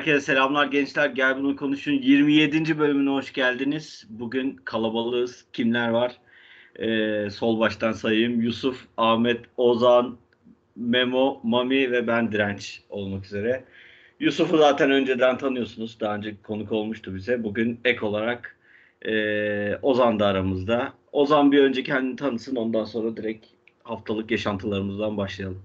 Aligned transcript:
Herkese 0.00 0.20
selamlar 0.20 0.66
gençler. 0.66 1.10
Gel 1.10 1.38
bunu 1.38 1.56
konuşun. 1.56 1.92
27. 1.92 2.78
bölümüne 2.78 3.10
hoş 3.10 3.32
geldiniz. 3.32 4.06
Bugün 4.10 4.56
kalabalığız. 4.64 5.44
Kimler 5.52 5.88
var? 5.88 6.16
Ee, 6.78 7.30
sol 7.30 7.60
baştan 7.60 7.92
sayayım. 7.92 8.40
Yusuf, 8.40 8.86
Ahmet, 8.96 9.40
Ozan, 9.56 10.16
Memo, 10.76 11.40
Mami 11.42 11.92
ve 11.92 12.06
ben 12.06 12.32
Direnç 12.32 12.82
olmak 12.90 13.24
üzere. 13.24 13.64
Yusuf'u 14.20 14.58
zaten 14.58 14.90
önceden 14.90 15.38
tanıyorsunuz. 15.38 16.00
Daha 16.00 16.16
önce 16.16 16.34
konuk 16.42 16.72
olmuştu 16.72 17.14
bize. 17.14 17.44
Bugün 17.44 17.80
ek 17.84 18.06
olarak 18.06 18.56
e, 19.02 19.76
Ozan 19.76 20.20
da 20.20 20.26
aramızda. 20.26 20.92
Ozan 21.12 21.52
bir 21.52 21.58
önce 21.58 21.82
kendini 21.82 22.16
tanısın. 22.16 22.56
Ondan 22.56 22.84
sonra 22.84 23.16
direkt 23.16 23.46
haftalık 23.82 24.30
yaşantılarımızdan 24.30 25.16
başlayalım. 25.16 25.62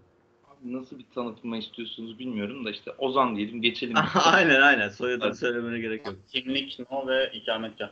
Nasıl 0.66 1.00
bir 1.00 1.06
tanıtma 1.16 1.58
istiyorsunuz 1.58 2.20
bilmiyorum 2.20 2.66
da 2.66 2.72
işte 2.72 2.92
Ozan 2.92 3.36
diyelim 3.36 3.62
geçelim. 3.62 3.96
aynen 4.16 4.62
aynen. 4.62 4.90
Soyadını 4.90 5.36
söylemene 5.36 5.80
gerek 5.80 6.06
yok. 6.06 6.16
Kimlik, 6.32 6.80
no 6.92 7.08
ve 7.08 7.32
ikametgah. 7.34 7.90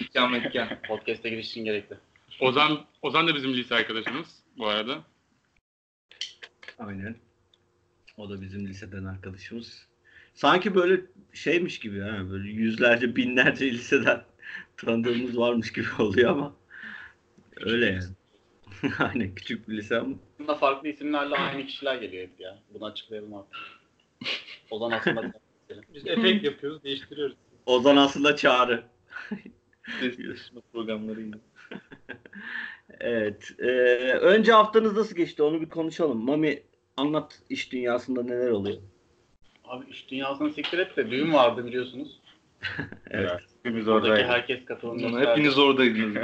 İkametgah. 0.00 0.82
Podcast'e 0.88 1.28
giriş 1.28 1.50
için 1.50 1.64
gerekli. 1.64 1.96
Ozan 2.40 2.80
Ozan 3.02 3.28
da 3.28 3.34
bizim 3.34 3.54
lise 3.54 3.74
arkadaşımız 3.74 4.42
bu 4.58 4.66
arada. 4.66 5.02
Aynen. 6.78 7.16
O 8.16 8.30
da 8.30 8.40
bizim 8.40 8.66
liseden 8.66 9.04
arkadaşımız. 9.04 9.86
Sanki 10.34 10.74
böyle 10.74 11.00
şeymiş 11.32 11.78
gibi 11.78 12.00
ha 12.00 12.30
böyle 12.30 12.48
yüzlerce 12.48 13.16
binlerce 13.16 13.70
liseden 13.70 14.24
tanıdığımız 14.76 15.38
varmış 15.38 15.72
gibi 15.72 15.86
oluyor 15.98 16.30
ama 16.30 16.54
öyle 17.56 17.86
yani. 17.86 18.04
Aynen 18.98 19.34
küçük 19.34 19.68
bir 19.68 19.76
lise 19.76 19.98
ama. 19.98 20.14
Bunda 20.38 20.54
farklı 20.54 20.88
isimlerle 20.88 21.34
aynı 21.36 21.66
kişiler 21.66 21.94
geliyor 21.96 22.22
hep 22.22 22.40
ya. 22.40 22.58
Bunu 22.74 22.84
açıklayalım 22.84 23.34
artık. 23.34 23.56
Ozan 24.70 24.90
aslında 24.90 25.32
Biz 25.94 26.06
efekt 26.06 26.44
yapıyoruz, 26.44 26.84
değiştiriyoruz. 26.84 27.36
Ozan 27.66 27.96
aslında 27.96 28.36
çağrı. 28.36 28.82
Sesleşme 30.00 30.60
programlarıyla. 30.72 31.38
Evet. 33.00 33.50
e, 33.58 33.64
önce 34.12 34.52
haftanız 34.52 34.96
nasıl 34.96 35.16
geçti 35.16 35.42
onu 35.42 35.60
bir 35.60 35.68
konuşalım. 35.68 36.24
Mami 36.24 36.62
anlat 36.96 37.38
iş 37.50 37.72
dünyasında 37.72 38.22
neler 38.22 38.50
oluyor. 38.50 38.76
Abi 39.64 39.90
iş 39.90 40.10
dünyasını 40.10 40.52
siktir 40.52 40.78
et 40.78 40.96
de 40.96 41.10
düğün 41.10 41.32
vardı 41.32 41.66
biliyorsunuz. 41.66 42.20
Evet. 43.10 43.40
Hepimiz 43.62 43.88
Oradaki 43.88 44.10
oradaydık. 44.10 44.30
herkes 44.30 44.64
katılım 44.64 45.20
Hepiniz 45.20 45.58
oradaydınız. 45.58 46.16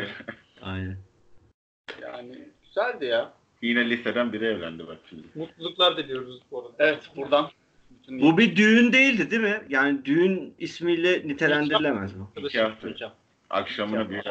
Aynen. 0.62 0.98
Yani 2.02 2.38
güzeldi 2.66 3.04
ya. 3.04 3.32
Yine 3.62 3.90
liseden 3.90 4.32
biri 4.32 4.44
evlendi 4.44 4.86
bak 4.86 4.98
şimdi. 5.10 5.22
Mutluluklar 5.34 5.96
diliyoruz 5.96 6.40
bu 6.50 6.60
arada. 6.60 6.72
Evet 6.78 7.10
buradan. 7.16 7.50
Bütün 7.90 8.20
Bu 8.20 8.38
bir 8.38 8.56
düğün 8.56 8.92
değildi 8.92 9.30
değil 9.30 9.42
mi? 9.42 9.62
Yani 9.68 10.04
düğün 10.04 10.54
ismiyle 10.58 11.28
nitelendirilemez 11.28 12.12
bu. 12.18 12.46
İki 12.46 12.60
hafta. 12.60 12.88
Hocam. 12.88 13.12
Akşamına 13.50 14.10
bir 14.10 14.22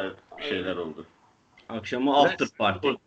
şeyler 0.48 0.76
oldu. 0.76 1.06
Akşamı 1.68 2.16
after 2.16 2.48
party. 2.58 2.88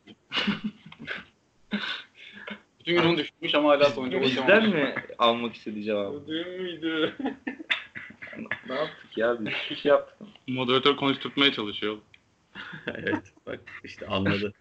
Bütün 2.79 2.95
gün 2.95 3.09
onu 3.09 3.17
düşünmüş 3.17 3.55
ama 3.55 3.69
hala 3.69 3.85
sonuca 3.85 4.21
Bizden 4.21 4.69
mi 4.69 4.95
almak 5.17 5.55
istedi 5.55 5.83
cevabı? 5.83 6.13
Bu 6.13 6.27
düğün 6.27 6.61
müydü? 6.61 7.15
ne 8.69 8.75
yaptık 8.75 9.17
ya 9.17 9.39
biz? 9.39 9.53
Bir 9.69 9.75
şey 9.75 9.89
yaptık. 9.89 10.27
Moderatör 10.47 10.95
konuşturtmaya 10.95 11.51
çalışıyor. 11.51 11.97
evet 12.87 13.33
bak 13.45 13.59
işte 13.83 14.07
anladı. 14.07 14.53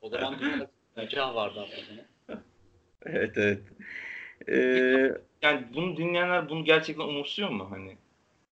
O 0.00 0.08
zaman 0.08 0.36
nikah 0.96 1.34
vardı 1.34 1.66
aslında. 1.66 2.42
Evet 3.02 3.38
evet. 3.38 3.62
Ee, 4.48 5.12
Yani 5.42 5.66
bunu 5.74 5.96
dinleyenler 5.96 6.48
bunu 6.48 6.64
gerçekten 6.64 7.04
umursuyor 7.04 7.48
mu 7.50 7.70
hani? 7.70 7.96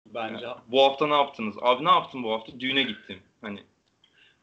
Bence 0.06 0.46
Bu 0.66 0.82
hafta 0.82 1.06
ne 1.06 1.14
yaptınız? 1.14 1.56
Abi 1.60 1.84
ne 1.84 1.90
yaptın 1.90 2.22
bu 2.22 2.32
hafta? 2.32 2.60
Düğüne 2.60 2.82
gittim. 2.82 3.18
Hani 3.40 3.62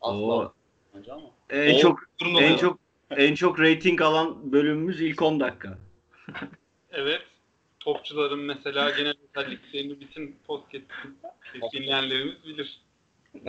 Oo. 0.02 0.40
asla. 0.42 0.54
Bence 0.96 1.12
ama. 1.14 1.30
en 1.50 1.76
O 1.76 1.80
çok 1.80 2.00
en 2.22 2.54
da- 2.54 2.58
çok 2.58 2.80
en 3.10 3.36
çok 3.36 3.60
rating 3.60 4.02
alan 4.02 4.52
bölümümüz 4.52 5.02
ilk 5.02 5.22
10 5.22 5.40
dakika. 5.40 5.78
Evet. 6.96 7.22
Topçuların 7.80 8.40
mesela 8.40 8.90
genel 8.90 9.14
özelliklerini 9.36 10.00
bütün 10.02 10.40
podcast 10.48 10.84
dinleyenlerimiz 11.74 12.44
bilir. 12.44 12.82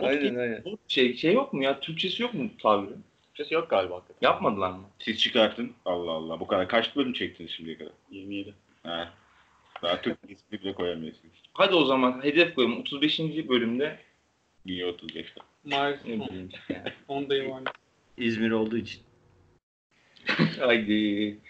Aynen 0.01 0.35
aynen. 0.35 0.63
bu 0.65 0.77
şey 0.87 1.15
şey 1.17 1.33
yok 1.33 1.53
mu 1.53 1.63
ya? 1.63 1.79
Türkçesi 1.79 2.23
yok 2.23 2.33
mu 2.33 2.49
tabiri? 2.61 2.93
Türkçesi 3.23 3.53
yok 3.53 3.69
galiba 3.69 3.95
hakikaten. 3.95 4.27
Yapmadılar 4.27 4.71
mı? 4.71 4.83
Siz 4.99 5.19
çıkartın. 5.19 5.71
Allah 5.85 6.11
Allah. 6.11 6.39
Bu 6.39 6.47
kadar. 6.47 6.67
Kaç 6.67 6.95
bölüm 6.95 7.13
çektiniz 7.13 7.51
şimdiye 7.51 7.77
kadar? 7.77 7.93
27. 8.11 8.53
Ha. 8.83 9.13
Daha 9.83 10.01
Türk 10.01 10.17
ismi 10.29 10.61
bile 10.61 10.73
koyamıyorsunuz. 10.73 11.43
Hadi 11.53 11.75
o 11.75 11.85
zaman 11.85 12.23
hedef 12.23 12.55
koyalım. 12.55 12.79
35. 12.79 13.19
bölümde 13.49 13.99
Niye 14.65 14.85
35'te? 14.85 15.41
Maalesef 15.63 16.05
ne 16.05 16.19
bileyim 16.27 16.49
yani. 16.69 16.93
ondayım 17.07 17.51
hani. 17.51 17.65
İzmir 18.17 18.51
olduğu 18.51 18.77
için. 18.77 19.01
Haydi. 20.59 21.37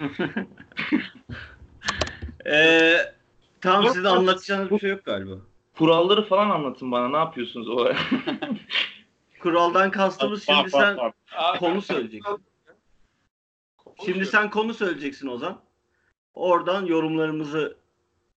Ee, 2.48 2.98
tam 3.62 3.84
Yok, 3.84 3.94
sizin 3.96 4.08
yok. 4.10 4.18
anlatacağınız 4.18 4.72
bir 4.72 4.80
şey 4.80 4.90
yok 4.90 5.06
galiba. 5.06 5.34
Kuralları 5.78 6.26
falan 6.26 6.50
anlatın 6.50 6.92
bana. 6.92 7.10
Ne 7.10 7.18
yapıyorsunuz 7.18 7.70
o? 7.70 7.94
Kuraldan 9.40 9.92
kastımız 9.92 10.46
şimdi 10.46 10.70
sen 10.72 10.98
konu 11.60 11.82
söyleyeceksin. 11.82 12.38
Şimdi 14.06 14.26
sen 14.26 14.50
konu 14.50 14.74
söyleyeceksin 14.74 15.28
Ozan. 15.28 15.62
Oradan 16.34 16.86
yorumlarımızı 16.86 17.78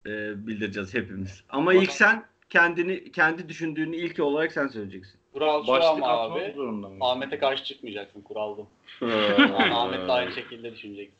e, 0.06 0.46
bildireceğiz 0.46 0.94
hepimiz. 0.94 1.44
Ama 1.48 1.74
ilk 1.74 1.92
sen 1.92 2.24
kendini 2.50 3.12
kendi 3.12 3.48
düşündüğünü 3.48 3.96
ilk 3.96 4.20
olarak 4.20 4.52
sen 4.52 4.68
söyleyeceksin. 4.68 5.20
Kural 5.32 5.62
şu 5.62 5.68
Başlık 5.68 5.90
ama 5.90 6.06
abi. 6.06 6.54
Ahmet'e 7.00 7.38
karşı 7.38 7.64
çıkmayacaksın 7.64 8.20
kural 8.20 8.56
bu. 8.56 8.68
Yani 9.06 9.74
Ahmet 9.74 10.08
de 10.08 10.12
aynı 10.12 10.32
şekilde 10.32 10.72
düşüneceksin. 10.72 11.18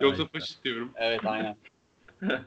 Yoksa 0.00 0.26
faşist 0.26 0.64
diyorum. 0.64 0.92
Evet 0.96 1.20
aynen. 1.26 1.56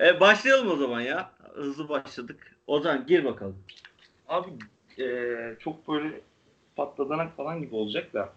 E, 0.00 0.20
başlayalım 0.20 0.70
o 0.70 0.76
zaman 0.76 1.00
ya. 1.00 1.30
Hızlı 1.54 1.88
başladık. 1.88 2.56
Ozan 2.66 3.06
gir 3.06 3.24
bakalım. 3.24 3.58
Abi 4.28 4.50
eee, 4.98 5.56
çok 5.60 5.88
böyle 5.88 6.20
patladanak 6.76 7.36
falan 7.36 7.62
gibi 7.62 7.74
olacak 7.74 8.14
da. 8.14 8.32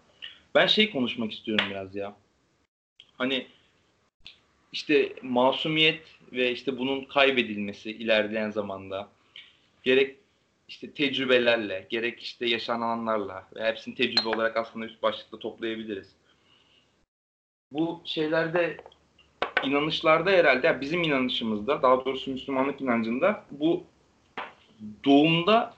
Ben 0.54 0.66
şey 0.66 0.90
konuşmak 0.90 1.32
istiyorum 1.32 1.64
biraz 1.70 1.94
ya. 1.96 2.16
Hani 3.18 3.46
işte 4.72 5.12
masumiyet 5.22 6.02
ve 6.32 6.52
işte 6.52 6.78
bunun 6.78 7.04
kaybedilmesi 7.04 7.90
ilerleyen 7.90 8.50
zamanda 8.50 9.08
gerek 9.82 10.16
işte 10.68 10.90
tecrübelerle, 10.90 11.86
gerek 11.90 12.20
işte 12.22 12.46
yaşananlarla 12.46 13.48
ve 13.54 13.64
hepsini 13.64 13.94
tecrübe 13.94 14.28
olarak 14.28 14.56
aslında 14.56 14.86
üst 14.86 15.02
başlıkta 15.02 15.38
toplayabiliriz. 15.38 16.16
Bu 17.72 18.02
şeylerde 18.04 18.76
inanışlarda 19.64 20.30
herhalde 20.30 20.66
yani 20.66 20.80
bizim 20.80 21.02
inanışımızda 21.02 21.82
daha 21.82 22.04
doğrusu 22.04 22.30
Müslümanlık 22.30 22.80
inancında 22.80 23.44
bu 23.50 23.84
doğumda 25.04 25.74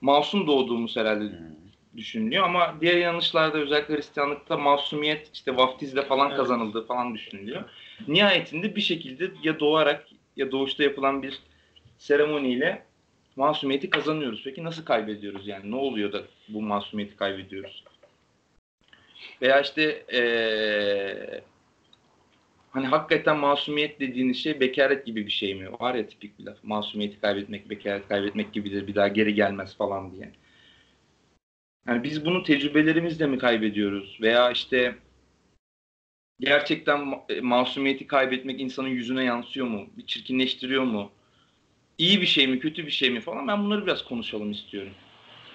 masum 0.00 0.46
doğduğumuz 0.46 0.96
herhalde 0.96 1.24
düşünülüyor 1.96 2.44
ama 2.44 2.74
diğer 2.80 2.96
inanışlarda 2.96 3.58
özellikle 3.58 3.96
Hristiyanlıkta 3.96 4.56
masumiyet 4.56 5.30
işte 5.34 5.56
vaftizle 5.56 6.02
falan 6.02 6.28
Evet. 6.28 6.36
kazanıldığı 6.36 6.86
falan 6.86 7.14
düşünülüyor. 7.14 7.62
Nihayetinde 8.08 8.76
bir 8.76 8.80
şekilde 8.80 9.30
ya 9.42 9.60
doğarak 9.60 10.06
ya 10.36 10.52
doğuşta 10.52 10.82
yapılan 10.82 11.22
bir 11.22 11.38
seremoniyle 11.98 12.82
masumiyeti 13.36 13.90
kazanıyoruz. 13.90 14.42
Peki 14.44 14.64
nasıl 14.64 14.84
kaybediyoruz 14.84 15.46
yani? 15.48 15.70
Ne 15.70 15.76
oluyor 15.76 16.12
da 16.12 16.22
bu 16.48 16.62
masumiyeti 16.62 17.16
kaybediyoruz? 17.16 17.84
Veya 19.42 19.60
işte 19.60 20.04
eee, 20.12 21.42
hani 22.70 22.86
hakikaten 22.86 23.38
masumiyet 23.38 24.00
dediğiniz 24.00 24.36
şey 24.36 24.60
bekaret 24.60 25.06
gibi 25.06 25.26
bir 25.26 25.30
şey 25.30 25.54
mi? 25.54 25.72
Var 25.80 25.94
ya 25.94 26.06
tipik 26.06 26.38
bir 26.38 26.44
laf. 26.44 26.56
Masumiyeti 26.62 27.20
kaybetmek, 27.20 27.70
bekaret 27.70 28.08
kaybetmek 28.08 28.52
gibidir. 28.52 28.86
Bir 28.86 28.94
daha 28.94 29.08
geri 29.08 29.34
gelmez 29.34 29.76
falan 29.76 30.12
diye. 30.12 30.32
Yani 31.86 32.02
biz 32.02 32.24
bunu 32.24 32.42
tecrübelerimizle 32.42 33.26
mi 33.26 33.38
kaybediyoruz? 33.38 34.18
Veya 34.20 34.50
işte 34.50 34.94
gerçekten 36.40 37.14
e, 37.28 37.40
masumiyeti 37.40 38.06
kaybetmek 38.06 38.60
insanın 38.60 38.88
yüzüne 38.88 39.24
yansıyor 39.24 39.66
mu? 39.66 39.86
Bir 39.96 40.06
çirkinleştiriyor 40.06 40.82
mu? 40.82 41.10
İyi 41.98 42.20
bir 42.20 42.26
şey 42.26 42.46
mi, 42.46 42.60
kötü 42.60 42.86
bir 42.86 42.90
şey 42.90 43.10
mi 43.10 43.20
falan. 43.20 43.48
Ben 43.48 43.64
bunları 43.64 43.86
biraz 43.86 44.04
konuşalım 44.04 44.50
istiyorum. 44.50 44.92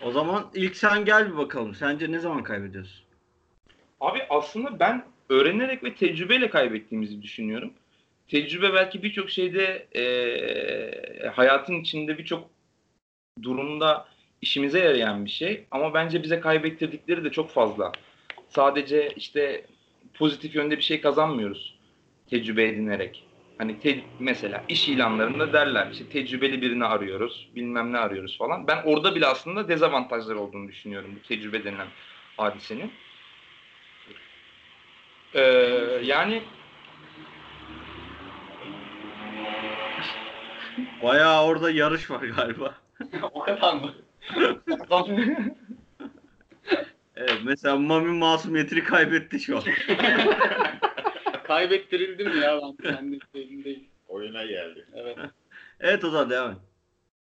O 0.01 0.11
zaman 0.11 0.51
ilk 0.53 0.77
sen 0.77 1.05
gel 1.05 1.31
bir 1.31 1.37
bakalım. 1.37 1.75
Sence 1.75 2.11
ne 2.11 2.19
zaman 2.19 2.43
kaybediyorsun? 2.43 3.05
Abi 3.99 4.19
aslında 4.29 4.79
ben 4.79 5.05
öğrenerek 5.29 5.83
ve 5.83 5.93
tecrübeyle 5.95 6.49
kaybettiğimizi 6.49 7.21
düşünüyorum. 7.21 7.73
Tecrübe 8.27 8.73
belki 8.73 9.03
birçok 9.03 9.29
şeyde 9.29 9.87
eee, 9.95 11.27
hayatın 11.35 11.81
içinde 11.81 12.17
birçok 12.17 12.49
durumda 13.43 14.07
işimize 14.41 14.79
yarayan 14.79 15.25
bir 15.25 15.29
şey. 15.29 15.63
Ama 15.71 15.93
bence 15.93 16.23
bize 16.23 16.39
kaybettirdikleri 16.39 17.23
de 17.23 17.31
çok 17.31 17.49
fazla. 17.51 17.91
Sadece 18.49 19.09
işte 19.15 19.65
pozitif 20.13 20.55
yönde 20.55 20.77
bir 20.77 20.83
şey 20.83 21.01
kazanmıyoruz 21.01 21.75
tecrübe 22.29 22.63
edinerek. 22.67 23.23
Hani 23.57 23.79
te- 23.79 23.99
mesela 24.19 24.65
iş 24.69 24.87
ilanlarında 24.89 25.53
derler 25.53 25.87
işte 25.91 26.05
tecrübeli 26.05 26.61
birini 26.61 26.85
arıyoruz, 26.85 27.49
bilmem 27.55 27.93
ne 27.93 27.97
arıyoruz 27.97 28.37
falan. 28.37 28.67
Ben 28.67 28.81
orada 28.85 29.15
bile 29.15 29.25
aslında 29.25 29.67
dezavantajlar 29.67 30.35
olduğunu 30.35 30.67
düşünüyorum 30.67 31.11
bu 31.15 31.27
tecrübe 31.27 31.63
denilen 31.63 31.87
hadisenin. 32.37 32.91
Ee, 35.35 35.41
yani 36.03 36.43
Bayağı 41.03 41.45
orada 41.45 41.71
yarış 41.71 42.11
var 42.11 42.21
galiba. 42.23 42.75
o 43.33 43.39
kadar 43.39 43.73
mı? 43.73 43.93
Evet, 47.15 47.39
mesela 47.43 47.75
Mami 47.75 48.11
masumiyetini 48.11 48.83
kaybetti 48.83 49.39
şu 49.39 49.57
an. 49.57 49.63
Kaybettirildim 51.43 52.41
ya 52.41 52.59
ben 52.61 52.95
kendi 52.95 53.19
elimdeyim. 53.35 53.83
Oyuna 54.07 54.45
geldi. 54.45 54.85
Evet. 54.95 55.17
Evet 55.79 56.03
o 56.03 56.09
zaman 56.09 56.29
devam 56.29 56.51
et. 56.51 56.57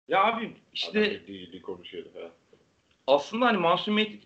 ya 0.07 0.23
abi 0.23 0.53
işte 0.73 0.99
Adam 0.99 1.61
konuşuyordu. 1.61 2.09
Ha. 2.21 2.29
aslında 3.07 3.45
hani 3.45 3.57
masumiyet 3.57 4.23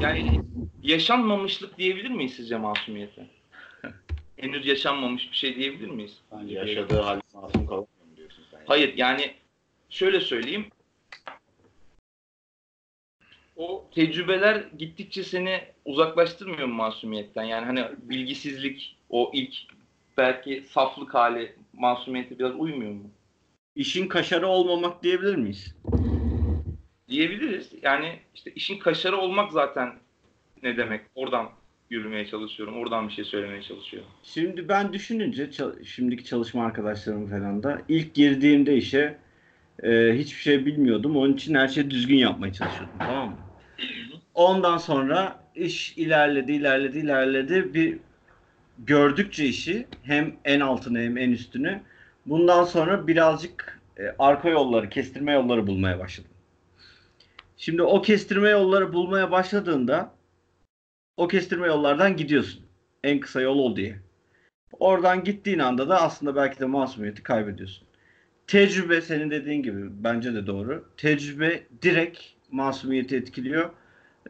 yani 0.00 0.40
yaşanmamışlık 0.82 1.78
diyebilir 1.78 2.10
miyiz 2.10 2.34
sizce 2.34 2.56
masumiyete? 2.56 3.26
Henüz 4.36 4.66
yaşanmamış 4.66 5.30
bir 5.30 5.36
şey 5.36 5.56
diyebilir 5.56 5.88
miyiz? 5.88 6.18
Bence 6.32 6.54
Yaşadığı 6.54 7.00
halde 7.00 7.22
masum 7.34 7.66
kalamıyor 7.66 8.06
mu 8.10 8.16
diyorsun 8.16 8.44
sen? 8.50 8.60
Hayır 8.66 8.96
yani 8.96 9.34
şöyle 9.90 10.20
söyleyeyim. 10.20 10.66
O 13.56 13.84
tecrübeler 13.94 14.64
gittikçe 14.78 15.22
seni 15.22 15.60
uzaklaştırmıyor 15.84 16.66
mu 16.66 16.74
masumiyetten? 16.74 17.44
Yani 17.44 17.66
hani 17.66 17.84
bilgisizlik, 18.02 18.96
o 19.10 19.30
ilk 19.34 19.54
belki 20.18 20.64
saflık 20.70 21.14
hali 21.14 21.54
masumiyete 21.72 22.38
biraz 22.38 22.54
uymuyor 22.54 22.92
mu? 22.92 23.10
İşin 23.76 24.08
kaşarı 24.08 24.48
olmamak 24.48 25.02
diyebilir 25.02 25.36
miyiz? 25.36 25.74
Diyebiliriz. 27.12 27.70
Yani 27.82 28.18
işte 28.34 28.52
işin 28.54 28.78
kaşarı 28.78 29.16
olmak 29.16 29.52
zaten 29.52 29.92
ne 30.62 30.76
demek? 30.76 31.00
Oradan 31.14 31.48
yürümeye 31.90 32.26
çalışıyorum. 32.26 32.76
Oradan 32.76 33.08
bir 33.08 33.12
şey 33.12 33.24
söylemeye 33.24 33.62
çalışıyorum. 33.62 34.08
Şimdi 34.22 34.68
ben 34.68 34.92
düşününce 34.92 35.50
şimdiki 35.84 36.24
çalışma 36.24 36.64
arkadaşlarım 36.64 37.30
falan 37.30 37.62
da 37.62 37.82
ilk 37.88 38.14
girdiğimde 38.14 38.76
işe 38.76 39.18
e, 39.82 40.12
hiçbir 40.18 40.40
şey 40.40 40.66
bilmiyordum. 40.66 41.16
Onun 41.16 41.32
için 41.32 41.54
her 41.54 41.68
şeyi 41.68 41.90
düzgün 41.90 42.16
yapmaya 42.16 42.52
çalışıyordum. 42.52 42.94
Tamam 42.98 43.28
mı? 43.28 43.36
Ondan 44.34 44.78
sonra 44.78 45.44
iş 45.54 45.98
ilerledi, 45.98 46.52
ilerledi, 46.52 46.98
ilerledi. 46.98 47.74
Bir 47.74 47.98
gördükçe 48.78 49.44
işi 49.44 49.86
hem 50.02 50.36
en 50.44 50.60
altını 50.60 50.98
hem 50.98 51.18
en 51.18 51.30
üstünü 51.30 51.80
bundan 52.26 52.64
sonra 52.64 53.06
birazcık 53.06 53.80
e, 53.98 54.02
arka 54.18 54.48
yolları, 54.48 54.88
kestirme 54.88 55.32
yolları 55.32 55.66
bulmaya 55.66 55.98
başladım. 55.98 56.31
Şimdi 57.62 57.82
o 57.82 58.02
kestirme 58.02 58.50
yolları 58.50 58.92
bulmaya 58.92 59.30
başladığında 59.30 60.14
o 61.16 61.28
kestirme 61.28 61.66
yollardan 61.66 62.16
gidiyorsun. 62.16 62.62
En 63.04 63.20
kısa 63.20 63.40
yol 63.40 63.58
o 63.58 63.76
diye. 63.76 63.98
Oradan 64.72 65.24
gittiğin 65.24 65.58
anda 65.58 65.88
da 65.88 66.02
aslında 66.02 66.36
belki 66.36 66.60
de 66.60 66.64
masumiyeti 66.64 67.22
kaybediyorsun. 67.22 67.88
Tecrübe 68.46 69.00
senin 69.00 69.30
dediğin 69.30 69.62
gibi 69.62 70.04
bence 70.04 70.34
de 70.34 70.46
doğru. 70.46 70.84
Tecrübe 70.96 71.62
direkt 71.82 72.20
masumiyeti 72.50 73.16
etkiliyor. 73.16 73.70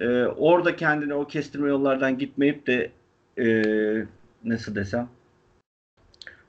Ee, 0.01 0.25
orada 0.25 0.77
kendini 0.77 1.15
o 1.15 1.27
kestirme 1.27 1.69
yollardan 1.69 2.19
gitmeyip 2.19 2.67
de 2.67 2.93
ee, 3.39 4.05
nasıl 4.45 4.75
desem 4.75 5.09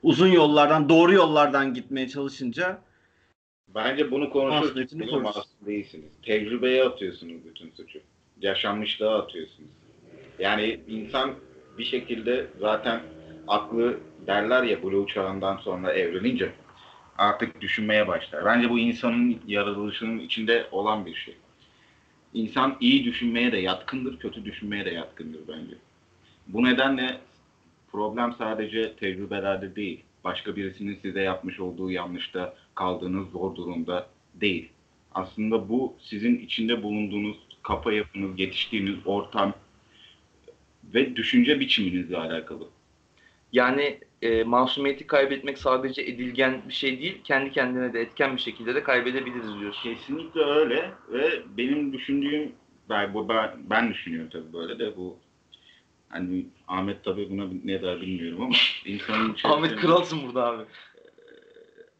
uzun 0.02 0.28
yollardan 0.28 0.88
doğru 0.88 1.12
yollardan 1.12 1.74
gitmeye 1.74 2.08
çalışınca 2.08 2.78
Bence 3.74 4.10
bunu 4.10 4.30
konuşurken 4.30 5.22
masum 5.22 5.66
değilsiniz. 5.66 6.12
Tecrübeye 6.22 6.84
atıyorsunuz 6.84 7.36
bütün 7.44 7.70
suçu. 7.70 7.98
Yaşanmışlığa 8.40 9.18
atıyorsunuz. 9.22 9.70
Yani 10.38 10.80
insan 10.88 11.34
bir 11.78 11.84
şekilde 11.84 12.46
zaten 12.60 13.00
aklı 13.48 13.98
derler 14.26 14.62
ya 14.62 14.82
Blue 14.82 15.06
çağından 15.06 15.56
sonra 15.56 15.92
evrenince 15.92 16.52
artık 17.18 17.60
düşünmeye 17.60 18.08
başlar. 18.08 18.44
Bence 18.44 18.70
bu 18.70 18.78
insanın 18.78 19.40
yaratılışının 19.46 20.18
içinde 20.18 20.66
olan 20.72 21.06
bir 21.06 21.14
şey. 21.14 21.36
İnsan 22.34 22.76
iyi 22.80 23.04
düşünmeye 23.04 23.52
de 23.52 23.58
yatkındır, 23.58 24.18
kötü 24.18 24.44
düşünmeye 24.44 24.84
de 24.84 24.90
yatkındır 24.90 25.40
bence. 25.48 25.74
Bu 26.46 26.64
nedenle 26.64 27.20
problem 27.92 28.32
sadece 28.38 28.96
tecrübelerde 28.96 29.76
değil. 29.76 30.03
Başka 30.24 30.56
birisinin 30.56 30.98
size 31.02 31.22
yapmış 31.22 31.60
olduğu 31.60 31.90
yanlışta 31.90 32.54
kaldığınız 32.74 33.30
zor 33.30 33.56
durumda 33.56 34.06
değil. 34.34 34.68
Aslında 35.14 35.68
bu 35.68 35.96
sizin 36.00 36.38
içinde 36.38 36.82
bulunduğunuz 36.82 37.36
kafa 37.62 37.92
yapınız, 37.92 38.38
yetiştiğiniz 38.38 38.94
ortam 39.04 39.54
ve 40.94 41.16
düşünce 41.16 41.60
biçiminizle 41.60 42.16
alakalı. 42.16 42.68
Yani 43.52 43.98
e, 44.22 44.44
masumiyeti 44.44 45.06
kaybetmek 45.06 45.58
sadece 45.58 46.02
edilgen 46.02 46.62
bir 46.68 46.74
şey 46.74 47.00
değil, 47.00 47.20
kendi 47.24 47.52
kendine 47.52 47.92
de 47.92 48.00
etken 48.00 48.36
bir 48.36 48.40
şekilde 48.40 48.74
de 48.74 48.82
kaybedebiliriz 48.82 49.60
diyorsun. 49.60 49.94
Kesinlikle 49.94 50.40
öyle 50.40 50.90
ve 51.12 51.42
benim 51.56 51.92
düşündüğüm 51.92 52.52
ben, 52.90 53.28
ben, 53.28 53.50
ben 53.70 53.90
düşünüyorum 53.90 54.30
tabii 54.32 54.52
böyle 54.52 54.78
de 54.78 54.96
bu 54.96 55.16
hani 56.14 56.46
Ahmet 56.68 57.04
tabii 57.04 57.30
buna 57.30 57.44
ne 57.64 57.82
der 57.82 58.00
bilmiyorum 58.00 58.42
ama 58.42 58.54
insanın 58.84 59.36
Ahmet 59.44 59.76
kralsın 59.76 60.22
burada 60.26 60.46
abi. 60.46 60.62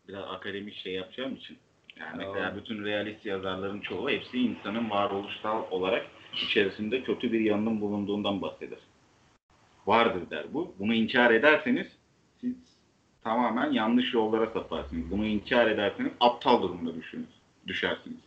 biraz 0.09 0.25
akademik 0.29 0.75
şey 0.75 0.93
yapacağım 0.93 1.35
için 1.35 1.59
yani 2.01 2.17
mesela 2.17 2.57
bütün 2.57 2.85
realist 2.85 3.27
yazarların 3.27 3.81
çoğu 3.81 4.11
hepsi 4.11 4.39
insanın 4.39 4.91
varoluşsal 4.91 5.63
olarak 5.71 6.07
içerisinde 6.43 7.03
kötü 7.03 7.33
bir 7.33 7.41
yanının 7.41 7.81
bulunduğundan 7.81 8.43
bahseder. 8.43 8.79
Vardır 9.87 10.31
der 10.31 10.45
bu. 10.55 10.75
Bunu 10.79 10.95
inkar 10.95 11.31
ederseniz 11.31 11.87
siz 12.41 12.55
tamamen 13.25 13.73
yanlış 13.73 14.15
yollara 14.15 14.47
saparsınız. 14.47 15.11
Bunu 15.11 15.27
inkar 15.27 15.67
ederseniz 15.67 16.13
aptal 16.21 16.63
durumda 16.63 16.95
düşünürsünüz, 16.95 17.41
düşersiniz. 17.67 18.21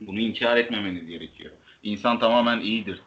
Bunu 0.00 0.20
inkar 0.20 0.56
etmemeniz 0.56 1.06
gerekiyor. 1.06 1.52
İnsan 1.82 2.18
tamamen 2.18 2.60
iyidir. 2.60 3.00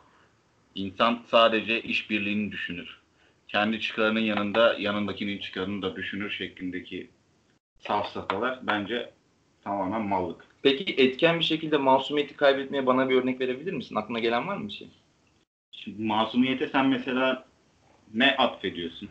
İnsan 0.78 1.24
sadece 1.28 1.82
işbirliğini 1.82 2.52
düşünür. 2.52 3.00
Kendi 3.48 3.82
çıkarının 3.82 4.20
yanında 4.20 4.74
yanındakinin 4.80 5.38
çıkarını 5.38 5.82
da 5.82 5.96
düşünür 5.96 6.32
şeklindeki 6.32 7.10
safsatalar 7.80 8.60
bence 8.68 9.10
tamamen 9.64 10.02
mallık. 10.02 10.46
Peki 10.64 10.94
etken 10.98 11.40
bir 11.40 11.44
şekilde 11.44 11.78
masumiyeti 11.78 12.36
kaybetmeye 12.36 12.86
bana 12.86 13.10
bir 13.10 13.16
örnek 13.16 13.40
verebilir 13.40 13.74
misin? 13.74 13.96
Aklına 13.96 14.20
gelen 14.20 14.48
var 14.48 14.58
mı 14.58 14.68
bir 14.68 14.74
şey? 14.74 14.88
Şimdi 15.72 16.04
masumiyete 16.04 16.68
sen 16.68 16.88
mesela 16.88 17.46
ne 18.14 18.36
atfediyorsun? 18.36 19.10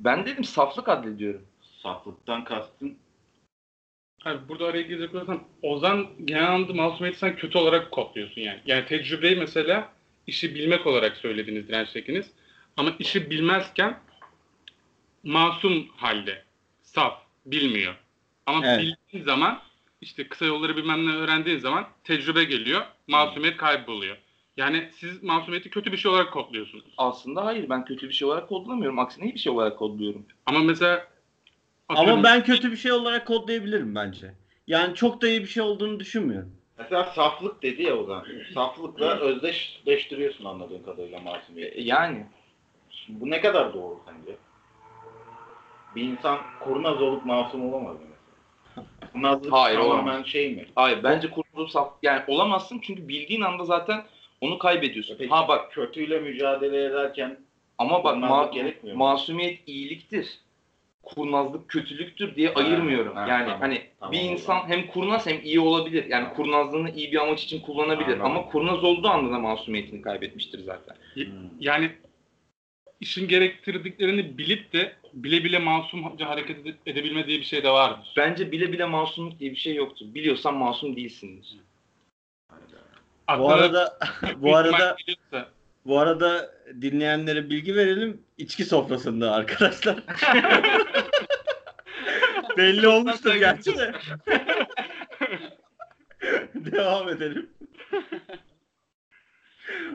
Ben 0.00 0.26
dedim 0.26 0.44
saflık 0.44 0.88
addediyorum. 0.88 1.46
Saflıktan 1.82 2.44
kastın 2.44 2.98
Abi 4.24 4.48
burada 4.48 4.66
araya 4.66 4.82
girecek 4.82 5.14
olursam 5.14 5.44
Ozan 5.62 6.06
genel 6.24 6.46
anlamda 6.46 6.72
masumiyeti 6.72 7.18
sen 7.18 7.36
kötü 7.36 7.58
olarak 7.58 7.90
kodluyorsun 7.90 8.40
yani. 8.40 8.60
Yani 8.66 8.86
tecrübeyi 8.86 9.36
mesela 9.36 9.97
işi 10.28 10.54
bilmek 10.54 10.86
olarak 10.86 11.16
söylediniz 11.16 11.68
direnç 11.68 11.92
tekiniz. 11.92 12.26
Ama 12.76 12.92
işi 12.98 13.30
bilmezken 13.30 13.98
masum 15.24 15.88
halde, 15.96 16.44
saf, 16.82 17.22
bilmiyor. 17.46 17.94
Ama 18.46 18.66
Evet. 18.66 18.80
bildiğin 18.80 19.24
zaman 19.24 19.60
işte 20.00 20.28
kısa 20.28 20.44
yolları 20.44 20.76
bilmem 20.76 21.06
ne 21.06 21.12
öğrendiğin 21.12 21.58
zaman 21.58 21.88
tecrübe 22.04 22.44
geliyor, 22.44 22.82
masumiyet 23.06 23.56
kayboluyor. 23.56 24.16
Yani 24.56 24.88
siz 24.92 25.22
masumiyeti 25.22 25.70
kötü 25.70 25.92
bir 25.92 25.96
şey 25.96 26.10
olarak 26.10 26.32
kodluyorsunuz. 26.32 26.84
Aslında 26.98 27.44
hayır 27.44 27.68
ben 27.68 27.84
kötü 27.84 28.08
bir 28.08 28.14
şey 28.14 28.28
olarak 28.28 28.48
kodlamıyorum. 28.48 28.98
Aksine 28.98 29.24
iyi 29.24 29.34
bir 29.34 29.38
şey 29.38 29.52
olarak 29.52 29.78
kodluyorum. 29.78 30.26
Ama 30.46 30.58
mesela 30.58 31.08
ama 31.88 32.22
ben 32.22 32.44
kötü 32.44 32.72
bir 32.72 32.76
şey 32.76 32.92
olarak 32.92 33.26
kodlayabilirim 33.26 33.94
bence. 33.94 34.34
Yani 34.66 34.94
çok 34.94 35.22
da 35.22 35.28
iyi 35.28 35.40
bir 35.40 35.46
şey 35.46 35.62
olduğunu 35.62 36.00
düşünmüyorum. 36.00 36.57
Mesela 36.78 37.04
saflık 37.04 37.62
dedi 37.62 37.82
ya 37.82 37.96
o 37.96 38.04
zaman. 38.04 38.26
Saflıkla 38.54 39.18
özdeşleştiriyorsun 39.18 40.44
anladığım 40.44 40.82
kadarıyla 40.84 41.20
masumiyeti. 41.20 41.78
E, 41.78 41.82
Yani 41.82 42.26
Şimdi 42.90 43.20
bu 43.20 43.30
ne 43.30 43.40
kadar 43.40 43.74
doğru 43.74 44.00
sence? 44.06 44.36
Bir 45.96 46.02
insan 46.02 46.38
kurnaz 46.60 47.02
olup 47.02 47.24
masum 47.24 47.72
olamaz 47.72 47.94
mı 47.94 48.00
mesela? 48.10 48.86
Kurnazlık 49.12 49.52
Hayır, 49.52 49.78
tamamen 49.78 49.96
olamaz. 50.12 50.26
şey 50.26 50.54
mi? 50.54 50.66
hayır 50.76 51.02
bence 51.02 51.30
kurtulup 51.30 51.70
saf 51.70 51.92
yani 52.02 52.22
olamazsın 52.26 52.80
çünkü 52.82 53.08
bildiğin 53.08 53.40
anda 53.40 53.64
zaten 53.64 54.04
onu 54.40 54.58
kaybediyorsun. 54.58 55.16
Peki, 55.18 55.30
Ha 55.30 55.48
bak 55.48 55.72
kötüyle 55.72 56.18
mücadele 56.20 56.84
ederken 56.84 57.38
ama 57.78 58.04
bak 58.04 58.16
ma- 58.16 58.52
gerekmiyor 58.54 58.96
mu? 58.96 59.04
masumiyet 59.04 59.68
iyiliktir. 59.68 60.38
Kurnazlık 61.02 61.68
kötülüktür 61.68 62.34
diye 62.34 62.54
ayırmıyorum. 62.54 63.16
ha, 63.16 63.26
yani 63.28 63.44
tamam, 63.44 63.60
hani 63.60 63.82
tamam, 64.00 64.12
bir 64.12 64.20
insan 64.20 64.68
hem 64.68 64.86
kurnaz 64.86 65.26
hem 65.26 65.40
iyi 65.44 65.60
olabilir. 65.60 66.04
Yani 66.04 66.22
Tamam. 66.22 66.34
kurnazlığını 66.36 66.90
iyi 66.90 67.12
bir 67.12 67.22
amaç 67.22 67.44
için 67.44 67.60
kullanabilir 67.60 68.06
Anladım. 68.08 68.26
ama 68.26 68.46
kurnaz 68.48 68.84
olduğu 68.84 69.08
anda 69.08 69.32
da 69.32 69.38
masumiyetini 69.38 70.02
kaybetmiştir 70.02 70.58
zaten. 70.64 70.96
Hmm. 71.14 71.24
Yani 71.60 71.90
işin 73.00 73.28
gerektirdiklerini 73.28 74.38
bilip 74.38 74.72
de 74.72 74.92
bile 75.12 75.44
bile 75.44 75.58
masumca 75.58 76.28
hareket 76.28 76.58
ede- 76.66 76.74
edebilme 76.86 77.26
diye 77.26 77.38
bir 77.38 77.44
şey 77.44 77.62
de 77.64 77.70
vardır. 77.70 78.12
Bence 78.16 78.52
bile 78.52 78.72
bile 78.72 78.84
masumluk 78.84 79.40
diye 79.40 79.50
bir 79.50 79.56
şey 79.56 79.74
yoktur. 79.74 80.06
Biliyorsan 80.14 80.54
masum 80.56 80.96
değilsindir. 80.96 81.56
Bu 82.50 83.32
Aklına 83.32 83.52
arada 83.54 83.98
büyük 84.22 84.42
bu 84.42 84.56
arada 84.56 84.96
geliyorsa- 85.06 85.48
bu 85.86 85.98
arada 85.98 86.54
dinleyenlere 86.80 87.50
bilgi 87.50 87.74
verelim. 87.76 88.22
İçki 88.38 88.64
sofrasında 88.64 89.32
arkadaşlar. 89.34 89.96
Belli 92.58 92.88
olmuştur 92.88 93.34
gerçi 93.34 93.76
de. 93.76 93.92
devam 96.54 97.08
edelim. 97.08 97.50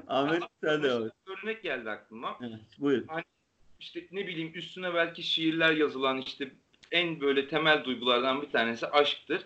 Ahmet 0.08 0.44
sen 0.64 0.84
devam 0.84 1.06
et. 1.06 1.12
Örnek 1.28 1.64
geldi 1.64 1.90
aklıma. 1.90 2.40
Evet, 2.42 2.60
buyur. 2.80 3.06
İşte 3.80 4.08
ne 4.12 4.28
bileyim 4.28 4.52
üstüne 4.56 4.94
belki 4.94 5.24
şiirler 5.24 5.72
yazılan 5.72 6.18
işte 6.18 6.52
en 6.92 7.22
böyle 7.22 7.48
temel 7.48 7.84
duygulardan 7.84 8.42
bir 8.42 8.50
tanesi 8.50 8.88
aşktır. 8.88 9.42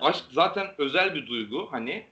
Aşk 0.00 0.24
zaten 0.30 0.74
özel 0.78 1.14
bir 1.14 1.26
duygu 1.26 1.68
hani. 1.70 2.06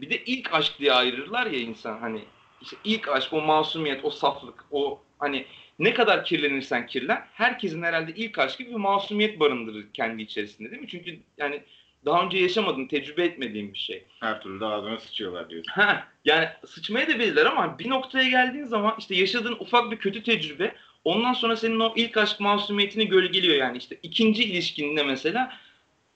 Bir 0.00 0.10
de 0.10 0.24
ilk 0.24 0.54
aşk 0.54 0.78
diye 0.78 0.92
ayırırlar 0.92 1.46
ya 1.46 1.58
insan 1.58 1.98
hani. 1.98 2.24
işte 2.62 2.76
ilk 2.84 3.08
aşk, 3.08 3.32
o 3.32 3.40
masumiyet, 3.40 4.04
o 4.04 4.10
saflık, 4.10 4.64
o 4.70 5.04
hani 5.18 5.46
ne 5.78 5.94
kadar 5.94 6.24
kirlenirsen 6.24 6.86
kirlen 6.86 7.26
herkesin 7.32 7.82
herhalde 7.82 8.12
ilk 8.16 8.38
aşkı 8.38 8.64
bir 8.66 8.74
masumiyet 8.74 9.40
barındırır 9.40 9.84
kendi 9.94 10.22
içerisinde 10.22 10.70
değil 10.70 10.82
mi? 10.82 10.88
Çünkü 10.88 11.18
yani 11.38 11.62
daha 12.04 12.24
önce 12.24 12.38
yaşamadığın, 12.38 12.86
tecrübe 12.86 13.24
etmediğin 13.24 13.72
bir 13.72 13.78
şey. 13.78 14.04
Her 14.20 14.40
türlü 14.40 14.60
de 14.60 14.64
ağzına 14.64 14.98
sıçıyorlar 14.98 15.50
diyorsun. 15.50 15.72
Ha, 15.72 16.08
yani 16.24 16.48
sıçmaya 16.66 17.08
da 17.08 17.18
bilirler 17.18 17.46
ama 17.46 17.78
bir 17.78 17.90
noktaya 17.90 18.28
geldiğin 18.28 18.64
zaman 18.64 18.94
işte 18.98 19.14
yaşadığın 19.14 19.56
ufak 19.60 19.90
bir 19.90 19.96
kötü 19.96 20.22
tecrübe 20.22 20.74
ondan 21.04 21.32
sonra 21.32 21.56
senin 21.56 21.80
o 21.80 21.92
ilk 21.96 22.16
aşk 22.16 22.40
masumiyetini 22.40 23.08
gölgeliyor 23.08 23.56
yani 23.56 23.78
işte 23.78 23.98
ikinci 24.02 24.44
ilişkinde 24.44 25.02
mesela 25.02 25.52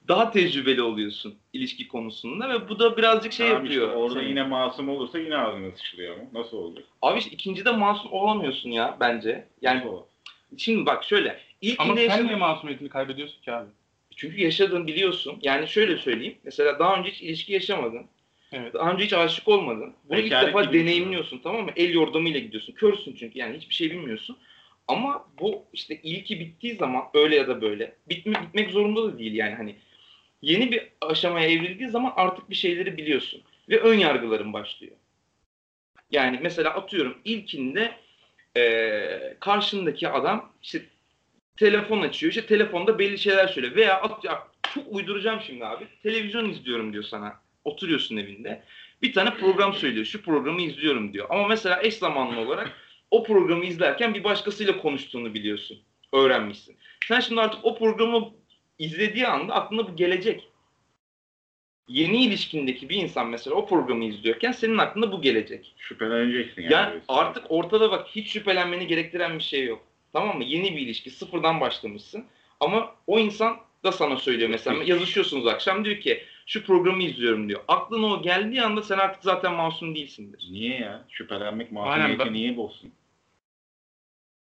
daha 0.09 0.31
tecrübeli 0.31 0.81
oluyorsun 0.81 1.35
ilişki 1.53 1.87
konusunda 1.87 2.49
ve 2.49 2.69
bu 2.69 2.79
da 2.79 2.97
birazcık 2.97 3.33
şey 3.33 3.47
Tamam 3.47 3.63
yapıyor. 3.65 3.87
işte 3.87 3.97
orada 3.97 4.19
seni. 4.19 4.29
yine 4.29 4.43
masum 4.43 4.89
olursa 4.89 5.19
yine 5.19 5.37
ağzına 5.37 5.71
sıçrıyor 5.71 6.17
mu? 6.17 6.23
Nasıl 6.33 6.57
oldu? 6.57 6.83
Abi 7.01 7.19
işte 7.19 7.31
ikincide 7.31 7.71
masum 7.71 8.11
olamıyorsun 8.13 8.69
ya 8.69 8.97
bence. 8.99 9.47
Yani 9.61 9.79
Nasıl 9.85 9.97
şimdi 10.57 10.85
bak 10.85 11.03
şöyle. 11.03 11.29
Ama 11.29 11.39
İlkinde 11.61 11.95
sen 11.95 12.03
yaşadığın- 12.03 12.25
niye 12.27 12.35
masumiyetini 12.35 12.89
kaybediyorsun 12.89 13.41
ki 13.41 13.51
abi? 13.51 13.69
Çünkü 14.15 14.41
yaşadığını 14.41 14.87
biliyorsun. 14.87 15.37
Yani 15.41 15.67
şöyle 15.67 15.97
söyleyeyim. 15.97 16.37
Mesela 16.43 16.79
daha 16.79 16.95
önce 16.99 17.09
hiç 17.11 17.21
ilişki 17.21 17.53
yaşamadın. 17.53 18.05
Evet. 18.51 18.73
Daha 18.73 18.91
önce 18.91 19.05
hiç 19.05 19.13
aşık 19.13 19.47
olmadın. 19.47 19.93
Bunu 20.09 20.17
ilk 20.19 20.25
Bekarlık 20.25 20.47
defa 20.47 20.63
gibi 20.63 20.79
deneyimliyorsun 20.79 21.39
tamam 21.43 21.65
mı? 21.65 21.71
El 21.75 21.93
yordamıyla 21.93 22.39
gidiyorsun. 22.39 22.73
Körsün 22.73 23.15
çünkü 23.19 23.39
yani 23.39 23.57
hiçbir 23.57 23.73
şey 23.73 23.91
bilmiyorsun. 23.91 24.37
Ama 24.87 25.25
bu 25.39 25.63
işte 25.73 25.99
ilki 26.03 26.39
bittiği 26.39 26.75
zaman 26.75 27.03
öyle 27.13 27.35
ya 27.35 27.47
da 27.47 27.61
böyle 27.61 27.95
bitme, 28.09 28.33
bitmek 28.43 28.71
zorunda 28.71 29.03
da 29.03 29.19
değil 29.19 29.33
yani 29.33 29.55
hani 29.55 29.75
yeni 30.41 30.71
bir 30.71 30.87
aşamaya 31.01 31.49
evrildiği 31.49 31.89
zaman 31.89 32.13
artık 32.15 32.49
bir 32.49 32.55
şeyleri 32.55 32.97
biliyorsun 32.97 33.41
ve 33.69 33.79
ön 33.79 33.99
yargıların 33.99 34.53
başlıyor. 34.53 34.95
Yani 36.11 36.39
mesela 36.41 36.69
atıyorum 36.69 37.17
ilkinde 37.25 37.91
eee 38.55 39.37
karşındaki 39.39 40.09
adam 40.09 40.51
işte 40.63 40.81
telefon 41.57 42.01
açıyor. 42.01 42.33
İşte 42.33 42.45
telefonda 42.45 42.99
belli 42.99 43.17
şeyler 43.17 43.47
söylüyor. 43.47 43.75
Veya 43.75 44.01
at, 44.01 44.23
ya, 44.23 44.47
çok 44.73 44.83
uyduracağım 44.87 45.41
şimdi 45.41 45.65
abi. 45.65 45.85
Televizyon 46.03 46.49
izliyorum 46.49 46.93
diyor 46.93 47.03
sana. 47.03 47.33
Oturuyorsun 47.65 48.17
evinde. 48.17 48.63
Bir 49.01 49.13
tane 49.13 49.33
program 49.33 49.73
söylüyor. 49.73 50.05
Şu 50.05 50.21
programı 50.21 50.61
izliyorum 50.61 51.13
diyor. 51.13 51.27
Ama 51.29 51.47
mesela 51.47 51.83
eş 51.83 51.93
zamanlı 51.93 52.39
olarak 52.39 52.71
o 53.11 53.23
programı 53.23 53.65
izlerken 53.65 54.13
bir 54.13 54.23
başkasıyla 54.23 54.77
konuştuğunu 54.77 55.33
biliyorsun. 55.33 55.79
Öğrenmişsin. 56.13 56.77
Sen 57.07 57.19
şimdi 57.19 57.41
artık 57.41 57.65
o 57.65 57.77
programı 57.77 58.29
izlediği 58.79 59.27
anda 59.27 59.53
aklına 59.53 59.87
bu 59.87 59.95
gelecek. 59.95 60.47
Yeni 61.87 62.23
ilişkindeki 62.25 62.89
bir 62.89 62.95
insan 62.95 63.27
mesela 63.27 63.55
o 63.55 63.67
programı 63.67 64.03
izliyorken 64.05 64.51
senin 64.51 64.77
aklına 64.77 65.11
bu 65.11 65.21
gelecek. 65.21 65.73
Şüpheleneceksin 65.77 66.61
yani. 66.61 66.73
Yani 66.73 67.01
artık 67.07 67.45
ortada 67.49 67.91
bak 67.91 68.07
hiç 68.07 68.27
şüphelenmeni 68.31 68.87
gerektiren 68.87 69.37
bir 69.37 69.43
şey 69.43 69.65
yok. 69.65 69.83
Tamam 70.13 70.37
mı? 70.37 70.43
Yeni 70.43 70.75
bir 70.75 70.81
ilişki. 70.81 71.09
Sıfırdan 71.09 71.61
başlamışsın. 71.61 72.25
Ama 72.59 72.95
o 73.07 73.19
insan 73.19 73.57
da 73.83 73.91
sana 73.91 74.17
söylüyor 74.17 74.49
mesela. 74.49 74.83
Yazışıyorsunuz 74.83 75.47
akşam 75.47 75.85
diyor 75.85 75.99
ki 75.99 76.23
şu 76.45 76.65
programı 76.65 77.03
izliyorum 77.03 77.49
diyor. 77.49 77.61
Aklına 77.67 78.07
o 78.07 78.21
geldiği 78.21 78.61
anda 78.61 78.81
sen 78.83 78.97
artık 78.97 79.23
zaten 79.23 79.53
masum 79.53 79.95
değilsindir. 79.95 80.47
Niye 80.51 80.79
ya? 80.79 81.03
Şüphelenmek 81.09 81.71
masumiyeti 81.71 82.19
ben- 82.19 82.33
niye 82.33 82.57
bozsun? 82.57 82.91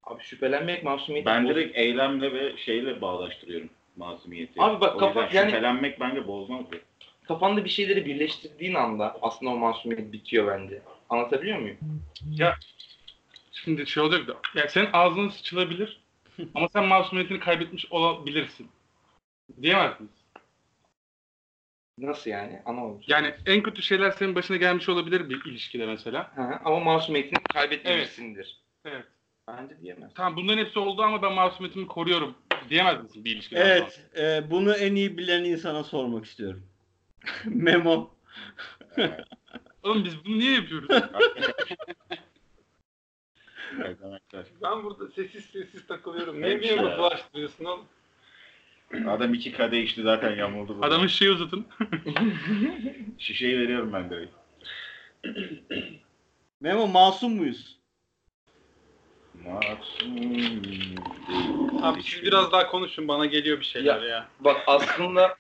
Abi 0.05 0.23
şüphelenmek 0.23 0.85
masumiyeti 0.85 1.27
Ben 1.27 1.45
bozar. 1.45 1.57
direkt 1.57 1.79
eylemle 1.79 2.33
ve 2.33 2.57
şeyle 2.57 3.01
bağdaştırıyorum 3.01 3.71
masumiyeti. 3.97 4.63
Abi 4.63 4.81
bak 4.81 5.01
kafa- 5.01 5.29
yani- 5.33 5.51
şüphelenmek 5.51 6.01
bence 6.01 6.27
bozmaz. 6.27 6.65
ya. 6.73 6.79
Kafanda 7.29 7.65
bir 7.65 7.71
şeyleri 7.71 8.07
birleştirdiğin 8.07 8.75
anda 8.75 9.17
aslında 9.23 9.53
o 9.53 9.57
masumiyet 9.57 10.13
bitiyor 10.13 10.59
bence. 10.59 10.83
Anlatabiliyor 11.09 11.59
muyum? 11.59 11.79
Şimdi 13.53 13.87
şey 13.87 14.03
olacak 14.03 14.29
da. 14.29 14.37
Yani 14.55 14.71
senin 14.71 14.89
ağzın 14.93 15.29
sıçılabilir 15.29 16.01
ama 16.55 16.69
sen 16.69 16.85
masumiyetini 16.87 17.41
kaybetmiş 17.41 17.87
olabilirsin. 17.93 18.69
Diyemezsiniz. 19.63 20.11
Nasıl 21.99 22.31
yani? 22.31 22.63
Anlamadım. 22.65 23.01
Yani 23.07 23.35
en 23.47 23.63
kötü 23.63 23.83
şeyler 23.83 24.11
senin 24.11 24.35
başına 24.35 24.57
gelmiş 24.57 24.89
olabilir 24.89 25.29
bir 25.29 25.45
ilişkide 25.45 25.87
mesela. 25.87 26.33
Hı, 26.37 26.43
ama 26.65 26.81
masumiyetini 26.81 27.43
kaybetmemişsindir. 27.43 28.61
Evet. 28.85 29.05
Bence 29.59 29.81
diyemez. 29.83 30.11
Tamam 30.15 30.37
bunların 30.37 30.59
hepsi 30.59 30.79
oldu 30.79 31.03
ama 31.03 31.23
ben 31.23 31.33
masumiyetimi 31.33 31.87
koruyorum 31.87 32.35
diyemez 32.71 33.03
misin 33.03 33.25
bir 33.25 33.31
ilişkiden? 33.31 33.61
Evet, 33.67 34.07
e, 34.19 34.51
bunu 34.51 34.75
en 34.75 34.95
iyi 34.95 35.19
bilen 35.19 35.45
insana 35.45 35.85
sormak 35.85 36.25
istiyorum. 36.25 36.63
Memo. 37.45 38.11
Oğlum 39.83 40.05
biz 40.05 40.25
bunu 40.25 40.39
niye 40.39 40.53
yapıyoruz? 40.55 40.89
Arkadaşlar, 43.85 44.47
Ben 44.63 44.83
burada 44.85 45.09
sessiz 45.09 45.45
sessiz 45.45 45.87
takılıyorum. 45.87 46.45
Evet 46.45 46.63
Niye 46.63 46.79
beni 46.79 46.87
ya. 46.89 46.99
bulaştırıyorsun 46.99 47.65
oğlum? 47.65 47.85
Adam 49.09 49.35
iki 49.35 49.53
kadeh 49.53 49.83
içti 49.83 50.03
zaten 50.03 50.37
yamuldu. 50.37 50.75
burada. 50.75 50.87
Adamın 50.87 51.07
şeyi 51.07 51.31
uzatın. 51.31 51.67
Şişeyi 53.19 53.59
veriyorum 53.59 53.93
ben 53.93 54.11
direkt. 54.11 54.33
Memo 56.61 56.87
masum 56.87 57.37
muyuz? 57.37 57.82
Abi 61.81 62.03
siz 62.03 62.23
biraz 62.23 62.53
daha 62.53 62.67
konuşun 62.67 63.09
bana 63.09 63.27
geliyor 63.27 63.61
bir 63.61 63.65
şeyler 63.65 64.03
ya. 64.03 64.29
Bak 64.41 64.57
aslında 64.67 65.37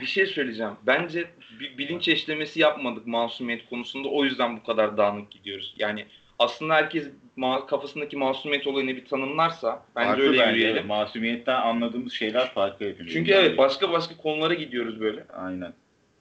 bir 0.00 0.06
şey 0.06 0.26
söyleyeceğim. 0.26 0.72
Bence 0.86 1.30
bir 1.60 1.78
bilinç 1.78 2.08
eşlemesi 2.08 2.60
yapmadık 2.60 3.06
masumiyet 3.06 3.68
konusunda. 3.70 4.08
O 4.08 4.24
yüzden 4.24 4.56
bu 4.56 4.62
kadar 4.64 4.96
dağınık 4.96 5.30
gidiyoruz. 5.30 5.74
Yani 5.78 6.06
aslında 6.38 6.74
herkes 6.74 7.08
ma- 7.38 7.66
kafasındaki 7.66 8.16
masumiyet 8.16 8.66
olayını 8.66 8.96
bir 8.96 9.04
tanımlarsa 9.04 9.82
bence 9.96 10.08
Farklı 10.08 10.22
öyle 10.22 10.38
bence. 10.38 10.50
yürüyelim. 10.50 10.86
Masumiyetten 10.86 11.60
anladığımız 11.60 12.12
şeyler 12.12 12.50
farklı 12.50 12.86
hepimiz. 12.86 13.12
Çünkü 13.12 13.32
evet 13.32 13.58
başka 13.58 13.92
başka 13.92 14.16
konulara 14.16 14.54
gidiyoruz 14.54 15.00
böyle. 15.00 15.24
Aynen. 15.32 15.72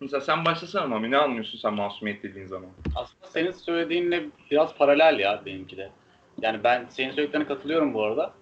Mesela 0.02 0.22
sen 0.22 0.46
başlasana 0.46 0.88
Mami 0.88 1.12
ne 1.12 1.18
anlıyorsun 1.18 1.58
sen 1.58 1.74
masumiyet 1.74 2.24
dediğin 2.24 2.46
zaman? 2.46 2.70
Aslında 2.96 3.28
senin 3.28 3.52
söylediğinle 3.52 4.24
biraz 4.52 4.76
paralel 4.78 5.20
ya 5.20 5.42
benimki 5.46 5.78
de. 5.78 5.90
Yani 6.42 6.64
ben 6.64 6.86
senin 6.90 7.12
söylediklerine 7.12 7.48
katılıyorum 7.48 7.94
bu 7.94 8.04
arada. 8.04 8.34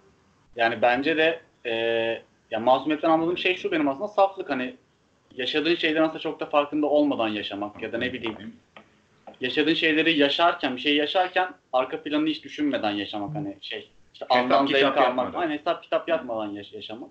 Yani 0.56 0.82
bence 0.82 1.18
de 1.18 1.40
e, 1.66 1.74
ya 2.52 2.60
masumiyetten 2.60 3.10
anladığım 3.10 3.38
şey 3.38 3.56
şu 3.56 3.72
benim 3.72 3.88
aslında 3.90 4.08
saflık 4.08 4.50
hani 4.50 4.76
yaşadığın 5.36 5.76
şeylerin 5.76 6.04
aslında 6.04 6.20
çok 6.20 6.40
da 6.40 6.46
farkında 6.46 6.88
olmadan 6.88 7.28
yaşamak 7.28 7.82
ya 7.82 7.92
da 7.92 7.98
ne 7.98 8.14
bileyim 8.14 8.56
yaşadığın 9.42 9.74
şeyleri 9.74 10.18
yaşarken 10.20 10.76
bir 10.76 10.82
şey 10.82 10.96
yaşarken 10.96 11.54
arka 11.74 12.04
planını 12.04 12.30
hiç 12.30 12.44
düşünmeden 12.44 12.92
yaşamak 12.92 13.36
hani 13.36 13.58
şey 13.62 13.90
işte 14.14 14.26
Hesap 14.30 14.38
andan 14.44 14.66
kitap 14.66 14.84
almak 14.98 15.08
yapmadan. 15.08 15.40
aynen 15.42 15.58
hesap 15.58 15.84
kitap 15.84 16.10
yapmadan 16.10 16.52
yaş- 16.52 16.74
yaşamak. 16.74 17.10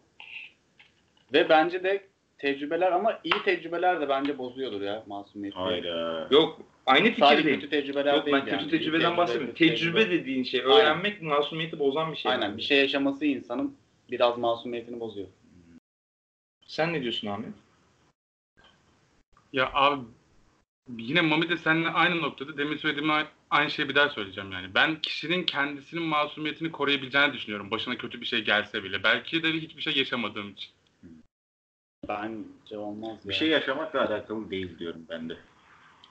Ve 1.33 1.49
bence 1.49 1.85
de 1.85 2.03
tecrübeler 2.39 2.93
ama 2.93 3.19
iyi 3.25 3.43
tecrübeler 3.45 4.01
de 4.01 4.09
bence 4.09 4.39
bozuyordur 4.39 4.81
ya 4.81 5.03
masumiyeti. 5.07 5.59
Hayda. 5.59 6.29
Yok 6.31 6.59
aynı 6.87 7.07
Sadece 7.07 7.37
fikirdeyim. 7.37 7.61
kötü 7.61 7.71
tecrübeler 7.71 8.15
Yok 8.15 8.27
değil 8.27 8.37
ben 8.37 8.45
kötü 8.45 8.57
yani. 8.57 8.67
İyi 8.67 8.71
tecrübeden 8.71 9.01
tecrübe, 9.01 9.17
bahsetmiyorum. 9.17 9.55
kötü 9.55 9.69
Tecrübe 9.69 10.11
dediğin 10.11 10.45
şey 10.45 10.61
öğrenmek 10.61 11.23
masumiyeti 11.23 11.79
bozan 11.79 12.13
bir 12.13 12.17
şey. 12.17 12.33
Aynen 12.33 12.57
bir 12.57 12.63
şey 12.63 12.79
yaşaması 12.79 13.25
insanın 13.25 13.77
biraz 14.11 14.39
masumiyetini 14.39 15.01
bozuyor. 15.01 15.29
Sen 16.67 16.93
ne 16.93 17.03
diyorsun 17.03 17.29
Ahmet? 17.29 17.55
Ya 19.53 19.71
abi 19.75 20.03
yine 20.99 21.21
Mami 21.21 21.49
de 21.49 21.57
seninle 21.57 21.89
aynı 21.89 22.23
noktada 22.23 22.59
demin 22.59 22.77
söylediğim 22.77 23.27
aynı 23.51 23.71
şeyi 23.71 23.89
bir 23.89 23.95
daha 23.95 24.09
söyleyeceğim 24.09 24.53
yani. 24.53 24.75
Ben 24.75 25.01
kişinin 25.01 25.45
kendisinin 25.45 26.03
masumiyetini 26.03 26.73
koruyabileceğini 26.73 27.33
düşünüyorum. 27.33 27.71
Başına 27.71 27.97
kötü 27.97 28.21
bir 28.21 28.27
şey 28.27 28.45
gelse 28.45 28.85
bile. 28.85 29.03
Belki 29.03 29.43
de 29.43 29.53
hiçbir 29.53 29.83
şey 29.83 29.97
yaşamadığım 29.97 30.51
için. 30.51 30.71
Bence 32.09 32.79
olmaz 32.79 33.19
ya. 33.25 33.29
Bir 33.29 33.35
şey 33.35 33.49
yaşamakla 33.49 34.09
alakalı 34.09 34.51
değil 34.51 34.79
diyorum 34.79 35.07
ben 35.09 35.29
de. 35.29 35.37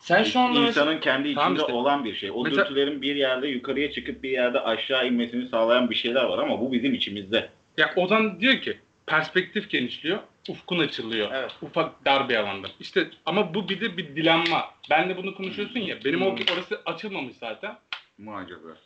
Sen 0.05 0.24
şu 0.24 0.39
anda 0.39 0.59
mesela 0.59 0.67
İnsanın 0.85 1.00
kendi 1.00 1.27
içinde 1.27 1.41
Tamam 1.43 1.55
işte. 1.57 1.74
olan 1.74 2.05
bir 2.05 2.15
şey. 2.15 2.31
O 2.31 2.43
Mesela- 2.43 2.63
dürtülerin 2.65 3.01
bir 3.01 3.15
yerde 3.15 3.47
yukarıya 3.47 3.91
çıkıp 3.91 4.24
bir 4.24 4.29
yerde 4.29 4.59
aşağı 4.59 5.07
inmesini 5.07 5.50
sağlayan 5.50 5.89
bir 5.89 5.95
şeyler 5.95 6.24
var 6.24 6.38
ama 6.38 6.62
bu 6.62 6.71
bizim 6.71 6.93
içimizde. 6.93 7.50
Ya 7.77 7.93
Ozan 7.95 8.39
diyor 8.39 8.62
ki 8.62 8.77
perspektif 9.07 9.69
genişliyor, 9.69 10.19
ufkun 10.50 10.79
açılıyor. 10.79 11.29
Evet. 11.33 11.51
Ufak 11.62 12.05
dar 12.05 12.29
bir 12.29 12.35
alanda. 12.35 12.67
İşte 12.79 13.07
ama 13.25 13.53
bu 13.53 13.69
bir 13.69 13.81
de 13.81 13.97
bir 13.97 14.15
dilenma. 14.15 14.65
Ben 14.89 15.09
de 15.09 15.17
bunu 15.17 15.35
konuşuyorsun 15.35 15.79
ya. 15.79 15.97
Benim 16.05 16.21
o 16.21 16.25
Hmm. 16.38 16.45
orası 16.53 16.81
açılmamış 16.85 17.35
zaten. 17.39 17.77
Mu 18.17 18.38
acaba? 18.38 18.77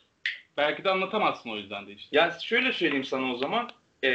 Belki 0.56 0.84
de 0.84 0.90
anlatamazsın 0.90 1.50
o 1.50 1.56
yüzden 1.56 1.86
de 1.86 1.92
işte. 1.92 2.16
Ya 2.18 2.30
şöyle 2.42 2.72
söyleyeyim 2.72 3.04
sana 3.04 3.32
o 3.32 3.36
zaman. 3.36 3.68
Ee, 4.04 4.08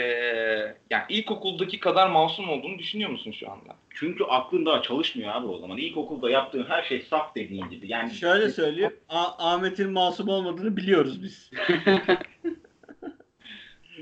yani 0.89 1.03
ilkokuldaki 1.09 1.79
kadar 1.79 2.09
masum 2.09 2.49
olduğunu 2.49 2.79
düşünüyor 2.79 3.09
musun 3.09 3.31
şu 3.31 3.51
anda? 3.51 3.75
Çünkü 3.97 4.23
aklın 4.23 4.65
daha 4.65 4.81
çalışmıyor 4.81 5.35
abi 5.35 5.47
o 5.47 5.57
zaman. 5.57 5.77
İlkokulda 5.77 6.29
yaptığın 6.29 6.63
her 6.63 6.83
şey 6.83 7.01
saf 7.01 7.35
dediğin 7.35 7.69
gibi. 7.69 7.87
Yani 7.91 8.13
Şöyle 8.13 8.49
söyleyeyim. 8.49 8.95
A- 9.09 9.51
Ahmet'in 9.53 9.91
masum 9.91 10.29
olmadığını 10.29 10.77
biliyoruz 10.77 11.23
biz. 11.23 11.51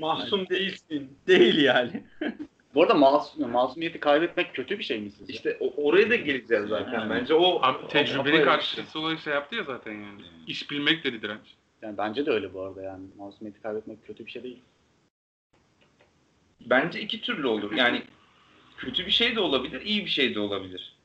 Mahsum 0.00 0.48
değilsin. 0.48 1.18
Değil 1.26 1.58
yani. 1.62 2.04
Bu 2.74 2.82
arada 2.82 2.94
masum, 2.94 3.50
masumiyeti 3.50 4.00
kaybetmek 4.00 4.54
kötü 4.54 4.78
bir 4.78 4.84
şey 4.84 5.00
mi 5.00 5.10
sizce? 5.10 5.32
İşte 5.32 5.56
o- 5.60 5.82
oraya 5.88 6.10
da 6.10 6.16
geleceğiz 6.16 6.68
zaten. 6.68 7.00
Evet. 7.00 7.10
Bence 7.10 7.34
o 7.34 7.58
Abi 7.62 7.88
tecrübenin 7.88 8.42
o- 8.42 8.44
karşılığı 8.44 9.00
olarak 9.00 9.20
şey 9.20 9.32
yaptı 9.32 9.56
ya 9.56 9.62
zaten 9.64 9.92
yani. 9.92 10.22
İş 10.46 10.70
bilmek 10.70 11.04
dedi 11.04 11.22
direnç. 11.22 11.40
Yani 11.82 11.98
bence 11.98 12.26
de 12.26 12.30
öyle 12.30 12.54
bu 12.54 12.62
arada 12.62 12.82
yani. 12.82 13.02
Masumiyeti 13.18 13.62
kaybetmek 13.62 14.06
kötü 14.06 14.26
bir 14.26 14.30
şey 14.30 14.42
değil. 14.42 14.58
Bence 16.60 17.00
iki 17.00 17.20
türlü 17.20 17.46
olur. 17.46 17.72
Yani 17.72 18.02
kötü 18.84 19.06
bir 19.06 19.10
şey 19.10 19.36
de 19.36 19.40
olabilir, 19.40 19.80
iyi 19.80 20.04
bir 20.04 20.10
şey 20.10 20.34
de 20.34 20.40
olabilir. 20.40 20.96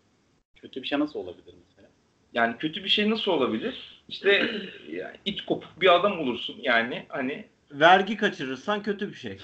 Kötü 0.61 0.83
bir 0.83 0.87
şey 0.87 0.99
nasıl 0.99 1.19
olabilir 1.19 1.53
mesela? 1.69 1.89
Yani 2.33 2.57
kötü 2.57 2.83
bir 2.83 2.89
şey 2.89 3.09
nasıl 3.09 3.31
olabilir? 3.31 4.01
İşte 4.09 4.51
yani 4.89 5.15
it 5.25 5.41
kopuk 5.45 5.81
bir 5.81 5.95
adam 5.95 6.19
olursun 6.19 6.55
yani 6.61 7.05
hani 7.09 7.45
Vergi 7.71 8.17
kaçırırsan 8.17 8.83
kötü 8.83 9.09
bir 9.09 9.15
şey. 9.15 9.37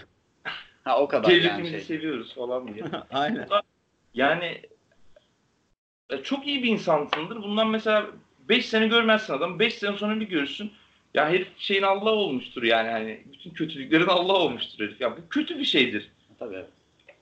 Ha 0.84 1.02
o 1.02 1.08
kadar 1.08 1.32
yani 1.32 1.70
şey. 1.70 1.82
seviyoruz 1.82 2.36
falan 2.36 2.74
diye. 2.74 2.86
Aynen. 3.12 3.48
Yani 4.14 4.62
çok 6.24 6.48
iyi 6.48 6.64
bir 6.64 6.70
insansındır. 6.70 7.44
Bundan 7.44 7.68
mesela 7.68 8.08
5 8.50 8.66
sene 8.66 8.88
görmezsin 8.88 9.34
adam. 9.34 9.60
5 9.60 9.74
sene 9.74 9.98
sonra 9.98 10.20
bir 10.20 10.30
görürsün. 10.30 10.72
Ya 11.14 11.30
herif 11.30 11.48
şeyin 11.58 11.82
Allah 11.82 12.12
olmuştur 12.12 12.64
yani 12.64 12.90
hani 12.90 13.24
bütün 13.34 13.50
kötülüklerin 13.50 14.08
Allah 14.08 14.34
olmuştur 14.34 14.84
herif. 14.84 15.02
Ya 15.02 15.18
bu 15.18 15.30
kötü 15.30 15.60
bir 15.60 15.66
şeydir. 15.66 16.12
Tabii 16.40 16.56
evet. 16.56 16.70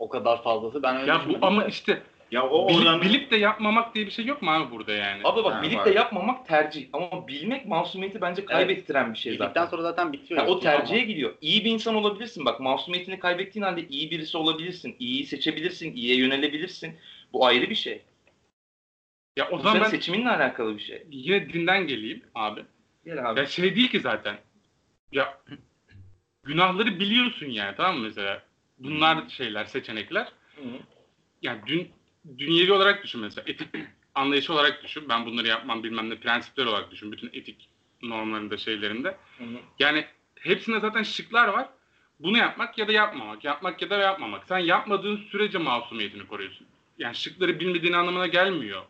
O 0.04 0.10
kadar 0.10 0.44
fazlası 0.44 0.84
ben 0.84 0.98
öyle 0.98 1.12
Ya 1.12 1.16
bu 1.16 1.20
düşünmedim 1.20 1.44
ama 1.44 1.64
de. 1.66 1.70
işte 1.70 2.02
ya 2.32 2.50
o 2.50 2.68
bilip, 2.68 2.80
oradan 2.80 3.02
bilip 3.02 3.32
de 3.32 3.36
yapmamak 3.38 3.96
diye 3.96 4.06
bir 4.06 4.12
şey 4.12 4.26
yok 4.26 4.42
mu 4.42 4.52
abi 4.52 4.72
burada 4.72 4.94
yani? 4.94 5.22
Abi 5.24 5.44
bak 5.44 5.54
Ha, 5.56 5.62
bilip 5.64 5.78
var. 5.78 5.86
de 5.86 5.90
yapmamak 5.92 6.48
tercih. 6.48 6.88
Ama 6.94 7.28
bilmek 7.28 7.66
masumiyeti 7.66 8.22
bence 8.22 8.46
kaybettiren 8.46 9.14
bir 9.14 9.18
şey 9.20 9.32
Bildikten 9.32 9.48
zaten. 9.54 9.66
sonra 9.66 9.82
zaten 9.82 10.14
bitiyor. 10.14 10.40
Ya 10.42 10.48
o 10.48 10.50
yoksa 10.52 10.70
ama- 10.72 10.80
tercihe 10.80 11.00
gidiyor. 11.06 11.34
İyi 11.42 11.66
bir 11.66 11.72
insan 11.72 11.96
olabilirsin. 11.96 12.46
Bak 12.46 12.60
masumiyetini 12.60 13.20
kaybettiğin 13.20 13.64
halde 13.66 13.88
iyi 13.88 14.12
birisi 14.12 14.38
olabilirsin. 14.38 14.96
İyiyi 15.00 15.26
seçebilirsin. 15.26 15.94
iyiye 15.96 16.16
yönelebilirsin. 16.16 16.96
Bu 17.34 17.46
ayrı 17.46 17.70
bir 17.70 17.76
şey. 17.76 18.02
Ya 19.38 19.50
o 19.50 19.58
Bu 19.58 19.62
zaman 19.62 19.82
ben 19.82 19.90
seçiminle 19.90 20.30
alakalı 20.30 20.76
bir 20.76 20.82
şey. 20.82 21.04
yine 21.12 21.54
dinden 21.54 21.88
geleyim 21.88 22.24
abi. 22.36 22.66
Gel 23.06 23.30
abi. 23.32 23.40
Ya 23.40 23.46
şey 23.46 23.76
değil 23.76 23.90
ki 23.92 24.00
zaten. 24.00 24.36
Ya 25.12 25.38
günahları 26.44 27.00
biliyorsun 27.00 27.46
yani 27.46 27.74
tamam 27.78 27.96
mı 27.98 28.04
mesela? 28.04 28.42
Bunlar 28.84 29.30
şeyler, 29.30 29.66
seçenekler. 29.66 30.32
Hı 30.56 30.62
hı. 30.62 30.80
Yani 31.42 31.62
dün 31.66 31.92
dünyevi 32.38 32.74
olarak 32.74 33.04
düşün 33.04 33.22
mesela. 33.22 33.46
Etik 33.48 33.68
anlayışı 34.16 34.54
olarak 34.54 34.84
düşün. 34.84 35.10
Ben 35.10 35.26
bunları 35.26 35.48
yapmam 35.48 35.84
bilmem 35.84 36.10
ne 36.10 36.16
prensipler 36.16 36.66
olarak 36.66 36.92
düşün. 36.92 37.12
Bütün 37.12 37.30
etik 37.34 37.70
normlarında 38.02 38.58
şeylerinde. 38.58 39.18
Hı 39.38 39.44
hı. 39.44 39.58
Yani 39.80 40.06
hepsinde 40.40 40.80
zaten 40.80 41.04
şıklar 41.04 41.48
var. 41.48 41.70
Bunu 42.20 42.38
yapmak 42.38 42.78
ya 42.78 42.88
da 42.88 42.92
yapmamak. 42.92 43.44
Yapmak 43.44 43.82
ya 43.82 43.90
da 43.90 43.98
yapmamak. 43.98 44.48
Sen 44.48 44.60
yapmadığın 44.60 45.18
sürece 45.18 45.58
masumiyetini 45.58 46.28
koruyorsun. 46.28 46.68
Yani 46.98 47.16
şıkları 47.16 47.60
bilmediğin 47.60 47.94
anlamına 47.94 48.28
gelmiyor. 48.28 48.84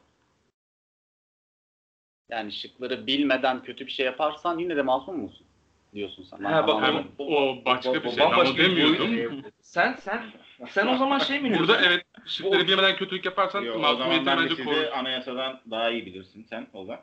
Yani 2.30 2.52
şıkları 2.52 3.08
bilmeden 3.08 3.64
kötü 3.64 3.86
bir 3.86 3.92
şey 3.92 4.06
yaparsan 4.06 4.60
yine 4.60 4.76
de 4.76 4.82
masum 4.82 5.20
musun? 5.20 5.46
Diyorsun 5.94 6.24
sen. 6.24 6.44
Ha, 6.44 6.68
bak, 6.68 6.76
anlamadım. 6.84 7.12
o- 7.18 7.36
O 7.36 7.66
başka 7.66 7.94
bir 7.94 8.06
o 8.08 8.12
şey. 8.12 8.20
Ben 8.20 8.32
onu 8.32 8.58
demiyordum. 8.58 9.42
Sen 9.62 9.94
sen 10.02 10.24
sen 10.70 10.88
o 10.88 10.98
zaman 10.98 11.20
şey 11.20 11.40
mi 11.40 11.50
diyorsun? 11.50 11.68
Burada 11.68 11.82
evet 11.86 12.04
şıkları 12.26 12.68
bilmeden 12.68 12.96
kötülük 12.96 13.26
yaparsan 13.26 13.62
Yo, 13.62 13.74
o 13.80 14.00
de 14.00 14.26
bence 14.26 14.64
korur. 14.64 14.84
anayasadan 14.94 15.60
daha 15.72 15.90
iyi 15.90 16.06
bilirsin 16.06 16.46
sen 16.50 16.68
Ozan. 16.74 17.00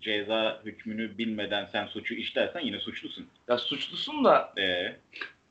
Ceza 0.00 0.60
hükmünü 0.64 1.18
bilmeden 1.18 1.64
sen 1.72 1.86
suçu 1.86 2.14
işlersen 2.14 2.60
yine 2.60 2.78
suçlusun. 2.80 3.26
Ya 3.48 3.58
suçlusun 3.58 4.24
da 4.24 4.52
Ee, 4.58 4.96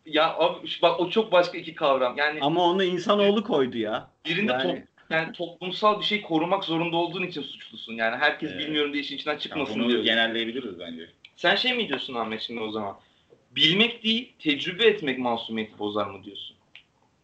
ya 0.05 0.33
abi 0.37 0.67
bak 0.81 0.99
o 0.99 1.09
çok 1.09 1.31
başka 1.31 1.57
iki 1.57 1.75
kavram. 1.75 2.17
Yani 2.17 2.39
Ama 2.41 2.63
onu 2.63 2.83
insanoğlu 2.83 3.43
koydu 3.43 3.77
ya. 3.77 4.07
birinde 4.25 4.51
yani- 4.51 4.63
top, 4.63 4.77
yani 5.09 5.31
toplumsal 5.33 5.99
bir 5.99 6.05
şey 6.05 6.21
korumak 6.21 6.63
zorunda 6.63 6.95
olduğun 6.97 7.23
için 7.23 7.41
suçlusun. 7.41 7.93
Yani 7.93 8.15
herkes 8.17 8.51
Evet. 8.51 8.59
bilmiyorum 8.65 8.93
diye 8.93 9.03
işin 9.03 9.15
içinden 9.15 9.31
yani 9.31 9.41
çıkmasın 9.41 9.79
bunu 9.81 9.89
diyor. 9.89 10.03
genelleyebiliriz 10.03 10.79
bence. 10.79 11.09
Sen 11.39 11.55
şey 11.55 11.73
mi 11.73 11.87
diyorsun 11.87 12.13
Ahmet 12.13 12.41
şimdi 12.41 12.59
o 12.59 12.71
zaman? 12.71 12.97
Bilmek 13.55 14.03
değil, 14.03 14.31
tecrübe 14.39 14.85
etmek 14.85 15.19
masumiyeti 15.19 15.79
bozar 15.79 16.07
mı 16.07 16.23
diyorsun? 16.23 16.55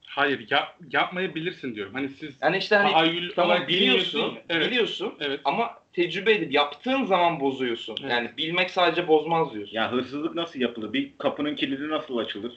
Hayır 0.06 0.48
ya, 0.50 0.76
yapmayabilirsin 0.92 1.76
diyorum. 1.76 1.94
Hani 1.94 2.10
siz 2.10 2.36
Yani 2.42 2.58
işte 2.58 2.76
hani 2.76 2.92
tahayyül 2.92 3.34
tamam 3.36 3.52
olarak 3.52 3.70
biliyorsun. 3.70 4.38
Evet. 4.50 4.72
biliyorsun 4.72 5.14
Evet. 5.20 5.40
ama 5.44 5.74
tecrübe 5.94 6.34
edip 6.34 6.54
yaptığın 6.54 7.06
zaman 7.06 7.40
bozuyorsun. 7.40 7.98
Evet. 8.02 8.12
Yani 8.12 8.30
bilmek 8.38 8.72
sadece 8.72 9.08
bozmaz 9.08 9.54
diyorsun. 9.54 9.76
Ya 9.76 9.92
hırsızlık 9.92 10.36
nasıl 10.36 10.60
yapılır? 10.60 10.94
Bir 10.94 11.12
kapının 11.18 11.56
kilidi 11.56 11.90
nasıl 11.90 12.18
açılır? 12.18 12.54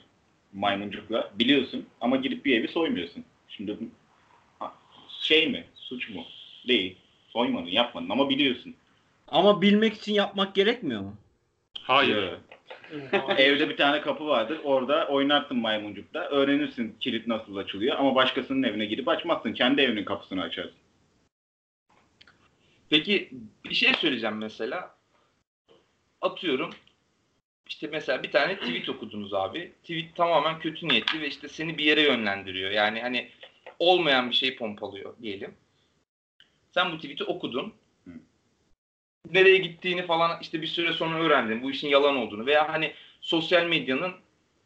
Maymuncukla. 0.53 1.31
Biliyorsun 1.39 1.85
ama 2.01 2.15
gidip 2.15 2.45
bir 2.45 2.59
evi 2.59 2.67
soymuyorsun. 2.67 3.23
Şimdi 3.47 3.77
şey 5.21 5.47
mi? 5.47 5.63
Suç 5.75 6.09
mu? 6.09 6.25
Değil. 6.67 6.95
Soymadın, 7.29 7.67
yapmadın 7.67 8.09
ama 8.09 8.29
biliyorsun. 8.29 8.75
Ama 9.27 9.61
bilmek 9.61 9.93
için 9.93 10.13
yapmak 10.13 10.55
gerekmiyor 10.55 11.01
mu? 11.01 11.15
Hayır. 11.89 12.23
Yo. 12.23 12.37
Evde 13.37 13.69
bir 13.69 13.77
tane 13.77 14.01
kapı 14.01 14.27
vardır. 14.27 14.59
Orada 14.63 15.07
oynarsın 15.07 15.57
maymuncukta. 15.57 16.29
Öğrenirsin 16.29 16.95
kilit 16.99 17.27
nasıl 17.27 17.55
açılıyor 17.55 17.97
ama 17.97 18.15
başkasının 18.15 18.63
evine 18.63 18.85
gidip 18.85 19.07
açmazsın. 19.07 19.53
Kendi 19.53 19.81
evinin 19.81 20.05
kapısını 20.05 20.41
açarsın. 20.41 20.73
Peki 22.89 23.29
bir 23.65 23.75
şey 23.75 23.93
söyleyeceğim 23.93 24.37
mesela. 24.37 24.95
Atıyorum 26.21 26.69
işte 27.67 27.87
mesela 27.87 28.23
bir 28.23 28.31
tane 28.31 28.59
tweet 28.59 28.89
okudunuz 28.89 29.33
abi. 29.33 29.71
Tweet 29.81 30.15
tamamen 30.15 30.59
kötü 30.59 30.87
niyetli 30.87 31.21
ve 31.21 31.27
işte 31.27 31.47
seni 31.47 31.77
bir 31.77 31.83
yere 31.83 32.01
yönlendiriyor. 32.01 32.71
Yani 32.71 33.01
hani 33.01 33.29
olmayan 33.79 34.29
bir 34.29 34.35
şey 34.35 34.55
pompalıyor 34.55 35.15
diyelim. 35.21 35.53
Sen 36.73 36.91
bu 36.91 36.95
tweet'i 36.95 37.23
okudun. 37.23 37.73
Nereye 39.31 39.57
gittiğini 39.57 40.05
falan 40.05 40.37
işte 40.41 40.61
bir 40.61 40.67
süre 40.67 40.93
sonra 40.93 41.19
öğrendin. 41.19 41.63
Bu 41.63 41.71
işin 41.71 41.87
yalan 41.87 42.15
olduğunu 42.15 42.45
veya 42.45 42.73
hani 42.73 42.93
sosyal 43.21 43.65
medyanın 43.65 44.13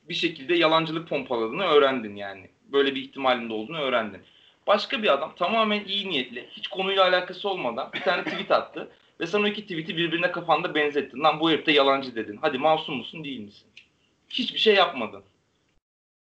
bir 0.10 0.14
şekilde 0.14 0.56
yalancılık 0.56 1.10
pompaladığını 1.10 1.64
öğrendin 1.64 2.16
yani. 2.16 2.50
Böyle 2.72 2.96
bir 2.96 3.02
ihtimalin 3.02 3.50
de 3.50 3.54
olduğunu 3.54 3.80
öğrendin. 3.80 4.22
Başka 4.68 5.04
bir 5.04 5.14
adam 5.14 5.36
tamamen 5.36 5.86
iyi 5.86 6.10
niyetli, 6.10 6.48
hiç 6.52 6.68
konuyla 6.68 7.04
alakası 7.04 7.50
olmadan 7.50 7.94
bir 7.94 8.02
tane 8.02 8.24
tweet 8.24 8.52
attı. 8.52 8.92
Ve 9.20 9.28
sen 9.28 9.44
o 9.44 9.48
iki 9.48 9.62
tweet'i 9.62 9.98
birbirine 9.98 10.32
kafanda 10.32 10.76
benzettin. 10.76 11.24
Lan 11.24 11.40
bu 11.40 11.52
herif 11.52 11.66
de 11.66 11.72
yalancı 11.72 12.16
dedin. 12.16 12.40
Hadi 12.42 12.58
masum 12.58 12.96
musun 12.96 13.24
değil 13.24 13.40
misin? 13.40 13.68
Hiçbir 14.30 14.60
şey 14.60 14.76
yapmadın. 14.76 15.24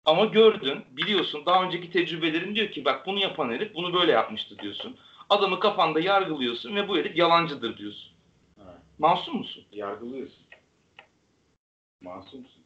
Ama 0.05 0.25
gördün, 0.25 0.85
biliyorsun 0.91 1.47
daha 1.47 1.65
önceki 1.65 1.91
tecrübelerin 1.91 2.55
diyor 2.55 2.71
ki 2.71 2.85
bak 2.85 3.07
bunu 3.07 3.19
yapan 3.19 3.51
herif 3.51 3.75
bunu 3.75 3.95
böyle 3.95 4.13
yapmıştı 4.13 4.59
diyorsun. 4.59 4.97
Adamı 5.31 5.61
kafanda 5.61 6.01
yargılıyorsun 6.01 6.77
ve 6.77 6.89
bu 6.89 6.99
herif 6.99 7.17
yalancıdır 7.17 7.77
diyorsun. 7.79 8.10
Masum 9.01 9.37
musun? 9.37 9.65
Yargılıyorsun. 9.73 10.45
Masumsun. 12.01 12.63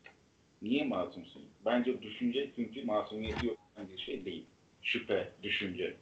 Niye 0.62 0.84
masumsun? 0.84 1.42
Bence 1.64 2.02
düşünce 2.02 2.50
çünkü 2.56 2.84
masumiyeti 2.84 3.46
yok 3.46 3.56
bir 3.78 3.98
şey 3.98 4.24
değil. 4.24 4.44
Şüphe, 4.82 5.32
düşünce. 5.42 5.96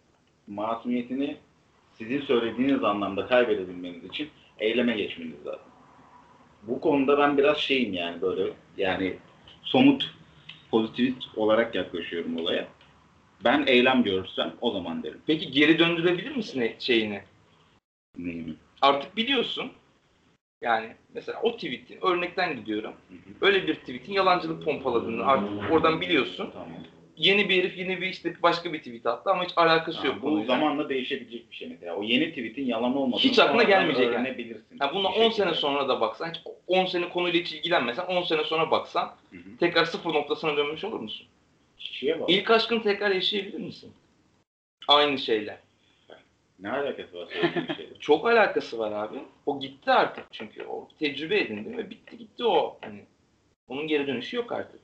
Masumiyetini 0.47 1.37
sizin 1.99 2.21
söylediğiniz 2.21 2.85
anlamda 2.85 3.27
kaybedebilmeniz 3.27 4.05
için 4.05 4.31
eyleme 4.59 4.97
geçmeniz 4.97 5.47
lazım. 5.47 5.73
Bu 6.63 6.81
konuda 6.81 7.19
ben 7.19 7.39
biraz 7.39 7.59
şeyim 7.59 7.95
yani 7.95 8.23
böyle 8.23 8.53
yani 8.77 9.17
somut 9.63 10.15
pozitivist 10.71 11.39
olarak 11.39 11.75
yaklaşıyorum 11.75 12.37
olaya. 12.37 12.69
Ben 13.45 13.67
eylem 13.67 14.03
görürsem 14.03 14.53
o 14.61 14.71
zaman 14.71 15.03
derim. 15.03 15.23
Peki 15.27 15.51
geri 15.51 15.79
döndürebilir 15.79 16.37
misin 16.37 16.73
şeyini? 16.79 17.23
Neyimi? 18.19 18.55
Artık 18.83 19.17
biliyorsun. 19.17 19.73
Yani 20.63 20.89
mesela 21.15 21.41
o 21.43 21.53
tweet'in 21.57 21.99
örnekten 22.07 22.57
gidiyorum. 22.57 22.93
Hı 23.09 23.15
hı. 23.15 23.47
Öyle 23.47 23.67
bir 23.67 23.75
tweet'in 23.75 24.13
yalancılık 24.13 24.65
pompaladığını 24.65 25.27
artık 25.27 25.73
oradan 25.73 26.01
biliyorsun. 26.01 26.51
Tamam. 26.53 26.69
Yeni 27.17 27.49
bir 27.49 27.59
herif 27.59 27.79
yeni 27.79 28.01
bir 28.01 28.07
işte 28.07 28.35
başka 28.43 28.73
bir 28.73 28.79
tweet 28.79 29.07
attı 29.07 29.31
ama 29.31 29.45
hiç 29.45 29.51
alakası 29.57 30.07
yok 30.07 30.17
Ha, 30.17 30.23
bu 30.23 30.27
konuyla. 30.27 30.47
zamanla 30.47 30.89
değişebilecek 30.89 31.51
bir 31.51 31.57
şey 31.57 31.69
mesela. 31.69 31.95
O 31.97 32.03
yeni 32.03 32.29
tweet'in 32.29 32.65
yalan 32.65 32.97
olmadığını 32.97 33.21
Hiç 33.25 33.39
aklına 33.39 33.63
gelmeyecek 33.63 34.13
yani. 34.15 34.37
bununla 34.95 35.11
Bir 35.11 35.15
10 35.17 35.23
şekilde. 35.23 35.35
sene 35.45 35.55
sonra 35.55 35.89
da 35.89 36.01
baksan, 36.01 36.29
hiç 36.31 36.41
10 36.67 36.87
sene 36.87 37.09
konuyla 37.09 37.41
hiç 37.41 37.53
ilgilenmesen, 37.53 38.05
10 38.07 38.23
sene 38.23 38.45
sonra 38.45 38.71
baksan 38.71 39.15
Hı 39.31 39.37
hı. 39.37 39.57
tekrar 39.61 39.85
sıfır 39.85 40.15
noktasına 40.15 40.57
dönmüş 40.57 40.85
olur 40.85 41.01
musun? 41.01 41.27
Kişiye 41.79 42.21
bak. 42.21 42.31
İlk 42.31 42.51
aşkını 42.51 42.83
tekrar 42.83 43.11
yaşayabilir 43.11 43.61
misin? 43.61 43.93
Aynı 44.89 45.19
şeyle. 45.19 45.59
Ne 46.63 46.71
alakası 46.71 47.17
var 47.17 47.27
söylediğin 47.33 47.67
şeyle? 47.67 47.95
Çok 48.01 48.27
alakası 48.27 48.79
var 48.79 48.93
abi. 48.93 49.19
O 49.47 49.61
gitti 49.61 49.91
artık 49.91 50.25
çünkü. 50.33 50.65
O 50.65 50.89
tecrübe 50.99 51.41
edindi 51.41 51.77
ve 51.77 51.91
bitti 51.91 52.19
gitti 52.19 52.45
o. 52.45 52.79
Hani 52.81 53.05
onun 53.69 53.87
geri 53.87 54.07
dönüşü 54.07 54.37
yok 54.37 54.53
artık. 54.53 54.81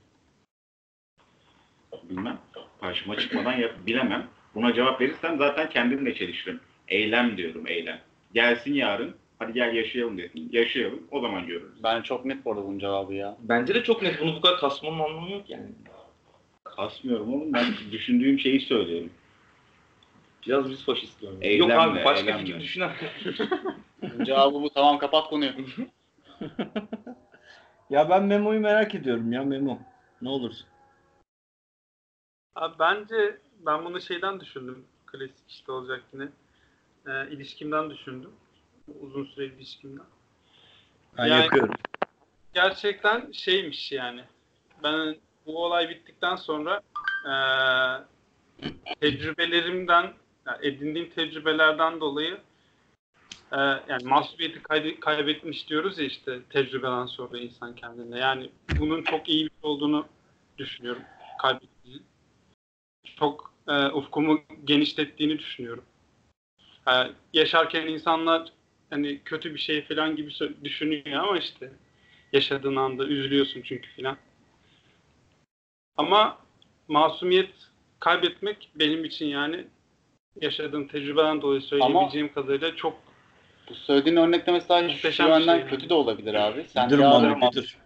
Bilmem. 2.02 2.38
Karşıma 2.80 3.16
çıkmadan 3.16 3.52
yap, 3.52 3.74
bilemem. 3.86 4.26
Buna 4.54 4.74
cevap 4.74 5.00
verirsem 5.00 5.38
zaten 5.38 5.68
kendimle 5.70 6.14
çelişirim. 6.14 6.60
Eylem 6.88 7.36
diyorum 7.36 7.66
eylem. 7.66 8.00
Gelsin 8.34 8.74
yarın. 8.74 9.16
Hadi 9.38 9.52
gel 9.52 9.74
yaşayalım 9.74 10.18
desin. 10.18 10.48
Yaşayalım. 10.52 11.02
O 11.10 11.20
zaman 11.20 11.46
görürüz. 11.46 11.82
Ben 11.82 12.02
çok 12.02 12.24
net 12.24 12.44
bu 12.44 12.52
arada 12.52 12.64
bunun 12.64 12.78
cevabı 12.78 13.14
ya. 13.14 13.36
Bence 13.40 13.74
de 13.74 13.82
çok 13.82 14.02
net. 14.02 14.20
Bunu 14.20 14.36
bu 14.36 14.40
kadar 14.40 14.58
kasmanın 14.58 14.98
anlamı 14.98 15.30
yok 15.30 15.50
yani. 15.50 15.66
Kasmıyorum 16.64 17.34
oğlum. 17.34 17.52
Ben 17.52 17.64
düşündüğüm 17.92 18.38
şeyi 18.38 18.60
söylüyorum. 18.60 19.10
Biraz 20.48 20.70
biz 20.70 20.84
faşist 20.84 21.20
görüyoruz. 21.20 21.42
Eylemle, 21.42 21.72
Yok 21.74 21.82
abi 21.82 22.04
başka 22.04 22.20
eylemle. 22.20 22.44
fikir 22.44 22.60
düşünen. 22.60 22.90
Cevabı 24.24 24.54
bu. 24.62 24.70
Tamam 24.70 24.98
kapat 24.98 25.28
konuyu. 25.30 25.52
Ya 27.90 28.10
ben 28.10 28.24
Memo'yu 28.24 28.60
merak 28.60 28.94
ediyorum 28.94 29.32
ya 29.32 29.42
Memo. 29.44 29.78
Ne 30.22 30.28
olursun. 30.28 30.66
Abi 32.54 32.74
bence 32.78 33.38
ben 33.66 33.84
bunu 33.84 34.00
şeyden 34.00 34.40
düşündüm. 34.40 34.84
Klasik 35.06 35.48
işte 35.48 35.72
olacak 35.72 36.02
yine. 36.12 36.28
Ee, 37.06 37.30
ilişkimden 37.30 37.90
düşündüm. 37.90 38.30
Uzun 39.00 39.24
süreli 39.24 39.54
ilişkimden. 39.54 40.04
Ben 41.18 41.26
Yani- 41.26 41.44
yakıyorum. 41.44 41.74
Gerçekten 42.54 43.32
şeymiş 43.32 43.92
yani. 43.92 44.24
Ben 44.82 45.16
bu 45.46 45.64
olay 45.64 45.88
bittikten 45.88 46.36
sonra 46.36 46.80
eee, 47.26 48.72
tecrübelerimden, 49.00 50.12
yani 50.48 50.66
edindiğim 50.66 51.10
tecrübelerden 51.10 52.00
dolayı 52.00 52.38
eee, 53.52 53.82
yani 53.88 54.04
masumiyeti 54.04 54.58
kaybe- 54.62 55.00
kaybetmiş 55.00 55.68
diyoruz 55.68 55.98
ya 55.98 56.04
işte 56.04 56.38
tecrübeden 56.50 57.06
sonra 57.06 57.38
insan 57.38 57.74
kendine. 57.74 58.18
Yani 58.18 58.50
bunun 58.68 59.02
çok 59.02 59.28
iyi 59.28 59.44
bir 59.44 59.50
şey 59.50 59.70
olduğunu 59.70 60.06
düşünüyorum 60.58 61.02
kaybettiğini. 61.42 62.02
Çok 63.18 63.52
eee, 63.68 63.88
ufkumu 63.88 64.40
genişlettiğini 64.64 65.38
düşünüyorum. 65.38 65.84
Eee, 66.88 67.12
yaşarken 67.32 67.86
insanlar 67.86 68.52
hani 68.90 69.20
kötü 69.24 69.54
bir 69.54 69.58
şey 69.58 69.84
falan 69.84 70.16
gibi 70.16 70.30
düşünüyor 70.64 71.22
ama 71.22 71.38
işte 71.38 71.72
yaşadığın 72.32 72.76
anda 72.76 73.06
üzülüyorsun 73.06 73.62
çünkü 73.62 73.88
filan. 73.90 74.16
Ama 75.96 76.38
masumiyet 76.88 77.50
kaybetmek 78.00 78.70
benim 78.74 79.04
için 79.04 79.26
yani 79.26 79.66
yaşadığım 80.40 80.88
tecrübeden 80.88 81.42
dolayı 81.42 81.60
söyleyebileceğim 81.60 82.32
kadarıyla 82.34 82.76
çok 82.76 82.94
Bu 83.70 83.74
söylediğin 83.74 84.16
örnekte 84.16 84.52
mesela 84.52 84.88
şu 84.88 85.22
yönden 85.22 85.58
şey 85.58 85.66
kötü 85.68 85.88
de 85.88 85.94
olabilir 85.94 86.34
abi. 86.34 86.64
Sen 86.68 86.90
Bir 86.90 86.94
dur 86.98 86.98
Mami 87.04 87.36
bir 87.42 87.52
dur. 87.56 87.78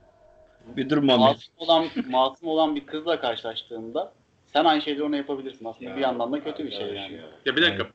Bir 0.76 0.90
dur 0.90 0.98
Mami. 0.98 1.20
masum 1.20 1.54
olan, 1.56 1.86
masum 2.10 2.48
olan 2.48 2.76
bir 2.76 2.86
kızla 2.86 3.20
karşılaştığında 3.20 4.12
sen 4.52 4.64
aynı 4.64 4.82
şeyleri 4.82 5.02
ona 5.02 5.16
yapabilirsin. 5.16 5.64
Aslında 5.64 5.90
Ya, 5.90 5.96
bir 5.96 6.00
yandan 6.00 6.32
da 6.32 6.44
kötü 6.44 6.64
bir 6.64 6.70
şey 6.70 6.86
yani. 6.86 7.20
ya. 7.46 7.56
bir 7.56 7.62
dakika. 7.62 7.86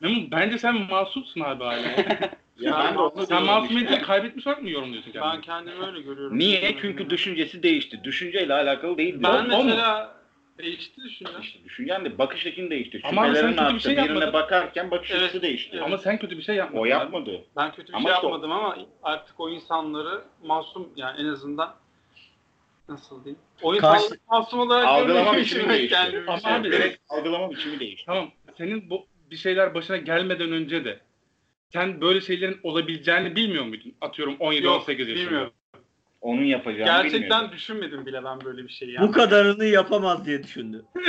Memo 0.00 0.20
bence 0.30 0.58
sen 0.58 0.86
masumsun 0.90 1.40
abi 1.40 1.64
hala. 1.64 1.82
Ya 2.60 2.78
ben 2.78 2.94
de 2.94 2.98
onu 2.98 3.26
sen 3.26 3.42
masumiyeti 3.42 3.92
işte. 3.92 4.04
kaybetmiş 4.06 4.46
olarak 4.46 4.62
mı 4.62 4.70
yorumluyorsun 4.70 5.12
kendini? 5.12 5.32
ben 5.32 5.40
kendimi 5.40 5.86
öyle 5.86 6.00
görüyorum. 6.00 6.38
Niye? 6.38 6.76
Çünkü 6.80 7.10
düşüncesi 7.10 7.62
değişti. 7.62 8.00
Düşünceyle 8.04 8.54
alakalı 8.54 8.98
değil. 8.98 9.22
ben 9.22 9.34
O- 9.34 9.42
mesela 9.42 10.14
değişti 10.58 11.00
düşüncem. 11.02 11.40
İşte 11.42 11.64
düşüncen 11.64 12.04
de 12.04 12.18
bakış 12.18 12.46
açın 12.46 12.70
değişti. 12.70 13.00
Ama 13.04 13.22
abi 13.22 13.28
sen 13.28 13.34
Şüphelerin 13.34 13.52
kötü 13.56 13.62
bir 13.64 13.74
arttı. 13.74 13.80
şey 13.80 13.92
Birine 13.96 14.06
yapmadın. 14.06 14.32
bakarken 14.32 14.90
bakış 14.90 15.10
Evet, 15.10 15.22
açısı 15.22 15.42
değişti. 15.42 15.70
evet. 15.72 15.82
Ama 15.84 15.98
sen 15.98 16.18
kötü 16.18 16.38
bir 16.38 16.42
şey 16.42 16.56
yapmadın. 16.56 16.80
O 16.80 16.82
abi. 16.82 16.88
yapmadı. 16.90 17.44
Ben 17.56 17.72
kötü 17.72 17.88
bir 17.88 17.96
Ama 17.96 18.08
şey 18.08 18.14
işte 18.14 18.26
o- 18.26 18.30
yapmadım 18.30 18.52
ama 18.52 18.76
artık 19.02 19.40
o 19.40 19.48
insanları 19.50 20.22
masum 20.44 20.88
yani 20.96 21.20
en 21.20 21.26
azından 21.26 21.74
nasıl 22.88 23.24
diyeyim? 23.24 23.40
O 23.62 23.70
Karşı- 23.70 24.04
insanları 24.04 24.20
masum 24.30 24.60
olarak 24.60 24.86
Algılama 24.86 25.24
görmek 25.30 25.44
biçimi 25.44 25.60
için 25.62 25.70
değişti. 25.72 25.94
kendimi 25.94 26.28
Ama 26.30 26.38
şey 26.40 26.52
abi- 26.52 26.56
yapıyorum. 26.56 26.80
Direkt 26.88 27.02
algılama 27.08 27.50
biçimi 27.50 27.80
değişti. 27.80 28.06
Tamam. 28.06 28.30
Senin 28.58 28.90
bu 28.90 29.06
bir 29.30 29.36
şeyler 29.36 29.74
başına 29.74 29.96
gelmeden 29.96 30.52
önce 30.52 30.84
de 30.84 31.00
sen 31.72 32.00
böyle 32.00 32.20
şeylerin 32.20 32.60
olabileceğini 32.62 33.36
bilmiyor 33.36 33.64
muydun? 33.64 33.94
Atıyorum 34.00 34.36
17-18 34.40 35.08
Yok, 35.08 35.08
yaşında. 35.08 35.26
bilmiyorum. 35.30 35.52
Onun 36.20 36.42
yapacağını 36.42 36.84
Gerçekten 37.02 37.20
bilmiyordum. 37.22 37.50
düşünmedim 37.52 38.06
bile 38.06 38.24
ben 38.24 38.40
böyle 38.44 38.62
bir 38.64 38.68
şey 38.72 38.88
yani. 38.90 39.08
Bu 39.08 39.12
kadarını 39.12 39.64
yapamaz 39.64 40.26
diye 40.26 40.42
düşündü. 40.42 40.84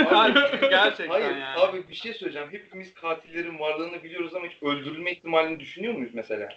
Gerçekten 0.69 1.07
Hayır 1.07 1.25
yani. 1.35 1.59
abi 1.59 1.87
bir 1.89 1.95
şey 1.95 2.13
söyleyeceğim. 2.13 2.47
Hepimiz 2.51 2.93
katillerin 2.93 3.59
varlığını 3.59 4.03
biliyoruz 4.03 4.35
ama 4.35 4.45
hiç 4.47 4.63
öldürülme 4.63 5.11
ihtimalini 5.11 5.59
düşünüyor 5.59 5.93
muyuz 5.93 6.11
mesela? 6.13 6.49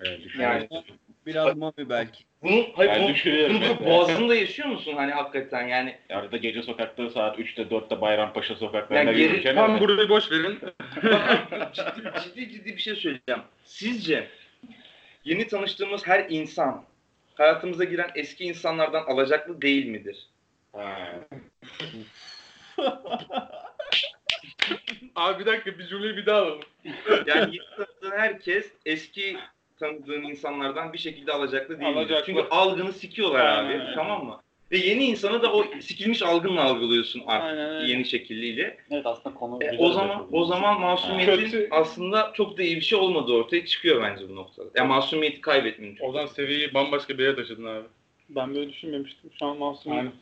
Evet, 0.00 0.24
düşünüyorum. 0.24 0.66
Yani 0.70 0.84
Biraz 1.26 1.56
Mami 1.56 1.88
belki. 1.88 2.24
bunun 2.42 2.66
hayır 2.74 2.90
Ben 2.90 3.02
bunu, 3.02 3.14
düşünüyorum 3.14 3.56
bunu 3.56 3.68
mesela. 3.68 3.86
boğazında 3.90 4.34
yaşıyor 4.34 4.68
musun 4.68 4.92
hani 4.96 5.12
hakikaten 5.12 5.68
yani 5.68 5.96
Arada 6.10 6.36
gece 6.36 6.62
sokakta 6.62 7.10
saat 7.10 7.38
3'te 7.38 7.62
4'te 7.62 8.00
Bayrampaşa 8.00 8.54
sokaklarında 8.56 9.12
Ya 9.12 9.18
geri- 9.18 9.54
Tam 9.54 9.80
burayı 9.80 10.08
boş 10.08 10.30
verin. 10.32 10.58
Bak, 11.02 11.74
ciddi, 11.74 12.12
ciddi 12.24 12.50
ciddi 12.52 12.76
bir 12.76 12.80
şey 12.82 12.94
söyleyeceğim. 12.94 13.40
Sizce 13.64 14.28
yeni 15.24 15.46
tanıştığımız 15.46 16.06
her 16.06 16.26
insan 16.28 16.84
hayatımıza 17.38 17.84
giren 17.84 18.10
eski 18.14 18.44
insanlardan 18.44 19.04
alacaklı 19.04 19.62
değil 19.62 19.86
midir? 19.86 20.28
Abi 25.16 25.40
bir 25.40 25.46
dakika 25.46 25.78
bir 25.78 25.86
cümleyi 25.86 26.16
bir 26.16 26.26
daha 26.26 26.38
alalım. 26.38 26.60
Yani 27.26 27.56
yeni 27.56 27.76
tanıdığın 27.76 28.18
herkes 28.18 28.72
eski 28.86 29.36
tanıdığın 29.80 30.22
insanlardan 30.22 30.92
bir 30.92 30.98
şekilde 30.98 31.32
alacaklı 31.32 31.80
değil 31.80 31.90
midir? 31.90 32.00
Alacaklı. 32.00 32.26
Çünkü 32.26 32.42
algını 32.50 32.92
sikiyorlar 32.92 33.46
abi 33.46 33.72
Aynen 33.72 33.94
tamam 33.94 34.24
mı? 34.24 34.42
Ve 34.72 34.78
yeni 34.78 35.04
insanı 35.04 35.42
da 35.42 35.52
o 35.52 35.64
sikilmiş 35.80 36.22
algınla 36.22 36.62
algılıyorsun 36.64 37.22
artık 37.26 37.48
Aynen 37.58 37.70
öyle. 37.70 37.92
yeni 37.92 38.04
şekilliyle. 38.04 38.76
Evet 38.90 39.06
aslında 39.06 39.34
konu 39.34 39.58
E, 39.64 39.76
o 39.78 39.88
bir 39.88 39.92
zaman 39.94 40.26
o 40.32 40.44
zaman 40.44 40.80
masumiyetin 40.80 41.44
Kötü. 41.44 41.68
aslında 41.70 42.32
çok 42.34 42.58
da 42.58 42.62
iyi 42.62 42.76
bir 42.76 42.80
şey 42.80 42.98
olmadığı 42.98 43.32
ortaya 43.32 43.66
çıkıyor 43.66 44.02
bence 44.02 44.28
bu 44.28 44.36
noktada. 44.36 44.68
Ya 44.76 44.84
masumiyeti 44.84 45.40
kaybetmenin. 45.40 45.94
çok 45.96 46.08
Ozan 46.08 46.26
seviyeyi 46.26 46.74
bambaşka 46.74 47.18
bir 47.18 47.22
yere 47.22 47.36
taşıdın 47.36 47.64
abi. 47.64 47.86
Ben 48.28 48.54
böyle 48.54 48.68
düşünmemiştim. 48.72 49.30
Şu 49.38 49.46
an 49.46 49.58
masum. 49.58 49.92
Aynen. 49.92 50.12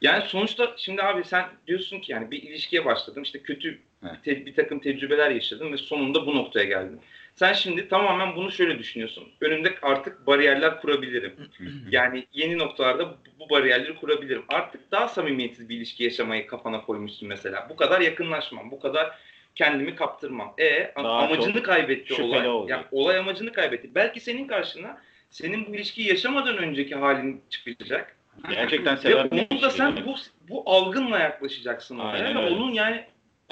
Yani 0.00 0.24
sonuçta 0.28 0.74
şimdi 0.76 1.02
abi 1.02 1.24
sen 1.24 1.44
diyorsun 1.66 2.00
ki 2.00 2.12
yani 2.12 2.30
bir 2.30 2.42
ilişkiye 2.42 2.84
başladın 2.84 3.22
işte 3.22 3.38
kötü 3.38 3.78
Evet. 4.02 4.24
te- 4.24 4.46
bir 4.46 4.54
takım 4.54 4.78
tecrübeler 4.80 5.30
yaşadın 5.30 5.72
ve 5.72 5.76
sonunda 5.76 6.26
bu 6.26 6.36
noktaya 6.36 6.64
geldin. 6.64 7.00
Sen 7.34 7.52
şimdi 7.52 7.88
tamamen 7.88 8.36
bunu 8.36 8.50
şöyle 8.52 8.78
düşünüyorsun. 8.78 9.28
Önümde 9.40 9.74
artık 9.82 10.26
bariyerler 10.26 10.80
kurabilirim. 10.80 11.34
Yani 11.90 12.26
yeni 12.32 12.58
noktalarda 12.58 13.14
bu- 13.40 13.50
bariyerleri 13.50 13.94
kurabilirim. 13.96 14.42
Artık 14.48 14.90
daha 14.92 15.08
samimiyetsiz 15.08 15.68
bir 15.68 15.76
ilişki 15.76 16.04
yaşamayı 16.04 16.46
kafana 16.46 16.82
koymuşsun 16.82 17.28
mesela. 17.28 17.66
Bu 17.70 17.76
kadar 17.76 18.00
yakınlaşmam, 18.00 18.70
bu 18.70 18.80
kadar 18.80 19.18
kendimi 19.54 19.94
kaptırmam. 19.94 20.54
E 20.58 20.92
Daha 20.96 21.18
amacını 21.18 21.62
kaybetti 21.62 22.22
olay. 22.22 22.48
olacak. 22.48 22.70
Yani 22.70 22.84
olay 22.92 23.18
amacını 23.18 23.52
kaybetti. 23.52 23.94
Belki 23.94 24.20
senin 24.20 24.46
karşına 24.46 25.02
senin 25.30 25.66
bu 25.66 25.74
ilişkiyi 25.74 26.08
yaşamadan 26.08 26.56
önceki 26.56 26.94
halin 26.94 27.42
çıkacak. 27.50 28.16
Gerçekten 28.50 28.96
Ve 28.96 29.00
seven 29.00 29.30
bir 29.30 29.46
onu 29.50 29.62
da 29.62 29.70
sen 29.70 29.96
bu 30.06 30.14
bu 30.48 30.62
algınla 30.66 31.18
yaklaşacaksın 31.18 31.98
oraya 31.98 32.24
Aynen 32.24 32.34
ve 32.36 32.44
öyle. 32.44 32.54
onun 32.54 32.72
yani 32.72 33.04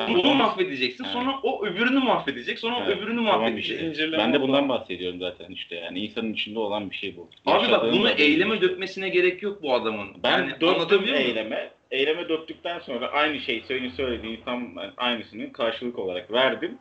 Tamam. 0.06 0.20
onu 0.20 0.34
mahvedeceksin. 0.34 1.04
Evet. 1.04 1.12
Sonra 1.12 1.40
o 1.42 1.64
öbürünü 1.66 1.98
mahvedecek. 1.98 2.58
Sonra 2.58 2.76
o 2.76 2.82
Evet, 2.86 2.96
öbürünü 2.98 3.16
tamam 3.16 3.40
mahvedecek. 3.40 3.64
işte. 3.64 3.76
Zincirleme 3.76 4.22
Ben 4.22 4.32
de 4.32 4.40
bundan 4.40 4.68
bahsediyorum 4.68 5.20
zaten 5.20 5.50
işte 5.50 5.76
yani 5.76 5.98
insanın 6.00 6.32
içinde 6.32 6.58
olan 6.58 6.90
bir 6.90 6.96
şey 6.96 7.16
bu. 7.16 7.20
Abi 7.46 7.54
bak 7.54 7.62
Yaşadığın 7.62 7.92
bunu 7.92 8.08
eyleme 8.08 8.54
işte. 8.54 8.68
dökmesine 8.68 9.08
gerek 9.08 9.42
yok 9.42 9.62
bu 9.62 9.74
adamın. 9.74 10.08
Ben 10.22 10.30
yani 10.38 10.52
döktüm 10.60 11.14
eyleme. 11.14 11.70
Eyleme 11.90 12.28
döktükten 12.28 12.78
sonra 12.78 13.08
aynı 13.08 13.40
şey 13.40 13.62
senin 13.68 13.90
söylediğin 13.90 14.40
tam 14.44 14.74
aynısını 14.96 15.52
karşılık 15.52 15.98
olarak 15.98 16.32
verdim. 16.32 16.78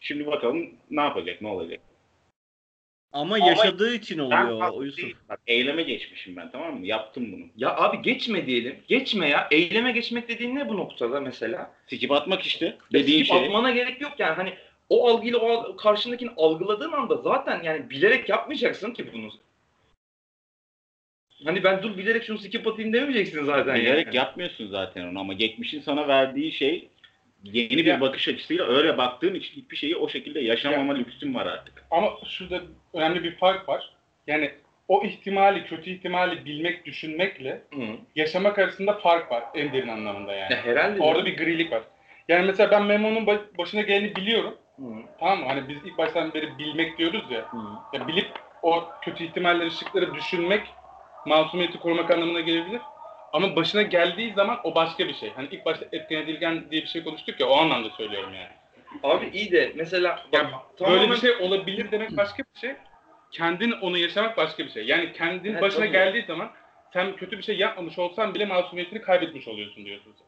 Şimdi 0.00 0.26
bakalım 0.26 0.70
ne 0.90 1.00
yapacak, 1.00 1.42
ne 1.42 1.48
olacak. 1.48 1.80
Ama 3.12 3.34
Ama 3.36 3.46
yaşadığı 3.48 3.94
için 3.94 4.18
Ben 4.18 4.22
oluyor 4.24 4.50
o 4.50 4.60
haklı 4.60 4.84
Yusuf. 4.86 5.12
Bak, 5.28 5.40
eyleme 5.46 5.82
geçmişim 5.82 6.36
ben 6.36 6.50
tamam 6.50 6.80
mı? 6.80 6.86
Yaptım 6.86 7.32
bunu. 7.32 7.44
Ya 7.56 7.76
abi 7.76 8.02
geçme 8.02 8.46
diyelim. 8.46 8.76
Geçme 8.88 9.28
ya. 9.28 9.48
Eyleme 9.50 9.92
geçmek 9.92 10.28
dediğin 10.28 10.56
ne 10.56 10.68
bu 10.68 10.76
noktada 10.76 11.20
mesela? 11.20 11.74
Sikip 11.86 12.12
atmak 12.12 12.42
işte. 12.42 12.76
Dediğin 12.92 13.04
Dediğin 13.04 13.24
şey. 13.24 13.44
atmana 13.46 13.70
gerek 13.70 14.00
yok 14.00 14.12
yani. 14.18 14.34
Hani 14.34 14.54
o 14.88 15.08
algıyla 15.08 15.38
o 15.38 15.48
al- 15.50 15.76
karşındakini 15.76 16.30
algıladığın 16.36 16.92
anda 16.92 17.16
zaten 17.16 17.62
yani 17.62 17.90
bilerek 17.90 18.28
yapmayacaksın 18.28 18.90
ki 18.92 19.12
bunu. 19.12 19.30
Hani 21.44 21.64
ben 21.64 21.82
dur 21.82 21.96
bilerek 21.96 22.24
şunu 22.24 22.38
sikip 22.38 22.66
atayım 22.66 22.92
demeyeceksin 22.92 23.44
zaten 23.44 23.74
Bilerek 23.74 24.06
yani. 24.06 24.16
yapmıyorsun 24.16 24.66
zaten 24.68 25.06
onu 25.06 25.20
ama 25.20 25.32
geçmişin 25.32 25.80
sana 25.80 26.08
verdiği 26.08 26.52
şey 26.52 26.88
yeni 27.44 27.76
bir 27.76 27.84
Ya- 27.84 28.00
bakış 28.00 28.28
açısıyla 28.28 28.66
öyle 28.66 28.98
baktığın 28.98 29.34
için 29.34 29.62
hiçbir 29.62 29.76
şeyi 29.76 29.96
o 29.96 30.08
şekilde 30.08 30.40
yaşamama 30.40 30.94
lüksün 30.94 31.34
var 31.34 31.46
artık. 31.46 31.84
Ama 31.90 32.12
şurada 32.28 32.60
önemli 32.94 33.24
bir 33.24 33.36
fark 33.36 33.68
var. 33.68 33.92
Yani 34.26 34.50
o 34.88 35.04
ihtimali, 35.04 35.64
kötü 35.64 35.90
ihtimali 35.90 36.44
bilmek, 36.44 36.84
düşünmekle 36.84 37.62
Hı. 37.74 37.80
yaşamak 38.16 38.58
arasında 38.58 38.92
fark 38.98 39.32
var 39.32 39.44
en 39.54 39.72
derin 39.72 39.88
anlamında 39.88 40.32
yani. 40.34 40.52
Ya 40.52 40.64
herhalde. 40.64 41.00
Orada 41.02 41.26
bir 41.26 41.36
grilik 41.36 41.72
var. 41.72 41.82
Yani 42.28 42.46
mesela 42.46 42.70
ben 42.70 42.82
Memo'nun 42.84 43.26
ba- 43.26 43.58
başına 43.58 43.80
geleni 43.80 44.16
biliyorum. 44.16 44.54
Hı. 44.76 44.82
Tamam 45.20 45.40
mı? 45.40 45.46
Hani 45.46 45.68
biz 45.68 45.76
ilk 45.84 45.98
baştan 45.98 46.34
beri 46.34 46.58
bilmek 46.58 46.98
diyoruz 46.98 47.30
ya. 47.30 47.40
Hı. 47.40 47.56
Ya 47.92 48.08
bilip 48.08 48.26
o 48.62 48.88
kötü 49.00 49.24
ihtimalleri, 49.24 49.70
şıkları 49.70 50.14
düşünmek 50.14 50.62
masumiyeti 51.26 51.78
korumak 51.78 52.10
anlamına 52.10 52.40
gelebilir. 52.40 52.80
Ama 53.32 53.56
başına 53.56 53.82
geldiği 53.82 54.32
zaman 54.32 54.60
o 54.64 54.74
başka 54.74 55.08
bir 55.08 55.14
şey. 55.14 55.30
Hani 55.30 55.48
ilk 55.50 55.64
başta 55.64 55.86
etken 55.92 56.16
edilgen 56.16 56.70
diye 56.70 56.82
bir 56.82 56.86
şey 56.86 57.04
konuştuk 57.04 57.40
ya 57.40 57.46
o 57.48 57.56
anlamda 57.56 57.90
söylüyorum 57.90 58.34
yani. 58.34 58.48
Abi 59.02 59.30
iyi 59.32 59.52
de 59.52 59.72
mesela 59.76 60.24
bak, 60.32 60.44
tamamen- 60.78 61.00
Böyle 61.00 61.10
bir 61.12 61.16
şey 61.16 61.30
olabilir 61.30 61.90
demek 61.92 62.16
başka 62.16 62.42
bir 62.54 62.60
şey. 62.60 62.74
Kendin 63.32 63.72
onu 63.72 63.98
yaşamak 63.98 64.36
başka 64.36 64.64
bir 64.64 64.70
şey. 64.70 64.84
Yani 64.86 65.12
kendin 65.12 65.52
Evet, 65.52 65.62
başına 65.62 65.80
tabii. 65.80 65.92
geldiği 65.92 66.22
zaman 66.26 66.50
sen 66.92 67.16
kötü 67.16 67.38
bir 67.38 67.42
şey 67.42 67.56
yapmamış 67.58 67.98
olsan 67.98 68.34
bile 68.34 68.44
masumiyetini 68.46 69.02
kaybetmiş 69.02 69.48
oluyorsun 69.48 69.84
diyorsun. 69.84 70.14
sen. 70.18 70.26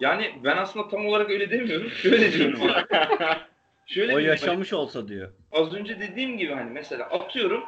Yani 0.00 0.32
ben 0.44 0.56
aslında 0.56 0.88
tam 0.88 1.06
olarak 1.06 1.30
öyle 1.30 1.50
demiyorum. 1.50 1.90
Şöyle 2.02 2.32
diyorum. 2.32 2.60
Şöyle 3.86 4.14
O 4.14 4.18
yaşamış 4.18 4.72
olsa 4.72 5.08
diyor. 5.08 5.32
Az 5.52 5.74
önce 5.74 6.00
dediğim 6.00 6.38
gibi 6.38 6.54
hani 6.54 6.70
mesela 6.70 7.04
atıyorum 7.04 7.64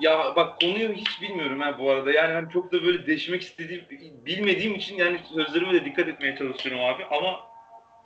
ya 0.00 0.36
bak 0.36 0.60
konuyu 0.60 0.92
hiç 0.92 1.22
bilmiyorum 1.22 1.60
ha 1.60 1.78
bu 1.78 1.90
arada. 1.90 2.12
Yani 2.12 2.32
hani 2.32 2.52
çok 2.52 2.72
da 2.72 2.82
böyle 2.82 3.06
deşmek 3.06 3.42
istediğim, 3.42 3.84
bilmediğim 4.26 4.74
için 4.74 4.96
yani 4.96 5.20
sözlerime 5.34 5.72
de 5.72 5.84
dikkat 5.84 6.08
etmeye 6.08 6.36
çalışıyorum 6.36 6.84
abi. 6.84 7.04
Ama 7.10 7.40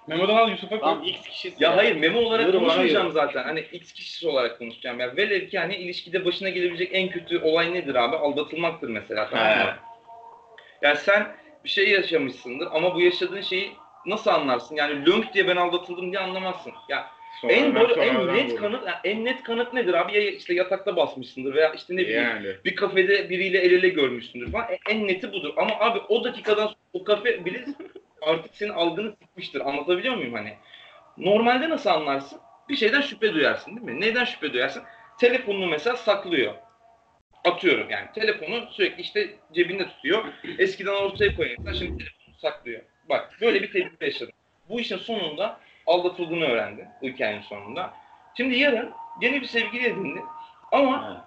Memo'dan 0.07 0.37
al 0.37 0.51
Yusuf'a 0.51 0.69
koy. 0.69 0.81
Tamam 0.81 1.05
X 1.05 1.23
kişisi. 1.23 1.65
ya 1.65 1.77
hayır 1.77 1.97
memo 1.97 2.21
olarak 2.21 2.49
bana 2.49 2.59
konuşmayacağım 2.59 3.13
zaten. 3.13 3.43
Hani 3.43 3.61
X 3.61 3.93
kişisi 3.93 4.29
olarak 4.29 4.59
konuşacağım. 4.59 5.01
Yani 5.01 5.17
velev 5.17 5.49
ki 5.49 5.59
hani 5.59 5.77
ilişkide 5.77 6.25
başına 6.25 6.49
gelebilecek 6.49 6.91
en 6.93 7.09
kötü 7.09 7.39
olay 7.39 7.75
nedir 7.75 7.95
abi? 7.95 8.17
Aldatılmaktır 8.17 8.89
mesela 8.89 9.31
tamam 9.31 9.47
mı? 9.47 9.55
He. 9.55 9.75
Yani 10.83 10.97
sen 10.97 11.37
bir 11.65 11.69
şey 11.69 11.91
yaşamışsındır 11.91 12.69
ama 12.73 12.95
bu 12.95 13.01
yaşadığın 13.01 13.41
şeyi 13.41 13.73
nasıl 14.07 14.31
anlarsın? 14.31 14.77
Yani 14.77 15.07
lönk 15.07 15.35
diye 15.35 15.49
ben 15.49 15.57
aldatıldım 15.57 16.13
diye 16.13 16.23
anlamazsın. 16.23 16.73
Ya 16.89 17.11
en 17.49 17.65
Sonradan- 17.65 17.75
böyle 17.89 18.05
en 18.05 18.35
net 18.37 18.51
vurdu. 18.53 18.61
kanıt 18.61 18.83
en 19.05 19.25
net 19.25 19.43
kanıt 19.43 19.73
nedir 19.73 19.95
abi? 19.95 20.15
Ya 20.15 20.31
işte 20.31 20.55
yatakta 20.55 20.97
basmışsındır 20.97 21.55
veya 21.55 21.73
işte 21.73 21.97
ne 21.97 22.01
bileyim 22.01 22.23
Yani. 22.23 22.57
bir 22.65 22.77
kafede 22.77 23.31
biriyle 23.31 23.59
el 23.59 23.73
ele 23.73 23.89
görmüşsündür 23.89 24.53
falan. 24.53 24.73
E, 24.73 24.79
En 24.91 25.09
neti 25.09 25.33
budur. 25.33 25.55
Ama 25.57 25.75
abi 25.81 25.99
o 26.09 26.25
dakikadan 26.25 26.67
sonra 26.67 26.77
o 26.93 27.05
kafe 27.05 27.45
bile 27.45 27.65
artık 28.23 28.55
senin 28.55 28.71
algını 28.71 29.13
sıkmıştır. 29.23 29.61
Anlatabiliyor 29.61 30.15
muyum 30.17 30.35
hani? 30.35 30.55
Normalde 31.19 31.69
nasıl 31.69 31.91
anlarsın? 31.91 32.41
Bir 32.69 32.77
şeyden 32.77 33.01
şüphe 33.01 33.35
duyarsın 33.35 33.77
değil 33.77 33.87
mi? 33.87 34.01
Neyden 34.01 34.25
şüphe 34.25 34.53
duyarsın? 34.53 34.83
Telefonunu 35.21 35.67
mesela 35.67 35.97
saklıyor. 35.97 36.55
Atıyorum 37.45 37.91
yani. 37.91 38.07
Telefonu 38.15 38.69
sürekli 38.73 39.03
işte 39.03 39.29
cebinde 39.55 39.89
tutuyor. 39.89 40.25
Eskiden 40.59 40.93
ortaya 40.95 41.35
koyuyorsa 41.37 41.75
şimdi 41.75 41.97
telefonu 41.99 42.35
saklıyor. 42.39 42.81
Bak 43.09 43.31
böyle 43.41 43.63
bir 43.63 43.73
tecrübe 43.73 44.05
yaşadım. 44.07 44.33
Bu 44.69 44.81
işin 44.81 44.97
sonunda 44.97 45.61
aldatıldığını 45.87 46.45
öğrendi. 46.45 46.89
Bu 47.03 47.07
hikayenin 47.07 47.43
sonunda. 47.43 47.93
Şimdi 48.37 48.59
yarın 48.59 48.91
yeni 49.21 49.41
bir 49.41 49.47
sevgili 49.47 49.87
edindi. 49.87 50.23
Ama 50.73 51.25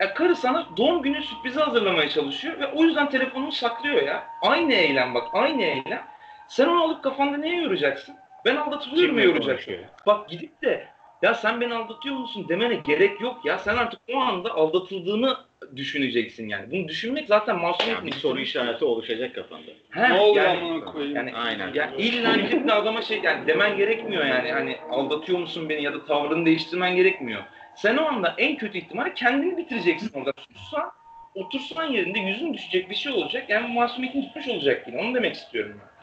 ya 0.00 0.14
karı 0.14 0.36
sana 0.36 0.66
doğum 0.76 1.02
günü 1.02 1.22
sürprizi 1.22 1.60
hazırlamaya 1.60 2.08
çalışıyor 2.08 2.60
ve 2.60 2.66
o 2.66 2.84
yüzden 2.84 3.10
telefonunu 3.10 3.52
saklıyor 3.52 4.02
ya. 4.02 4.26
Aynı 4.42 4.74
eylem 4.74 5.14
bak, 5.14 5.28
aynı 5.32 5.62
eylem. 5.62 6.06
Sen 6.48 6.68
onu 6.68 6.82
alıp 6.82 7.02
kafanda 7.02 7.36
neye 7.36 7.62
yoracaksın? 7.62 8.16
Ben 8.44 8.56
aldatılıyorum 8.56 9.18
yoracaksın? 9.18 9.76
Bak 10.06 10.28
gidip 10.28 10.62
de 10.62 10.88
ya 11.22 11.34
sen 11.34 11.60
beni 11.60 11.74
aldatıyor 11.74 12.16
musun 12.16 12.46
demene 12.48 12.74
gerek 12.74 13.20
yok 13.20 13.44
ya. 13.44 13.58
Sen 13.58 13.76
artık 13.76 14.00
o 14.14 14.18
anda 14.18 14.54
aldatıldığını 14.54 15.36
düşüneceksin 15.76 16.48
yani. 16.48 16.70
Bunu 16.70 16.88
düşünmek 16.88 17.26
zaten 17.26 17.58
masumiyet 17.58 17.98
Yani 17.98 18.06
bir 18.06 18.12
soru 18.12 18.40
işareti 18.40 18.84
oluşacak 18.84 19.34
kafanda. 19.34 19.70
He, 19.90 20.14
ne 20.14 20.20
oluyor 20.20 20.44
yani, 20.44 20.58
amına 20.60 20.84
koyayım? 20.84 21.16
yani 21.16 21.34
Aynen. 21.34 21.74
ya 21.74 21.92
illa 21.98 22.36
gidip 22.36 22.68
de 22.68 22.72
adama 22.72 23.02
şey 23.02 23.20
yani 23.22 23.46
demen 23.46 23.76
gerekmiyor 23.76 24.24
yani. 24.24 24.52
Hani 24.52 24.78
aldatıyor 24.90 25.38
musun 25.38 25.68
beni 25.68 25.82
ya 25.82 25.92
da 25.92 26.04
tavrını 26.04 26.46
değiştirmen 26.46 26.96
gerekmiyor. 26.96 27.42
Sen 27.76 27.96
o 27.96 28.06
anda 28.06 28.34
en 28.38 28.56
kötü 28.56 28.78
ihtimalle 28.78 29.14
kendini 29.14 29.56
bitireceksin 29.56 30.10
orada. 30.14 30.32
Sussan, 30.52 30.90
otursan 31.34 31.84
yerinde 31.84 32.18
yüzün 32.18 32.54
düşecek 32.54 32.90
bir 32.90 32.94
şey 32.94 33.12
olacak. 33.12 33.50
Yani 33.50 33.74
masumiyetin 33.74 34.22
gitmiş 34.22 34.48
olacak 34.48 34.84
yine. 34.88 35.00
Onu 35.00 35.14
demek 35.14 35.34
istiyorum 35.34 35.80
ben. 35.80 35.95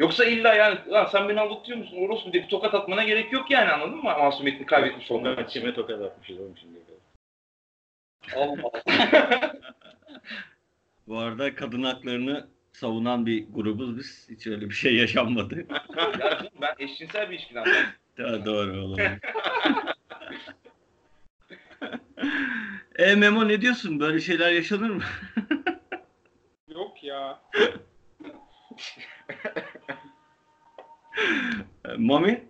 Yoksa 0.00 0.24
illa 0.24 0.54
yani 0.54 0.78
"Lan 0.90 1.06
sen 1.06 1.28
beni 1.28 1.40
aldatıyor 1.40 1.78
musun 1.78 1.96
orospu 1.96 2.32
diye 2.32 2.42
bir 2.42 2.48
tokat 2.48 2.74
atmana 2.74 3.02
gerek 3.02 3.32
yok 3.32 3.50
yani 3.50 3.70
anladın 3.70 3.96
mı? 3.96 4.02
Masumiyetini 4.02 4.66
kaybetmiş 4.66 5.10
olmak 5.10 5.48
için. 5.50 5.60
kime 5.60 5.74
tokat 5.74 6.00
atmışız 6.02 6.40
oğlum 6.40 6.54
şimdi. 6.60 6.78
Allah. 8.36 8.70
Bu 11.08 11.18
arada 11.18 11.54
kadın 11.54 11.82
haklarını 11.82 12.48
savunan 12.72 13.26
bir 13.26 13.46
grubuz 13.52 13.98
biz. 13.98 14.28
Hiç 14.30 14.46
öyle 14.46 14.70
bir 14.70 14.74
şey 14.74 14.96
yaşanmadı. 14.96 15.66
Ya 15.96 16.12
canım 16.18 16.48
ben 16.60 16.74
eşcinsel 16.78 17.30
bir 17.30 17.34
ilişkiden 17.34 17.64
bahsediyorum. 17.64 17.94
Daha 18.18 18.44
doğru 18.46 18.84
olabilir. 18.84 19.10
e 22.98 23.14
Memo 23.14 23.48
ne 23.48 23.60
diyorsun? 23.60 24.00
Böyle 24.00 24.20
şeyler 24.20 24.52
yaşanır 24.52 24.90
mı? 24.90 25.02
Yok 26.68 27.04
ya. 27.04 27.42
Mami? 31.98 32.44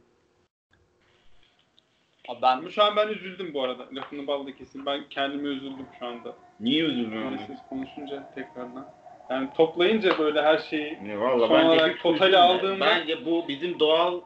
Abi 2.28 2.42
ben 2.42 2.68
şu 2.68 2.82
an 2.82 2.96
ben 2.96 3.08
üzüldüm 3.08 3.54
bu 3.54 3.62
arada. 3.62 3.86
Lafını 3.92 4.26
balla 4.26 4.52
kesin. 4.56 4.86
Ben 4.86 5.04
kendime 5.10 5.48
üzüldüm 5.48 5.86
şu 5.98 6.06
anda. 6.06 6.34
Niye 6.60 6.82
üzüldün 6.82 7.20
Yani 7.24 7.38
siz 7.46 7.56
konuşunca 7.68 8.30
tekrardan. 8.34 8.88
Yani 9.30 9.48
toplayınca 9.56 10.18
böyle 10.18 10.42
her 10.42 10.58
şeyi 10.58 10.98
Ne 11.04 11.20
valla 11.20 11.48
Son 11.48 11.64
olarak 11.64 12.00
totali 12.00 12.36
aldığımda- 12.36 12.80
Bence 12.86 13.26
bu 13.26 13.48
bizim 13.48 13.80
doğal 13.80 14.20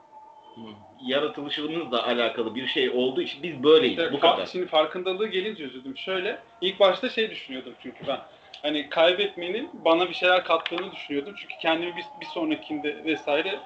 yaratılışımızla 1.02 2.06
alakalı 2.06 2.54
bir 2.54 2.66
şey 2.66 2.90
olduğu 2.90 3.22
için 3.22 3.42
biz 3.42 3.62
böyleyiz. 3.62 3.98
İşte 3.98 4.12
bu 4.12 4.16
fa- 4.16 4.20
kadar. 4.20 4.46
Şimdi 4.46 4.66
farkındalığı 4.66 5.28
gelince 5.28 5.64
üzüldüm. 5.64 5.96
Şöyle, 5.96 6.38
ilk 6.60 6.80
başta 6.80 7.08
şey 7.08 7.30
düşünüyordum 7.30 7.74
çünkü 7.82 8.06
ben. 8.06 8.20
Hani 8.64 8.88
kaybetmenin 8.88 9.70
bana 9.84 10.08
bir 10.08 10.14
şeyler 10.14 10.44
kattığını 10.44 10.92
düşünüyordum. 10.92 11.34
Çünkü 11.36 11.54
kendimi 11.58 11.96
bir, 11.96 12.04
bir 12.20 12.26
sonrakinde 12.26 13.04
vesaire 13.04 13.58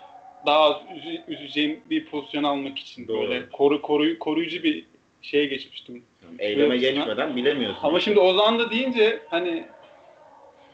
daha 0.46 0.61
az 0.61 0.76
üzü- 0.94 1.22
üzeceğim 1.28 1.80
bir 1.90 2.06
pozisyon 2.06 2.42
almak 2.42 2.78
için 2.78 3.08
Doğru. 3.08 3.20
böyle 3.20 3.48
koru, 3.48 3.74
koruy- 3.82 4.18
koruyucu 4.18 4.62
bir 4.62 4.84
şeye 5.22 5.46
geçmiştim. 5.46 6.02
Eyleme 6.38 6.76
geçmeden 6.76 7.37
bilemiyorsun. 7.37 7.80
Ama 7.82 8.00
şimdi 8.00 8.20
Ozan 8.20 8.58
da 8.58 8.70
deyince 8.70 9.22
hani 9.30 9.64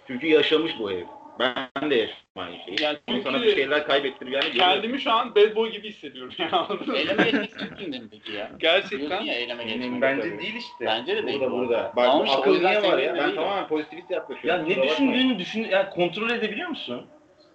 Çünkü 0.07 0.27
yaşamış 0.27 0.79
bu 0.79 0.91
herif. 0.91 1.09
Ben 1.39 1.91
de 1.91 1.95
yaşadım 1.95 2.17
aynı 2.37 2.57
şeyi. 2.65 2.83
Yani 2.83 2.99
Ama 3.09 3.19
sana 3.25 3.37
çünkü 3.37 3.49
bir 3.51 3.55
şeyler 3.55 3.87
kaybettireceğini 3.87 4.47
görüyorum. 4.47 4.73
kendimi 4.73 5.01
şu 5.01 5.13
an 5.13 5.35
bad 5.35 5.57
boy 5.57 5.71
gibi 5.73 5.89
hissediyorum. 5.89 6.33
Yani 6.39 6.99
eyleme 6.99 7.25
geçmek 7.25 7.81
mümkün 7.81 8.09
peki 8.11 8.33
ya? 8.33 8.51
Gerçekten 8.59 8.99
Diyorsun 9.01 9.25
ya 9.27 9.35
eyleme 9.35 9.65
geçmek. 9.65 10.03
Bence 10.03 10.39
değil 10.39 10.55
işte. 10.57 10.87
Bence 10.87 11.17
de 11.17 11.27
değil. 11.27 11.41
Burada 11.41 11.53
bu 11.53 11.59
burada. 11.59 11.93
Bak 11.97 12.07
Tamam 12.07 12.31
akıl 12.31 12.59
niye 12.61 12.83
var 12.83 12.99
ya? 12.99 13.15
Ben 13.15 13.35
tamamen 13.35 13.69
pozitivist 13.69 14.11
Ya 14.11 14.17
yaklaşıyorum. 14.17 14.61
ne 14.63 14.75
Kusura 14.75 14.83
bakmayın. 14.91 15.13
düşündüğünü 15.13 15.39
düşün, 15.39 15.65
yani 15.71 15.91
kontrol 15.91 16.31
edebiliyor 16.31 16.69
musun? 16.69 17.07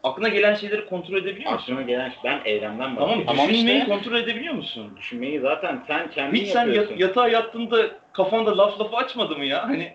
Aklına 0.03 0.27
gelen 0.29 0.55
şeyleri 0.55 0.85
kontrol 0.85 1.17
edebiliyor 1.17 1.51
musun? 1.53 1.73
Aklına 1.73 1.81
gelen 1.87 2.13
ben 2.23 2.41
eylemden 2.45 2.77
Tamam, 2.77 2.97
bahsediyorum. 2.97 3.25
Tamam 3.25 3.49
düşünmeyi 3.49 3.77
işte. 3.79 3.89
kontrol 3.89 4.15
edebiliyor 4.17 4.53
musun? 4.53 4.93
Düşünmeyi 4.97 5.39
zaten 5.39 5.83
sen 5.87 6.11
kendin 6.11 6.37
Hiç 6.41 6.47
sen 6.47 6.65
yapıyorsun. 6.65 6.91
yat- 6.91 6.99
yatağa 7.01 7.27
yattığında 7.27 7.89
kafanda 8.13 8.57
laf 8.57 8.79
lafı 8.79 8.97
açmadı 8.97 9.37
mı 9.37 9.45
ya? 9.45 9.67
Hani 9.67 9.93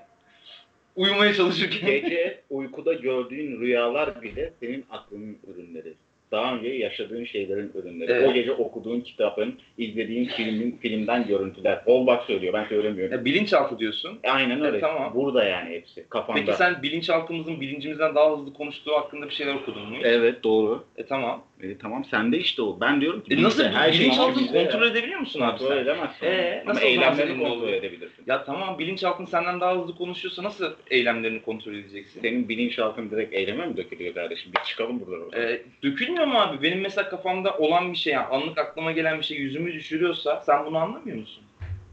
uyumaya 0.97 1.35
çalışırken. 1.35 1.91
Gece 1.91 2.41
uykuda 2.51 2.93
gördüğün 2.95 3.61
rüyalar 3.61 4.23
bile 4.23 4.53
senin 4.61 4.85
aklının 4.91 5.39
ürünleri. 5.47 5.95
Daha 6.35 6.55
önce 6.57 6.69
yaşadığın 6.69 7.25
şeylerin 7.25 7.73
ürünleri. 7.75 8.11
Evet. 8.13 8.29
O 8.29 8.33
gece 8.33 8.53
okuduğun 8.53 9.01
kitabın, 9.01 9.55
izlediğin 9.79 10.25
filmin, 10.25 10.79
filmden 10.83 11.27
görüntüler. 11.27 11.81
Holbach 11.85 12.27
söylüyor, 12.27 12.53
ben 12.53 12.65
söylemiyorum. 12.65 13.13
Ya, 13.19 13.25
bilinçaltı 13.25 13.79
diyorsun. 13.79 14.19
Aynen 14.25 14.65
öyle. 14.65 14.77
E, 14.77 14.81
tamam. 14.81 15.13
Burada 15.15 15.45
yani 15.45 15.71
hepsi. 15.75 16.07
Kafanda. 16.09 16.41
Peki 16.41 16.53
sen 16.57 16.83
bilinçaltımızın 16.83 17.61
bilincimizden 17.61 18.15
daha 18.15 18.33
hızlı 18.39 18.55
konuştuğu 18.55 18.93
hakkında 18.95 19.27
bir 19.29 19.35
şeyler 19.35 19.55
okudun 19.55 19.83
mu? 19.91 19.97
Evet 20.03 20.45
doğru. 20.45 20.85
E 20.97 21.07
tamam. 21.07 21.45
E, 21.63 21.79
tamam 21.79 22.05
sende 22.05 22.39
işte 22.39 22.63
o. 22.63 22.79
Ben 22.81 23.01
diyorum 23.01 23.21
ki 23.25 23.35
E 23.35 23.43
nasıl 23.43 23.65
her 23.65 23.93
bilinçaltını 23.93 24.47
kontrol 24.47 24.87
edebiliyor 24.91 25.21
musun 25.21 25.41
abi 25.41 25.51
kontrol 25.59 25.69
sen? 25.77 25.83
edemezsin. 25.83 26.27
Ee, 26.27 26.65
Ama 26.67 26.81
eylemlerini 26.81 27.39
kontrol 27.39 27.69
edebilirsin. 27.73 28.25
Ya 28.27 28.45
tamam 28.45 28.79
bilinçaltın 28.79 29.25
senden 29.25 29.61
daha 29.61 29.77
hızlı 29.77 29.95
konuşuyorsa 29.97 30.43
nasıl 30.43 30.73
eylemlerini 30.91 31.43
kontrol 31.43 31.75
edeceksin? 31.75 32.21
Senin 32.21 32.49
bilinçaltın 32.49 33.11
direkt 33.11 33.35
eyleme 33.35 33.67
mi 33.67 33.77
dökülüyor 33.77 34.15
kardeşim? 34.15 34.53
Bir 34.59 34.65
çıkalım 34.65 35.01
buradan. 35.07 35.43
E, 35.43 35.63
dökülmüyor 35.83 36.24
mu 36.27 36.39
abi? 36.39 36.63
Benim 36.63 36.81
mesela 36.81 37.09
kafamda 37.09 37.59
olan 37.59 37.93
bir 37.93 37.99
şey, 37.99 38.13
yani 38.13 38.27
anlık 38.27 38.59
aklıma 38.59 38.93
gelen 38.93 39.19
bir 39.19 39.25
şey 39.25 39.37
yüzümü 39.39 39.73
düşürüyorsa 39.73 40.43
sen 40.47 40.67
bunu 40.67 40.79
anlamıyor 40.79 41.17
musun? 41.19 41.45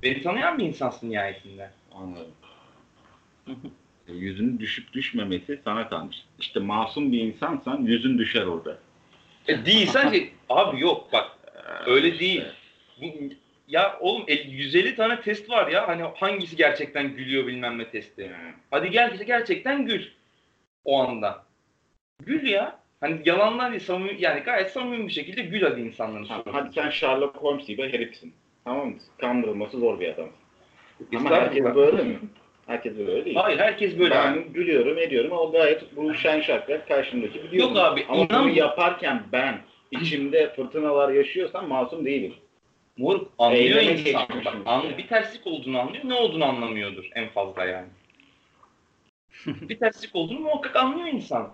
Beni 0.03 0.21
tanıyan 0.21 0.57
bir 0.57 0.63
insansın 0.65 1.09
nihayetinde. 1.09 1.69
Anladım. 1.95 2.31
E, 4.07 4.13
Yüzünün 4.13 4.59
düşüp 4.59 4.93
düşmemesi 4.93 5.59
sana 5.63 5.89
kalmış. 5.89 6.17
İşte 6.39 6.59
masum 6.59 7.11
bir 7.11 7.19
insansan 7.21 7.81
yüzün 7.81 8.17
düşer 8.17 8.43
orada. 8.45 8.77
E 9.47 9.65
değilsen 9.65 10.11
ki 10.11 10.33
abi 10.49 10.79
yok 10.81 11.09
bak 11.13 11.31
öyle 11.85 12.19
değil. 12.19 12.43
Bu, 13.01 13.05
ya 13.67 13.97
oğlum 13.99 14.23
el- 14.27 14.49
150 14.49 14.95
tane 14.95 15.21
test 15.21 15.49
var 15.49 15.67
ya. 15.67 15.87
Hani 15.87 16.03
hangisi 16.15 16.55
gerçekten 16.55 17.15
gülüyor 17.15 17.47
bilmem 17.47 17.77
ne 17.77 17.89
testi. 17.89 18.31
Hadi 18.71 18.91
gel 18.91 19.17
gerçekten 19.25 19.85
gül. 19.85 20.05
O 20.85 20.99
anda. 21.03 21.43
Gül 22.25 22.47
ya. 22.47 22.79
Hani 23.01 23.21
yalanlar 23.25 23.71
değil, 23.71 23.81
samimi, 23.81 24.15
yani 24.21 24.39
gayet 24.39 24.71
samimi 24.71 25.07
bir 25.07 25.11
şekilde 25.13 25.41
gül 25.41 25.61
hadi 25.61 25.81
insanların 25.81 26.25
Ha. 26.25 26.43
Hadi 26.51 26.73
sen 26.73 26.89
Sherlock 26.89 27.35
Holmes 27.37 27.67
gibi 27.67 27.93
herifsin. 27.93 28.33
Tamam 28.65 28.87
mı? 28.87 28.95
Kandırılması 29.17 29.77
zor 29.79 29.99
bir 29.99 30.09
adam. 30.09 30.29
Ama 31.15 31.29
herkes 31.29 31.63
böyle 31.63 32.03
mi? 32.03 32.19
Herkes 32.67 32.97
böyle 32.97 33.25
değil. 33.25 33.35
Hayır 33.35 33.59
herkes 33.59 33.99
böyle. 33.99 34.15
ben 34.15 34.53
gülüyorum 34.53 34.97
ediyorum 34.97 35.33
ama 35.33 35.51
gayet 35.51 35.95
bu 35.95 36.13
şen 36.13 36.41
şakrak 36.41 36.87
karşımdaki 36.87 37.43
biliyor. 37.43 37.67
Yok 37.67 37.77
abi, 37.77 38.05
Ama 38.09 38.23
inan- 38.25 38.43
bunu 38.43 38.57
yaparken 38.57 39.23
ben 39.31 39.57
içimde 39.91 40.53
fırtınalar 40.55 41.09
yaşıyorsam 41.09 41.67
masum 41.67 42.05
değilim. 42.05 42.33
Moruk 42.97 43.31
anlıyor 43.37 43.77
Eyleme 43.77 43.99
insan. 43.99 44.27
anlıyor. 44.65 44.97
Bir 44.97 45.07
terslik 45.07 45.47
olduğunu 45.47 45.79
anlıyor. 45.79 46.03
Ne 46.03 46.13
olduğunu 46.13 46.45
anlamıyordur 46.45 47.09
en 47.15 47.29
fazla 47.29 47.65
yani. 47.65 47.87
bir 49.45 49.79
terslik 49.79 50.15
olduğunu 50.15 50.39
muhakkak 50.39 50.75
anlıyor 50.75 51.07
insan. 51.07 51.53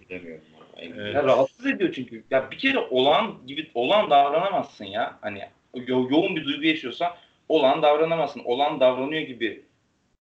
Bilemiyorum. 0.00 0.44
Evet. 0.76 1.14
Ya 1.14 1.24
rahatsız 1.24 1.66
ediyor 1.66 1.92
çünkü. 1.92 2.24
Ya 2.30 2.50
bir 2.50 2.58
kere 2.58 2.78
olan 2.78 3.46
gibi 3.46 3.70
olan 3.74 4.10
davranamazsın 4.10 4.84
ya. 4.84 5.18
Hani 5.20 5.42
yo- 5.74 6.08
yoğun 6.10 6.36
bir 6.36 6.44
duygu 6.44 6.66
yaşıyorsan 6.66 7.12
olan 7.48 7.82
davranamazsın. 7.82 8.42
Olan 8.44 8.80
davranıyor 8.80 9.22
gibi 9.22 9.62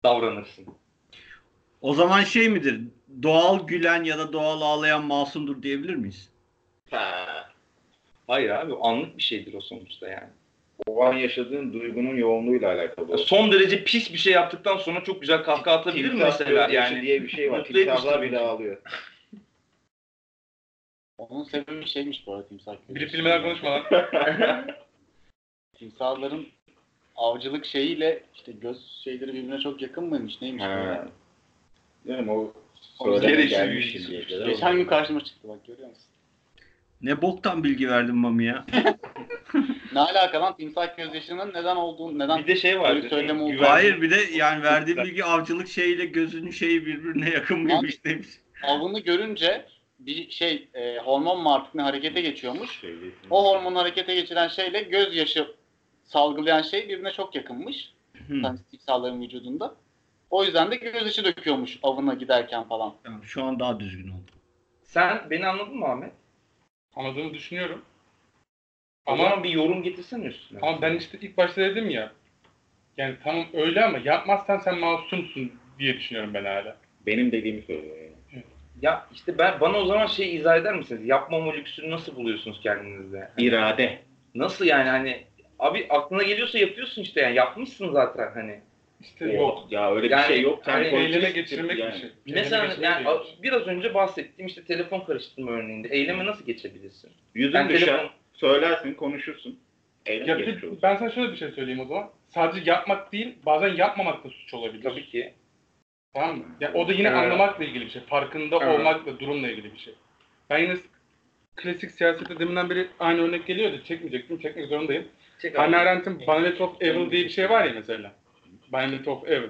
davranırsın. 0.04 0.66
O 1.82 1.94
zaman 1.94 2.24
şey 2.24 2.50
midir? 2.50 2.82
Doğal 3.24 3.68
gülen 3.68 4.04
ya 4.04 4.18
da 4.18 4.34
doğal 4.34 4.62
ağlayan 4.62 5.04
masumdur 5.04 5.64
diyebilir 5.64 5.96
miyiz? 5.96 6.30
Ha. 6.92 7.26
Hayır 8.28 8.50
abi 8.50 8.74
anlık 8.82 9.18
bir 9.18 9.24
şeydir 9.24 9.54
o 9.54 9.62
sonuçta 9.62 10.08
yani. 10.08 10.30
O 10.88 11.04
an 11.04 11.14
yaşadığın 11.14 11.74
duygunun 11.74 12.16
yoğunluğuyla 12.16 12.74
alakalı. 12.74 13.12
Ya 13.12 13.18
son 13.18 13.52
derece 13.52 13.84
pis 13.84 14.14
bir 14.14 14.18
şey 14.18 14.34
yaptıktan 14.34 14.78
sonra 14.78 15.04
çok 15.04 15.22
güzel 15.22 15.44
kahkaha 15.44 15.76
atabilir 15.76 16.14
mi 16.14 16.24
mesela 16.24 16.68
yani? 16.72 17.02
diye 17.02 17.24
bir 17.24 17.30
şey 17.30 17.52
var. 17.52 17.60
Etmiştir 17.60 18.22
bile 18.22 18.40
ağlıyor. 18.40 18.78
Onun 21.18 21.44
sebebi 21.44 21.88
şeymiş 21.88 22.28
bu 22.28 22.34
arada 22.34 22.48
timsah 22.48 22.76
Biri 22.90 23.00
gözü. 23.00 23.12
filmden 23.12 23.42
konuşma 23.42 23.70
lan. 23.72 23.84
Timsahların 25.78 26.48
avcılık 27.16 27.66
şeyiyle 27.66 28.24
işte 28.36 28.52
göz 28.52 29.02
şeyleri 29.04 29.34
birbirine 29.34 29.60
çok 29.60 29.82
yakın 29.82 30.04
mıymış 30.04 30.42
neymiş 30.42 30.62
bu 30.64 30.66
Ha. 30.68 30.70
ya? 30.70 31.08
Değil 32.08 32.20
mi? 32.20 32.32
O 32.32 32.54
söyleme 33.20 33.46
gelmiş 33.46 33.86
bir- 33.96 34.00
şimdiye 34.00 34.28
kadar. 34.28 34.46
Geçen 34.48 34.76
gün 34.78 34.86
karşıma 34.86 35.24
çıktı 35.24 35.48
bak 35.48 35.68
görüyor 35.68 35.90
musun? 35.90 36.04
Ne 37.02 37.22
boktan 37.22 37.64
bilgi 37.64 37.90
verdin 37.90 38.16
Mami 38.16 38.46
ya. 38.46 38.66
Ne 39.94 40.00
alaka 40.02 40.42
lan 40.42 40.58
timsah 40.58 40.98
gözyaşının 40.98 41.50
neden 41.54 41.76
olduğunu 41.76 42.20
neden 42.20 42.40
Bir 42.40 42.48
de 42.48 42.56
şey 42.56 42.80
var. 42.80 42.96
Öyle 42.96 43.10
söyleme 43.10 43.42
oldu. 43.42 43.52
güven- 43.52 43.66
Hayır 43.70 44.02
bir 44.02 44.12
de 44.12 44.16
yani 44.34 44.64
verdiğim 44.64 45.04
bilgi 45.04 45.24
avcılık 45.24 45.68
şeyiyle 45.68 46.06
gözünün 46.06 46.52
şeyi 46.52 46.86
birbirine 46.86 47.30
yakın 47.30 47.60
mıymış 47.60 48.04
demiş. 48.04 48.28
avını 48.64 49.00
görünce 49.00 49.66
bir 50.00 50.30
şey 50.30 50.68
e, 50.74 50.98
hormon 50.98 51.42
mu 51.42 51.54
artık 51.54 51.76
ne 51.76 51.82
harekete 51.82 52.22
geçiyormuş. 52.22 52.70
Söylesin. 52.70 53.28
O 53.30 53.52
hormonu 53.52 53.80
harekete 53.80 54.16
geçiren 54.16 54.48
şeyle 54.48 54.82
gözyaşı 54.82 55.56
salgılayan 56.04 56.62
şey 56.62 56.90
birbirine 56.90 57.12
çok 57.12 57.36
yakınmış. 57.36 57.94
Hı. 58.28 58.36
Yani 58.36 58.60
timsahların 58.72 59.22
vücudunda. 59.22 59.76
O 60.30 60.44
yüzden 60.44 60.72
de 60.72 60.76
gözyaşı 60.76 61.26
döküyormuş 61.26 61.80
avına 61.84 62.14
giderken 62.14 62.64
falan. 62.64 62.94
Tamam, 63.04 63.24
şu 63.24 63.44
an 63.44 63.60
daha 63.60 63.80
düzgün 63.80 64.08
oldu. 64.08 64.32
Sen 64.84 65.30
beni 65.30 65.48
anladın 65.48 65.78
mı 65.78 65.86
Ahmet? 65.86 66.12
Anladığını 66.96 67.34
düşünüyorum. 67.34 67.82
Ama 69.06 69.24
zaman 69.24 69.44
bir 69.44 69.50
yorum 69.50 69.84
getirsene 69.84 70.26
üstüne. 70.26 70.60
ama 70.62 70.82
ben 70.82 70.96
işte 70.96 71.18
ilk 71.22 71.38
başta 71.38 71.62
dedim 71.62 71.90
ya. 71.90 72.12
Yani 72.98 73.16
tamam 73.24 73.46
öyle 73.54 73.86
ama 73.86 73.98
yapmazsan 73.98 74.58
sen 74.58 74.80
masumsun 74.80 75.52
diye 75.80 75.94
düşünüyorum 75.94 76.34
ben 76.34 76.46
hala. 76.46 76.78
Benim 77.06 77.32
dediğimi 77.32 77.62
söylüyor. 77.62 77.96
Yani. 77.98 78.44
Ya 78.86 79.08
işte 79.14 79.38
ben 79.38 79.60
bana 79.60 79.78
o 79.78 79.86
zaman 79.86 80.08
şey 80.08 80.36
izah 80.36 80.58
eder 80.58 80.76
misiniz? 80.76 81.06
Yapmama 81.06 81.54
lüksünü 81.54 81.92
nasıl 81.92 82.16
buluyorsunuz 82.16 82.60
kendinizde? 82.64 83.20
Hani 83.20 83.48
İrade. 83.48 84.00
Nasıl 84.36 84.66
yani 84.66 84.90
hani 84.90 85.24
abi 85.60 85.86
aklına 85.90 86.24
geliyorsa 86.24 86.60
yapıyorsun 86.60 87.02
işte 87.02 87.22
yani 87.22 87.36
yapmışsın 87.36 87.92
zaten 87.92 88.32
hani. 88.34 88.60
İşte 89.02 89.34
yok. 89.34 89.68
Ya 89.70 89.96
öyle 89.96 90.08
Yani 90.08 90.22
bir 90.22 90.28
şey 90.28 90.42
yok. 90.42 90.62
Sen 90.66 90.72
hani 90.72 90.88
Eyleme 90.88 91.30
geçirmek 91.30 91.80
yani. 91.80 91.94
bir 91.94 92.00
şey. 92.00 92.10
Mesela 92.26 92.64
Eyleme 92.64 92.86
yani 92.86 93.06
biraz 93.44 93.68
önce 93.68 93.94
bahsettiğim 93.94 94.48
işte 94.48 94.64
telefon 94.64 95.00
karıştırma 95.00 95.52
örneğinde 95.52 95.88
eyleme 95.88 96.26
nasıl 96.26 96.46
geçebilirsin? 96.46 97.12
Yüzün 97.36 97.54
Ben 97.54 97.70
düşer, 97.70 97.86
telefon 97.86 98.10
söylersin, 98.34 98.94
konuşursun. 98.94 99.60
Eylem 100.06 100.28
Ya 100.28 100.38
bir, 100.38 100.64
ben 100.82 100.96
sana 100.96 101.12
şöyle 101.12 101.32
bir 101.32 101.38
şey 101.38 101.52
söyleyeyim 101.52 101.80
o 101.80 101.86
zaman. 101.86 102.10
Sadece 102.30 102.72
yapmak 102.72 103.12
değil, 103.12 103.36
bazen 103.46 103.76
yapmamak 103.76 104.24
da 104.26 104.30
suç 104.30 104.54
olabilir. 104.54 104.84
tabii 104.84 105.06
ki. 105.06 105.34
Tamam 106.16 106.38
mı? 106.38 106.44
Ya 106.62 106.74
o 106.74 106.88
da 106.88 106.94
yine 106.94 107.08
Evet. 107.08 107.18
anlamakla 107.18 107.64
ilgili 107.66 107.86
bir 107.86 107.90
şey. 107.90 108.02
Farkında 108.02 108.58
Evet. 108.62 108.80
olmakla, 108.80 109.20
durumla 109.20 109.50
ilgili 109.50 109.74
bir 109.74 109.80
şey. 109.80 109.94
Ben 110.50 110.60
yine 110.60 110.76
klasik 111.56 111.92
siyasete 111.92 112.40
deminden 112.40 112.70
beri 112.70 112.88
aynı 113.00 113.22
örnek 113.22 113.48
geliyordu. 113.48 113.82
Çekmeyecektim, 113.84 114.40
çekmek 114.40 114.68
zorundayım. 114.70 115.08
Çek. 115.42 115.58
Hannah 115.58 115.80
Arendt'in 115.80 116.28
Banet 116.28 116.62
of 116.62 116.82
Evil 116.82 117.12
diye 117.12 117.24
bir 117.24 117.30
şey 117.30 117.50
var 117.50 117.66
ya 117.66 117.74
mesela. 117.74 118.12
Banet 118.68 119.08
of 119.08 119.28
Evil. 119.28 119.48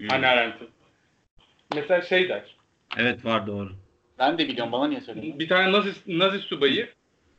Hı. 0.00 0.06
Hannah 0.08 0.30
Arendt'in. 0.30 0.68
Mesela 1.74 2.02
şey 2.02 2.28
der. 2.28 2.56
Evet 2.96 3.24
var 3.24 3.46
doğru. 3.46 3.72
Ben 4.18 4.38
de 4.38 4.48
biliyorum 4.48 4.72
bana 4.72 4.88
niye 4.88 5.00
söyledin? 5.00 5.38
Bir 5.38 5.48
tane 5.48 5.72
Nazi, 5.72 5.92
Nazi 6.06 6.38
subayı 6.38 6.88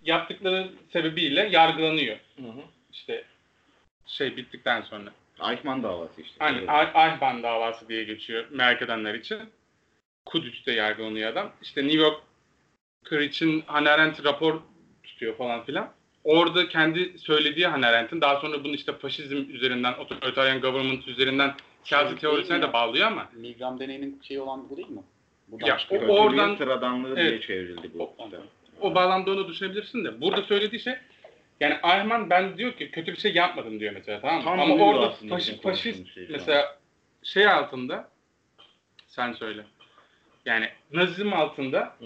yaptıkları 0.04 0.70
sebebiyle 0.94 1.50
yargılanıyor. 1.52 2.18
Hı 2.36 2.48
hı. 2.48 2.62
İşte 2.92 3.24
şey 4.08 4.38
bittikten 4.38 4.82
sonra. 4.82 5.10
Eichmann 5.42 5.84
davası 5.84 6.22
işte. 6.22 6.36
Aynen. 6.46 6.68
Ayban 6.94 7.44
davası 7.44 7.90
diye 7.90 8.04
geçiyor 8.04 8.46
merak 8.52 8.82
edenler 8.82 9.14
için. 9.14 9.38
Kudüs'te 10.26 10.72
yargılanıyor 10.72 11.32
adam. 11.32 11.52
İşte 11.62 11.84
New 11.84 12.00
York 12.02 12.22
için 13.22 13.64
Hannah 13.68 13.92
Arendt 13.94 14.24
rapor 14.26 14.60
tutuyor 15.04 15.38
falan 15.38 15.64
filan. 15.64 15.90
Orada 16.24 16.68
kendi 16.68 17.18
söylediği 17.20 17.68
Hannah 17.68 17.88
Arendt'in 17.88 18.22
daha 18.22 18.40
sonra 18.40 18.64
bunu 18.64 18.74
işte 18.76 18.94
faşizm 18.94 19.38
üzerinden, 19.50 19.94
otoriteryen 19.94 20.62
government 20.62 21.08
üzerinden 21.08 21.54
siyasi 21.84 22.10
Şey 22.10 22.18
teorisine 22.18 22.62
de 22.62 22.74
bağlıyor 22.74 23.08
ama 23.08 23.30
Milgram 23.34 23.80
deneyinin 23.80 24.22
şeyi 24.24 24.40
olan 24.42 24.70
bu 24.70 24.78
değil 24.78 24.90
mi? 24.90 25.02
Buradan 25.48 25.68
Ya, 25.68 25.78
o- 25.90 25.96
oradan- 26.20 26.56
sıradanlığı 26.56 27.16
diye 27.16 27.26
Evet. 27.28 27.44
çevrildi 27.44 27.92
bu. 27.94 28.04
O- 28.04 28.26
işte. 28.26 28.38
o 28.82 28.96
bağlamda 28.96 29.32
onu 29.32 29.48
düşünebilirsin 29.48 30.06
de. 30.06 30.22
Burada 30.22 30.42
söylediği 30.42 30.82
şey 30.82 30.94
yani 31.64 31.80
Ayman 31.84 32.30
ben 32.30 32.58
diyor 32.58 32.74
ki 32.74 32.92
kötü 32.92 33.12
bir 33.14 33.18
şey 33.18 33.34
yapmadım 33.34 33.80
diyor 33.80 33.94
mesela 33.94 34.22
tamam 34.22 34.38
mı? 34.38 34.44
Tam 34.44 34.60
Ama 34.60 34.74
uyuyor 34.74 34.94
orada 34.94 35.10
aslında 35.10 35.36
faşi, 35.36 35.48
bizim 35.48 35.62
faşist 35.62 35.84
konuştuğumuz 35.84 36.14
şey 36.14 36.26
şu 36.26 36.32
mesela 36.32 36.78
şey 37.24 37.48
altında 37.48 38.10
sen 39.08 39.34
söyle. 39.34 39.66
Yani 40.46 40.70
nazizm 40.92 41.34
altında 41.34 41.96
Hı. 42.00 42.06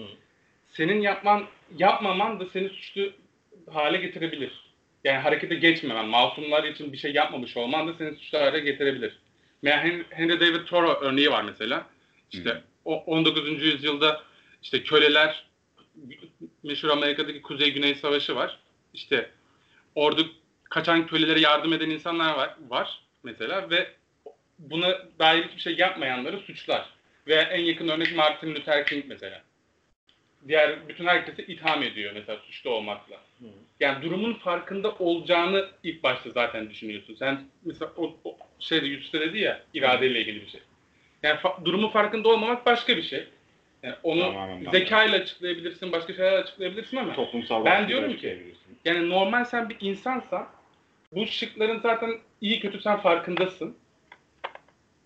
senin 0.68 1.00
yapman 1.00 1.46
yapmaman 1.76 2.40
da 2.40 2.46
seni 2.46 2.68
suçlu 2.68 3.12
hale 3.70 3.98
getirebilir. 3.98 4.68
Yani 5.04 5.18
harekete 5.18 5.54
geçmemen, 5.54 6.06
masumlar 6.06 6.64
için 6.64 6.92
bir 6.92 6.98
şey 6.98 7.12
yapmamış 7.12 7.56
olman 7.56 7.88
da 7.88 7.94
seni 7.94 8.16
suçlu 8.16 8.38
hale 8.38 8.60
getirebilir. 8.60 9.18
Mesela 9.62 9.84
Hen- 9.84 10.04
Henry 10.10 10.40
David 10.40 10.66
Thoreau 10.66 11.00
örneği 11.00 11.30
var 11.30 11.42
mesela. 11.42 11.86
İşte 12.32 12.62
o 12.84 12.96
19. 12.96 13.62
yüzyılda 13.62 14.22
işte 14.62 14.82
köleler 14.82 15.44
meşhur 16.62 16.88
Amerika'daki 16.88 17.42
Kuzey-Güney 17.42 17.94
Savaşı 17.94 18.36
var. 18.36 18.58
İşte 18.94 19.30
orada 19.98 20.22
kaçan 20.64 21.06
kölelere 21.06 21.40
yardım 21.40 21.72
eden 21.72 21.90
insanlar 21.90 22.36
var, 22.36 22.54
var 22.68 23.00
mesela 23.22 23.70
ve 23.70 23.86
buna 24.58 24.98
dair 25.18 25.44
hiçbir 25.44 25.60
şey 25.60 25.76
yapmayanları 25.76 26.38
suçlar. 26.38 26.88
Ve 27.26 27.34
en 27.34 27.60
yakın 27.60 27.88
örnek 27.88 28.16
Martin 28.16 28.54
Luther 28.54 28.86
King 28.86 29.04
mesela. 29.08 29.42
Diğer 30.48 30.88
bütün 30.88 31.06
herkesi 31.06 31.42
itham 31.42 31.82
ediyor 31.82 32.12
mesela 32.14 32.38
suçlu 32.38 32.70
olmakla. 32.70 33.16
Yani 33.80 34.02
durumun 34.02 34.34
farkında 34.34 34.94
olacağını 34.94 35.68
ilk 35.82 36.02
başta 36.02 36.30
zaten 36.30 36.70
düşünüyorsun. 36.70 37.14
Sen 37.18 37.40
mesela 37.64 37.92
o, 37.96 38.16
o 38.24 38.36
şeyde 38.58 38.86
Yusuf'ta 38.86 39.20
dedi 39.20 39.38
ya 39.38 39.62
iradeyle 39.74 40.20
ilgili 40.20 40.40
bir 40.40 40.48
şey. 40.50 40.60
Yani 41.22 41.40
fa- 41.40 41.64
durumun 41.64 41.88
farkında 41.88 42.28
olmamak 42.28 42.66
başka 42.66 42.96
bir 42.96 43.02
şey. 43.02 43.28
Yani 43.82 43.94
onu 44.02 44.20
Tamamen 44.20 44.64
ben- 44.64 44.70
zekayla 44.70 45.16
açıklayabilirsin, 45.18 45.92
başka 45.92 46.12
şeylerle 46.12 46.36
açıklayabilirsin 46.36 46.96
ama 46.96 47.12
Toplumsal 47.14 47.64
Ben 47.64 47.88
diyorum 47.88 48.16
ki- 48.16 48.52
yani 48.84 49.08
normal 49.10 49.44
sen 49.44 49.68
bir 49.68 49.76
insansan 49.80 50.46
bu 51.14 51.26
şıkların 51.26 51.78
zaten 51.80 52.10
iyi 52.40 52.60
kötü 52.60 52.80
sen 52.80 52.96
farkındasın. 52.96 53.76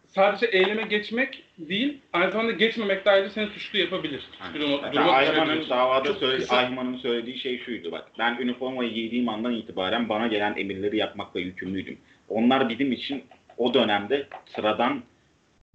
Sadece 0.07 0.47
eyleme 0.47 0.83
geçmek 0.83 1.43
değil, 1.59 1.99
aynı 2.13 2.33
zamanda 2.33 2.53
geçmemek 2.53 3.05
de 3.05 3.11
ayrıca 3.11 3.31
seni 3.31 3.47
suçlu 3.47 3.79
yapabilir. 3.79 4.23
Durumu 4.55 5.11
Ayman'ın 5.11 5.47
düşürebilir. 5.47 5.71
davada 5.71 6.09
Çok 6.09 6.21
kısa- 6.21 6.57
Ayman'ın 6.57 6.97
söylediği 6.97 7.39
şey 7.39 7.59
şuydu 7.59 7.93
bak. 7.93 8.09
Ben 8.19 8.37
üniformayı 8.41 8.93
giydiğim 8.93 9.29
andan 9.29 9.55
itibaren 9.55 10.09
bana 10.09 10.27
gelen 10.27 10.55
emirleri 10.57 10.97
yapmakla 10.97 11.41
yükümlüydüm. 11.41 11.99
Onlar 12.29 12.69
bizim 12.69 12.93
için 12.93 13.25
o 13.57 13.75
dönemde 13.75 14.27
sıradan 14.47 15.03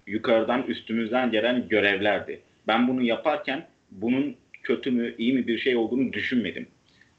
yukarıdan 0.08 0.64
üstümüzden 0.64 1.32
gelen 1.32 1.68
görevlerdi. 1.70 2.42
Ben 2.68 2.88
bunu 2.88 3.02
yaparken 3.02 3.68
bunun 3.92 4.36
kötü 4.64 4.92
mü 4.92 5.16
iyi 5.18 5.34
mi 5.34 5.48
bir 5.48 5.58
şey 5.58 5.76
olduğunu 5.76 6.14
düşünmedim. 6.14 6.68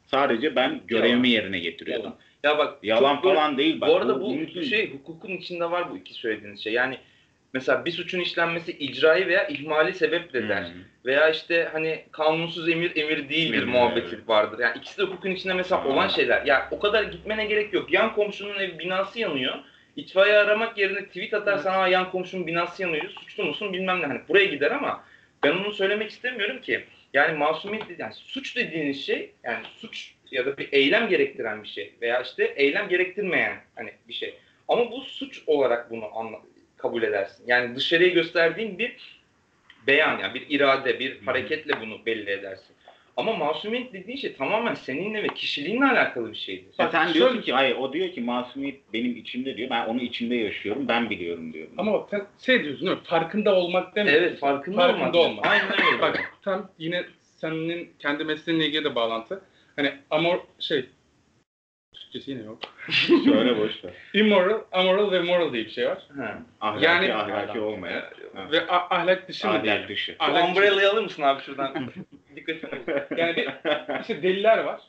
Sadece 0.07 0.57
ben 0.57 0.81
görevimi 0.89 1.29
yerine 1.29 1.59
getiriyordum. 1.59 2.13
Ya 2.43 2.59
bak 2.59 2.79
Yalan 2.83 3.23
böyle- 3.23 3.35
falan 3.35 3.59
değil. 3.59 3.81
Bak, 3.81 3.89
bu 3.89 3.97
arada 3.97 4.21
bu 4.21 4.35
mümkün. 4.35 4.63
şey 4.63 4.93
hukukun 4.93 5.29
içinde 5.33 5.71
var 5.71 5.91
bu 5.91 5.97
iki 5.97 6.15
söylediğiniz 6.15 6.61
şey. 6.65 6.73
Yani 6.73 6.99
mesela 7.53 7.85
bir 7.85 7.93
suçun 7.93 8.21
işlenmesi 8.21 8.73
icraî 8.73 9.27
veya 9.27 9.47
ihmali 9.49 9.95
sebeple 9.95 10.49
der. 10.49 10.63
Hı. 10.63 10.69
Veya 11.07 11.31
işte 11.31 11.69
hani 11.73 12.05
kanunsuz 12.13 12.69
emir 12.69 12.97
emir 12.97 13.29
değildir 13.29 13.63
Emir, 13.63 13.73
muhabbeti 13.73 14.15
evet. 14.17 14.29
vardır. 14.29 14.59
Yani 14.59 14.79
ikisi 14.79 14.99
de 14.99 15.03
hukukun 15.03 15.31
içinde 15.31 15.55
mesela 15.55 15.85
Hı. 15.85 15.89
olan 15.89 16.09
şeyler. 16.09 16.47
Ya 16.47 16.69
o 16.71 16.79
kadar 16.79 17.03
gitmene 17.03 17.47
gerek 17.47 17.75
yok. 17.75 17.93
Yan 17.93 18.15
komşunun 18.15 18.59
ev 18.59 18.79
binası 18.79 19.21
yanıyor. 19.21 19.55
İtfaiye 19.97 20.37
aramak 20.37 20.79
yerine 20.79 21.07
tweet 21.07 21.35
atarsan 21.35 21.73
ha 21.73 21.89
yan 21.89 22.11
komşunun 22.11 22.47
binası 22.47 22.83
yanıyor. 22.83 23.05
Suçlu 23.11 23.45
musun 23.45 23.73
bilmem 23.73 24.01
ne. 24.01 24.07
Hani 24.07 24.21
buraya 24.29 24.45
gider 24.45 24.71
ama 24.71 25.05
ben 25.43 25.53
onu 25.53 25.73
söylemek 25.73 26.11
istemiyorum 26.11 26.61
ki. 26.61 26.85
Yani 27.13 27.39
masumiyet 27.39 27.99
yani 27.99 28.15
suç 28.15 28.57
dediğiniz 28.57 29.07
şey 29.07 29.33
yani 29.45 29.67
suç 29.77 30.15
ya 30.31 30.47
da 30.47 30.57
bir 30.57 30.73
eylem 30.73 31.09
gerektiren 31.09 31.63
bir 31.63 31.69
şey 31.69 31.95
veya 32.01 32.23
işte 32.23 32.45
eylem 32.45 32.89
gerektirmeyen 32.89 33.57
hani 33.75 33.93
bir 34.09 34.15
şey. 34.15 34.35
Ama 34.69 34.91
bu 34.91 35.01
suç 35.01 35.43
olarak 35.47 35.91
bunu 35.91 36.19
anla, 36.19 36.41
kabul 36.77 37.03
edersin. 37.03 37.45
Yani 37.47 37.77
dışarıya 37.77 38.09
gösterdiğin 38.09 38.79
bir 38.79 39.21
beyan 39.87 40.19
yani 40.19 40.35
bir 40.35 40.47
irade, 40.51 40.99
bir 40.99 41.21
hareketle 41.21 41.81
bunu 41.81 42.07
belli 42.07 42.31
edersin. 42.31 42.77
Ama 43.19 43.37
masumiyet 43.37 43.93
dediğin 43.93 44.19
şey 44.19 44.33
tamamen 44.35 44.75
seninle 44.75 45.23
ve 45.23 45.27
kişiliğinle 45.29 45.85
alakalı 45.87 46.33
bir 46.33 46.37
şeydir. 46.37 46.65
Ya 46.79 46.89
sen 46.89 47.07
Bak, 47.09 47.15
diyorsun 47.15 47.35
şöyle- 47.35 47.45
ki 47.47 47.53
hayır 47.53 47.77
o 47.77 47.93
diyor 47.93 48.09
ki 48.13 48.21
masumiyet 48.21 48.81
benim 48.93 49.17
içimde 49.17 49.57
diyor. 49.57 49.71
Ben 49.71 49.87
onu 49.87 50.01
içimde 50.01 50.35
yaşıyorum. 50.35 50.89
Ben 50.89 51.11
biliyorum 51.11 51.53
diyor. 51.53 51.69
Ama 51.79 51.93
bak 51.93 52.09
sen 52.11 52.27
şey 52.47 52.65
diyorsun 52.65 52.87
değil 52.87 52.99
mi? 52.99 53.05
Farkında 53.05 53.55
olmak 53.55 53.97
demiyorsun. 53.97 54.25
Evet 54.25 54.39
farkında, 54.39 54.77
Farkında 54.77 55.19
olmak. 55.19 55.31
olmak. 55.31 55.47
Aynen 55.47 55.73
öyle. 55.93 56.03
Bak 56.03 56.33
tam 56.43 56.71
yine 56.79 57.05
senin 57.37 57.91
kendi 57.99 58.25
mesleğinle 58.25 58.67
ilgili 58.67 58.85
de 58.85 58.95
bağlantı. 58.95 59.41
Hani 59.77 59.93
amor 60.11 60.39
şey 60.61 60.85
Türkçesi 62.13 62.31
yine 62.31 62.43
yok. 62.43 62.59
Söyle 63.25 63.59
boş 63.59 63.85
ver. 63.85 63.93
Immoral, 64.15 64.61
amoral 64.73 65.13
ve 65.13 65.21
moral 65.21 65.53
diye 65.53 65.65
bir 65.65 65.71
şey 65.71 65.89
var. 65.89 66.03
Ha. 66.17 66.39
Ahlaki 66.61 66.85
Yani- 66.85 67.15
ahlaki 67.15 67.61
olmayan. 67.61 68.03
Ha. 68.35 68.49
Ve 68.53 68.67
ahlak 68.71 69.29
dışı 69.29 69.47
mı 69.47 69.53
Ahlak 69.53 69.65
diyelim? 69.65 69.89
dışı. 69.89 70.17
Ahlak 70.19 70.37
dışı. 70.43 70.47
umbrella'yı 70.49 70.91
alır 70.91 71.03
mısın 71.03 71.23
abi 71.23 71.43
şuradan? 71.43 71.91
Dikkatimi 72.37 72.83
Yani 73.17 73.37
bir, 73.37 74.01
işte 74.01 74.23
deliller 74.23 74.59
var. 74.59 74.81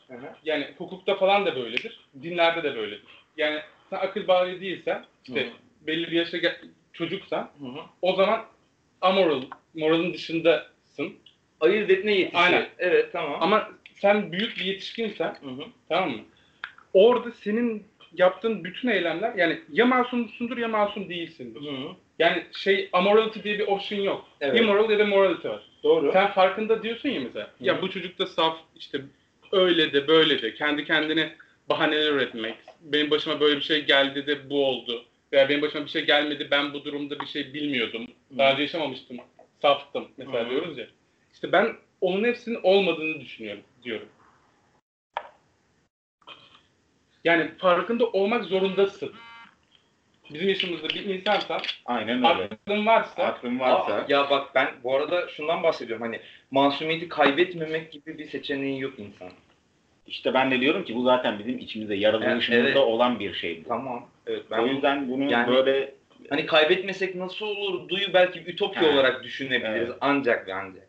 Yani 0.45 0.67
hukukta 0.77 1.15
falan 1.15 1.45
da 1.45 1.55
böyledir. 1.55 1.99
Dinlerde 2.23 2.63
de 2.63 2.75
böyledir. 2.75 3.03
Yani 3.37 3.59
sen 3.89 3.97
akıl 3.97 4.27
bali 4.27 4.61
değilsen, 4.61 5.05
işte 5.27 5.45
Hı. 5.45 5.49
belli 5.87 6.07
bir 6.11 6.17
yaşa 6.17 6.37
gel- 6.37 6.61
çocuksan 6.93 7.49
Hı 7.59 7.65
hı. 7.65 7.79
o 8.01 8.15
zaman 8.15 8.45
amoral, 9.01 9.41
moralin 9.73 10.13
dışındasın. 10.13 11.13
Ayırt 11.61 11.89
etme 11.89 12.13
yetisi. 12.13 12.37
Aynen. 12.37 12.67
Evet 12.79 13.09
tamam. 13.13 13.37
Ama 13.41 13.69
sen 13.93 14.31
büyük 14.31 14.57
bir 14.57 14.65
yetişkinsen 14.65 15.35
Hı 15.41 15.49
hı. 15.49 15.63
Tamam 15.89 16.09
mı? 16.11 16.17
Orada 16.93 17.31
senin 17.31 17.83
yaptığın 18.17 18.63
bütün 18.63 18.89
eylemler 18.89 19.35
yani 19.35 19.59
ya 19.71 19.85
masumsundur 19.85 20.57
ya 20.57 20.67
masum 20.67 21.09
değilsindir. 21.09 21.61
Hı. 21.61 21.95
Yani 22.19 22.43
şey 22.51 22.89
amorality 22.93 23.39
diye 23.43 23.59
bir 23.59 23.67
option 23.67 23.99
yok. 23.99 24.25
Evet. 24.41 24.59
Immoral 24.59 24.89
ya 24.89 24.99
da 24.99 25.05
morality 25.05 25.47
var. 25.47 25.69
Doğru. 25.83 26.11
Sen 26.11 26.31
farkında 26.31 26.83
diyorsun 26.83 27.09
ya 27.09 27.21
mesela. 27.21 27.45
Hı. 27.45 27.51
Ya 27.65 27.81
bu 27.81 27.89
çocuk 27.91 28.19
da 28.19 28.25
saf 28.25 28.57
işte 28.75 29.01
öyle 29.51 29.93
de 29.93 30.07
böyle 30.07 30.41
de 30.41 30.53
kendi 30.53 30.85
kendine 30.85 31.31
bahaneler 31.69 32.11
üretmek. 32.11 32.55
Benim 32.81 33.11
başıma 33.11 33.39
böyle 33.39 33.55
bir 33.55 33.61
şey 33.61 33.85
geldi 33.85 34.27
de 34.27 34.49
bu 34.49 34.65
oldu. 34.65 35.05
Veya 35.33 35.49
benim 35.49 35.61
başıma 35.61 35.85
bir 35.85 35.89
şey 35.89 36.05
gelmedi 36.05 36.47
ben 36.51 36.73
bu 36.73 36.85
durumda 36.85 37.19
bir 37.19 37.25
şey 37.25 37.53
bilmiyordum. 37.53 38.07
Daha 38.37 38.51
önce 38.51 38.61
yaşamamıştım. 38.61 39.17
Saftım 39.61 40.07
mesela 40.17 40.45
Hı. 40.45 40.49
diyoruz 40.49 40.77
ya. 40.77 40.87
İşte 41.33 41.51
ben 41.51 41.75
onun 42.01 42.23
hepsinin 42.23 42.59
olmadığını 42.63 43.21
düşünüyorum 43.21 43.63
diyorum. 43.83 44.07
Yani 47.23 47.47
farkında 47.57 48.05
olmak 48.05 48.43
zorundasın. 48.45 49.11
Bizim 50.33 50.47
yaşımızda 50.49 50.89
bir 50.89 51.05
insansan, 51.05 51.61
Aynen 51.85 52.17
öyle. 52.17 52.27
aklın 52.27 52.85
varsa 52.85 53.23
Aklın 53.23 53.59
varsa. 53.59 53.93
Aa, 53.93 54.05
ya 54.09 54.29
bak 54.29 54.55
ben 54.55 54.67
bu 54.83 54.95
arada 54.95 55.27
şundan 55.27 55.63
bahsediyorum 55.63 56.05
hani 56.05 56.19
masumiyeti 56.51 57.09
kaybetmemek 57.09 57.91
gibi 57.91 58.17
bir 58.17 58.29
seçeneği 58.29 58.81
yok 58.81 58.99
insan. 58.99 59.29
İşte 60.07 60.33
ben 60.33 60.51
de 60.51 60.61
diyorum 60.61 60.83
ki 60.83 60.95
bu 60.95 61.03
zaten 61.03 61.39
bizim 61.39 61.57
içimizde 61.57 61.95
yaratılışımızda 61.95 62.67
Evet. 62.67 62.77
olan 62.77 63.19
bir 63.19 63.33
şey 63.33 63.63
bu. 63.65 63.67
Tamam. 63.67 64.07
Evet 64.27 64.43
ben 64.51 64.59
o 64.59 64.67
yüzden 64.67 65.09
bunu 65.09 65.31
Yani- 65.31 65.47
böyle 65.55 65.93
hani 66.29 66.45
kaybetmesek 66.45 67.15
nasıl 67.15 67.45
olur 67.45 67.89
duyu 67.89 68.13
belki 68.13 68.45
bir 68.45 68.53
ütopya 68.53 68.83
Ha. 68.83 68.87
olarak 68.87 69.23
düşünebiliriz 69.23 69.87
Evet. 69.89 69.97
ancak 70.01 70.47
ve 70.47 70.53
ancak. 70.53 70.87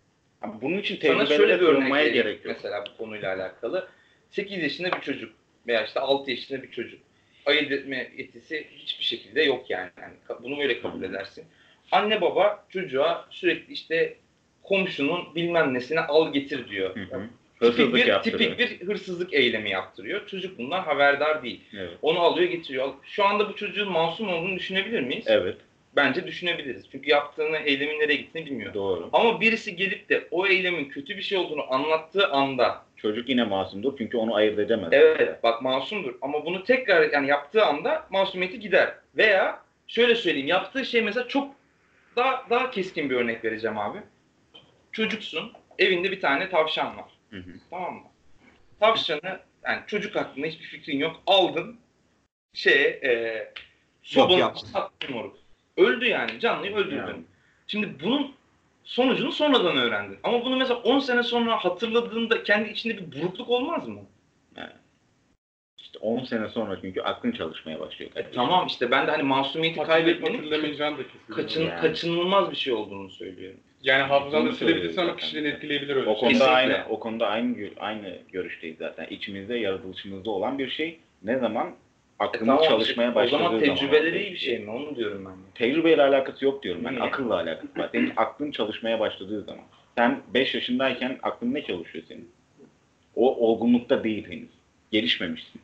Bunun 0.62 0.78
için 0.78 0.94
Sana 1.02 1.02
tecrübelere 1.18 1.36
şöyle 1.36 1.60
bir 1.60 1.66
örnek 1.66 1.80
sığınmaya 1.82 2.04
vereyim 2.04 2.14
gerek 2.24 2.44
yok. 2.44 2.54
mesela 2.56 2.84
bu 2.86 2.96
konuyla 3.04 3.34
alakalı. 3.34 3.88
8 4.30 4.62
yaşında 4.62 4.92
bir 4.92 5.00
çocuk 5.00 5.32
veya 5.70 5.84
işte 5.84 6.00
6 6.00 6.30
yaşında 6.30 6.62
bir 6.62 6.70
çocuk. 6.70 7.00
Ayırt 7.46 7.72
etme 7.72 8.10
yetisi 8.16 8.66
hiçbir 8.76 9.04
şekilde 9.04 9.42
yok 9.42 9.70
yani. 9.70 9.90
yani 10.00 10.14
bunu 10.42 10.58
böyle 10.58 10.80
kabul 10.80 11.02
edersin. 11.02 11.44
Anne 11.92 12.20
baba 12.20 12.66
çocuğa 12.68 13.26
sürekli 13.30 13.72
işte 13.72 14.16
komşunun 14.62 15.34
bilmem 15.34 15.74
nesine 15.74 16.00
al 16.00 16.32
getir 16.32 16.68
diyor. 16.68 16.96
Hı 16.96 17.00
hı. 17.00 17.06
Tipik 17.60 17.78
Hırsızlık 17.78 17.94
bir, 17.94 18.06
yaptırıyor. 18.06 18.38
tipik 18.38 18.58
bir 18.58 18.86
hırsızlık 18.86 19.34
eylemi 19.34 19.70
yaptırıyor. 19.70 20.26
Çocuk 20.26 20.58
bundan 20.58 20.80
haberdar 20.82 21.42
değil. 21.42 21.60
Evet. 21.74 21.98
Onu 22.02 22.20
alıyor 22.20 22.50
getiriyor. 22.50 22.94
Şu 23.02 23.24
anda 23.24 23.48
bu 23.48 23.56
çocuğun 23.56 23.92
masum 23.92 24.28
olduğunu 24.28 24.56
düşünebilir 24.56 25.00
miyiz? 25.00 25.24
evet. 25.28 25.56
Bence 25.96 26.26
düşünebiliriz. 26.26 26.84
Çünkü 26.92 27.10
yaptığını, 27.10 27.56
eylemin 27.56 28.00
nereye 28.00 28.16
gittiğini 28.16 28.46
bilmiyor. 28.46 28.74
Doğru. 28.74 29.10
Ama 29.12 29.40
birisi 29.40 29.76
gelip 29.76 30.08
de 30.08 30.28
o 30.30 30.46
eylemin 30.46 30.84
kötü 30.84 31.16
bir 31.16 31.22
şey 31.22 31.38
olduğunu 31.38 31.72
anlattığı 31.72 32.28
anda 32.28 32.84
Çocuk 33.02 33.28
yine 33.28 33.44
masumdur 33.44 33.98
çünkü 33.98 34.16
onu 34.16 34.34
ayırt 34.34 34.58
edemez. 34.58 34.88
evet 34.92 35.42
bak 35.42 35.62
masumdur 35.62 36.14
ama 36.22 36.46
bunu 36.46 36.64
tekrar 36.64 37.10
yani 37.10 37.28
yaptığı 37.28 37.64
anda 37.64 38.06
masumiyeti 38.10 38.60
gider. 38.60 38.94
Veya 39.16 39.62
şöyle 39.86 40.14
söyleyeyim 40.14 40.48
yaptığı 40.48 40.84
şey 40.84 41.02
mesela 41.02 41.28
çok 41.28 41.54
daha 42.16 42.46
daha 42.50 42.70
keskin 42.70 43.10
bir 43.10 43.16
örnek 43.16 43.44
vereceğim 43.44 43.78
abi. 43.78 43.98
Çocuksun 44.92 45.52
evinde 45.78 46.10
bir 46.10 46.20
tane 46.20 46.50
tavşan 46.50 46.96
var. 46.96 47.10
Hı 47.30 47.36
hı. 47.36 47.50
Tamam 47.70 47.94
mı? 47.94 48.02
Tavşanı 48.80 49.40
yani 49.64 49.80
çocuk 49.86 50.16
hakkında 50.16 50.46
hiçbir 50.46 50.64
fikrin 50.64 50.98
yok. 50.98 51.22
Aldın 51.26 51.76
şeye 52.54 52.88
e, 52.88 53.52
sobanın 54.02 54.38
yaptın. 54.38 54.66
içine 54.66 54.80
attın 54.80 55.14
moruk. 55.14 55.36
Öldü 55.76 56.06
yani 56.06 56.40
canlıyı 56.40 56.76
öldürdün. 56.76 56.96
Yani. 56.96 57.22
Şimdi 57.66 58.04
bunun 58.04 58.34
sonucunu 58.84 59.32
sonradan 59.32 59.76
öğrendin. 59.76 60.18
Ama 60.22 60.44
bunu 60.44 60.56
mesela 60.56 60.80
10 60.80 60.98
sene 60.98 61.22
sonra 61.22 61.64
hatırladığında 61.64 62.42
kendi 62.42 62.70
içinde 62.70 62.96
bir 62.98 63.22
burukluk 63.22 63.50
olmaz 63.50 63.88
mı? 63.88 64.00
İşte 65.78 65.98
10 65.98 66.24
sene 66.24 66.48
sonra 66.48 66.78
çünkü 66.80 67.00
aklın 67.00 67.32
çalışmaya 67.32 67.80
başlıyor. 67.80 68.10
E, 68.16 68.30
tamam 68.30 68.66
işte 68.66 68.90
ben 68.90 69.06
de 69.06 69.10
hani 69.10 69.22
masumiyeti 69.22 69.82
kaybetmenin 69.82 70.50
kaçın, 71.30 71.66
Yani. 71.66 71.80
kaçınılmaz 71.80 72.50
bir 72.50 72.56
şey 72.56 72.72
olduğunu 72.72 73.10
söylüyorum. 73.10 73.60
Yani 73.82 74.02
hafızanda 74.02 74.46
Bunu 74.46 74.56
silebilirsin 74.56 75.00
ama 75.00 75.16
zaten. 75.20 75.44
etkileyebilir 75.44 75.96
öyle 75.96 76.10
O 76.10 76.12
şey. 76.12 76.20
konuda 76.20 76.28
Kesinlikle. 76.32 76.54
aynı 76.54 76.84
o 76.88 77.00
konuda 77.00 77.26
aynı 77.26 77.56
aynı 77.80 78.18
görüşteyiz 78.32 78.78
zaten. 78.78 79.06
İçimizde, 79.06 79.56
yaratılışımızda 79.58 80.30
olan 80.30 80.58
bir 80.58 80.70
şey. 80.70 80.98
Ne 81.22 81.38
zaman 81.38 81.74
E, 82.20 82.24
aklımız 82.24 82.46
tamam, 82.46 82.64
çalışmaya 82.68 83.12
o 83.12 83.14
başladığı 83.14 83.30
zaman 83.42 83.58
zaman. 83.58 83.74
tecrübeleri 83.74 84.08
ortaya 84.08 84.22
iyi 84.22 84.32
bir 84.32 84.38
şey 84.38 84.58
mi? 84.58 84.70
Onu 84.70 84.96
diyorum 84.96 85.24
ben. 85.24 85.32
Tecrübeyle 85.54 86.02
alakası 86.02 86.44
yok 86.44 86.62
diyorum 86.62 86.84
ben. 86.84 86.92
Niye? 86.92 87.02
Akılla 87.02 87.34
alakası 87.34 87.78
var. 87.78 87.88
Senin 87.92 88.12
aklın 88.16 88.50
çalışmaya 88.50 89.00
başladığı 89.00 89.42
zaman. 89.42 89.64
Sen 89.98 90.20
5 90.34 90.54
yaşındayken 90.54 91.18
aklın 91.22 91.54
ne 91.54 91.62
çalışıyor 91.62 92.04
senin? 92.08 92.28
O 93.14 93.36
olgunlukta 93.48 94.04
değil 94.04 94.26
henüz. 94.30 94.48
Gelişmemişsin. 94.90 95.60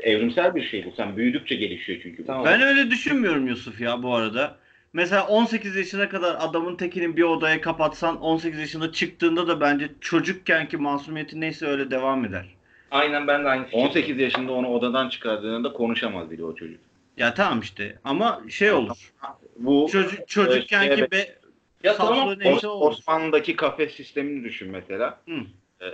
Evrimsel 0.00 0.54
bir 0.54 0.62
şey 0.62 0.84
bu. 0.86 0.92
Sen 0.96 1.16
büyüdükçe 1.16 1.54
gelişiyor 1.54 2.00
çünkü 2.02 2.22
bu. 2.22 2.26
Tamam. 2.26 2.44
Ben 2.44 2.60
öyle 2.60 2.90
düşünmüyorum 2.90 3.46
Yusuf 3.46 3.80
ya 3.80 4.02
bu 4.02 4.14
arada. 4.14 4.56
Mesela 4.92 5.26
18 5.26 5.76
yaşına 5.76 6.08
kadar 6.08 6.36
adamın 6.40 6.76
tekinin 6.76 7.16
bir 7.16 7.22
odaya 7.22 7.60
kapatsan 7.60 8.20
18 8.20 8.60
yaşında 8.60 8.92
çıktığında 8.92 9.48
da 9.48 9.60
bence 9.60 9.88
çocukkenki 10.00 10.76
masumiyeti 10.76 11.40
neyse 11.40 11.66
öyle 11.66 11.90
devam 11.90 12.24
eder. 12.24 12.55
Aynen 12.90 13.26
ben 13.26 13.44
de 13.44 13.48
aynı 13.48 13.64
fikirdeyim. 13.64 13.88
18 13.88 14.18
yaşında 14.18 14.52
onu 14.52 14.68
odadan 14.68 15.08
çıkardığında 15.08 15.72
konuşamaz 15.72 16.30
bile 16.30 16.44
o 16.44 16.54
çocuk. 16.54 16.80
Ya 17.16 17.34
tamam 17.34 17.60
işte 17.60 17.98
ama 18.04 18.42
şey 18.50 18.72
olur. 18.72 19.12
Bu 19.56 19.88
Çocuk 19.92 20.28
çocukkenki 20.28 20.92
Evet. 20.92 21.12
be 21.12 21.38
Ya 21.84 21.96
tamam. 21.96 22.36
Osmanlı'daki 22.64 23.56
kafes 23.56 23.94
sistemini 23.94 24.44
düşün 24.44 24.70
mesela. 24.70 25.20
Hı. 25.28 25.34
Ee, 25.80 25.86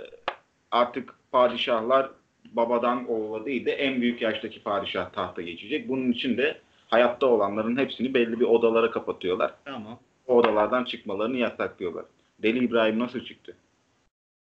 artık 0.71 1.15
padişahlar 1.31 2.09
babadan 2.51 3.09
oğula 3.09 3.45
değil 3.45 3.65
de 3.65 3.71
en 3.71 4.01
büyük 4.01 4.21
yaştaki 4.21 4.63
padişah 4.63 5.09
tahta 5.11 5.41
geçecek. 5.41 5.89
Bunun 5.89 6.11
için 6.11 6.37
de 6.37 6.61
hayatta 6.87 7.25
olanların 7.27 7.77
hepsini 7.77 8.13
belli 8.13 8.39
bir 8.39 8.45
odalara 8.45 8.91
kapatıyorlar. 8.91 9.53
Tamam. 9.65 9.99
O 10.27 10.35
odalardan 10.35 10.83
çıkmalarını 10.83 11.37
yasaklıyorlar. 11.37 12.05
Deli 12.39 12.65
İbrahim 12.65 12.99
nasıl 12.99 13.19
çıktı? 13.19 13.55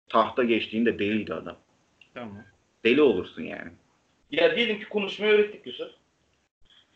Tahta 0.08 0.44
geçtiğinde 0.44 0.98
deliydi 0.98 1.34
adam. 1.34 1.56
Tamam. 2.14 2.44
Deli 2.84 3.02
olursun 3.02 3.42
yani. 3.42 3.70
Ya 4.30 4.56
diyelim 4.56 4.78
ki 4.78 4.88
konuşmayı 4.88 5.32
öğrettik 5.32 5.66
Yusuf. 5.66 5.90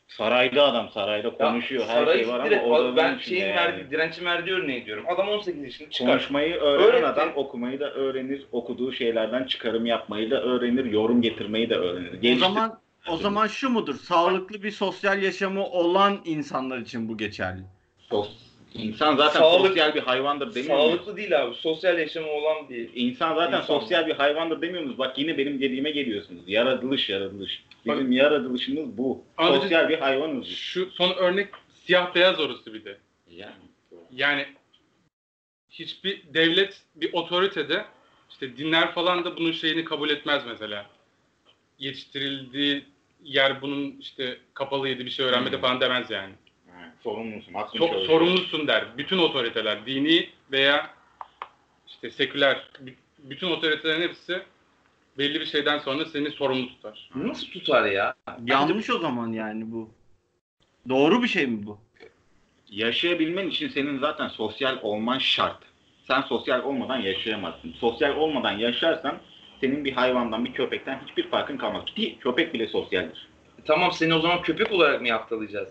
Sarayda 0.09 0.65
adam 0.65 0.91
sarayda 0.95 1.31
konuşuyor. 1.31 1.83
Ya, 1.83 1.89
Her 1.89 2.07
şey 2.13 2.29
var 2.29 2.35
ama 2.41 2.45
direkt- 2.51 2.65
odanın 2.67 2.97
ben 2.97 3.15
içinde 3.19 3.25
şeyin 3.25 3.45
yani. 3.45 3.57
verdi, 3.57 3.91
direncin 3.91 4.25
verdiği 4.25 4.53
örneği 4.55 4.87
diyorum. 4.87 5.05
Adam 5.09 5.29
18 5.29 5.63
yaşında 5.65 5.91
çıkar. 5.91 6.13
Konuşmayı 6.13 6.55
öğrenen 6.55 6.89
Öğretti. 6.93 7.07
adam 7.07 7.33
okumayı 7.37 7.81
da 7.81 7.91
öğrenir, 7.93 8.47
okuduğu 8.53 8.93
şeylerden 8.93 9.45
çıkarım 9.45 9.87
yapmayı 9.87 10.31
da 10.31 10.43
öğrenir, 10.43 10.85
yorum 10.85 11.23
getirmeyi 11.23 11.71
de 11.71 11.75
öğrenir. 11.75 12.13
O 12.13 12.21
Geliştir- 12.21 12.39
zaman 12.41 12.81
o 13.09 13.17
zaman 13.17 13.47
şu 13.47 13.71
mudur? 13.71 13.95
Sağlıklı 13.95 14.63
bir 14.63 14.71
sosyal 14.71 15.23
yaşamı 15.23 15.65
olan 15.67 16.21
insanlar 16.25 16.79
için 16.79 17.09
bu 17.09 17.17
geçerli. 17.19 17.61
Sos- 18.11 18.46
İnsan 18.75 19.17
zaten 19.17 19.41
Sağlık- 19.41 19.67
sosyal 19.69 19.95
bir 19.95 20.01
hayvandır 20.01 20.55
demiyor 20.55 20.77
muyuz? 20.79 20.91
Sağlıklı 20.97 21.17
değil 21.17 21.43
abi. 21.43 21.55
Sosyal 21.55 21.99
yaşamı 21.99 22.31
olan 22.31 22.69
bir 22.69 22.91
İnsan 22.95 23.35
zaten 23.35 23.59
İnsan. 23.59 23.67
sosyal 23.81 24.07
bir 24.07 24.13
hayvandır 24.15 24.63
demiyor 24.63 24.81
musunuz? 24.83 24.99
Bak 24.99 25.19
yine 25.19 25.39
benim 25.39 25.61
dediğime 25.61 25.91
geliyorsunuz. 25.91 26.43
Yaratılış 26.47 27.09
yaratılış. 27.09 27.65
Bizim 27.87 28.13
yaratılışımız 28.13 28.99
bu. 28.99 29.25
Bizim- 29.41 29.55
sosyal 29.55 29.89
bir 29.89 29.99
hayvanız. 29.99 30.47
Şu 30.49 30.91
son 30.91 31.15
örnek 31.15 31.49
siyah 31.85 32.15
beyaz 32.15 32.41
orası 32.41 32.75
bir 32.75 32.85
de. 32.85 32.99
Yani. 33.31 33.53
Yani 34.13 34.47
hiçbir 35.71 36.23
devlet 36.35 36.83
bir 36.95 37.13
otoritede 37.13 37.85
işte 38.31 38.57
dinler 38.57 38.93
falan 38.93 39.25
da 39.25 39.37
bunun 39.37 39.53
şeyini 39.53 39.85
kabul 39.85 40.11
etmez 40.11 40.43
mesela. 40.47 40.87
Yetiştirildiği 41.79 42.85
yer 43.23 43.63
bunun 43.63 43.97
işte 44.01 44.39
kapalıydı 44.55 45.05
bir 45.05 45.11
şey 45.11 45.27
öğrenmedi 45.27 45.55
Hmm. 45.55 45.61
falan 45.63 45.81
demez 45.81 46.11
yani. 46.11 46.33
Sorumlusun. 47.07 47.53
Çalışıyor. 47.53 48.07
sorumlusun 48.07 48.67
der. 48.67 48.85
Bütün 48.99 49.19
otoriteler, 49.19 49.87
dini 49.87 50.29
veya 50.53 50.91
işte 51.87 52.11
seküler, 52.11 52.71
bütün 53.19 53.51
otoritelerin 53.51 54.03
hepsi 54.03 54.43
belli 55.19 55.41
bir 55.41 55.47
şeyden 55.47 55.79
sonra 55.79 56.05
seni 56.05 56.31
sorumlu 56.31 56.69
tutar. 56.69 57.11
nasıl 57.15 57.47
tutar 57.47 57.85
ya? 57.85 58.15
Yanlış 58.45 58.91
o 58.91 58.99
zaman 58.99 59.33
yani 59.33 59.73
bu. 59.73 59.91
Doğru 60.89 61.23
bir 61.23 61.29
şey 61.29 61.47
mi 61.47 61.67
bu? 61.67 61.79
Yaşayabilmen 62.71 63.49
için 63.49 63.69
senin 63.69 63.99
zaten 63.99 64.29
sosyal 64.29 64.79
olman 64.83 65.19
şart. 65.19 65.59
Sen 66.09 66.23
sosyal 66.23 66.63
olmadan 66.63 66.99
yaşayamazsın. 66.99 67.73
Sosyal 67.73 68.17
olmadan 68.17 68.53
yaşarsan 68.53 69.19
senin 69.61 69.85
bir 69.85 69.93
hayvandan, 69.93 70.45
bir 70.45 70.53
köpekten 70.53 71.01
hiçbir 71.07 71.31
farkın 71.31 71.57
kalmaz. 71.57 71.85
Ki 71.85 72.17
köpek 72.21 72.55
bile 72.55 72.67
sosyaldir. 72.67 73.29
Tamam 73.65 73.93
seni 73.93 74.15
o 74.15 74.21
zaman 74.21 74.43
köpek 74.43 74.73
olarak 74.73 75.01
mı 75.01 75.09
yaftalayacağız? 75.09 75.69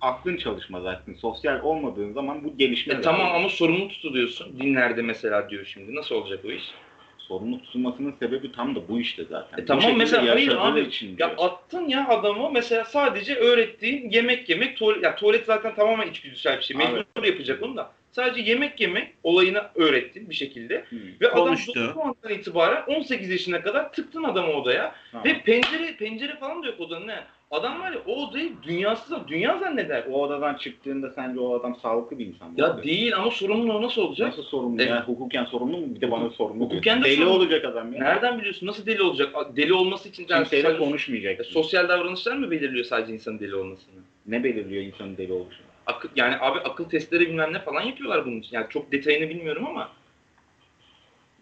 Aklın 0.00 0.36
çalışmaz 0.36 0.82
zaten. 0.82 1.14
Sosyal 1.14 1.60
olmadığın 1.62 2.12
zaman 2.12 2.44
bu 2.44 2.56
gelişmez. 2.58 2.98
E 2.98 3.00
tamam 3.00 3.34
ama 3.34 3.48
sorumlu 3.48 3.88
tutuluyorsun. 3.88 4.58
Dinlerde 4.60 5.02
mesela 5.02 5.50
diyor 5.50 5.64
şimdi. 5.64 5.94
Nasıl 5.94 6.14
olacak 6.14 6.40
o 6.44 6.50
iş? 6.50 6.62
Sorumlu 7.18 7.62
tutulmasının 7.62 8.14
sebebi 8.18 8.52
tam 8.52 8.74
da 8.76 8.88
bu 8.88 9.00
işte 9.00 9.24
zaten. 9.24 9.58
E 9.58 9.62
Bu 9.62 9.66
tamam, 9.66 9.96
mesela 9.96 10.34
hayır 10.34 10.56
abi, 10.58 10.80
için 10.80 11.16
Ya 11.18 11.26
attın 11.38 11.88
ya 11.88 12.08
adamı 12.08 12.50
mesela 12.50 12.84
sadece 12.84 13.34
öğrettiğin 13.34 14.10
yemek 14.10 14.48
yemek 14.48 14.76
tuvalet 14.76 15.02
ya 15.02 15.16
tuvalet 15.16 15.44
zaten 15.46 15.74
tamamen 15.74 16.08
içgüdüsel 16.10 16.58
bir 16.58 16.62
şey. 16.62 16.76
Abi. 16.76 16.82
Mecbur 16.84 17.24
yapacak 17.24 17.62
onu 17.62 17.76
da. 17.76 17.90
Sadece 18.12 18.50
yemek 18.50 18.80
yemek 18.80 19.08
olayını 19.22 19.62
öğrettin 19.74 20.30
bir 20.30 20.34
şekilde. 20.34 20.84
Hı, 20.90 20.96
Ve 21.20 21.30
Konuştu. 21.30 21.72
adam 21.76 21.88
doğduğu 21.88 22.00
andan 22.00 22.38
itibaren 22.38 22.82
18 22.86 23.30
yaşına 23.30 23.62
kadar 23.62 23.92
tıktın 23.92 24.24
adamı 24.24 24.52
odaya. 24.52 24.94
tamam. 25.12 25.24
Ve 25.24 25.38
pencere 25.40 25.96
pencere 25.96 26.36
falan 26.36 26.62
da 26.62 26.66
yok 26.66 26.80
odanın 26.80 27.06
ne? 27.06 27.20
Adam 27.50 27.80
var 27.80 27.92
ya 27.92 27.98
o 28.06 28.26
odayı 28.26 28.52
dünyasız 28.62 29.28
dünya 29.28 29.58
zanneder. 29.58 30.04
O 30.10 30.22
odadan 30.22 30.54
çıktığında 30.54 31.10
sence 31.10 31.40
o 31.40 31.54
adam 31.60 31.76
sağlıklı 31.76 32.18
bir 32.18 32.26
insan 32.26 32.48
mı? 32.50 32.54
Ya 32.60 32.82
değil 32.82 33.16
ama 33.16 33.30
sorumluluğu 33.30 33.82
nasıl 33.82 34.02
olacak? 34.02 34.28
Nasıl 34.28 34.42
sorumlu 34.42 34.82
Evet. 34.82 34.90
ya? 34.90 35.04
Hukuken 35.08 35.44
sorumlu 35.44 35.76
mu? 35.78 35.94
Bir 35.94 36.00
de 36.00 36.10
bana 36.10 36.30
sorumlu. 36.30 36.64
Hukuken 36.64 37.00
de 37.00 37.04
Deli 37.04 37.16
sorumlu. 37.16 37.32
olacak 37.34 37.64
adam 37.64 37.92
ya. 37.92 38.02
Nereden 38.02 38.38
biliyorsun? 38.38 38.66
Nasıl 38.66 38.86
deli 38.86 39.02
olacak? 39.02 39.34
Deli 39.56 39.72
olması 39.74 40.08
için 40.08 40.26
yani 40.28 40.42
Kimseyle 40.42 40.62
sadece- 40.62 40.78
konuşmayacak. 40.84 41.40
E, 41.40 41.44
sosyal 41.44 41.88
davranışlar 41.88 42.36
mı 42.36 42.50
belirliyor 42.50 42.84
sadece 42.84 43.12
insanın 43.12 43.38
deli 43.38 43.54
olmasını? 43.54 43.94
Ne 44.26 44.44
belirliyor 44.44 44.82
insanın 44.82 45.16
deli 45.16 45.32
oluşunu? 45.32 45.66
Akıl, 45.86 46.08
yani 46.16 46.36
abi 46.40 46.58
akıl 46.58 46.84
testleri 46.84 47.20
bilmem 47.28 47.52
ne 47.52 47.58
falan 47.58 47.82
yapıyorlar 47.82 48.26
bunun 48.26 48.40
için. 48.40 48.56
Yani 48.56 48.66
çok 48.70 48.92
detayını 48.92 49.28
bilmiyorum 49.28 49.66
ama 49.66 49.88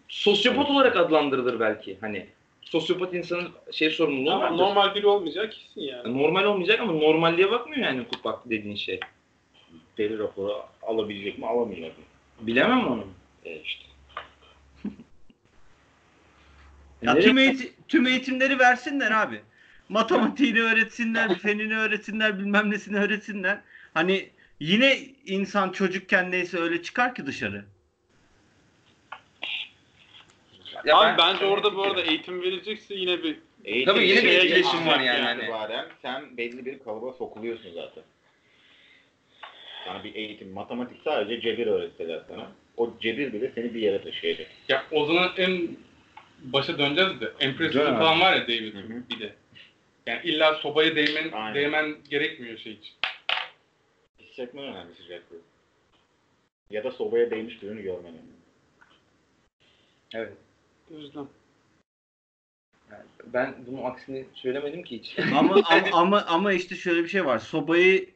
sosyopat 0.07 0.69
olarak 0.69 0.95
adlandırılır 0.97 1.59
belki. 1.59 1.97
Hani 2.01 2.25
sosyopat 2.65 3.13
insanın 3.13 3.51
şey 3.71 3.89
sorumluluğu 3.89 4.31
Ama 4.31 4.43
vardır. 4.43 4.57
normal 4.57 4.95
biri 4.95 5.07
olmayacak 5.07 5.51
kesin 5.53 5.81
yani. 5.81 6.23
Normal 6.23 6.43
olmayacak 6.43 6.79
ama 6.79 6.91
normalliğe 6.91 7.51
bakmıyor 7.51 7.81
yani 7.83 7.99
hukuk 7.99 8.43
dediğin 8.49 8.75
şey. 8.75 8.99
Deli 9.97 10.19
raporu 10.19 10.53
alabilecek 10.81 11.37
mi 11.39 11.47
alamayacak 11.47 11.97
mı? 11.97 12.03
Bilemem 12.41 12.87
onu. 12.87 13.07
E 13.45 13.61
işte. 13.61 13.85
Ya 17.01 17.19
tüm, 17.19 17.37
eğiti- 17.37 17.71
tüm 17.87 18.07
eğitimleri 18.07 18.59
versinler 18.59 19.11
abi. 19.11 19.41
Matematiğini 19.89 20.61
öğretsinler, 20.61 21.39
fenini 21.39 21.77
öğretsinler, 21.77 22.39
bilmem 22.39 22.71
nesini 22.71 22.97
öğretsinler. 22.97 23.59
Hani 23.93 24.29
yine 24.59 24.97
insan 25.25 25.69
çocukken 25.71 26.31
neyse 26.31 26.57
öyle 26.59 26.81
çıkar 26.81 27.15
ki 27.15 27.25
dışarı. 27.25 27.65
Ya 30.85 30.97
Abi 30.97 31.17
ben- 31.17 31.17
bence 31.17 31.45
orada 31.45 31.75
bu 31.75 31.83
arada 31.83 32.01
eğitim 32.01 32.41
verilecekse 32.41 32.95
yine 32.95 33.23
bir 33.23 33.37
Eğitim 33.65 33.93
Tabii 33.93 34.07
yine 34.07 34.17
bir 34.17 34.21
şeye 34.21 34.35
etkileşim 34.35 34.61
geçtiğinden 34.63 34.87
var 34.87 34.99
yani, 34.99 35.21
hani. 35.25 35.41
itibaren 35.41 35.85
sen 36.01 36.37
belli 36.37 36.65
bir 36.65 36.79
kalıba 36.79 37.13
sokuluyorsun 37.13 37.73
zaten. 37.73 38.03
Yani 39.87 40.03
bir 40.03 40.15
eğitim, 40.15 40.51
matematik 40.51 40.97
sadece 41.03 41.41
cebir 41.41 41.67
öğretseler 41.67 42.21
sana. 42.27 42.51
O 42.77 42.89
cebir 43.01 43.33
bile 43.33 43.51
seni 43.55 43.73
bir 43.73 43.81
yere 43.81 44.01
taşıyacak. 44.03 44.47
Ya 44.69 44.83
o 44.91 45.05
zaman 45.05 45.31
en 45.37 45.77
başa 46.39 46.77
döneceğiz 46.79 47.21
de 47.21 47.33
Dön 47.39 47.85
abi. 47.85 47.97
falan 47.99 48.21
var 48.21 48.35
ya 48.35 48.43
David 48.43 48.73
Hı 48.73 48.79
hı. 48.79 49.03
bir 49.09 49.19
de. 49.19 49.33
Yani 50.07 50.19
illa 50.23 50.53
sobaya 50.53 50.95
değmen, 50.95 51.31
Aynen. 51.31 51.55
değmen 51.55 51.95
gerekmiyor 52.09 52.57
şey 52.57 52.73
için. 52.73 52.93
Hissetmen 54.19 54.63
önemli 54.63 54.95
sıcaklığı. 54.95 55.37
Ya 56.69 56.83
da 56.83 56.91
sobaya 56.91 57.31
değmiş 57.31 57.61
birini 57.61 57.81
görmen 57.81 58.11
önemli. 58.11 58.35
Evet. 60.13 60.33
Gözlem. 60.89 61.27
Yani 62.91 63.03
ben 63.33 63.55
bunun 63.67 63.83
aksini 63.83 64.25
söylemedim 64.33 64.83
ki 64.83 64.99
hiç. 64.99 65.19
Ama 65.19 65.39
ama 65.39 65.63
ama, 65.93 66.25
ama 66.27 66.53
işte 66.53 66.75
şöyle 66.75 67.03
bir 67.03 67.09
şey 67.09 67.25
var. 67.25 67.39
Sobayı 67.39 68.15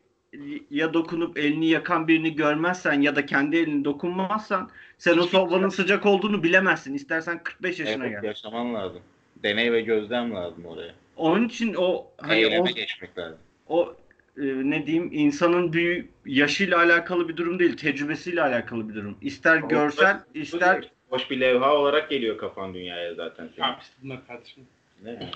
ya 0.72 0.94
dokunup 0.94 1.38
elini 1.38 1.68
yakan 1.68 2.08
birini 2.08 2.36
görmezsen 2.36 3.02
ya 3.02 3.16
da 3.16 3.26
kendi 3.26 3.58
elini 3.58 3.86
dokunmazsan 3.86 4.70
sen 4.98 5.18
o 5.18 5.24
sobanın 5.24 5.70
sıcak 5.70 6.06
olduğunu 6.06 6.44
bilemezsin. 6.44 6.94
İstersen 6.94 7.44
45 7.44 7.80
yaşına 7.80 8.06
Evet, 8.06 8.22
gel. 8.22 8.28
yaşaman 8.28 8.74
lazım. 8.74 9.02
Deney 9.44 9.72
ve 9.72 9.82
gözlem 9.82 10.36
lazım 10.36 10.66
oraya. 10.66 10.94
Onun 11.18 11.48
için 11.48 11.74
o 11.74 12.08
hani 12.18 12.32
o, 12.32 12.36
Eyleme 12.36 12.72
geçmek 12.72 13.18
lazım. 13.18 13.38
o 13.68 13.96
e, 14.38 14.44
ne 14.44 14.86
diyeyim 14.86 15.10
insanın 15.14 15.74
büyü 15.74 16.10
yaşıyla 16.26 16.78
alakalı 16.78 17.30
bir 17.30 17.38
durum 17.38 17.60
değil, 17.60 17.78
tecrübesiyle 17.78 18.42
alakalı 18.42 18.90
bir 18.90 18.96
durum. 18.96 19.18
İster 19.22 19.58
görsel, 19.58 20.20
ister 20.34 20.92
Hoş 21.10 21.32
bir 21.32 21.39
levha 21.39 21.76
olarak 21.76 22.10
geliyor 22.10 22.38
kafan 22.38 22.74
dünyaya 22.74 23.14
zaten 23.14 23.49
senin. 23.55 23.68
Bunlar 24.03 24.20
tartışma. 24.28 24.64
Ne? 25.03 25.20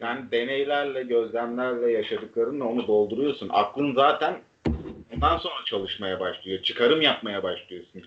Yani 0.00 0.30
deneylerle, 0.30 1.02
gözlemlerle 1.02 1.92
yaşadıklarınla 1.92 2.64
onu 2.64 2.86
dolduruyorsun. 2.86 3.48
Aklın 3.52 3.94
zaten 3.94 4.38
ondan 5.14 5.38
sonra 5.38 5.54
çalışmaya 5.64 6.20
başlıyor. 6.20 6.62
Çıkarım 6.62 7.02
yapmaya 7.02 7.42
başlıyorsun. 7.42 8.02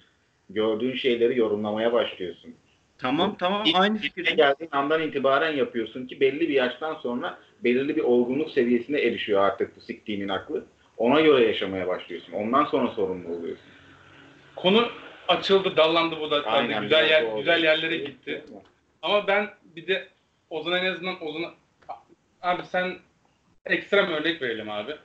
Gördüğün 0.49 0.95
şeyleri 0.95 1.39
yorumlamaya 1.39 1.93
başlıyorsun. 1.93 2.55
tamam 2.97 3.35
tamam 3.39 3.63
İlk 3.65 3.75
aynı 3.75 3.97
fikre 3.97 4.23
fikir. 4.23 4.37
geldiğin 4.37 4.69
andan 4.71 5.01
itibaren 5.01 5.51
yapıyorsun 5.55 6.05
ki 6.07 6.19
belli 6.19 6.39
bir 6.39 6.53
yaştan 6.53 6.95
sonra 6.95 7.37
belirli 7.63 7.95
bir 7.95 8.01
olgunluk 8.03 8.51
seviyesine 8.51 9.01
erişiyor 9.01 9.41
artık 9.41 9.75
bu 9.77 9.81
siktiğinin 9.81 10.29
aklı. 10.29 10.65
Ona 10.97 11.21
göre 11.21 11.45
yaşamaya 11.47 11.87
başlıyorsun. 11.87 12.33
Ondan 12.33 12.65
sonra 12.65 12.91
sorumlu 12.91 13.35
oluyorsun. 13.35 13.65
Konu 14.61 14.91
açıldı, 15.27 15.77
dallandı 15.77 16.19
bu 16.19 16.31
da. 16.31 16.43
Aynen, 16.43 16.81
güzel 16.83 17.09
yer, 17.09 17.23
o 17.23 17.37
güzel 17.37 17.57
oldu. 17.57 17.65
yerlere 17.65 17.97
gitti. 17.97 18.43
Ama 19.01 19.27
ben 19.27 19.49
bir 19.75 19.87
de 19.87 20.07
Ozan'a 20.49 20.77
en 20.79 20.85
azından 20.85 21.27
Ozan'a 21.27 21.53
abi 22.41 22.65
sen 22.65 22.97
ekstrem 23.65 24.11
örnek 24.11 24.41
verelim 24.41 24.69
abi. 24.69 24.95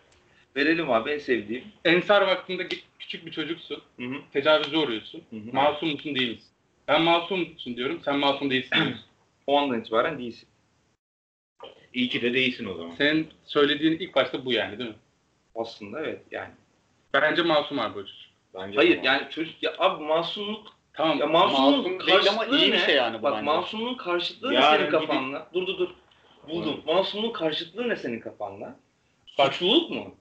Verelim 0.56 0.90
abi 0.90 1.10
en 1.10 1.18
sevdiğim. 1.18 1.64
Ensar 1.84 2.22
vaktinde 2.22 2.68
küçük 2.98 3.26
bir 3.26 3.30
çocuksun. 3.32 3.82
Hı 3.96 4.06
hı. 4.06 4.14
Tecavüze 4.32 4.76
uğruyorsun. 4.76 5.22
Hı 5.30 5.36
hı. 5.36 5.52
Masum 5.52 5.88
musun 5.88 6.14
değil 6.14 6.30
misin? 6.30 6.50
Ben 6.88 7.02
masum 7.02 7.40
musun 7.40 7.76
diyorum. 7.76 8.00
Sen 8.04 8.18
masum 8.18 8.50
değilsin. 8.50 8.78
O 9.46 9.58
andan 9.58 9.80
itibaren 9.80 10.18
değilsin. 10.18 10.48
İyi 11.94 12.08
ki 12.08 12.22
de 12.22 12.34
değilsin 12.34 12.66
o 12.66 12.74
zaman. 12.74 12.94
Senin 12.94 13.28
söylediğin 13.44 13.98
ilk 13.98 14.14
başta 14.14 14.44
bu 14.44 14.52
yani 14.52 14.78
değil 14.78 14.90
mi? 14.90 14.96
Aslında 15.54 16.00
evet 16.00 16.20
yani. 16.30 16.50
Bence 17.14 17.42
masum 17.42 17.78
abi 17.78 17.98
o 17.98 18.02
çocuk. 18.02 18.23
Bence 18.54 18.76
Hayır 18.76 19.02
yani 19.02 19.22
çocuk 19.30 19.62
ya 19.62 19.72
abi 19.78 20.04
masumluk 20.04 20.66
Tamam. 20.92 21.18
ya 21.18 21.26
masumluğun 21.26 21.92
Masum 21.94 22.06
değil 22.06 22.28
ama 22.30 22.46
iyi 22.46 22.66
bir 22.72 22.76
ne? 22.76 22.78
şey 22.78 22.94
yani 22.96 23.18
bu 23.18 23.22
Bak 23.22 23.32
bence. 23.32 23.44
masumluğun 23.44 23.94
karşılığı 23.94 24.50
ne 24.50 24.54
Yani 24.54 24.64
senin 24.76 24.86
gidip- 24.90 24.90
kafanda? 25.08 25.46
Dur 25.54 25.66
dur 25.66 25.78
dur. 25.78 25.88
Buldum. 26.48 26.80
Masumluğun 26.86 27.32
karşılığı 27.32 27.88
ne 27.88 27.96
senin 27.96 28.20
kafanda? 28.20 28.76
Bak- 29.38 29.54
Suçluluk 29.54 29.90
mu? 29.90 30.14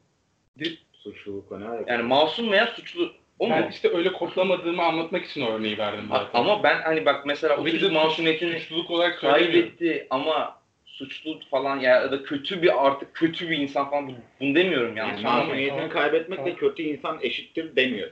Suçluluk 0.93 1.51
o 1.51 1.59
ne 1.59 1.67
alaka? 1.67 1.93
Yani 1.93 2.03
masum 2.03 2.51
veya 2.51 2.67
suçlu. 2.67 3.11
O 3.39 3.47
mu? 3.47 3.53
ben 3.55 3.69
işte 3.69 3.89
öyle 3.97 4.13
kodlamadığımı 4.13 4.84
anlatmak 4.84 5.25
için 5.25 5.41
o 5.41 5.49
örneği 5.49 5.77
verdim 5.77 6.09
Ha, 6.09 6.17
zaten. 6.19 6.39
ama 6.39 6.63
ben 6.63 6.81
hani 6.81 7.05
bak 7.05 7.25
mesela 7.25 7.53
o 7.53 7.57
Tabii 7.57 7.71
ki 7.71 7.79
çocuk 7.79 7.89
de 7.95 7.99
masumiyetini 8.03 8.59
suçluluk 8.59 8.91
olarak 8.91 9.19
söylemiyorum. 9.19 9.53
kaybetti 9.53 10.07
ama 10.09 10.59
suçlu 10.86 11.39
falan 11.51 11.79
ya 11.79 12.11
da 12.11 12.23
kötü 12.23 12.61
bir 12.61 12.88
artık 12.88 13.13
kötü 13.13 13.49
bir 13.49 13.57
insan 13.57 13.89
falan 13.89 14.07
Bu- 14.07 14.13
bunu 14.39 14.55
demiyorum 14.55 14.97
Yani 14.97 15.11
anlamayın. 15.11 15.38
masumiyetini 15.39 15.89
kaybetmekle 15.89 16.55
kötü 16.55 16.84
insan 16.84 17.17
eşittir 17.21 17.75
demiyor 17.75 18.11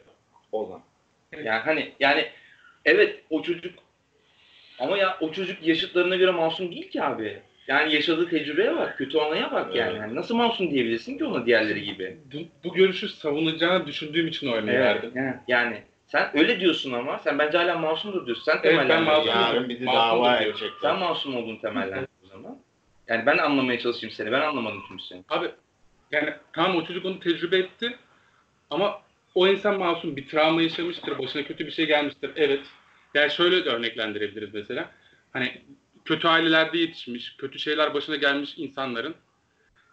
Ozan. 0.52 0.82
Yani 1.44 1.60
hani 1.60 1.92
yani 2.00 2.26
evet 2.86 3.24
o 3.30 3.44
çocuk 3.44 3.74
ama 4.80 4.98
ya 4.98 5.18
o 5.22 5.32
çocuk 5.32 5.64
yaşıtlarına 5.64 6.16
göre 6.16 6.32
masum 6.32 6.72
değil 6.72 6.90
ki 6.90 7.04
abi. 7.04 7.42
Yani 7.68 7.94
yaşadığı 7.94 8.30
tecrübeye 8.30 8.76
bak, 8.76 8.98
kötü 8.98 9.18
olaya 9.18 9.52
bak 9.52 9.76
yani. 9.76 9.92
Evet. 9.92 10.02
Yani 10.02 10.16
nasıl 10.16 10.36
masum 10.36 10.72
diyebilirsin 10.72 11.18
ki 11.18 11.26
ona 11.26 11.46
diğerleri 11.46 11.84
gibi? 11.84 12.18
Bu, 12.34 12.38
bu 12.64 12.74
görüşü 12.74 13.10
savunacağını 13.10 13.88
düşündüğüm 13.88 14.28
için 14.28 14.48
o 14.48 14.52
örneği 14.52 14.80
verdim. 14.80 15.12
Yani, 15.16 15.36
yani 15.48 15.82
sen 16.08 16.38
öyle 16.38 16.60
diyorsun 16.60 16.94
ama 16.94 17.20
sen 17.20 17.40
bence 17.40 17.58
hala 17.58 17.78
masumdur 17.78 18.26
diyorsun. 18.26 18.44
Sen 18.44 18.60
Evet, 18.64 18.90
ben 18.90 19.04
masumum. 19.04 19.42
Yarın 19.42 19.70
bizi 19.70 19.86
Masumdur 19.86 20.26
dava 20.26 20.38
edecekler. 20.38 20.70
Sen 20.82 21.00
masum 21.00 21.36
olduğunu 21.36 21.62
temellendir 21.62 22.10
o 22.26 22.28
zaman. 22.28 22.58
Yani 23.08 23.26
ben 23.26 23.38
anlamaya 23.38 23.80
çalışayım 23.80 24.16
seni. 24.16 24.32
Ben 24.32 24.42
anlamadım 24.42 24.84
çünkü 24.88 25.04
seni. 25.04 25.24
Abi 25.30 25.52
yani 26.12 26.34
tamam 26.54 26.76
o 26.76 26.86
çocuk 26.86 27.06
onu 27.06 27.20
tecrübe 27.20 27.58
etti 27.58 27.98
ama 28.70 29.02
o 29.36 29.48
insan 29.48 29.80
masum 29.80 30.16
bir 30.16 30.28
travma 30.28 30.62
yaşamıştır, 30.62 31.20
başına 31.20 31.44
kötü 31.44 31.66
bir 31.66 31.72
şey 31.72 31.86
gelmiştir. 31.86 32.32
Evet. 32.36 32.66
Yani 33.14 33.32
şöyle 33.32 33.66
de 33.66 33.70
örneklendirebiliriz 33.70 34.54
mesela. 34.54 34.92
Hani 35.34 35.62
kötü 36.06 36.28
ailelerde 36.28 36.78
yetişmiş, 36.78 37.36
kötü 37.38 37.60
şeyler 37.60 37.94
başına 37.94 38.16
gelmiş 38.16 38.54
insanların 38.58 39.16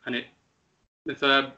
hani 0.00 0.24
mesela 1.06 1.56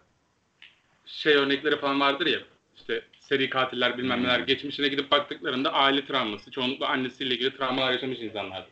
şey 1.06 1.34
örnekleri 1.34 1.76
falan 1.76 2.00
vardır 2.00 2.26
ya 2.26 2.40
işte 2.76 3.02
seri 3.20 3.50
katiller 3.50 3.98
bilmem 3.98 4.22
neler 4.22 4.40
geçmişine 4.40 4.88
gidip 4.88 5.10
baktıklarında 5.10 5.72
aile 5.72 6.06
travması, 6.06 6.50
çoğunlukla 6.50 6.88
annesiyle 6.88 7.34
ilgili 7.34 7.56
travmalar 7.56 7.92
yaşamış 7.92 8.18
insanlar. 8.18 8.66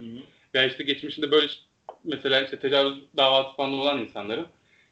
Veya 0.55 0.67
işte 0.67 0.85
geçmişinde 0.85 1.31
böyle 1.31 1.47
mesela 2.05 2.41
işte 2.43 2.59
tecavüz 2.59 2.99
davası 3.17 3.57
falan 3.57 3.73
olan 3.73 3.99
insanların 3.99 4.47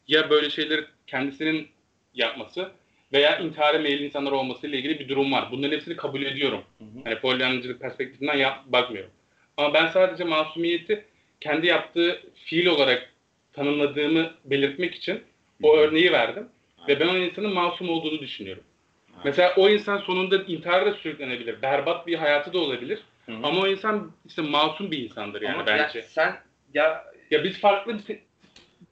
ya 0.08 0.30
böyle 0.30 0.50
şeyleri 0.50 0.84
kendisinin 1.06 1.68
yapması 2.14 2.70
veya 3.12 3.38
intihara 3.38 3.78
meyilli 3.78 4.04
insanlar 4.04 4.32
olmasıyla 4.32 4.78
ilgili 4.78 4.98
bir 4.98 5.08
durum 5.08 5.32
var. 5.32 5.48
Bunların 5.50 5.76
hepsini 5.76 5.96
kabul 5.96 6.22
ediyorum. 6.22 6.62
Hı 6.78 6.84
hı. 6.84 7.04
Hani 7.04 7.18
polyanlıcılık 7.20 7.80
perspektifinden 7.80 8.36
yap, 8.36 8.64
bakmıyorum. 8.66 9.10
Ama 9.56 9.74
ben 9.74 9.86
sadece 9.86 10.24
masumiyeti 10.24 11.04
kendi 11.40 11.66
yaptığı 11.66 12.22
fiil 12.44 12.66
olarak 12.66 13.12
tanımladığımı 13.52 14.30
belirtmek 14.44 14.94
için 14.94 15.22
o 15.62 15.72
Hı 15.76 15.80
hı. 15.80 15.80
örneği 15.80 16.12
verdim. 16.12 16.48
Ve 16.88 17.00
ben 17.00 17.08
o 17.08 17.16
insanın 17.16 17.52
masum 17.54 17.88
olduğunu 17.90 18.20
düşünüyorum. 18.20 18.62
Aynen. 19.12 19.22
Mesela 19.24 19.52
o 19.56 19.68
insan 19.68 19.98
sonunda 19.98 20.36
intihara 20.42 20.86
da 20.86 20.94
sürüklenebilir. 20.94 21.62
Berbat 21.62 22.06
bir 22.06 22.14
hayatı 22.14 22.52
da 22.52 22.58
olabilir. 22.58 22.98
Hı 23.26 23.32
hı. 23.32 23.36
Ama 23.42 23.60
o 23.60 23.66
insan 23.66 24.12
işte 24.26 24.42
masum 24.42 24.90
bir 24.90 24.98
insandır 24.98 25.42
yani 25.42 25.54
Ama 25.54 25.66
bence. 25.66 25.98
ya 25.98 26.04
sen 26.04 26.36
ya 26.74 27.04
Ya 27.30 27.44
biz 27.44 27.60
farklı 27.60 27.98
bir 28.08 28.18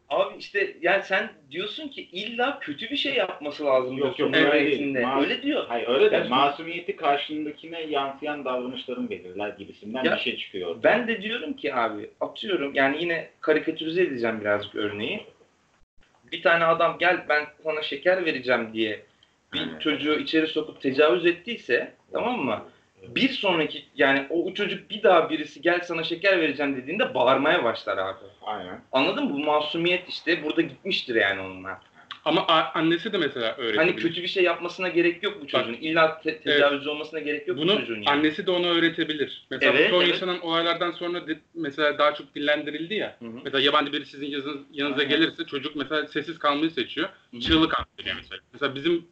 abi 0.08 0.34
işte 0.38 0.76
yani 0.82 1.02
sen 1.02 1.30
diyorsun 1.50 1.88
ki 1.88 2.08
illa 2.12 2.58
kötü 2.60 2.90
bir 2.90 2.96
şey 2.96 3.14
yapması 3.14 3.64
lazım 3.66 3.98
Yok, 3.98 4.18
yok, 4.18 4.36
öyle 4.36 4.64
değil. 4.64 4.94
Mas- 4.94 5.22
Öyle 5.22 5.42
diyor. 5.42 5.64
Hayır 5.68 5.88
öyle 5.88 6.10
de 6.10 6.14
Yani- 6.16 6.28
masumiyeti 6.28 6.96
karşındakine 6.96 7.80
yansıyan 7.82 8.44
davranışların 8.44 9.10
belirler 9.10 9.48
gibisinden 9.48 10.04
Ya, 10.04 10.12
bir 10.16 10.20
şey 10.20 10.36
çıkıyor. 10.36 10.76
Ben 10.82 11.08
de 11.08 11.22
diyorum 11.22 11.52
ki 11.52 11.74
abi 11.74 12.10
atıyorum 12.20 12.74
yani 12.74 12.96
yine 13.00 13.28
karikatürize 13.40 14.02
edeceğim 14.02 14.40
birazcık 14.40 14.74
örneği. 14.74 15.26
Bir 16.32 16.42
tane 16.42 16.64
adam 16.64 16.96
gel 16.98 17.24
ben 17.28 17.44
sana 17.64 17.82
şeker 17.82 18.24
vereceğim 18.24 18.70
diye 18.72 19.02
bir 19.52 19.78
çocuğu 19.80 20.14
içeri 20.18 20.46
sokup 20.46 20.80
tecavüz 20.80 21.26
ettiyse 21.26 21.92
tamam 22.12 22.44
mı? 22.44 22.64
Bir 23.08 23.28
sonraki 23.28 23.84
yani 23.96 24.26
o 24.30 24.54
çocuk 24.54 24.90
bir 24.90 25.02
daha 25.02 25.30
birisi 25.30 25.60
gel 25.62 25.80
sana 25.80 26.02
şeker 26.02 26.40
vereceğim 26.40 26.76
dediğinde 26.76 27.14
bağırmaya 27.14 27.64
başlar 27.64 27.98
abi. 27.98 28.24
Aynen. 28.42 28.80
Anladın 28.92 29.24
mı? 29.24 29.32
Bu 29.32 29.38
masumiyet 29.38 30.08
işte 30.08 30.42
burada 30.44 30.60
gitmiştir 30.60 31.14
yani 31.14 31.40
onunla. 31.40 31.80
ama 32.24 32.46
a- 32.46 32.72
annesi 32.78 33.12
de 33.12 33.18
mesela 33.18 33.54
öğretebilir. 33.56 33.76
Hani 33.78 33.96
kötü 33.96 34.22
bir 34.22 34.28
şey 34.28 34.44
yapmasına 34.44 34.88
gerek 34.88 35.22
yok 35.22 35.38
bu 35.42 35.46
çocuğun. 35.46 35.72
İlla 35.72 36.20
te- 36.20 36.40
tecavüzcü 36.40 36.88
olmasına 36.88 37.20
gerek 37.20 37.48
yok 37.48 37.56
bu 37.56 37.62
Bunu 37.62 37.76
çocuğun 37.80 37.94
yani. 37.94 38.08
annesi 38.10 38.46
de 38.46 38.50
ona 38.50 38.66
öğretebilir. 38.66 39.46
Mesela 39.50 39.72
Evet, 39.72 39.90
son 39.90 40.00
evet. 40.02 40.08
yaşanan 40.12 40.40
olaylardan 40.40 40.90
sonra 40.90 41.26
de- 41.28 41.38
mesela 41.54 41.98
daha 41.98 42.14
çok 42.14 42.34
dillendirildi 42.34 42.94
ya. 42.94 43.16
Hı 43.18 43.24
hı. 43.24 43.30
Mesela 43.44 43.60
yabancı 43.64 43.92
biri 43.92 44.06
sizin 44.06 44.26
yazınız, 44.26 44.60
yanınıza 44.72 45.02
Aynen. 45.02 45.16
gelirse 45.16 45.44
çocuk 45.46 45.76
mesela 45.76 46.06
sessiz 46.06 46.38
kalmayı 46.38 46.70
seçiyor. 46.70 47.08
Hı 47.30 47.36
hı. 47.36 47.40
Çığlık 47.40 47.80
attırıyor 47.80 48.16
mesela. 48.16 48.40
Mesela 48.52 48.74
bizim 48.74 49.06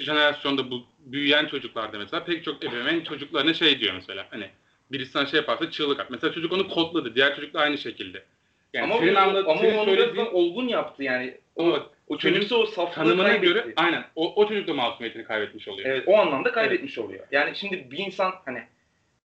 jenerasyonda 0.00 0.70
bu 0.70 0.84
büyüyen 0.98 1.46
çocuklarda 1.46 1.98
mesela 1.98 2.24
pek 2.24 2.44
çok 2.44 2.64
ebeveyn 2.64 3.04
çocuklarına 3.04 3.54
şey 3.54 3.80
diyor 3.80 3.94
mesela 3.94 4.26
hani 4.30 4.50
birisi 4.92 5.10
sana 5.10 5.26
şey 5.26 5.40
yaparsa 5.40 5.70
çığlık 5.70 6.00
at. 6.00 6.10
Mesela 6.10 6.32
çocuk 6.32 6.52
onu 6.52 6.68
kodladı. 6.68 7.14
Diğer 7.14 7.36
çocuk 7.36 7.54
da 7.54 7.60
aynı 7.60 7.78
şekilde. 7.78 8.24
Yani 8.72 8.92
ama 8.92 8.98
senin 8.98 9.14
anladığın, 9.14 9.44
ama 9.44 9.60
senin 9.60 9.78
onu 9.78 9.84
söylediğin 9.84 10.26
olgun 10.26 10.68
yaptı 10.68 11.02
yani. 11.02 11.34
O, 11.56 11.72
bak, 11.72 11.86
o 12.08 12.18
çocuksa 12.18 12.56
o 12.56 12.66
saflığı 12.66 12.94
tanımına 12.94 13.26
kaybetti. 13.26 13.46
göre 13.46 13.72
aynen 13.76 14.04
o, 14.16 14.34
o 14.34 14.48
çocuk 14.48 14.68
da 14.68 14.74
masumiyetini 14.74 15.24
kaybetmiş 15.24 15.68
oluyor. 15.68 15.88
Evet 15.88 16.04
o 16.06 16.16
anlamda 16.16 16.52
kaybetmiş 16.52 16.98
oluyor. 16.98 17.26
Yani 17.30 17.56
şimdi 17.56 17.90
bir 17.90 17.98
insan 17.98 18.34
hani 18.44 18.62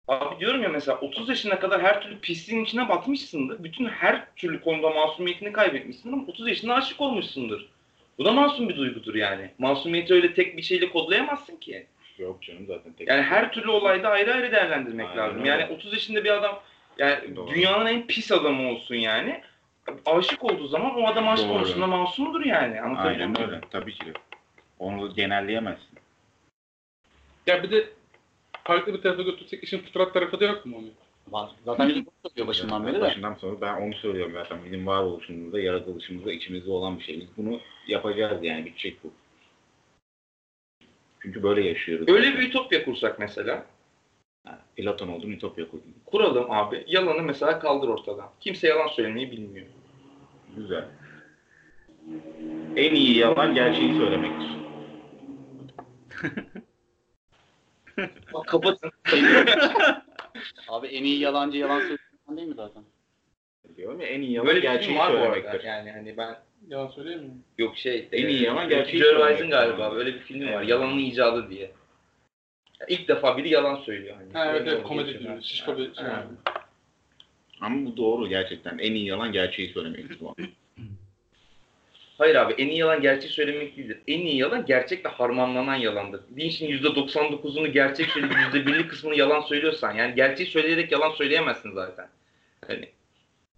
abi 0.07 0.39
diyorum 0.39 0.63
ya 0.63 0.69
mesela 0.69 0.99
30 0.99 1.29
yaşına 1.29 1.59
kadar 1.59 1.81
her 1.81 2.01
türlü 2.01 2.19
pisliğin 2.19 2.63
içine 2.63 2.89
batmışsındır. 2.89 3.63
Bütün 3.63 3.85
her 3.85 4.35
türlü 4.35 4.61
konuda 4.61 4.89
masumiyetini 4.89 5.51
kaybetmişsindir 5.51 6.13
ama 6.13 6.23
30 6.27 6.47
yaşında 6.47 6.73
aşık 6.73 7.01
olmuşsundur. 7.01 7.65
Bu 8.19 8.25
da 8.25 8.31
masum 8.31 8.69
bir 8.69 8.75
duygudur 8.75 9.15
yani. 9.15 9.51
Masumiyeti 9.57 10.13
öyle 10.13 10.33
tek 10.33 10.57
bir 10.57 10.61
şeyle 10.61 10.89
kodlayamazsın 10.89 11.55
ki. 11.55 11.87
Yok 12.17 12.41
canım 12.41 12.65
zaten 12.67 12.93
tek. 12.93 13.07
Yani 13.07 13.21
her 13.21 13.51
türlü 13.51 13.69
olayda 13.69 14.09
ayrı 14.09 14.33
ayrı 14.33 14.51
değerlendirmek 14.51 15.09
Aynen 15.09 15.17
lazım. 15.17 15.39
öyle. 15.39 15.49
Yani 15.49 15.65
30 15.73 15.93
yaşında 15.93 16.23
bir 16.23 16.29
adam 16.29 16.59
yani 16.97 17.35
Doğru. 17.35 17.51
dünyanın 17.51 17.85
en 17.85 18.07
pis 18.07 18.31
adamı 18.31 18.69
olsun 18.69 18.95
yani. 18.95 19.41
Aşık 20.05 20.43
olduğu 20.43 20.67
zaman 20.67 20.95
o 20.95 21.07
adam 21.07 21.29
aşk 21.29 21.43
Doğru. 21.43 21.53
konusunda 21.53 21.87
masumdur 21.87 22.45
yani. 22.45 22.81
Anlatabiliyor 22.81 23.29
Aynen 23.35 23.41
öyle. 23.41 23.61
Tabii 23.71 23.93
ki. 23.93 24.13
Onu 24.79 25.13
genelleyemezsin. 25.13 25.99
Ya 27.47 27.63
bir 27.63 27.71
de 27.71 27.89
farklı 28.63 28.93
bir 28.93 29.01
tarafa 29.01 29.21
götürsek 29.21 29.63
işin 29.63 29.79
fıtrat 29.79 30.13
tarafı 30.13 30.39
da 30.39 30.45
yok 30.45 30.65
mu 30.65 30.77
onun? 30.77 30.91
Var. 31.27 31.49
Zaten 31.65 31.89
bizim 31.89 32.05
bunu 32.05 32.29
söylüyor 32.29 32.47
başından 32.47 32.87
beri 32.87 32.95
de. 32.95 33.01
Başından 33.01 33.33
sonra 33.33 33.61
ben 33.61 33.81
onu 33.81 33.93
söylüyorum 33.93 34.33
zaten. 34.33 34.65
Bizim 34.65 34.87
varoluşumuzda, 34.87 35.59
yaratılışımızda, 35.59 36.31
içimizde 36.31 36.71
olan 36.71 36.99
bir 36.99 37.03
şey. 37.03 37.19
Biz 37.19 37.27
bunu 37.37 37.59
yapacağız 37.89 38.43
yani. 38.43 38.65
Bitecek 38.65 39.03
bu. 39.03 39.11
Çünkü 41.21 41.43
böyle 41.43 41.67
yaşıyoruz. 41.67 42.09
Öyle 42.09 42.27
zaten. 42.27 42.41
bir 42.41 42.47
ütopya 42.49 42.85
kursak 42.85 43.19
mesela. 43.19 43.65
Ha, 44.45 44.59
Platon 44.75 45.07
oldum, 45.07 45.31
Ütopya 45.31 45.65
kurdum. 45.69 45.93
Kuralım 46.05 46.51
abi. 46.51 46.83
Yalanı 46.87 47.21
mesela 47.21 47.59
kaldır 47.59 47.87
ortadan. 47.87 48.29
Kimse 48.39 48.67
yalan 48.67 48.87
söylemeyi 48.87 49.31
bilmiyor. 49.31 49.67
Güzel. 50.55 50.85
En 52.75 52.95
iyi 52.95 53.17
yalan 53.17 53.53
gerçeği 53.55 53.93
söylemektir. 53.97 54.49
Bak 58.33 58.47
kapatın. 58.47 58.91
Abi 60.67 60.87
en 60.87 61.03
iyi 61.03 61.19
yalancı 61.19 61.57
yalan 61.57 61.79
söyleyen 61.79 62.37
değil 62.37 62.47
mi 62.47 62.55
zaten? 62.55 62.83
Diyorum 63.77 64.01
ya 64.01 64.07
en 64.07 64.21
iyi 64.21 64.31
yalan 64.31 64.47
Böyle 64.47 64.57
bir 64.57 64.61
film 64.67 64.73
gerçeği 64.73 64.97
var 64.97 65.13
bu 65.13 65.17
arada. 65.17 65.33
söylemektir. 65.33 65.67
Yani 65.67 65.91
hani 65.91 66.17
ben 66.17 66.35
Yalan 66.69 66.87
söyleyemiyorum. 66.87 67.43
yok 67.57 67.77
şey. 67.77 68.07
En 68.11 68.27
iyi 68.27 68.43
yalan 68.43 68.65
e, 68.71 68.75
gerçeği 68.75 69.03
Joe 69.03 69.09
söylemek. 69.09 69.51
Galiba 69.51 69.95
böyle 69.95 70.13
bir 70.13 70.19
filmi 70.19 70.45
var. 70.53 70.59
Evet. 70.59 70.69
Yalanın 70.69 70.97
icadı 70.99 71.49
diye. 71.49 71.71
Ya 72.79 72.85
İlk 72.89 73.07
defa 73.07 73.37
biri 73.37 73.49
yalan 73.49 73.75
söylüyor. 73.75 74.15
Hani. 74.15 74.33
Ha, 74.33 74.51
evet, 74.51 74.61
Öyle 74.61 74.71
evet 74.71 74.83
komedi 74.83 75.11
geçiyor. 75.11 75.31
filmi. 75.31 75.43
Şişko 75.45 75.77
bir 75.77 75.95
şey. 75.95 76.03
Ha. 76.05 76.25
Ama 77.61 77.85
bu 77.85 77.97
doğru 77.97 78.27
gerçekten. 78.29 78.77
En 78.77 78.93
iyi 78.93 79.05
yalan 79.05 79.31
gerçeği 79.31 79.69
söylemektir 79.69 80.19
bu. 80.19 80.35
Hayır 82.17 82.35
abi 82.35 82.53
en 82.53 82.67
iyi 82.67 82.77
yalan 82.79 83.01
gerçeği 83.01 83.33
söylemek 83.33 83.77
değildir. 83.77 83.97
En 84.07 84.19
iyi 84.19 84.37
yalan 84.37 84.65
gerçekle 84.65 85.09
harmanlanan 85.09 85.75
yalandır. 85.75 86.21
İşin 86.37 86.67
%99'unu 86.67 87.67
gerçek 87.67 88.05
söyleyip 88.05 88.33
%1'lik 88.33 88.89
kısmını 88.89 89.15
yalan 89.15 89.41
söylüyorsan 89.41 89.93
yani 89.95 90.15
gerçeği 90.15 90.49
söyleyerek 90.49 90.91
yalan 90.91 91.11
söyleyemezsin 91.11 91.71
zaten. 91.71 92.07
Hani 92.67 92.89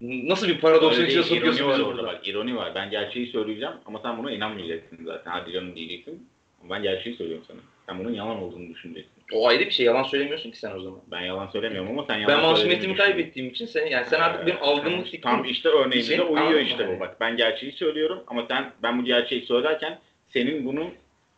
nasıl 0.02 0.48
bir 0.48 0.58
paradoksun 0.58 1.06
içine 1.06 1.24
sokuyorsun 1.24 1.68
var 1.68 1.80
orada 1.80 2.04
bak. 2.04 2.28
ironi 2.28 2.56
var. 2.56 2.72
Ben 2.76 2.90
gerçeği 2.90 3.28
söyleyeceğim 3.28 3.74
ama 3.86 4.00
sen 4.04 4.18
buna 4.18 4.32
inanmayacaksın 4.32 4.98
zaten. 5.06 5.32
Hadi 5.32 5.52
canım 5.52 5.76
diyeceksin. 5.76 6.28
Ama 6.64 6.76
ben 6.76 6.84
gerçeği 6.84 7.16
söylüyorum 7.16 7.46
sana. 7.48 7.58
Sen 7.86 8.00
bunun 8.00 8.14
yalan 8.14 8.44
olduğunu 8.44 8.70
düşüneceksin. 8.70 9.12
O 9.34 9.48
ayrı 9.48 9.66
bir 9.66 9.72
şey. 9.72 9.86
Yalan 9.86 10.04
söylemiyorsun 10.04 10.52
ki 10.52 10.58
sen 10.58 10.76
o 10.76 10.82
zaman. 10.82 11.00
Ben 11.12 11.22
yalan 11.22 11.48
söylemiyorum 11.48 11.92
ama 11.92 12.06
sen 12.08 12.18
yalan 12.20 12.38
Ben 12.38 12.42
masumiyetimi 12.50 12.96
kaybettiğim 12.96 13.50
için 13.50 13.66
sen 13.66 13.86
yani 13.86 14.06
sen 14.10 14.20
artık 14.20 14.48
benim 14.48 14.58
Ee, 14.58 14.62
algımlık 14.62 14.96
tam- 14.96 15.04
fikrim. 15.04 15.22
Tam 15.22 15.46
işte 15.46 15.70
örneğimize 15.70 16.14
için, 16.14 16.26
uyuyor 16.26 16.60
işte 16.60 16.96
bu 16.96 17.00
bak. 17.00 17.18
Ben 17.20 17.38
gerçeği 17.38 17.72
söylüyorum 17.72 18.24
ama 18.28 18.46
sen 18.48 18.72
ben 18.84 19.00
bu 19.00 19.06
gerçeği 19.06 19.42
söylerken 19.42 20.00
senin 20.30 20.66
bunun 20.66 20.90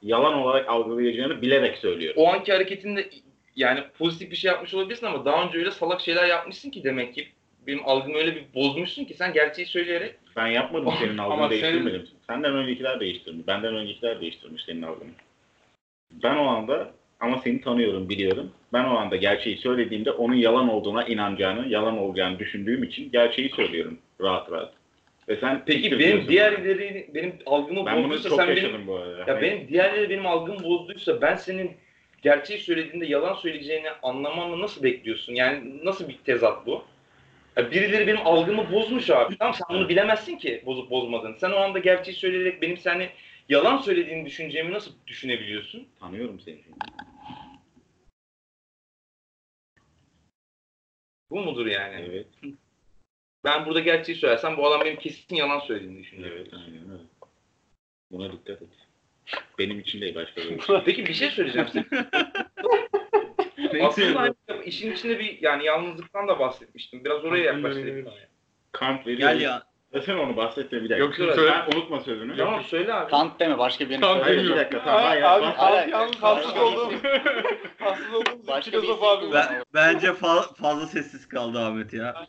yalan 0.01 0.33
olarak 0.33 0.69
algılayacağını 0.69 1.41
bilerek 1.41 1.77
söylüyorum. 1.77 2.21
O 2.23 2.27
anki 2.33 2.53
hareketinde 2.53 3.09
yani 3.55 3.83
pozitif 3.97 4.31
bir 4.31 4.35
şey 4.35 4.51
yapmış 4.51 4.73
olabilirsin 4.73 5.05
ama 5.05 5.25
daha 5.25 5.43
önce 5.47 5.57
öyle 5.57 5.71
salak 5.71 6.01
şeyler 6.01 6.27
yapmışsın 6.27 6.69
ki 6.69 6.83
demek 6.83 7.15
ki 7.15 7.27
benim 7.67 7.81
algımı 7.85 8.17
öyle 8.17 8.35
bir 8.35 8.43
bozmuşsun 8.55 9.05
ki 9.05 9.13
sen 9.13 9.33
gerçeği 9.33 9.67
söyleyerek 9.67 10.15
Ben 10.35 10.47
yapmadım 10.47 10.93
senin 10.99 11.17
Ama 11.17 11.33
algını 11.33 11.49
senin- 11.49 11.61
değiştirmedim. 11.61 12.07
Senden 12.27 12.55
öncekiler 12.55 12.99
değiştirmiş. 12.99 13.47
Benden 13.47 13.75
öncekiler 13.75 14.21
değiştirmiş 14.21 14.63
senin 14.63 14.81
algını. 14.81 15.09
Ben 16.23 16.35
o 16.35 16.43
anda 16.47 16.91
ama 17.19 17.37
seni 17.37 17.61
tanıyorum, 17.61 18.09
biliyorum. 18.09 18.51
Ben 18.73 18.83
o 18.83 18.97
anda 18.97 19.15
gerçeği 19.15 19.57
söylediğimde 19.57 20.11
onun 20.11 20.35
yalan 20.35 20.69
olduğuna 20.69 21.03
inanacağını, 21.03 21.67
yalan 21.67 21.97
olacağını 21.97 22.39
düşündüğüm 22.39 22.83
için 22.83 23.11
gerçeği 23.11 23.49
söylüyorum. 23.49 23.97
rahat 24.21 24.51
rahat. 24.51 24.73
Ve 25.29 25.35
sen 25.35 25.63
Peki 25.65 25.91
benim 25.91 25.99
diyorsun 25.99 26.27
diğer 26.29 26.53
bana. 26.57 26.63
ileri 26.65 27.09
benim 27.13 27.33
algımı 27.45 27.85
ben 27.85 27.97
bunu 27.97 28.03
bozduysa 28.05 28.29
çok 28.29 28.39
sen 28.39 28.47
yaşadım 28.47 28.73
benim 28.73 28.87
bu 28.87 28.95
arada. 28.95 29.31
ya 29.31 29.41
benim 29.41 29.67
diğerleri 29.67 30.09
benim 30.09 30.25
algımı 30.25 30.63
bozduysa 30.63 31.21
ben 31.21 31.35
senin 31.35 31.71
gerçeği 32.21 32.59
söylediğinde 32.59 33.05
yalan 33.05 33.33
söyleyeceğini 33.33 33.89
anlamamı 34.03 34.61
nasıl 34.61 34.83
bekliyorsun? 34.83 35.33
Yani 35.35 35.85
nasıl 35.85 36.09
bir 36.09 36.17
tezat 36.17 36.65
bu? 36.65 36.83
Ya 37.57 37.71
birileri 37.71 38.07
benim 38.07 38.27
algımı 38.27 38.71
bozmuş 38.71 39.09
abi. 39.09 39.37
Tamam 39.37 39.53
sen 39.53 39.77
bunu 39.77 39.89
bilemezsin 39.89 40.37
ki 40.37 40.63
bozup 40.65 40.89
bozmadığını. 40.89 41.39
Sen 41.39 41.51
o 41.51 41.55
anda 41.55 41.79
gerçeği 41.79 42.17
söyleyerek 42.17 42.61
benim 42.61 42.77
seni 42.77 43.09
yalan 43.49 43.77
söylediğini 43.77 44.25
düşüneceğimi 44.25 44.73
nasıl 44.73 44.91
düşünebiliyorsun? 45.07 45.87
Tanıyorum 45.99 46.39
seni. 46.39 46.59
Bu 51.29 51.39
mudur 51.41 51.65
yani? 51.65 52.05
Evet. 52.09 52.27
Ben 53.45 53.65
burada 53.65 53.79
gerçeği 53.79 54.17
söylersem 54.17 54.57
bu 54.57 54.67
adam 54.67 54.81
benim 54.85 54.99
kesin 54.99 55.35
yalan 55.35 55.59
söylediğini 55.59 56.03
düşünüyor. 56.03 56.31
Evet. 56.31 56.53
Aynen 56.53 56.91
öyle. 56.91 57.03
Buna 58.11 58.31
dikkat 58.31 58.61
et. 58.61 58.69
Benim 59.59 59.79
için 59.79 60.01
değil 60.01 60.15
başka 60.15 60.41
bir 60.41 60.61
şey. 60.61 60.81
Peki 60.85 61.05
bir 61.05 61.13
şey 61.13 61.29
söyleyeceğim 61.29 61.67
size. 61.67 61.85
Aslında 63.81 64.19
hani 64.19 64.63
işin 64.65 64.91
içinde 64.93 65.19
bir 65.19 65.41
yani 65.41 65.65
yalnızlıktan 65.65 66.27
da 66.27 66.39
bahsetmiştim. 66.39 67.05
Biraz 67.05 67.25
oraya 67.25 67.43
yaklaştırayım. 67.43 68.07
Kant 68.71 69.07
veriyor. 69.07 69.29
Gel 69.29 69.41
ya. 69.41 69.63
Desene 69.93 70.19
onu 70.19 70.37
bahsetme 70.37 70.77
bir 70.83 70.89
dakika. 70.89 70.97
Yok, 70.97 71.15
söyle. 71.15 71.51
Sen 71.51 71.77
unutma 71.77 71.99
sözünü. 71.99 72.37
Tamam 72.37 72.63
söyle 72.63 72.93
abi. 72.93 73.09
Kant 73.11 73.39
deme 73.39 73.57
başka 73.57 73.89
birinin 73.89 74.01
Kant 74.01 74.25
söyle. 74.25 74.43
bir 74.43 74.55
dakika 74.55 74.83
tamam. 74.83 75.03
Hayır, 75.03 75.23
abi, 75.23 75.43
Kant- 75.43 75.59
abi 75.59 75.75
Hayır, 75.75 75.91
yalnız 75.91 76.15
hassız 76.15 76.57
olduğum 76.57 76.91
hassız 77.79 78.13
olduğumuz 78.13 78.47
Başka 78.47 78.71
bir 78.71 78.81
filozof 78.81 79.03
abimiz. 79.03 79.33
Ben, 79.33 79.63
bence 79.73 80.07
fa- 80.07 80.55
fazla 80.55 80.87
sessiz 80.87 81.27
kaldı 81.27 81.59
Ahmet 81.59 81.93
ya. 81.93 82.27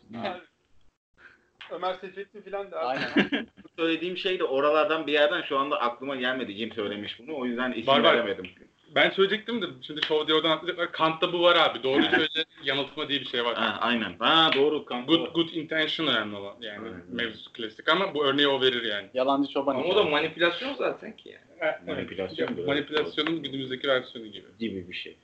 Ömer 1.71 1.95
Seyfettin 1.95 2.43
filan 2.43 2.71
da. 2.71 2.79
Aynen. 2.79 3.47
söylediğim 3.79 4.17
şey 4.17 4.39
de 4.39 4.45
oralardan 4.45 5.07
bir 5.07 5.13
yerden 5.13 5.43
şu 5.43 5.59
anda 5.59 5.81
aklıma 5.81 6.17
gelmedi. 6.17 6.57
Kim 6.57 6.73
söylemiş 6.73 7.19
bunu. 7.19 7.37
O 7.37 7.47
yüzden 7.47 7.73
isim 7.73 8.03
veremedim. 8.03 8.51
Ben 8.95 9.11
söyleyecektim 9.11 9.63
de 9.63 9.67
şimdi 9.83 10.03
Show 10.03 10.27
diye 10.27 10.37
oradan 10.37 10.51
atlayacaklar. 10.51 10.93
Kant'ta 10.93 11.33
bu 11.33 11.43
var 11.43 11.57
abi. 11.57 11.83
Doğru 11.83 12.03
söyle 12.03 12.45
yanıltma 12.65 13.09
diye 13.09 13.21
bir 13.21 13.27
şey 13.27 13.45
var. 13.45 13.55
Ha, 13.55 13.79
aynen. 13.81 14.17
Ha 14.19 14.51
doğru 14.55 14.85
Kant. 14.85 15.09
Good 15.09 15.35
good 15.35 15.49
intention 15.49 16.07
önemli 16.07 16.37
olan 16.37 16.55
yani 16.61 16.79
Aynen. 16.79 17.03
mevzusu 17.09 17.53
klasik 17.53 17.89
ama 17.89 18.15
bu 18.15 18.25
örneği 18.25 18.49
o 18.49 18.61
verir 18.61 18.83
yani. 18.83 19.09
Yalancı 19.15 19.53
çoban. 19.53 19.75
Ama 19.75 19.85
o 19.85 19.97
da 19.97 20.03
manipülasyon 20.05 20.75
zaten 20.75 21.17
ki 21.17 21.29
yani. 21.61 21.77
Manipülasyon 21.87 22.49
Evet. 22.57 22.67
Manipülasyonun 22.67 23.43
günümüzdeki 23.43 23.89
versiyonu 23.89 24.27
gibi. 24.29 24.47
gibi 24.59 24.89
bir 24.89 24.95
şey. 24.95 25.17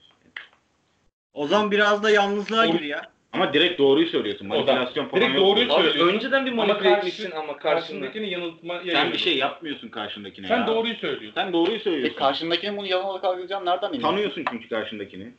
O 1.35 1.47
zaman 1.47 1.71
biraz 1.71 2.03
da 2.03 2.11
yalnızlığa 2.11 2.67
gir 2.67 2.81
ya. 2.81 3.13
Ama 3.33 3.53
direkt 3.53 3.79
doğruyu 3.79 4.09
söylüyorsun. 4.09 4.47
Manipülasyon 4.47 5.09
falan 5.09 5.23
Direkt 5.23 5.37
yok 5.39 5.47
doğruyu. 5.47 5.73
Abi 5.73 5.83
Söylüyorsun. 5.83 6.15
önceden 6.15 6.47
bir 6.47 6.53
manipüle 6.53 6.79
karşı- 6.89 6.97
etmişsin 6.99 7.31
ama 7.31 7.57
karşında. 7.57 7.81
Karşındakini 7.81 8.31
yanıltma 8.31 8.81
Sen 8.93 9.13
bir 9.13 9.19
şey 9.19 9.37
yapmıyorsun 9.39 9.89
karşındakine 9.89 10.47
Sen 10.47 10.59
ya. 10.61 10.67
doğruyu 10.67 10.95
söylüyorsun. 10.95 11.35
Sen 11.35 11.53
doğruyu 11.53 11.73
Peki 11.73 11.85
söylüyorsun. 11.85 12.19
karşındakinin 12.19 12.77
bunu 12.77 12.87
yalan 12.87 13.05
olarak 13.07 13.25
algılayacağım 13.25 13.65
nereden 13.67 13.89
emin? 13.89 14.01
Tanıyorsun 14.01 14.45
çünkü 14.51 14.69
karşındakini. 14.69 15.33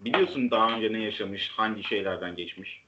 Biliyorsun 0.00 0.50
daha 0.50 0.68
önce 0.76 0.92
ne 0.92 1.02
yaşamış, 1.02 1.48
hangi 1.48 1.84
şeylerden 1.84 2.34
geçmiş. 2.36 2.82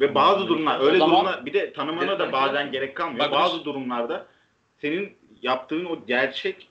Ve 0.00 0.14
bazı 0.14 0.48
durumlar, 0.48 0.80
öyle 0.80 0.98
zaman- 0.98 1.16
durumlar, 1.16 1.46
bir 1.46 1.52
de 1.52 1.72
tanımana 1.72 2.18
da 2.18 2.32
bazen 2.32 2.72
gerek 2.72 2.94
kalmıyor. 2.96 3.18
Bak, 3.24 3.32
bazı 3.32 3.64
durumlarda 3.64 4.26
senin 4.80 5.16
yaptığın 5.42 5.84
o 5.84 6.06
gerçek 6.06 6.68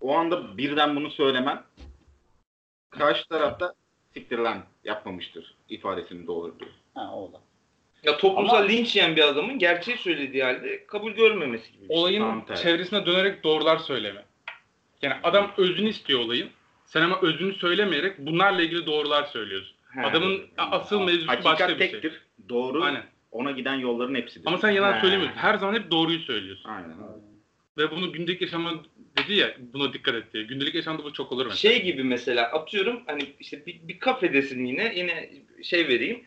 o 0.00 0.16
anda 0.16 0.56
birden 0.58 0.96
bunu 0.96 1.10
söylemen 1.10 1.62
karşı 2.90 3.28
tarafta 3.28 3.74
siktir 4.18 4.38
lan 4.38 4.64
yapmamıştır 4.84 5.54
ifadesini 5.68 6.26
doğurdu. 6.26 6.68
Ha 6.94 7.12
oldu. 7.14 7.40
Ya 8.04 8.16
toplumsal 8.16 8.56
Ama- 8.56 8.66
linç 8.66 8.96
yiyen 8.96 9.16
bir 9.16 9.22
adamın 9.28 9.58
gerçeği 9.58 9.96
söylediği 9.98 10.42
halde 10.44 10.86
kabul 10.86 11.12
görmemesi 11.12 11.72
gibi. 11.72 11.86
şey. 11.88 11.96
Olayın 11.98 12.20
Tam 12.20 12.46
tersi. 12.46 12.62
çevresine 12.62 13.06
dönerek 13.06 13.44
doğrular 13.44 13.78
söyleme. 13.78 14.24
Yani 15.02 15.14
adam 15.22 15.50
özünü 15.56 15.88
istiyor 15.88 16.20
olayın. 16.20 16.48
Sen 16.86 17.02
ama 17.02 17.20
özünü 17.22 17.54
söylemeyerek 17.54 18.18
bunlarla 18.18 18.62
ilgili 18.62 18.86
doğrular 18.86 19.24
söylüyorsun. 19.24 19.76
He. 19.94 20.06
Adamın 20.06 20.40
asıl 20.58 21.00
mevzusu 21.00 21.28
Hakikat 21.28 21.44
başka 21.52 21.68
bir 21.68 21.78
şey. 21.78 21.90
tektir. 21.90 22.22
Doğru 22.48 22.84
Aynen. 22.84 23.04
ona 23.30 23.50
giden 23.50 23.74
yolların 23.74 24.14
hepsidir. 24.14 24.46
Ama 24.46 24.58
sen 24.58 24.70
yalan 24.70 24.92
He. 24.92 25.00
söylemiyorsun. 25.00 25.38
Her 25.38 25.54
zaman 25.54 25.74
hep 25.74 25.90
doğruyu 25.90 26.18
söylüyorsun. 26.18 26.70
Aynen. 26.70 26.94
Ve 27.78 27.90
bunu 27.90 28.12
gündelik 28.12 28.42
yaşama 28.42 28.74
dedi 29.18 29.34
ya 29.34 29.54
buna 29.72 29.92
dikkat 29.92 30.14
et 30.14 30.32
diye. 30.32 30.44
Gündelik 30.44 30.74
yaşamda 30.74 31.04
bu 31.04 31.12
çok 31.12 31.32
olur 31.32 31.46
mesela. 31.46 31.72
Şey 31.72 31.82
gibi 31.82 32.04
mesela 32.04 32.44
atıyorum 32.44 33.02
hani 33.06 33.32
işte 33.40 33.66
bir, 33.66 33.80
bir 33.88 33.98
kafedesin 33.98 34.64
yine 34.64 34.92
yine 34.96 35.30
şey 35.62 35.88
vereyim. 35.88 36.24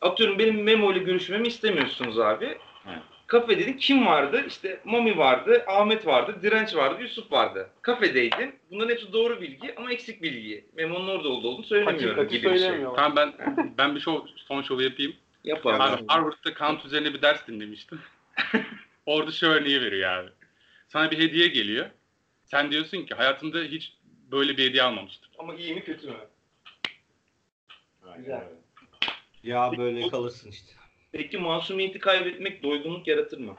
Atıyorum 0.00 0.38
benim 0.38 0.62
Memo 0.62 0.92
ile 0.92 0.98
görüşmemi 0.98 1.48
istemiyorsunuz 1.48 2.18
abi. 2.18 2.44
Evet. 2.86 3.02
Kafe 3.26 3.58
dedin 3.58 3.72
kim 3.72 4.06
vardı? 4.06 4.44
İşte 4.48 4.80
Mami 4.84 5.18
vardı, 5.18 5.64
Ahmet 5.66 6.06
vardı, 6.06 6.36
Direnç 6.42 6.74
vardı, 6.74 7.02
Yusuf 7.02 7.32
vardı. 7.32 7.70
Kafedeydin. 7.82 8.54
Bunların 8.70 8.90
hepsi 8.90 9.12
doğru 9.12 9.40
bilgi 9.40 9.74
ama 9.76 9.92
eksik 9.92 10.22
bilgi. 10.22 10.64
Memo'nun 10.76 11.08
orada 11.08 11.28
olduğu 11.28 11.48
olduğunu 11.48 11.64
söylemiyorum 11.64 12.18
Hakikati 12.18 12.40
gibi 12.40 12.54
bir 12.54 12.58
şey. 12.58 12.84
Tamam 12.96 13.16
ben 13.16 13.32
ben 13.78 13.94
bir 13.94 14.00
şov, 14.00 14.20
son 14.36 14.62
şovu 14.62 14.82
yapayım. 14.82 15.12
Yap 15.44 15.66
Abi, 15.66 15.82
abi. 15.82 16.04
Harvard'da 16.08 16.54
Kant 16.54 16.84
üzerine 16.84 17.14
bir 17.14 17.22
ders 17.22 17.46
dinlemiştim. 17.46 18.00
Orada 19.06 19.30
şu 19.30 19.46
örneği 19.46 19.80
veriyor 19.80 20.10
abi. 20.10 20.30
Sana 20.92 21.10
bir 21.10 21.18
hediye 21.18 21.48
geliyor. 21.48 21.90
Sen 22.44 22.70
diyorsun 22.70 23.02
ki 23.06 23.14
hayatımda 23.14 23.58
hiç 23.58 23.92
böyle 24.30 24.56
bir 24.56 24.68
hediye 24.68 24.82
almamıştım. 24.82 25.30
Ama 25.38 25.54
iyi 25.54 25.74
mi 25.74 25.84
kötü 25.84 26.06
mü? 26.06 26.16
Güzel. 28.16 28.42
Ya 29.42 29.72
böyle 29.78 30.08
kalırsın 30.08 30.50
işte. 30.50 30.72
Peki 31.12 31.38
masumiyeti 31.38 31.98
kaybetmek 31.98 32.62
doygunluk 32.62 33.08
yaratır 33.08 33.38
mı? 33.38 33.56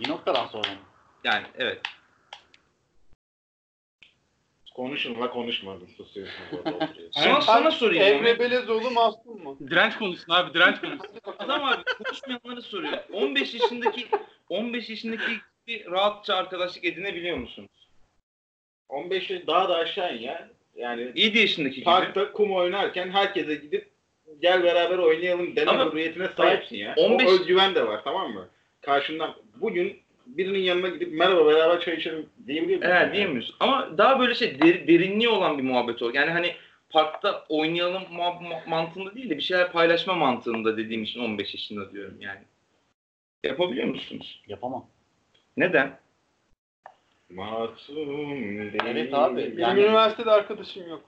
Bir 0.00 0.08
noktadan 0.08 0.46
sonra 0.46 0.68
mı? 0.68 0.80
Yani 1.24 1.46
evet. 1.58 1.80
Konuşun 4.74 5.20
la 5.20 5.30
konuşmadın 5.30 5.86
susuyorsun 5.86 6.42
burada 6.52 6.70
oturuyorsun. 6.84 7.20
Sana, 7.20 7.40
sana 7.40 7.70
sorayım. 7.70 8.02
Emre. 8.02 8.38
Belezoğlu 8.38 8.90
masum 8.90 9.42
mu? 9.42 9.58
Direnç 9.70 9.96
konuşsun 9.98 10.32
abi 10.32 10.54
direnç 10.54 10.80
konuşsun. 10.80 11.20
Adam 11.38 11.64
abi 11.64 11.82
konuşmayanları 12.04 12.62
soruyor. 12.62 12.98
15 13.12 13.54
yaşındaki 13.54 14.08
15 14.52 14.90
yaşındaki 14.90 15.32
bir 15.66 15.86
rahatça 15.90 16.34
arkadaşlık 16.34 16.84
edinebiliyor 16.84 17.36
musun? 17.36 17.68
15 18.88 19.30
yaş 19.30 19.46
daha 19.46 19.68
da 19.68 19.76
aşağı 19.76 20.16
in 20.16 20.22
ya. 20.22 20.48
Yani 20.76 21.12
7 21.14 21.38
yaşındaki 21.38 21.74
gibi. 21.74 21.84
parkta 21.84 22.32
kum 22.32 22.52
oynarken 22.52 23.10
herkese 23.10 23.54
gidip 23.54 23.88
gel 24.42 24.62
beraber 24.62 24.98
oynayalım 24.98 25.56
deme 25.56 25.70
Ama- 25.70 25.84
hürriyetine 25.92 26.28
sahipsin 26.36 26.76
ya. 26.76 26.94
15 26.96 27.26
O 27.28 27.30
özgüven 27.30 27.74
de 27.74 27.86
var 27.86 28.00
tamam 28.04 28.32
mı? 28.32 28.48
Karşından 28.80 29.34
bugün 29.56 29.98
birinin 30.26 30.58
yanına 30.58 30.88
gidip 30.88 31.12
merhaba 31.12 31.46
beraber 31.46 31.80
çay 31.80 31.94
içelim 31.94 32.26
diyebiliyor 32.46 32.78
musun? 32.78 32.92
Evet 32.94 33.14
diyemiyorsun. 33.14 33.56
Ama 33.60 33.98
daha 33.98 34.20
böyle 34.20 34.34
şey 34.34 34.60
der- 34.60 34.88
derinliği 34.88 35.28
olan 35.28 35.58
bir 35.58 35.62
muhabbet 35.62 36.02
ol. 36.02 36.14
Yani 36.14 36.30
hani 36.30 36.54
parkta 36.90 37.44
oynayalım 37.48 38.02
mantığında 38.66 39.14
değil 39.14 39.30
de 39.30 39.36
bir 39.36 39.42
şeyler 39.42 39.72
paylaşma 39.72 40.14
mantığında 40.14 40.76
dediğim 40.76 41.02
için 41.02 41.20
15 41.20 41.54
yaşında 41.54 41.92
diyorum 41.92 42.16
yani. 42.20 42.40
Yapabiliyor 43.44 43.86
musunuz? 43.86 44.42
Yapamam. 44.48 44.86
Neden? 45.56 45.98
Masum 47.30 47.96
değil. 47.96 48.72
Evet 48.86 49.14
abi, 49.14 49.36
Benim 49.36 49.58
Yani- 49.58 49.80
üniversitede 49.80 50.30
arkadaşım 50.30 50.88
yok. 50.88 51.04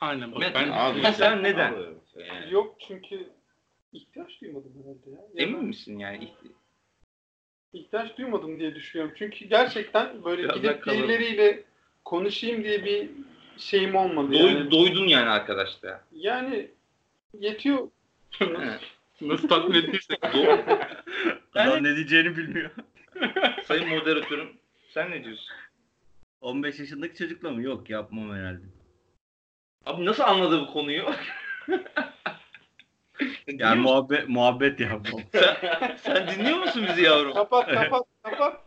Aynen 0.00 0.32
bak 0.34 0.42
ben 0.54 0.68
Abi, 0.72 1.00
Mesela 1.02 1.36
neden? 1.36 1.72
abi, 1.72 1.82
yani. 2.28 2.52
Yok 2.52 2.76
çünkü 2.88 3.26
ihtiyaç 3.92 4.40
duymadım 4.40 4.72
herhalde 4.82 5.10
ya. 5.10 5.26
Ya 5.34 5.42
Emin 5.48 5.56
da 5.58 5.62
misin 5.62 5.98
yani? 5.98 6.28
İhtiyaç 7.72 8.18
duymadım 8.18 8.58
diye 8.60 8.74
düşünüyorum. 8.74 9.14
Çünkü 9.18 9.44
gerçekten 9.44 10.24
böyle 10.24 10.42
Biraz 10.42 10.56
gidip 10.56 10.82
kalalım. 10.82 11.02
birileriyle 11.02 11.62
konuşayım 12.04 12.64
diye 12.64 12.84
bir 12.84 13.10
şeyim 13.58 13.94
olmadı. 13.96 14.32
Doy- 14.32 14.54
Yani, 14.54 14.70
doydun 14.70 15.06
yani 15.06 15.28
arkadaşlar. 15.30 16.00
yani 16.12 16.68
yetiyor. 17.38 17.88
Nasıl 19.20 19.48
tatmin 19.48 19.98
ettiyse. 21.56 21.70
Adam 21.70 21.84
ne 21.84 21.96
diyeceğini 21.96 22.36
bilmiyor. 22.36 22.70
Sayın 23.64 23.88
moderatörüm 23.88 24.48
sen 24.88 25.10
ne 25.10 25.24
diyorsun? 25.24 25.54
15 26.40 26.78
yaşındaki 26.78 27.18
çocukla 27.18 27.50
mı? 27.50 27.62
Yok 27.62 27.90
yapmam 27.90 28.36
herhalde. 28.36 28.62
Abi 29.86 30.04
nasıl 30.04 30.22
anladı 30.22 30.60
bu 30.60 30.66
konuyu? 30.72 31.04
Yani 33.46 33.80
muhabbet 33.80 34.28
muhabbet 34.28 34.80
yapmam. 34.80 35.20
Sen 35.96 36.28
dinliyor 36.28 36.58
musun 36.58 36.84
bizi 36.88 37.02
yavrum? 37.02 37.34
Kapat 37.34 37.68
kapat 37.74 38.02
kapat. 38.22 38.60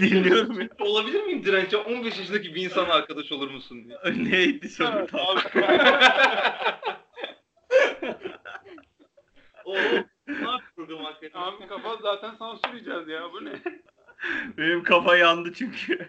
Dinliyorum 0.00 0.60
ya. 0.60 0.68
Olabilir 0.80 1.22
miyim 1.22 1.44
dirençe 1.44 1.76
15 1.76 2.18
yaşındaki 2.18 2.54
bir 2.54 2.64
insana 2.64 2.92
arkadaş 2.92 3.32
olur 3.32 3.50
musun 3.50 3.84
diye. 3.84 3.98
Neydi 4.30 4.68
soru 4.68 4.88
Evet, 4.98 5.10
tam? 5.10 5.20
abi. 5.20 5.40
Oo, 9.64 9.74
ne 10.32 10.50
yapıyor 10.50 10.60
program 10.76 11.04
hakikaten? 11.04 11.40
Abi 11.40 11.66
kapat 11.66 12.00
zaten 12.02 12.34
sansür 12.34 12.68
yiyeceğiz 12.68 13.08
ya 13.08 13.32
bu 13.32 13.44
ne? 13.44 13.52
Benim 14.58 14.82
kafa 14.82 15.16
yandı 15.16 15.52
çünkü. 15.54 16.08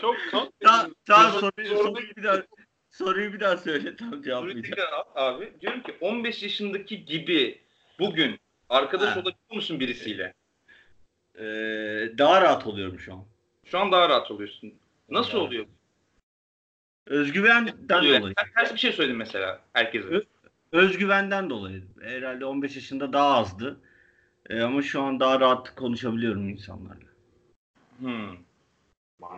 Çok 0.00 0.16
çok. 0.30 0.60
Tamam 0.60 0.94
tamam 1.04 1.32
soruyu, 1.32 1.68
soruyu 1.68 2.16
bir 2.16 2.22
daha 2.22 2.42
soruyu 2.90 3.32
bir 3.32 3.40
daha 3.40 3.56
söyle 3.56 3.96
tam 3.96 4.22
cevaplayacağım. 4.22 4.88
abi. 5.14 5.52
Diyorum 5.60 5.82
ki 5.82 5.96
15 6.00 6.42
yaşındaki 6.42 7.04
gibi 7.04 7.60
bugün 7.98 8.40
arkadaş 8.68 9.08
Ha. 9.08 9.14
olabiliyor 9.14 9.54
musun 9.54 9.80
birisiyle? 9.80 10.34
Ee, 11.38 11.42
daha 12.18 12.42
rahat 12.42 12.66
oluyorum 12.66 13.00
şu 13.00 13.12
an. 13.14 13.24
Şu 13.64 13.78
an 13.78 13.92
daha 13.92 14.08
rahat 14.08 14.30
oluyorsun. 14.30 14.74
Nasıl 15.08 15.30
Evet. 15.32 15.40
oluyor? 15.42 15.66
Özgüvenden 17.06 17.88
dolayı. 17.88 18.34
Ters 18.56 18.74
bir 18.74 18.78
şey 18.78 18.92
söyledin 18.92 19.16
mesela 19.16 19.60
herkese. 19.72 20.08
Ö- 20.08 20.24
Özgüvenden 20.72 21.50
dolayı. 21.50 21.82
Herhalde 22.02 22.44
15 22.44 22.76
yaşında 22.76 23.12
daha 23.12 23.36
azdı. 23.36 23.76
Ee, 24.50 24.60
ama 24.60 24.82
şu 24.82 25.02
an 25.02 25.20
daha 25.20 25.40
rahat 25.40 25.74
konuşabiliyorum 25.74 26.48
insanlarla. 26.48 27.06
Hmm. 27.98 28.36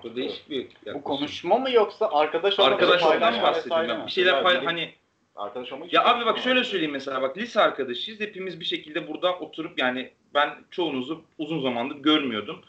Bu 0.02 0.16
değişik 0.16 0.50
bir 0.50 0.64
Bu 0.64 0.68
yaklaşım. 0.86 1.02
konuşma 1.02 1.58
mı 1.58 1.70
yoksa 1.70 2.08
arkadaş 2.12 2.58
olarak 2.58 2.72
Arkadaşlardan 2.72 3.20
paylaşma 3.20 3.42
bahsediyorum. 3.42 4.06
Bir 4.06 4.10
şeyler 4.12 4.34
Ya, 4.34 4.42
pay 4.42 4.54
biri- 4.54 4.64
hani 4.64 4.92
Arkadaş 5.36 5.72
olmak 5.72 5.92
ya 5.92 6.04
abi 6.04 6.26
bak 6.26 6.38
şöyle 6.38 6.64
söyleyeyim 6.64 6.92
mesela 6.92 7.22
bak 7.22 7.38
lise 7.38 7.60
arkadaşıyız. 7.60 8.20
Hepimiz 8.20 8.60
bir 8.60 8.64
şekilde 8.64 9.08
burada 9.08 9.38
oturup 9.38 9.78
yani 9.78 10.10
ben 10.34 10.50
çoğunuzu 10.70 11.22
uzun 11.38 11.60
zamandır 11.62 11.96
görmüyordum. 11.96 12.60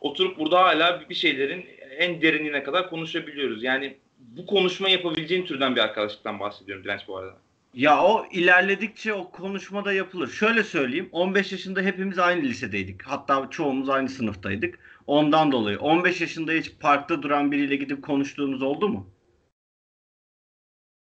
Oturup 0.00 0.38
burada 0.38 0.62
hala 0.64 1.08
bir 1.08 1.14
şeylerin 1.14 1.66
en 1.98 2.22
derinliğine 2.22 2.62
kadar 2.62 2.90
konuşabiliyoruz. 2.90 3.62
Yani 3.62 3.96
bu 4.18 4.46
konuşma 4.46 4.88
yapabileceğin 4.88 5.44
türden 5.46 5.76
bir 5.76 5.80
arkadaşlıktan 5.80 6.40
bahsediyorum 6.40 6.84
Direnç 6.84 7.08
bu 7.08 7.16
arada. 7.16 7.36
Ya 7.74 8.02
o 8.02 8.26
ilerledikçe 8.30 9.14
o 9.14 9.30
konuşmada 9.30 9.92
yapılır. 9.92 10.28
Şöyle 10.28 10.64
söyleyeyim. 10.64 11.08
15 11.12 11.52
yaşında 11.52 11.80
hepimiz 11.80 12.18
aynı 12.18 12.42
lisedeydik. 12.42 13.02
Hatta 13.02 13.50
çoğumuz 13.50 13.88
aynı 13.88 14.08
sınıftaydık. 14.08 14.78
Ondan 15.06 15.52
dolayı. 15.52 15.78
15 15.80 16.20
yaşında 16.20 16.52
hiç 16.52 16.72
parkta 16.80 17.22
duran 17.22 17.52
biriyle 17.52 17.76
gidip 17.76 18.02
konuştuğunuz 18.04 18.62
oldu 18.62 18.88
mu? 18.88 19.10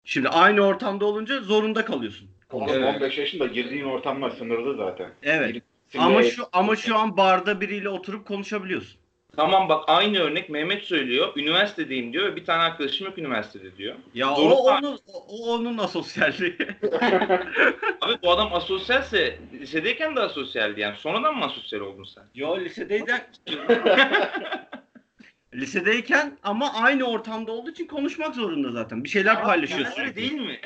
Şimdi 0.04 0.30
aynı 0.30 0.62
ortamda 0.62 1.06
olunca 1.06 1.42
zorunda 1.42 1.86
kalıyorsun. 1.86 2.30
Oğlum 2.52 2.70
Evet. 2.70 2.96
15 2.96 3.18
yaşında 3.18 3.46
girdiğin 3.46 3.86
ortamlar 3.86 4.30
sınırlı 4.30 4.78
zaten. 4.78 5.10
Evet. 5.24 5.50
Birisini 5.50 6.02
Ama 6.02 6.24
şu 6.24 6.46
ama 6.52 6.76
şu 6.76 6.98
an 6.98 7.18
barda 7.18 7.62
biriyle 7.62 7.90
oturup 7.90 8.28
konuşabiliyorsun. 8.28 9.00
Tamam 9.36 9.70
bak 9.70 9.84
aynı 9.88 10.20
örnek 10.20 10.50
Mehmet 10.50 10.84
söylüyor. 10.84 11.34
Üniversitedeyim 11.36 12.14
diyor 12.14 12.26
ve 12.26 12.36
bir 12.36 12.46
tane 12.46 12.64
arkadaşım 12.64 13.08
yok 13.08 13.18
üniversitede 13.18 13.78
diyor. 13.78 13.96
Ya 14.14 14.34
o 14.34 14.36
Zorunda- 14.36 14.80
onun 14.80 15.00
o, 15.08 15.26
o 15.28 15.54
onun 15.54 15.78
asosyalliği. 15.78 16.58
Abi 18.02 18.18
bu 18.24 18.32
adam 18.32 18.54
asosyalse 18.54 19.40
lisedeyken 19.54 20.16
de 20.16 20.20
asosyaldi 20.20 20.82
yani. 20.82 20.98
Sonradan 20.98 21.36
mı 21.38 21.46
asosyal 21.46 21.80
oldun 21.80 22.04
sen? 22.04 22.24
Yo 22.36 22.60
lisedeyken 22.60 23.28
lisedeyken 25.54 26.38
ama 26.44 26.74
aynı 26.74 27.04
ortamda 27.04 27.52
olduğu 27.52 27.72
için 27.72 27.88
konuşmak 27.88 28.36
zorunda 28.36 28.72
zaten. 28.72 29.04
Bir 29.04 29.10
şeyler 29.10 29.44
paylaşıyorsun. 29.44 30.02
Üniversitede 30.02 30.16
değil 30.16 30.42
mi? 30.42 30.60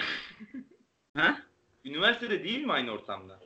Ha? 1.18 1.38
Üniversitede 1.86 2.44
değil 2.44 2.66
mi 2.66 2.74
aynı 2.74 2.92
ortamda? 2.92 3.40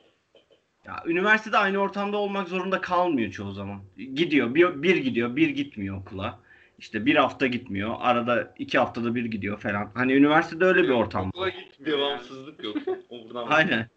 Ya 0.84 1.02
üniversitede 1.06 1.58
aynı 1.58 1.78
ortamda 1.78 2.16
olmak 2.16 2.48
zorunda 2.48 2.80
kalmıyor 2.80 3.30
çoğu 3.30 3.52
zaman. 3.52 3.82
Gidiyor, 3.96 4.54
bir, 4.54 4.82
bir 4.82 4.96
gidiyor, 4.96 5.36
bir 5.36 5.48
gitmiyor 5.48 5.96
okula. 5.96 6.40
İşte 6.78 7.06
bir 7.06 7.16
hafta 7.16 7.46
gitmiyor, 7.46 7.94
arada 7.98 8.54
iki 8.58 8.78
haftada 8.78 9.14
bir 9.14 9.24
gidiyor 9.24 9.60
falan. 9.60 9.90
Hani 9.94 10.12
üniversitede 10.12 10.64
öyle 10.64 10.82
bir 10.82 10.88
ortam. 10.88 11.28
Okula 11.28 11.48
gitmiyor. 11.48 11.98
yani. 11.98 12.08
Devamsızlık 12.08 12.64
yok. 12.64 12.76
Buradan 13.10 13.46
Aynen. 13.46 13.88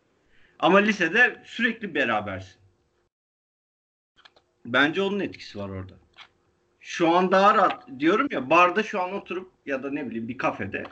Ama 0.60 0.78
lisede 0.78 1.42
sürekli 1.46 1.96
berabersin. 1.96 2.62
Bence 4.66 5.02
onun 5.02 5.20
etkisi 5.20 5.60
var 5.60 5.70
orada. 5.70 5.94
Şu 6.80 7.10
an 7.10 7.32
daha 7.32 7.56
rahat 7.56 7.88
diyorum 8.00 8.28
ya 8.32 8.50
barda 8.50 8.84
şu 8.84 9.02
an 9.02 9.14
oturup 9.14 9.52
ya 9.66 9.84
da 9.84 9.92
ne 9.92 10.10
bileyim 10.10 10.28
bir 10.28 10.38
kafede 10.38 10.84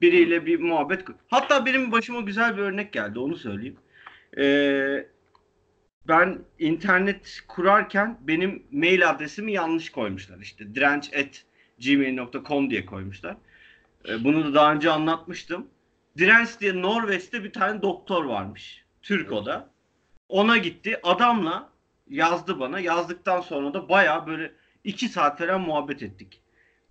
biriyle 0.00 0.46
bir 0.46 0.60
muhabbet 0.60 1.04
hatta 1.28 1.66
benim 1.66 1.92
başıma 1.92 2.20
güzel 2.20 2.56
bir 2.56 2.62
örnek 2.62 2.92
geldi 2.92 3.18
onu 3.18 3.36
söyleyeyim. 3.36 3.76
Ee, 4.38 5.06
ben 6.08 6.38
internet 6.58 7.40
kurarken 7.48 8.18
benim 8.20 8.62
mail 8.72 9.10
adresimi 9.10 9.52
yanlış 9.52 9.90
koymuşlar. 9.90 10.38
İşte 10.38 10.74
direnç@gmail.com 10.74 12.70
diye 12.70 12.86
koymuşlar. 12.86 13.36
Ee, 14.08 14.24
bunu 14.24 14.44
da 14.44 14.54
daha 14.54 14.72
önce 14.72 14.90
anlatmıştım. 14.90 15.66
Direnç 16.18 16.60
diye 16.60 16.82
Norveç'te 16.82 17.44
bir 17.44 17.52
tane 17.52 17.82
doktor 17.82 18.24
varmış. 18.24 18.84
Türk 19.02 19.32
o 19.32 19.46
da. 19.46 19.70
Ona 20.28 20.56
gitti. 20.56 21.00
Adamla 21.02 21.70
yazdı 22.08 22.60
bana. 22.60 22.80
Yazdıktan 22.80 23.40
sonra 23.40 23.74
da 23.74 23.88
baya 23.88 24.26
böyle 24.26 24.52
iki 24.84 25.08
saat 25.08 25.38
falan 25.38 25.60
muhabbet 25.60 26.02
ettik. 26.02 26.40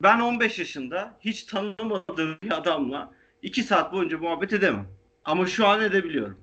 Ben 0.01 0.19
15 0.19 0.59
yaşında 0.59 1.17
hiç 1.19 1.43
tanımadığım 1.43 2.37
bir 2.43 2.57
adamla 2.57 3.13
iki 3.41 3.63
saat 3.63 3.93
boyunca 3.93 4.17
muhabbet 4.17 4.53
edemem. 4.53 4.87
Ama 5.25 5.47
şu 5.47 5.67
an 5.67 5.81
edebiliyorum. 5.81 6.39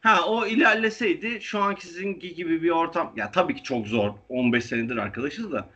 Ha 0.00 0.24
o 0.26 0.46
ilerleseydi 0.46 1.40
şu 1.40 1.58
anki 1.58 1.86
sizinki 1.86 2.34
gibi 2.34 2.62
bir 2.62 2.70
ortam 2.70 3.12
ya 3.16 3.30
tabii 3.30 3.54
ki 3.54 3.62
çok 3.62 3.86
zor 3.86 4.14
15 4.28 4.64
senedir 4.64 4.96
arkadaşız 4.96 5.52
da 5.52 5.68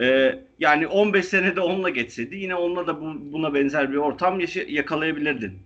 Ee, 0.00 0.38
yani 0.58 0.86
15 0.86 1.26
senede 1.26 1.60
onunla 1.60 1.88
geçseydi 1.88 2.36
yine 2.36 2.54
onunla 2.54 2.86
da 2.86 3.00
bu, 3.00 3.32
buna 3.32 3.54
benzer 3.54 3.92
bir 3.92 3.96
ortam 3.96 4.40
yakalayabilirdin. 4.68 5.58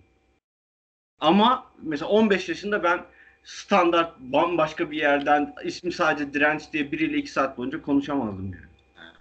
Ama 1.20 1.72
mesela 1.82 2.08
15 2.08 2.48
yaşında 2.48 2.82
ben 2.82 3.00
standart 3.44 4.18
bambaşka 4.18 4.90
bir 4.90 4.96
yerden 4.96 5.54
ismi 5.64 5.92
sadece 5.92 6.34
direnç 6.34 6.62
diye 6.72 6.92
biriyle 6.92 7.16
2 7.16 7.30
saat 7.30 7.58
boyunca 7.58 7.82
konuşamazdım 7.82 8.44
yani. 8.52 8.66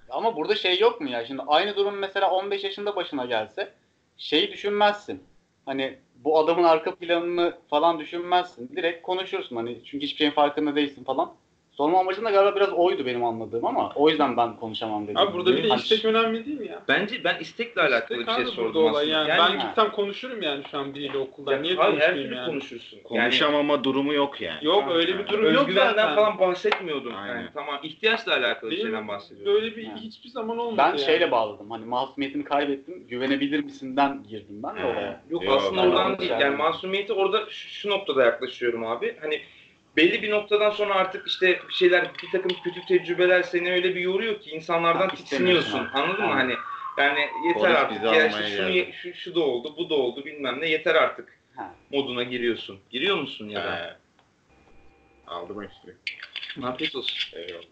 Ama 0.09 0.35
burada 0.35 0.55
şey 0.55 0.79
yok 0.79 1.01
mu 1.01 1.09
ya? 1.09 1.25
Şimdi 1.25 1.41
aynı 1.47 1.75
durum 1.75 1.97
mesela 1.97 2.31
15 2.31 2.63
yaşında 2.63 2.95
başına 2.95 3.25
gelse 3.25 3.73
şeyi 4.17 4.51
düşünmezsin. 4.51 5.23
Hani 5.65 5.99
bu 6.25 6.39
adamın 6.39 6.63
arka 6.63 6.95
planını 6.95 7.57
falan 7.69 7.99
düşünmezsin. 7.99 8.69
Direkt 8.75 9.03
konuşursun 9.03 9.55
hani 9.55 9.85
çünkü 9.85 10.05
hiçbir 10.05 10.17
şeyin 10.17 10.31
farkında 10.31 10.75
değilsin 10.75 11.03
falan. 11.03 11.35
Sorma 11.77 11.99
amacım 11.99 12.25
da 12.25 12.29
galiba 12.31 12.55
biraz 12.55 12.73
oydu 12.73 13.05
benim 13.05 13.23
anladığım 13.23 13.65
ama 13.65 13.91
o 13.95 14.09
yüzden 14.09 14.37
ben 14.37 14.55
konuşamam 14.55 15.03
dedim. 15.03 15.17
Abi 15.17 15.33
burada 15.33 15.57
bir 15.57 15.63
de 15.63 15.67
Hani- 15.69 15.81
istek 15.81 16.05
önemli 16.05 16.45
değil 16.45 16.59
mi 16.59 16.67
ya? 16.67 16.81
Bence 16.87 17.23
ben 17.23 17.37
istekle 17.39 17.81
alakalı 17.81 18.17
İstek 18.17 18.27
bir 18.27 18.33
şey 18.33 18.43
abi 18.43 18.51
sordum 18.51 18.65
burada 18.73 18.79
olay 18.79 19.03
aslında. 19.15 19.17
yani. 19.17 19.29
Yani, 19.29 19.53
ben 19.59 19.67
gitsem 19.67 19.91
konuşurum 19.91 20.41
yani 20.41 20.63
şu 20.71 20.77
an 20.77 20.93
biriyle 20.93 21.17
okulda. 21.17 21.53
Ya, 21.53 21.59
Niye 21.61 21.73
abi 21.73 21.79
her 21.81 21.85
konuşmayayım 21.89 22.23
türlü 22.23 22.35
yani? 22.35 22.45
konuşursun. 22.47 22.97
Yani 22.97 23.03
Konuşamama 23.23 23.83
durumu 23.83 24.13
yok 24.13 24.41
yani. 24.41 24.65
Yok 24.65 24.83
öyle 24.91 25.19
bir 25.19 25.27
durum 25.27 25.45
yok 25.53 25.61
özgüvenden 25.61 25.93
zaten. 25.95 26.15
falan 26.15 26.39
bahsetmiyordum. 26.39 27.13
Aynen. 27.15 27.35
Yani 27.35 27.47
tamam 27.53 27.79
ihtiyaçla 27.83 28.33
alakalı 28.33 28.71
bir 28.71 28.77
şeyden 28.77 29.07
bahsediyorum. 29.07 29.53
Böyle 29.53 29.75
bir 29.75 29.85
Ha. 29.87 29.95
hiçbir 29.95 30.29
zaman 30.29 30.57
olmadı 30.57 30.77
Ben 30.77 30.87
yani. 30.87 30.99
şeyle 30.99 31.31
bağladım. 31.31 31.71
Hani 31.71 31.85
masumiyetini 31.85 32.43
kaybettim. 32.43 33.07
Güvenebilir 33.07 33.63
misinden 33.63 34.23
girdim 34.29 34.63
ben 34.63 34.75
de 34.75 34.79
Ha. 34.79 34.87
olaya. 34.87 35.21
Yok 35.29 35.43
Yok, 35.45 35.53
aslında 35.57 35.83
ben 35.83 35.87
oradan 35.87 36.05
anladım. 36.05 36.19
değil. 36.19 36.31
Yani 36.39 36.55
masumiyeti 36.55 37.13
orada 37.13 37.39
şu, 37.49 37.69
şu 37.69 37.89
noktada 37.89 38.25
yaklaşıyorum 38.25 38.85
abi. 38.85 39.15
Hani 39.21 39.41
belli 39.97 40.21
bir 40.21 40.31
noktadan 40.31 40.71
sonra 40.71 40.95
artık 40.95 41.27
işte 41.27 41.59
bir 41.69 41.73
şeyler, 41.73 42.11
bir 42.23 42.31
takım 42.31 42.51
kötü 42.63 42.85
tecrübeler 42.85 43.43
seni 43.43 43.71
öyle 43.71 43.95
bir 43.95 44.01
yoruyor 44.01 44.41
ki 44.41 44.49
insanlardan 44.49 45.07
Ha, 45.09 45.15
tiksiniyorsun. 45.15 45.87
Anladın 45.93 46.25
mı? 46.25 46.31
Ha. 46.31 46.35
Hani 46.35 46.53
yani 46.97 47.19
yeter 47.47 47.53
Polis 47.53 47.75
artık. 47.75 48.03
Ya 48.03 48.27
işte 48.27 48.57
şunu, 48.57 48.93
şu, 48.93 49.13
şu 49.13 49.35
da 49.35 49.39
oldu, 49.39 49.73
bu 49.77 49.89
da 49.89 49.95
oldu 49.95 50.25
bilmem 50.25 50.61
ne. 50.61 50.69
Yeter 50.69 50.95
artık 50.95 51.37
Ha. 51.55 51.75
moduna 51.91 52.23
giriyorsun. 52.23 52.79
Giriyor 52.89 53.17
musun 53.17 53.49
ya 53.49 53.63
da? 53.63 53.75
He. 53.75 53.95
Aldım 55.27 55.63
hepsini. 55.63 55.93
Eyvallah. 57.33 57.63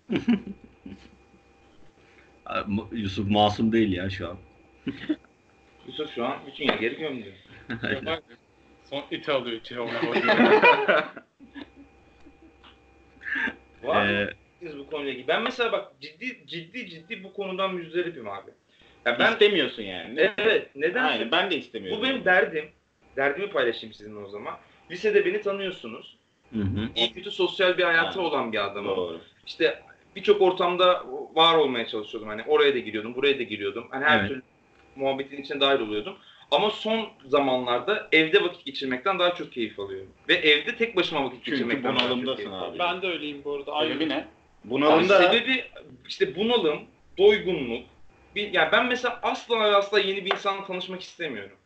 Ama 2.46 2.84
Yusuf 2.92 3.30
masum 3.30 3.72
değil 3.72 3.92
ya 3.92 4.10
şu 4.10 4.30
an. 4.30 4.38
Yusuf 5.88 6.16
şu 6.16 6.26
an 6.26 6.38
bütün 6.48 6.66
yerleri 6.66 6.98
gömdü. 6.98 7.34
Son 8.90 9.04
iti 9.12 9.32
alıyor 9.32 9.62
içeri. 9.62 9.80
Var 13.84 14.08
Ee, 14.08 14.34
siz 14.60 14.78
bu 14.78 14.90
konuyla 14.90 15.12
ilgili? 15.12 15.28
Ben 15.28 15.42
mesela 15.42 15.72
bak 15.72 15.92
ciddi 16.02 16.48
ciddi 16.48 16.90
ciddi 16.90 17.24
bu 17.24 17.34
konudan 17.34 17.76
müzdaripim 17.76 18.30
abi. 18.30 18.52
Ya 19.06 19.20
Ben 19.20 19.32
istemiyorsun 19.32 19.84
yani. 19.84 20.32
evet 20.38 20.70
neden? 20.76 21.04
Aynen 21.04 21.32
ben 21.32 21.52
de 21.52 21.58
istemiyorum. 21.58 22.02
Bu 22.02 22.06
benim 22.06 22.26
derdim. 22.26 22.66
Derdimi 23.16 23.50
paylaşayım 23.50 23.94
sizinle 23.94 24.20
o 24.20 24.30
zaman. 24.30 24.58
Lisede 24.92 25.26
beni 25.26 25.42
tanıyorsunuz. 25.42 26.18
hı 26.54 26.60
hı. 26.60 26.90
İyi 26.96 27.14
kötü 27.14 27.32
sosyal 27.32 27.78
bir 27.78 27.84
hayatı 27.84 28.20
Ha. 28.20 28.26
olan 28.26 28.54
bir 28.54 28.66
adamım. 28.66 28.98
Doğru. 28.98 29.22
İşte 29.48 29.84
birçok 30.16 30.42
ortamda 30.42 31.04
var 31.36 31.56
olmaya 31.56 31.88
çalışıyordum. 31.88 32.30
Hani 32.30 32.44
oraya 32.48 32.74
da 32.74 32.80
giriyordum, 32.80 33.16
buraya 33.16 33.40
da 33.40 33.44
giriyordum. 33.44 33.88
Hani 33.92 34.06
her 34.06 34.20
Evet. 34.20 34.30
türlü 34.30 34.42
muhabbetin 34.96 35.38
içine 35.42 35.60
dahil 35.60 35.80
oluyordum. 35.80 36.18
Ama 36.54 36.70
son 36.70 37.10
zamanlarda 37.26 38.08
evde 38.12 38.44
vakit 38.44 38.66
geçirmekten 38.66 39.20
daha 39.20 39.36
çok 39.36 39.52
keyif 39.52 39.80
alıyorum. 39.80 40.10
Ve 40.30 40.34
evde 40.34 40.76
tek 40.76 40.96
başıma 40.96 41.24
vakit 41.26 41.40
Çünkü 41.46 41.52
geçirmekten 41.52 41.96
daha 41.96 42.08
çok 42.10 42.26
keyif 42.38 42.40
abi. 42.52 42.56
alıyorum. 42.56 42.80
Ben 42.80 43.02
de 43.02 43.08
öyleyim 43.08 43.42
bu 43.46 43.54
arada. 43.54 43.80
Sebebi 43.80 43.94
Aynı. 44.04 44.10
ne? 44.10 44.26
Bunalımda 44.64 45.22
Sebebi 45.22 45.64
işte 46.10 46.36
bunalım, 46.36 46.80
doygunluk. 47.18 47.84
Bir, 48.36 48.54
yani 48.54 48.72
ben 48.72 48.86
mesela 48.86 49.20
asla 49.24 49.60
ve 49.60 49.76
asla 49.76 50.00
yeni 50.00 50.26
bir 50.26 50.32
insanla 50.32 50.66
tanışmak 50.66 51.02
istemiyorum. 51.02 51.58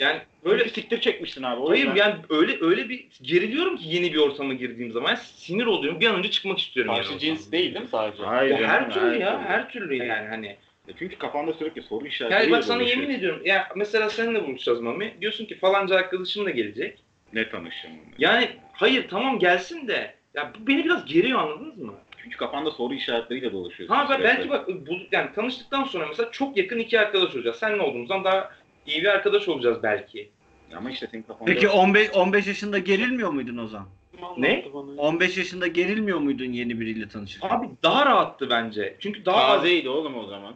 Yani 0.00 0.20
böyle 0.44 0.58
böyle 0.58 0.70
siktir 0.70 1.00
çekmişsin 1.00 1.42
abi. 1.42 1.60
O 1.60 1.70
Hayır 1.70 1.84
yüzden. 1.86 1.96
yani 1.96 2.14
öyle 2.28 2.56
öyle 2.60 2.88
bir 2.88 3.06
geriliyorum 3.22 3.76
ki 3.76 3.84
yeni 3.88 4.12
bir 4.12 4.18
ortama 4.18 4.54
girdiğim 4.54 4.92
zaman 4.92 5.08
Yani 5.08 5.18
sinir 5.18 5.66
oluyorum. 5.66 6.00
Bir 6.00 6.06
an 6.06 6.16
önce 6.16 6.30
çıkmak 6.30 6.58
istiyorum. 6.58 6.94
Karşı 6.94 7.10
yani 7.10 7.20
cins 7.20 7.38
ortamdan. 7.38 7.52
değil 7.52 7.74
değil 7.74 7.82
mi 7.84 7.88
sadece? 7.90 8.22
Hayır 8.22 8.58
Ya 8.58 8.68
her 8.68 8.90
türlü 8.90 9.18
ya, 9.20 9.40
her 9.40 9.70
türlü 9.70 9.96
yani 9.96 10.28
hani 10.28 10.56
E 10.88 10.92
Çünkü 10.98 11.18
kafanda 11.18 11.52
sürekli 11.52 11.82
soru 11.82 12.06
işaretleri 12.06 12.42
Yani 12.42 12.52
bak 12.52 12.64
sana 12.64 12.82
yemin 12.82 13.10
ediyorum. 13.10 13.42
Ya 13.44 13.68
mesela 13.76 14.10
seninle 14.10 14.46
buluşacağız 14.46 14.80
Mami. 14.80 15.14
Diyorsun 15.20 15.44
ki 15.44 15.58
falanca 15.58 15.96
arkadaşın 15.96 16.46
da 16.46 16.50
gelecek. 16.50 16.98
Ne 17.32 17.50
tanışacağım 17.50 17.96
onunla? 17.96 18.14
Yani 18.18 18.48
hayır 18.72 19.08
tamam 19.08 19.38
gelsin 19.38 19.88
de. 19.88 20.14
Ya 20.34 20.52
bu 20.54 20.66
beni 20.66 20.84
biraz 20.84 21.04
geriyor 21.04 21.40
anladınız 21.40 21.78
mı? 21.78 21.94
Çünkü 22.22 22.36
kafanda 22.36 22.70
soru 22.70 22.94
işaretleriyle 22.94 23.52
dolaşıyorsun. 23.52 23.94
Ha 23.94 24.06
ben 24.10 24.22
belki 24.22 24.50
bak 24.50 24.68
bu, 24.68 24.92
yani 25.12 25.32
tanıştıktan 25.34 25.84
sonra 25.84 26.06
mesela 26.06 26.30
çok 26.30 26.56
yakın 26.56 26.78
iki 26.78 27.00
arkadaş 27.00 27.34
olacağız. 27.34 27.56
Seninle 27.56 27.82
olduğumuzdan 27.82 28.24
daha 28.24 28.50
iyi 28.86 29.02
bir 29.02 29.08
arkadaş 29.08 29.48
olacağız 29.48 29.82
belki. 29.82 30.30
Ama 30.76 30.90
işte 30.90 31.06
senin 31.10 31.22
kafanda... 31.22 31.52
Peki 31.52 31.68
15 31.68 32.10
15 32.14 32.46
yaşında 32.46 32.78
gerilmiyor 32.78 33.30
muydun 33.30 33.56
o 33.56 33.66
zaman? 33.66 33.88
Ne? 34.36 34.64
15 34.96 35.36
yaşında 35.36 35.66
gerilmiyor 35.66 36.18
muydun 36.18 36.52
yeni 36.52 36.80
biriyle 36.80 37.08
tanışırken? 37.08 37.48
Abi 37.48 37.66
daha 37.82 38.06
rahattı 38.06 38.50
bence. 38.50 38.96
Çünkü 39.00 39.24
daha 39.24 39.44
az 39.44 39.56
Tazeydi 39.56 39.88
oğlum 39.88 40.16
o 40.16 40.26
zaman. 40.26 40.54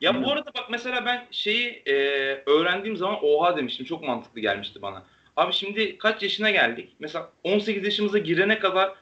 Ya 0.00 0.22
bu 0.24 0.32
arada 0.32 0.50
bak 0.54 0.70
mesela 0.70 1.06
ben 1.06 1.26
şeyi 1.30 1.82
e, 1.86 1.92
öğrendiğim 2.46 2.96
zaman 2.96 3.18
oha 3.22 3.56
demiştim. 3.56 3.86
Çok 3.86 4.02
mantıklı 4.02 4.40
gelmişti 4.40 4.82
bana. 4.82 5.04
Abi 5.36 5.52
şimdi 5.52 5.98
kaç 5.98 6.22
yaşına 6.22 6.50
geldik? 6.50 6.96
Mesela 6.98 7.30
18 7.44 7.84
yaşımıza 7.84 8.18
girene 8.18 8.58
kadar 8.58 8.92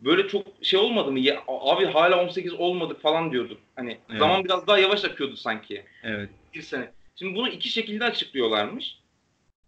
böyle 0.00 0.28
çok 0.28 0.46
şey 0.62 0.80
olmadı 0.80 1.12
mı? 1.12 1.18
Ya, 1.20 1.42
abi 1.48 1.86
hala 1.86 2.24
18 2.24 2.54
olmadık 2.54 3.02
falan 3.02 3.32
diyorduk. 3.32 3.60
Hani 3.76 3.98
Evet. 4.10 4.18
zaman 4.18 4.44
biraz 4.44 4.66
daha 4.66 4.78
yavaş 4.78 5.04
akıyordu 5.04 5.36
sanki. 5.36 5.84
Evet. 6.02 6.30
Bir 6.54 6.62
sene. 6.62 6.90
Şimdi 7.16 7.34
bunu 7.34 7.48
iki 7.48 7.68
şekilde 7.68 8.04
açıklıyorlarmış. 8.04 8.98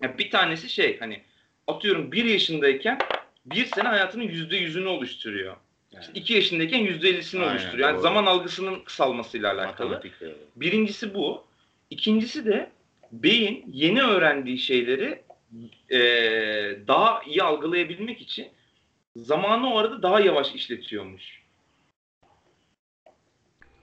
Ya 0.02 0.18
bir 0.18 0.30
tanesi 0.30 0.68
şey 0.68 0.98
hani 0.98 1.22
atıyorum 1.66 2.12
bir 2.12 2.24
yaşındayken 2.24 2.98
bir 3.46 3.64
sene 3.64 3.88
hayatının 3.88 4.24
yüzde 4.24 4.56
yüzünü 4.56 4.86
oluşturuyor. 4.86 5.56
Yani. 5.96 6.02
İşte 6.04 6.20
iki 6.20 6.34
yaşındayken 6.34 6.78
yüzde 6.78 7.08
ellisini 7.08 7.44
oluşturuyor. 7.44 7.88
Yani 7.88 7.94
doğru. 7.94 8.02
zaman 8.02 8.26
algısının 8.26 8.80
kısalmasıyla 8.80 9.52
alakalı. 9.52 10.02
Birincisi 10.56 11.14
bu. 11.14 11.44
İkincisi 11.90 12.46
de 12.46 12.70
beyin 13.12 13.64
yeni 13.72 14.02
öğrendiği 14.02 14.58
şeyleri 14.58 15.22
eee, 15.90 16.78
daha 16.88 17.22
iyi 17.22 17.42
algılayabilmek 17.42 18.20
için 18.20 18.48
zamanı 19.16 19.74
o 19.74 19.78
arada 19.78 20.02
daha 20.02 20.20
yavaş 20.20 20.54
işletiyormuş. 20.54 21.42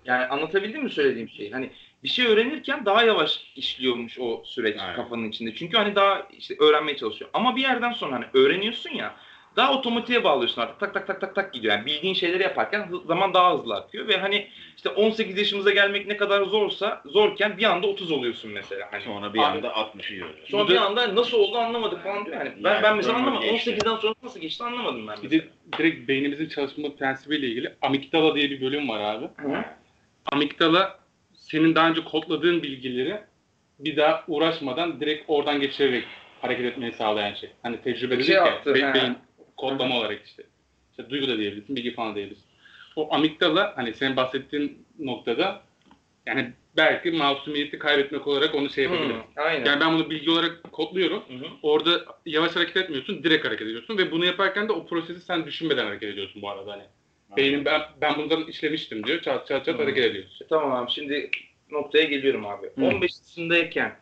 Yani 0.06 0.26
anlatabildim 0.26 0.84
mi 0.84 0.90
söylediğim 0.90 1.30
şeyi? 1.30 1.52
Hani 1.52 1.70
bir 2.04 2.10
şey 2.10 2.26
öğrenirken 2.26 2.86
daha 2.86 3.04
yavaş 3.04 3.52
işliyormuş 3.56 4.20
o 4.20 4.44
süreç 4.46 4.80
Aynen. 4.80 4.96
kafanın 4.96 5.30
içinde. 5.30 5.56
Çünkü 5.56 5.78
hani 5.78 5.96
daha 5.96 6.28
işte 6.38 6.56
öğrenmeye 6.60 6.98
çalışıyor. 6.98 7.30
Ama 7.34 7.56
bir 7.56 7.62
yerden 7.62 7.94
sonra 7.94 8.16
hani 8.16 8.26
öğreniyorsun 8.34 8.90
ya 8.90 9.16
daha 9.56 9.74
otomatiğe 9.74 10.24
bağlıyorsun 10.24 10.62
artık. 10.62 10.80
Tak 10.80 10.94
tak 10.94 11.08
tak 11.08 11.22
tak 11.22 11.36
tak 11.36 11.54
gidiyor. 11.54 11.74
Yani 11.76 11.86
bildiğin 11.86 12.14
şeyleri 12.14 12.44
yaparken 12.44 12.90
zaman 13.08 13.34
daha 13.34 13.54
hızlı 13.58 13.76
akıyor 13.76 14.08
ve 14.08 14.18
hani 14.18 14.48
işte 14.78 14.90
18 14.90 15.38
yaşımıza 15.38 15.72
gelmek 15.72 16.08
ne 16.08 16.18
kadar 16.18 16.44
zorsa 16.44 17.02
zorken 17.06 17.58
bir 17.58 17.64
anda 17.64 17.88
30 17.88 18.12
oluyorsun 18.12 18.52
mesela. 18.52 18.88
Hani 18.92 19.04
Sonra 19.04 19.34
bir 19.34 19.40
anda 19.40 19.68
60'ı 19.68 20.16
görüyorsun. 20.16 20.46
Sonra 20.48 20.70
bir 20.70 20.76
anda 20.76 21.16
nasıl 21.16 21.38
oldu 21.38 21.58
anlamadık 21.58 22.04
falan 22.04 22.26
diyor. 22.26 22.38
Yani 22.38 22.52
ben, 22.64 22.70
Yani 22.74 22.84
ben 22.84 22.98
mesela 22.98 23.16
anlamadım. 23.18 23.50
geçti. 23.50 23.72
18'den 23.72 23.96
sonra 23.96 24.14
nasıl 24.24 24.40
geçti 24.40 24.64
anlamadım 24.64 25.08
ben 25.08 25.18
Bir 25.24 25.30
de 25.32 25.46
direkt 25.78 26.08
beynimizin 26.08 26.50
çalışma 26.50 26.96
prensibiyle 26.96 27.48
ilgili 27.48 27.74
amigdala 27.82 28.36
diye 28.36 28.50
bir 28.50 28.62
bölüm 28.62 28.90
var 28.90 29.00
abi. 29.16 29.26
Hı. 29.26 29.66
Amigdala 30.32 31.00
senin 31.34 31.76
daha 31.76 31.90
önce 31.90 32.04
kodladığın 32.04 32.64
bilgileri 32.64 33.18
bir 33.80 33.98
daha 33.98 34.24
uğraşmadan 34.28 35.00
direkt 35.00 35.24
oradan 35.28 35.62
geçirerek 35.62 36.04
hareket 36.42 36.66
etmeyi 36.66 36.92
sağlayan 36.92 37.34
şey. 37.34 37.50
Hani 37.64 37.82
tecrübe 37.82 38.16
dedik 38.16 38.26
Şey 38.26 38.36
ya, 38.36 38.46
yaptı, 38.46 38.76
be- 38.76 38.88
he. 38.90 38.94
beyin 38.94 39.18
kodlama 39.70 39.98
olarak 40.00 40.26
işte. 40.26 40.44
İşte 40.92 41.10
duygu 41.10 41.28
da 41.28 41.38
diyebilirsin, 41.38 41.76
bilgi 41.76 41.94
falan 41.94 42.16
diyebilirsin. 42.16 42.46
O 42.96 43.14
amigdala 43.14 43.74
hani 43.76 43.94
senin 43.94 44.16
bahsettiğin 44.16 44.86
noktada 45.00 45.62
yani 46.26 46.52
belki 46.78 47.12
masumiyeti 47.12 47.80
kaybetmek 47.80 48.28
olarak 48.28 48.56
onu 48.56 48.70
şey 48.70 48.84
yapabilir. 48.84 49.14
Hı, 49.14 49.42
aynen. 49.42 49.66
Yani 49.66 49.80
ben 49.80 49.94
bunu 49.94 50.10
bilgi 50.10 50.32
olarak 50.32 50.64
kodluyorum. 50.72 51.24
Hı 51.28 51.34
hı. 51.34 51.48
Orada 51.62 52.06
yavaş 52.26 52.56
hareket 52.56 52.78
etmiyorsun, 52.78 53.24
direkt 53.24 53.46
hareket 53.46 53.68
ediyorsun 53.68 53.98
ve 53.98 54.12
bunu 54.12 54.26
yaparken 54.26 54.68
de 54.68 54.72
o 54.72 54.86
prosesi 54.86 55.22
sen 55.22 55.46
düşünmeden 55.46 55.86
hareket 55.86 56.10
ediyorsun 56.10 56.42
bu 56.42 56.50
arada 56.50 56.72
hani. 56.72 56.84
Beynin 57.38 57.66
ben, 57.66 57.82
ben 58.02 58.18
bundan 58.18 58.44
işlemiştim 58.48 59.04
diyor. 59.04 59.22
Çat 59.22 59.48
çat 59.48 59.66
çat 59.66 59.80
hareket 59.80 60.06
ediyorsun. 60.06 60.48
Tamam 60.50 60.72
abi 60.72 60.92
şimdi 60.92 61.30
noktaya 61.72 62.04
geliyorum 62.04 62.46
abi. 62.46 62.68
Hı. 62.68 62.86
15 62.86 63.12
yaşındayken 63.28 63.96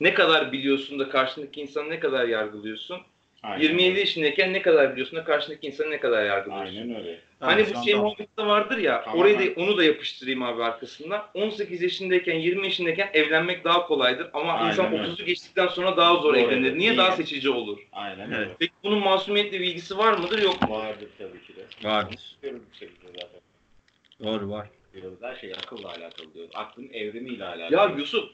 ne 0.00 0.14
kadar 0.14 0.52
biliyorsun 0.52 0.98
da 0.98 1.08
karşındaki 1.08 1.60
insanı 1.60 1.90
ne 1.90 2.00
kadar 2.00 2.28
yargılıyorsun? 2.28 2.98
Aynen 3.42 3.62
27 3.62 3.90
öyle. 3.90 4.00
yaşındayken 4.00 4.52
ne 4.52 4.62
kadar 4.62 4.92
biliyorsun 4.92 5.18
da 5.18 5.24
karşındaki 5.24 5.66
insanı 5.66 5.90
ne 5.90 6.00
kadar 6.00 6.24
yargılıyorsun? 6.24 6.76
Aynen 6.76 6.96
öyle. 6.96 7.20
Hani 7.40 7.66
bu 7.74 7.84
şey 7.84 7.94
muhabbette 7.94 8.46
vardır 8.46 8.78
ya, 8.78 9.02
Tamam, 9.04 9.20
orayı 9.20 9.38
da, 9.38 9.60
onu 9.60 9.76
da 9.76 9.84
yapıştırayım 9.84 10.42
abi 10.42 10.64
arkasından. 10.64 11.26
18 11.34 11.82
yaşındayken, 11.82 12.34
20 12.38 12.64
yaşındayken 12.64 13.10
evlenmek 13.14 13.64
daha 13.64 13.86
kolaydır 13.86 14.30
ama 14.32 14.52
Aynen 14.52 14.70
insan 14.70 14.92
öyle. 14.92 15.02
30'u 15.02 15.24
geçtikten 15.26 15.66
sonra 15.66 15.96
daha 15.96 16.14
zor 16.16 16.34
Doğru, 16.34 16.36
evlenir. 16.40 16.62
Niye? 16.62 16.78
Niye? 16.78 16.96
Daha 16.96 17.12
seçici 17.12 17.50
olur. 17.50 17.78
Aynen 17.92 18.30
Evet. 18.30 18.38
öyle. 18.38 18.50
Peki 18.58 18.72
bunun 18.84 18.98
masumiyetle 18.98 19.60
bir 19.60 19.66
ilgisi 19.66 19.98
var 19.98 20.12
mıdır 20.18 20.42
yok 20.42 20.62
mu? 20.68 20.74
Vardır 20.74 21.08
tabii 21.18 21.42
ki 21.46 21.56
de. 21.56 21.88
Vardır. 21.88 22.36
Diyoruz 22.42 22.60
bir 22.72 22.78
şekilde 22.78 23.06
zaten. 23.12 23.40
Doğru 24.24 24.50
var. 24.50 24.66
Diyoruz 24.94 25.18
her 25.22 25.36
şey 25.36 25.52
akılla 25.52 25.88
alakalı 25.88 26.34
diyoruz. 26.34 26.50
Aklın 26.54 26.88
evrimiyle 26.92 27.44
alakalı. 27.44 27.74
Ya 27.90 27.94
Yusuf, 27.98 28.24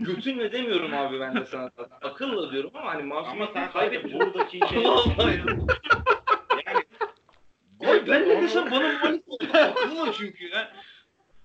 götünle 0.00 0.52
demiyorum 0.52 0.94
abi 0.94 1.20
ben 1.20 1.36
de 1.36 1.46
sana. 1.46 1.70
zaten. 1.76 2.08
Akılla 2.08 2.52
diyorum 2.52 2.70
ama 2.74 2.94
hani 2.94 3.14
ama 3.14 3.48
sen 3.54 3.70
buradaki 4.12 4.58
şey... 4.70 4.84
Vallahi. 4.84 5.40
yani 6.66 6.84
Abi 7.80 8.08
ben 8.10 8.26
de 8.28 8.34
onu- 8.34 8.42
desem 8.42 8.70
bana 8.70 8.88
muhalif 8.92 9.22
oldu. 9.28 9.44
Akılla 9.54 10.12
çünkü 10.12 10.48
ya. 10.48 10.72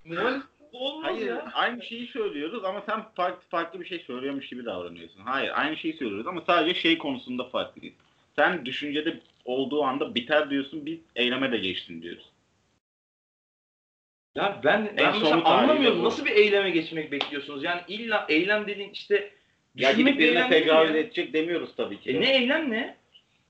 Muhalif 0.05 0.43
olmaz 0.71 1.11
Hayır, 1.11 1.27
ya. 1.27 1.51
aynı 1.53 1.83
şeyi 1.83 2.07
söylüyoruz 2.07 2.63
ama 2.65 2.81
sen 2.89 3.03
farklı 3.15 3.49
farklı 3.49 3.79
bir 3.81 3.85
şey 3.85 3.99
söylüyormuş 3.99 4.47
gibi 4.47 4.65
davranıyorsun. 4.65 5.21
Hayır, 5.21 5.51
aynı 5.55 5.77
şeyi 5.77 5.93
söylüyoruz 5.93 6.27
ama 6.27 6.41
sadece 6.47 6.79
şey 6.79 6.97
konusunda 6.97 7.43
farklıyız. 7.43 7.95
Sen 8.35 8.65
düşüncede 8.65 9.19
olduğu 9.45 9.83
anda 9.83 10.15
biter 10.15 10.49
diyorsun, 10.49 10.85
biz 10.85 10.99
eyleme 11.15 11.51
de 11.51 11.57
geçtin 11.57 12.01
diyoruz. 12.01 12.25
Ya 14.35 14.61
ben, 14.63 14.89
ben 14.97 15.13
mesela 15.13 15.43
anlamıyorum. 15.43 15.99
bu. 15.99 16.03
Nasıl 16.03 16.25
bir 16.25 16.31
eyleme 16.31 16.69
geçmek 16.69 17.11
bekliyorsunuz? 17.11 17.63
Yani 17.63 17.81
illa 17.87 18.25
eylem 18.29 18.67
dediğin 18.67 18.89
işte 18.89 19.31
Ya 19.75 19.91
gidip 19.91 20.19
bir 20.19 20.19
birine 20.19 20.49
tecavüz 20.49 20.95
edecek 20.95 21.33
demiyoruz 21.33 21.69
tabii 21.77 21.99
ki. 21.99 22.09
E 22.09 22.21
ne 22.21 22.35
eylem 22.37 22.71
ne? 22.71 22.95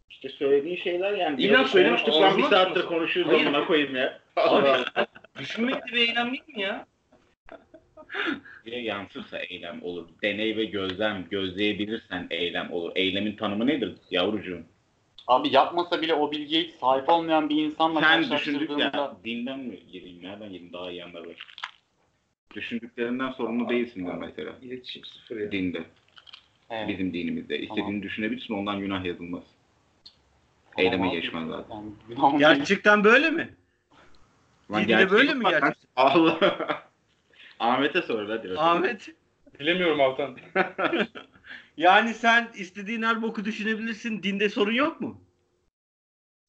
İşte 0.10 0.30
söylediğin 0.30 0.76
şeyler 0.78 1.14
yani. 1.14 1.42
İlla 1.42 1.54
Biraz 1.54 1.72
söylemiş, 1.72 2.02
konuştuk 2.02 2.24
lan 2.24 2.38
bir 2.38 2.44
saattir 2.44 2.86
konuşuyoruz 2.86 3.34
Hayır. 3.34 3.46
amına 3.46 3.66
koyayım 3.66 3.96
ya. 3.96 4.20
Abi, 4.36 4.68
düşünmek 5.40 5.76
de 5.76 5.94
bir 5.94 5.98
eylem 5.98 6.32
değil 6.32 6.44
mi 6.48 6.62
ya? 6.62 6.86
Bir 8.66 8.72
yansırsa 8.72 9.40
eylem 9.40 9.84
olur. 9.84 10.10
Deney 10.24 10.58
ve 10.58 10.66
gözlem, 10.66 11.26
gözleyebilirsen 11.32 12.28
eylem 12.30 12.72
olur. 12.74 12.92
Eylemin 12.96 13.36
tanımı 13.36 13.68
nedir 13.68 13.94
yavrucuğum? 14.12 14.64
Abi 15.30 15.54
yapmasa 15.56 16.02
bile 16.02 16.14
o 16.14 16.32
bilgiye 16.32 16.64
hiç 16.64 16.74
sahip 16.74 17.10
olmayan 17.10 17.50
bir 17.50 17.66
insanla 17.66 18.02
Sen 18.02 18.32
düşündük 18.32 18.70
ya, 18.80 19.16
dinden 19.24 19.60
mi 19.60 19.80
gireyim, 19.92 20.24
nereden 20.24 20.50
gireyim 20.50 20.74
daha 20.74 20.92
iyi 20.92 21.04
anlar 21.04 21.26
var. 21.26 21.36
Düşündüklerinden 22.56 23.32
sorumlu 23.32 23.70
değilsindir 23.70 24.14
mesela. 24.14 24.54
İletişim 24.62 25.06
sıfır 25.06 25.40
ya. 25.40 25.52
Dinde, 25.52 25.84
Evet. 26.70 26.88
bizim 26.88 27.14
dinimizde. 27.14 27.60
İstediğini 27.60 27.86
Tamam. 27.86 28.02
düşünebilirsin, 28.04 28.54
ondan 28.54 28.80
günah 28.80 29.06
yazılmaz. 29.06 29.44
Tamam 30.76 30.86
Eyleme 30.94 31.08
abi. 31.10 31.22
geçmez 31.22 31.50
lazım. 31.50 31.96
Yani 32.20 32.40
Gerçekten 32.40 33.04
böyle 33.04 33.30
mi? 33.30 33.54
Lan 34.72 34.84
Dinde 34.88 35.10
böyle 35.10 35.34
mi 35.34 35.44
gerçekten? 35.44 35.74
Allah. 35.96 36.38
Ahmet'e 37.60 38.02
sor 38.02 38.30
hadi. 38.30 38.54
Ahmet. 38.58 39.10
Bilemiyorum 39.60 40.02
Altan. 40.02 40.38
Yani 41.80 42.14
sen 42.14 42.48
istediğin 42.56 43.02
her 43.02 43.22
boku 43.22 43.46
düşünebilirsin. 43.46 44.24
Dinde 44.24 44.50
sorun 44.50 44.72
yok 44.74 45.02
mu? 45.02 45.22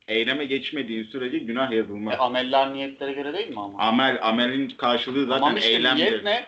Eyleme 0.08 0.44
geçmediğin 0.44 1.04
sürece 1.04 1.38
günah 1.38 1.72
E, 1.72 1.76
yazılmaz. 1.76 2.14
ameller 2.18 2.74
niyetlere 2.74 3.12
göre 3.12 3.32
değil 3.34 3.48
mi 3.48 3.60
ama? 3.60 3.78
Amel, 3.78 4.18
amelin 4.22 4.68
karşılığı 4.68 5.26
zaten 5.26 5.40
tamam 5.40 5.56
işte 5.56 5.70
eylemdir. 5.70 6.04
niyet 6.04 6.24
ne? 6.24 6.46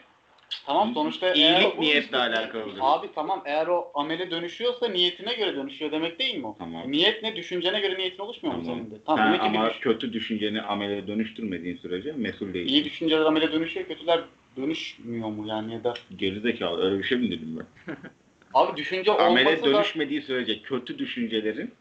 Tamam 0.67 0.95
sonuçta 0.95 1.35
İyilik 1.35 1.49
eğer 1.63 1.73
o- 1.77 1.81
niyetle 1.81 2.17
alakalıdır. 2.19 2.79
Abi 2.81 3.09
tamam 3.15 3.43
eğer 3.47 3.67
o 3.67 3.91
amele 3.95 4.31
dönüşüyorsa 4.31 4.89
niyetine 4.89 5.35
göre 5.35 5.57
dönüşüyor 5.57 5.93
demek 5.93 6.19
değil 6.19 6.37
mi 6.37 6.47
o? 6.47 6.57
Tamam. 6.59 6.93
Niyet 6.93 7.23
ne? 7.23 7.37
Düşüncene 7.37 7.81
göre 7.81 7.99
niyetin 7.99 8.19
oluşmuyor 8.23 8.57
mu 8.57 8.63
Tamam. 8.65 8.79
senin 8.81 8.91
de? 8.91 8.95
Tamam 9.07 9.37
Sen 9.37 9.45
ama 9.45 9.71
düş- 9.71 9.79
kötü 9.81 10.13
düşünceni 10.13 10.63
amele 10.63 11.07
dönüştürmediğin 11.07 11.77
sürece 11.77 12.13
mesul 12.13 12.55
değil. 12.55 12.69
iyi 12.69 12.85
düşünceler 12.85 13.25
amele 13.25 13.53
dönüşüyor, 13.53 13.87
kötüler 13.87 14.21
dönüşmüyor 14.57 15.29
mu 15.29 15.47
yani 15.49 15.73
ya 15.73 15.85
da? 15.85 15.95
Gerizekalı 16.17 16.85
öyle 16.85 16.99
bir 16.99 17.05
şey 17.05 17.19
mi 17.19 17.31
dedim 17.31 17.59
ben? 17.87 17.95
Abi 18.55 18.77
düşünce 18.77 19.13
Amele 19.13 19.49
olmasa 19.49 19.67
da 19.67 19.73
dönüşmediği 19.75 20.23
sürece 20.23 20.63
kötü 20.63 20.99
düşüncelerin 20.99 21.75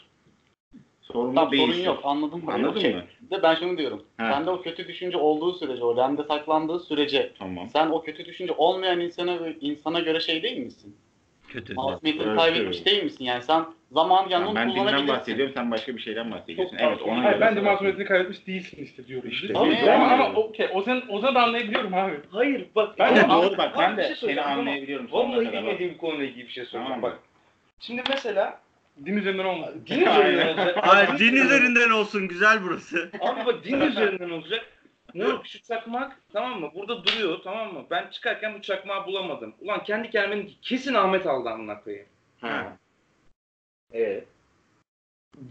sorumlu 1.02 1.36
Tamam, 1.36 1.54
sorun 1.56 1.70
değilsin. 1.70 1.86
yok 1.86 2.00
anladım. 2.04 2.46
mı? 2.46 2.52
Anladın 2.54 2.80
Okey. 2.80 2.96
mı? 2.96 3.04
De 3.32 3.44
ben 3.44 3.56
şunu 3.56 3.78
diyorum. 3.78 4.04
Ha. 4.18 4.32
Sende 4.34 4.50
o 4.50 4.62
kötü 4.62 4.88
düşünce 4.88 5.18
olduğu 5.18 5.54
sürece, 5.54 5.84
o 5.84 5.98
rende 5.98 6.24
saklandığı 6.24 6.80
sürece 6.80 7.32
Tamam. 7.40 7.70
sen 7.70 7.90
o 7.90 8.02
kötü 8.02 8.26
düşünce 8.26 8.54
olmayan 8.54 9.00
insana 9.00 9.38
insana 9.62 10.00
göre 10.00 10.20
şey 10.20 10.44
değil 10.44 10.58
misin? 10.58 10.96
Kötü. 11.48 11.74
Masumiyetini 11.74 12.28
Evet, 12.28 12.38
kaybetmiş 12.38 12.78
evet. 12.78 12.86
değil 12.86 13.04
misin? 13.04 13.26
Yani 13.26 13.44
sen 13.44 13.66
Zaman 13.92 14.30
yani 14.30 14.44
Yani 14.46 14.56
ben 14.56 14.70
dinden 14.70 14.80
kullanabilirsin. 14.84 15.08
bahsediyorum, 15.16 15.54
sen 15.58 15.72
başka 15.72 15.96
bir 15.96 16.02
şeyden 16.02 16.32
bahsediyorsun. 16.32 16.78
Çok 16.78 16.88
Evet, 16.88 17.02
ona 17.02 17.24
Hayır, 17.24 17.42
ben 17.42 17.56
de 17.56 17.62
masumiyetini 17.62 18.06
kaybetmiş 18.06 18.48
değilsin 18.48 18.84
işte 18.84 19.08
diyorum. 19.08 19.30
İşte 19.30 19.54
ama, 19.56 19.72
biz- 19.72 19.88
ama, 19.88 20.08
ama 20.12 20.34
okey, 20.34 20.70
Ozan, 20.74 21.04
Ozan 21.10 21.36
da 21.36 21.44
anlayabiliyorum 21.44 21.94
abi. 21.94 22.20
Hayır 22.32 22.66
bak. 22.76 23.00
Ben 23.00 23.16
de- 23.16 23.24
Ama- 23.24 23.44
Doğru 23.44 23.58
bak, 23.58 23.76
ben 23.80 23.98
de 23.98 24.04
şey 24.16 24.16
seni 24.30 24.42
ama 24.42 24.60
anlayabiliyorum. 24.62 25.08
Vallahi 25.12 25.52
bilmediğim 25.54 25.94
bir 25.94 25.98
konuyla 25.98 26.26
ilgili 26.26 26.44
bir 26.48 26.52
şey. 26.52 26.66
Tamam. 26.72 27.02
Bak. 27.02 27.20
Şimdi 27.80 28.04
mesela 28.10 28.60
Din 29.06 29.18
üzerinden 29.18 29.46
olmaz. 29.46 29.70
din 29.88 30.02
üzerinden 30.02 30.48
olacak. 30.58 30.78
Hayır 30.82 31.20
din 31.20 31.36
üzerinden 31.36 31.90
olsun 31.90 32.28
güzel 32.28 32.64
burası. 32.64 33.12
Abi 33.20 33.46
bak 33.46 33.64
din 33.64 33.82
üzerinden 33.82 34.30
olacak. 34.30 34.66
Moruk 35.14 35.48
şu 35.48 35.62
çakmak 35.64 36.18
tamam 36.34 36.60
mı? 36.60 36.72
Burada 36.76 37.04
duruyor 37.06 37.38
tamam 37.44 37.74
mı? 37.74 37.86
Ben 37.92 38.08
çıkarken 38.12 38.54
bu 38.54 38.62
çakmağı 38.62 39.06
bulamadım. 39.06 39.54
Ulan 39.62 39.84
kendi 39.84 40.10
kendime 40.10 40.46
kesin 40.62 40.94
Ahmet 40.94 41.28
aldı 41.28 41.50
amına 41.50 41.82
koyayım. 41.82 42.06
Ha. 42.42 42.78
Evet. 43.94 44.24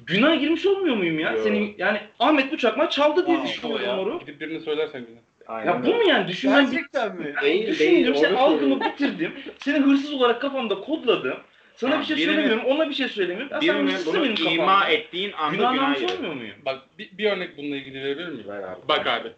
Günah 0.07 0.41
girmiş 0.41 0.66
olmuyor 0.66 0.97
muyum 0.97 1.18
ya? 1.18 1.32
Yo. 1.32 1.43
Senin 1.43 1.74
yani 1.78 2.01
Ahmet 2.18 2.53
bu 2.53 2.59
çakmağı 2.59 2.91
çaldı 2.91 3.26
diye 3.26 3.38
Aa, 3.38 3.45
düşünüyorum 3.45 3.86
ya. 3.86 3.97
moruk. 3.97 4.20
Gidip 4.20 4.41
birine 4.41 4.61
söylersen 4.61 5.01
güzel. 5.01 5.22
Aynen 5.47 5.72
Ya 5.72 5.84
bu 5.84 5.95
mu 5.95 6.03
yani? 6.09 6.28
Düşünmem 6.28 6.64
Gerçekten 6.70 7.16
mi? 7.16 7.34
Değil, 7.43 7.66
Düşündüm, 7.68 8.05
değil, 8.05 8.14
sen 8.14 8.34
algımı 8.34 8.80
bitirdim. 8.84 9.32
Seni 9.59 9.78
hırsız 9.78 10.12
olarak 10.12 10.41
kafamda 10.43 10.74
kodladım. 10.80 11.38
Sana 11.76 11.91
Tamam, 11.91 12.03
bir 12.03 12.07
şey 12.07 12.16
birine- 12.16 12.26
söylemiyorum, 12.34 12.64
ona 12.64 12.88
bir 12.88 12.95
şey 12.95 13.09
söylemiyorum. 13.09 13.53
Ya 13.53 13.61
sen 13.61 13.88
bunu 14.07 14.22
benim 14.24 14.34
kafamda. 14.34 14.62
ima 14.62 14.88
ettiğin 14.88 15.32
anda 15.32 15.57
Günah 15.57 15.72
günah 15.99 16.14
olmuyor 16.16 16.34
muyum? 16.34 16.57
Bak 16.64 16.78
bir, 16.99 17.18
bir 17.18 17.30
örnek 17.30 17.57
bununla 17.57 17.76
ilgili 17.76 18.05
verebilir 18.05 18.28
miyim? 18.28 18.49
Ver 18.49 18.62
abi. 18.62 18.88
Bak 18.88 19.07
abi. 19.07 19.28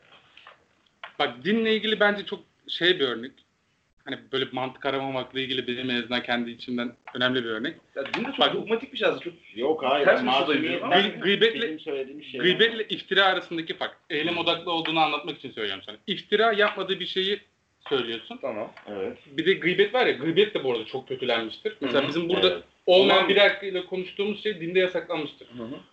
Bak 1.18 1.44
dinle 1.44 1.74
ilgili 1.76 2.00
bence 2.00 2.24
çok 2.26 2.40
şey 2.68 3.00
bir 3.00 3.04
örnek. 3.08 3.32
Hani 4.04 4.18
böyle 4.32 4.46
mantık 4.52 4.86
aramamakla 4.86 5.40
ilgili 5.40 5.66
benim 5.66 5.90
en 5.90 5.96
azından 5.96 6.22
kendi 6.22 6.50
içimden 6.50 6.92
önemli 7.14 7.44
bir 7.44 7.48
örnek. 7.48 7.76
Ya 7.96 8.04
din 8.14 8.20
de 8.24 8.26
çok 8.26 8.38
Bak- 8.38 8.54
dogmatik 8.54 8.92
bir 8.92 8.98
şey 8.98 9.08
aslında. 9.08 9.24
Çok 9.24 9.34
Yok 9.56 9.82
hayır. 9.84 10.04
Ters 10.04 10.22
bir 10.22 10.30
şey 10.30 11.20
Gıybetle- 11.20 12.24
şey. 12.30 12.40
Gıybetle 12.40 12.84
iftira 12.88 13.24
arasındaki 13.24 13.74
fark. 13.76 13.96
Eylem 14.10 14.38
odaklı 14.38 14.72
olduğunu 14.72 15.00
anlatmak 15.00 15.38
için 15.38 15.50
söylüyorum 15.52 15.82
sana. 15.86 15.96
İftira 16.06 16.52
yapmadığı 16.52 17.00
bir 17.00 17.06
şeyi 17.06 17.40
söylüyorsun. 17.88 18.38
tamam. 18.42 18.72
Evet. 18.88 19.18
Bir 19.26 19.46
de 19.46 19.52
gıybet 19.52 19.94
var 19.94 20.06
ya, 20.06 20.12
gıybet 20.12 20.54
de 20.54 20.64
bu 20.64 20.72
arada 20.72 20.84
çok 20.84 21.08
kötülenmiştir. 21.08 21.76
Mesela 21.80 22.00
Hı 22.00 22.04
hı, 22.04 22.08
bizim 22.08 22.28
burada 22.28 22.50
evet. 22.52 22.62
olmayan 22.86 23.28
bir 23.28 23.36
hakkıyla 23.36 23.86
konuştuğumuz 23.86 24.42
şey 24.42 24.60
dinde 24.60 24.78
yasaklanmıştır. 24.78 25.48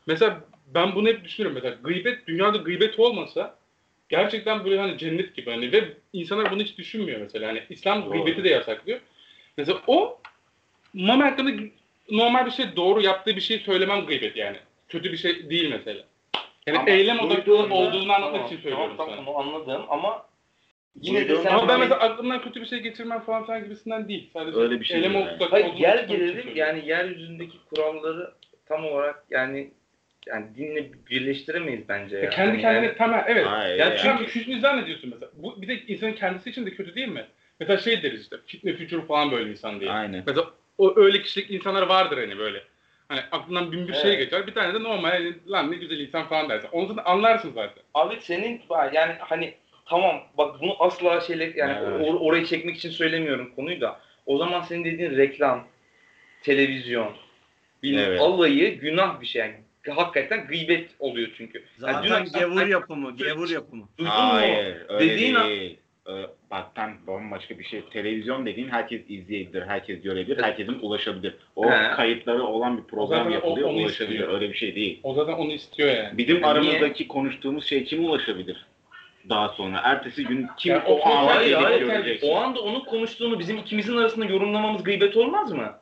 Mesela 0.07 0.41
ben 0.75 0.95
bunu 0.95 1.07
hep 1.07 1.23
düşünüyorum. 1.23 1.59
Mesela 1.63 1.81
gıybet, 1.83 2.27
dünyada 2.27 2.57
gıybet 2.57 2.99
olmasa 2.99 3.58
gerçekten 4.09 4.65
böyle 4.65 4.79
hani 4.79 4.97
cennet 4.97 5.35
gibi 5.35 5.51
hani 5.51 5.71
ve 5.71 5.83
insanlar 6.13 6.51
bunu 6.51 6.61
hiç 6.61 6.77
düşünmüyor 6.77 7.21
mesela. 7.21 7.47
Hani 7.47 7.63
İslam 7.69 8.05
Doğru. 8.05 8.11
gıybeti 8.11 8.43
de 8.43 8.49
yasaklıyor. 8.49 8.99
Mesela 9.57 9.79
o 9.87 10.19
Mami 10.93 11.23
hakkında 11.23 11.51
normal 12.11 12.45
bir 12.45 12.51
şey 12.51 12.75
doğru 12.75 13.01
yaptığı 13.01 13.35
bir 13.35 13.41
şey 13.41 13.59
söylemem 13.59 14.05
gıybet 14.05 14.35
yani. 14.35 14.57
Kötü 14.87 15.11
bir 15.11 15.17
şey 15.17 15.49
değil 15.49 15.69
mesela. 15.69 16.03
Yani 16.67 16.79
Ama 16.79 16.89
eylem 16.89 17.19
odaklı 17.19 17.57
olduğunu 17.57 18.13
anlatmak 18.13 18.31
Tamam, 18.33 18.47
için 18.47 18.57
söylüyorum 18.57 18.93
tamam, 18.97 19.15
sana. 19.15 19.25
Tamam, 19.25 19.35
onu 19.35 19.55
anladım 19.55 19.85
ama 19.89 20.25
yine 21.01 21.29
de 21.29 21.35
sen... 21.35 21.51
Ama 21.51 21.61
ben 21.61 21.67
hani- 21.67 21.79
mesela 21.79 22.01
aklımdan 22.01 22.41
kötü 22.41 22.61
bir 22.61 22.65
şey 22.65 22.79
geçirmem 22.79 23.19
falan 23.21 23.45
filan 23.45 23.63
gibisinden 23.63 24.07
değil. 24.07 24.29
Sadece 24.33 24.57
Öyle 24.57 24.79
bir 24.79 24.85
şey 24.85 24.97
eylem 24.97 25.13
değil 25.13 25.25
yani. 25.25 25.35
odaklı 25.35 25.49
Hayır 25.51 25.73
gel 25.73 26.07
gelelim 26.07 26.55
yani 26.55 26.87
yeryüzündeki 26.87 27.57
kuralları 27.69 28.33
tam 28.65 28.85
olarak 28.85 29.25
yani 29.29 29.71
yani 30.27 30.45
dinle 30.57 30.89
birleştiremeyiz 31.09 31.89
bence 31.89 32.17
ya. 32.17 32.23
Ya 32.23 32.29
kendi 32.29 32.51
Hani 32.51 32.61
kendine 32.61 32.85
yani- 32.85 32.97
tamam 32.97 33.23
evet. 33.27 33.45
Hayır. 33.47 33.77
Ya 33.79 33.85
yani. 33.85 33.97
Çünkü 34.01 34.35
hüsnü 34.35 34.59
zannediyorsun 34.59 35.09
mesela. 35.09 35.31
Bu 35.33 35.61
bir 35.61 35.67
de 35.67 35.81
insanın 35.87 36.13
kendisi 36.13 36.49
için 36.49 36.65
de 36.65 36.71
kötü 36.71 36.95
değil 36.95 37.07
mi? 37.07 37.25
Mesela 37.59 37.77
şey 37.77 38.03
deriz 38.03 38.21
işte 38.21 38.35
fitne 38.45 38.73
fücur 38.73 39.07
falan 39.07 39.31
böyle 39.31 39.51
insan 39.51 39.79
diye. 39.79 39.91
Aynen. 39.91 40.23
Mesela 40.27 40.47
o 40.77 40.99
öyle 40.99 41.21
kişilik 41.21 41.51
insanlar 41.51 41.81
vardır 41.81 42.17
hani 42.17 42.37
böyle. 42.37 42.63
Hani 43.07 43.19
aklından 43.31 43.71
bin 43.71 43.87
bir 43.87 43.93
şey 43.93 44.09
Evet. 44.09 44.19
geçer. 44.19 44.47
Bir 44.47 44.53
tane 44.53 44.73
de 44.73 44.83
normal 44.83 45.09
hani, 45.09 45.33
lan 45.47 45.71
ne 45.71 45.75
güzel 45.75 45.99
insan 45.99 46.27
falan 46.27 46.49
dersin. 46.49 46.69
Onu 46.71 46.87
zaten 46.87 47.03
anlarsın 47.05 47.51
zaten. 47.55 47.83
Abi 47.93 48.17
senin 48.21 48.61
yani 48.93 49.13
hani 49.19 49.53
tamam 49.85 50.21
bak 50.37 50.61
bunu 50.61 50.75
asla 50.83 51.21
şeyle 51.21 51.53
yani 51.55 51.77
Evet. 51.79 52.07
or- 52.07 52.19
orayı 52.19 52.45
çekmek 52.45 52.75
için 52.77 52.89
söylemiyorum 52.89 53.55
konuyu 53.55 53.81
da. 53.81 53.99
O 54.25 54.37
zaman 54.37 54.61
senin 54.61 54.85
dediğin 54.85 55.17
reklam, 55.17 55.67
televizyon, 56.43 57.13
bilmem 57.83 58.05
Evet. 58.05 58.21
alayı 58.21 58.79
günah 58.79 59.21
bir 59.21 59.25
şey 59.25 59.41
yani. 59.41 59.55
Hakikaten 59.89 60.47
gıybet 60.47 60.89
oluyor 60.99 61.29
çünkü. 61.37 61.63
Yani 61.81 62.03
dün 62.03 62.09
Zaten 62.09 62.21
akşam- 62.25 62.39
gevur 62.39 62.67
yapımı, 62.67 63.15
gevur 63.15 63.49
yapımı. 63.49 63.87
Duydun 63.97 64.13
mu? 64.13 64.19
Hayır. 64.19 64.77
Öyle 64.89 65.09
Dediğin 65.13 65.35
an- 65.35 65.47
değil. 65.47 65.77
Ee, 66.09 66.11
Bak 66.51 66.67
sen 66.75 66.97
bambaşka 67.07 67.59
bir 67.59 67.63
şey. 67.63 67.81
Televizyon 67.81 68.45
dediğin 68.45 68.69
herkes 68.69 69.01
izleyebilir, 69.09 69.61
herkes 69.61 70.01
görebilir, 70.01 70.43
herkesin 70.43 70.77
ulaşabilir. 70.81 71.35
O 71.55 71.71
He. 71.71 71.91
kayıtları 71.95 72.43
olan 72.43 72.77
bir 72.77 72.83
program 72.83 73.17
zaten 73.19 73.31
o- 73.31 73.33
yapılıyor, 73.33 73.69
onu 73.69 73.77
ulaşabilir. 73.77 74.19
istiyor. 74.19 74.33
Öyle 74.33 74.49
bir 74.49 74.53
şey 74.57 74.75
değil. 74.75 74.99
O 75.03 75.13
zaten 75.13 75.33
onu 75.33 75.51
istiyor 75.51 75.89
yani. 75.89 76.17
Bizim 76.17 76.35
Niye? 76.35 76.45
aramızdaki 76.45 77.07
konuştuğumuz 77.07 77.65
şey 77.65 77.83
kim 77.83 78.05
ulaşabilir? 78.05 78.65
Daha 79.29 79.49
sonra. 79.49 79.81
Ertesi 79.83 80.23
gün 80.25 80.47
kim 80.57 80.73
Ya 80.73 80.83
o, 80.87 80.93
o- 80.99 81.27
Hayır 81.27 81.59
gelip 81.59 81.79
görecek? 81.91 82.23
O 82.23 82.35
anda 82.37 82.59
onun 82.61 82.79
konuştuğunu 82.79 83.39
bizim 83.39 83.57
ikimizin 83.57 83.97
arasında 83.97 84.25
yorumlamamız 84.25 84.83
gıybet 84.83 85.17
olmaz 85.17 85.51
mı? 85.51 85.73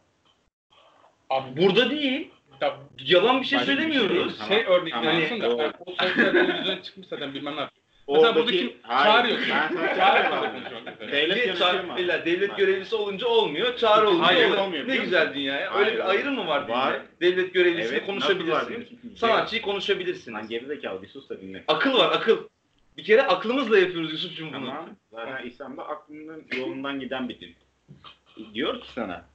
Abi 1.29 1.61
Burada 1.61 1.89
değil. 1.91 2.29
Ya, 2.61 2.77
Yalan 3.05 3.41
bir 3.41 3.45
şey 3.45 3.59
Başka 3.59 3.71
bir 3.71 3.77
şey 3.77 3.85
söylemiyoruz. 3.91 4.37
şey 4.47 4.63
Tamam, 4.63 4.79
örnek 4.81 4.93
tamam. 4.93 5.07
veriyorsun 5.07 5.41
da 5.41 5.45
yani 5.63 5.73
o 5.85 5.91
sosyal 5.91 6.13
televizyona 6.13 6.81
çıkmış 6.81 7.07
zaten 7.07 7.33
bilmem 7.33 7.55
ne 7.55 7.59
yapıyor. 7.59 7.83
Mesela 8.09 8.35
buradaki 8.35 8.77
Hayır, 8.81 9.05
çağırıyor. 9.05 9.39
Mesela. 9.39 11.11
Devlet 11.11 11.85
mu? 11.87 11.95
Beyler, 11.97 12.25
devlet 12.25 12.57
görevlisi 12.57 12.95
olunca 12.95 13.27
olmuyor, 13.27 13.77
çağrı 13.77 14.09
olunca 14.09 14.25
Hayır, 14.27 14.47
oluyor. 14.47 14.63
olmuyor, 14.63 14.87
Ne 14.87 14.97
güzel 14.97 15.33
dünya 15.33 15.55
ya. 15.59 15.73
Öyle 15.73 15.93
bir 15.93 16.09
ayrım 16.09 16.35
mı 16.35 16.47
var? 16.47 16.69
Var. 16.69 17.01
Devlet 17.21 17.53
görevlisiyle 17.53 17.97
Evet, 17.97 18.05
konuşabilirsin. 18.05 18.99
Sanatçıyı 19.15 19.61
konuşabilirsin. 19.61 20.33
Lan 20.33 20.47
gerizekalı 20.47 21.01
bir 21.01 21.07
sus 21.07 21.29
da 21.29 21.41
dinle. 21.41 21.63
Akıl 21.67 21.97
var, 21.97 22.11
akıl. 22.11 22.37
Bir 22.97 23.03
kere 23.03 23.21
aklımızla 23.21 23.79
yapıyoruz 23.79 24.11
Yusuf'cum 24.11 24.53
bunu. 24.53 24.65
Tamam. 24.65 24.89
Zaten 25.11 25.45
İslam'da 25.45 25.87
aklının 25.87 26.43
yolundan 26.57 26.99
giden 26.99 27.29
bir 27.29 27.39
din. 27.39 27.55
Diyor 28.53 28.81
ki 28.81 28.87
sana 28.95 29.25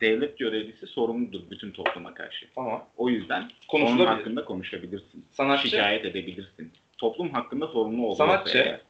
devlet 0.00 0.38
görevlisi 0.38 0.86
sorumludur 0.86 1.40
bütün 1.50 1.70
topluma 1.70 2.14
karşı. 2.14 2.46
Tamam. 2.54 2.84
O 2.96 3.08
yüzden 3.08 3.50
onun 3.72 4.06
hakkında 4.06 4.44
konuşabilirsin. 4.44 5.24
Sanatçı. 5.30 5.68
Şikayet 5.68 6.04
edebilirsin. 6.04 6.72
Toplum 6.98 7.30
hakkında 7.30 7.66
sorumlu 7.66 8.06
olursa 8.06 8.26
Sanatçı. 8.26 8.58
eğer. 8.58 8.80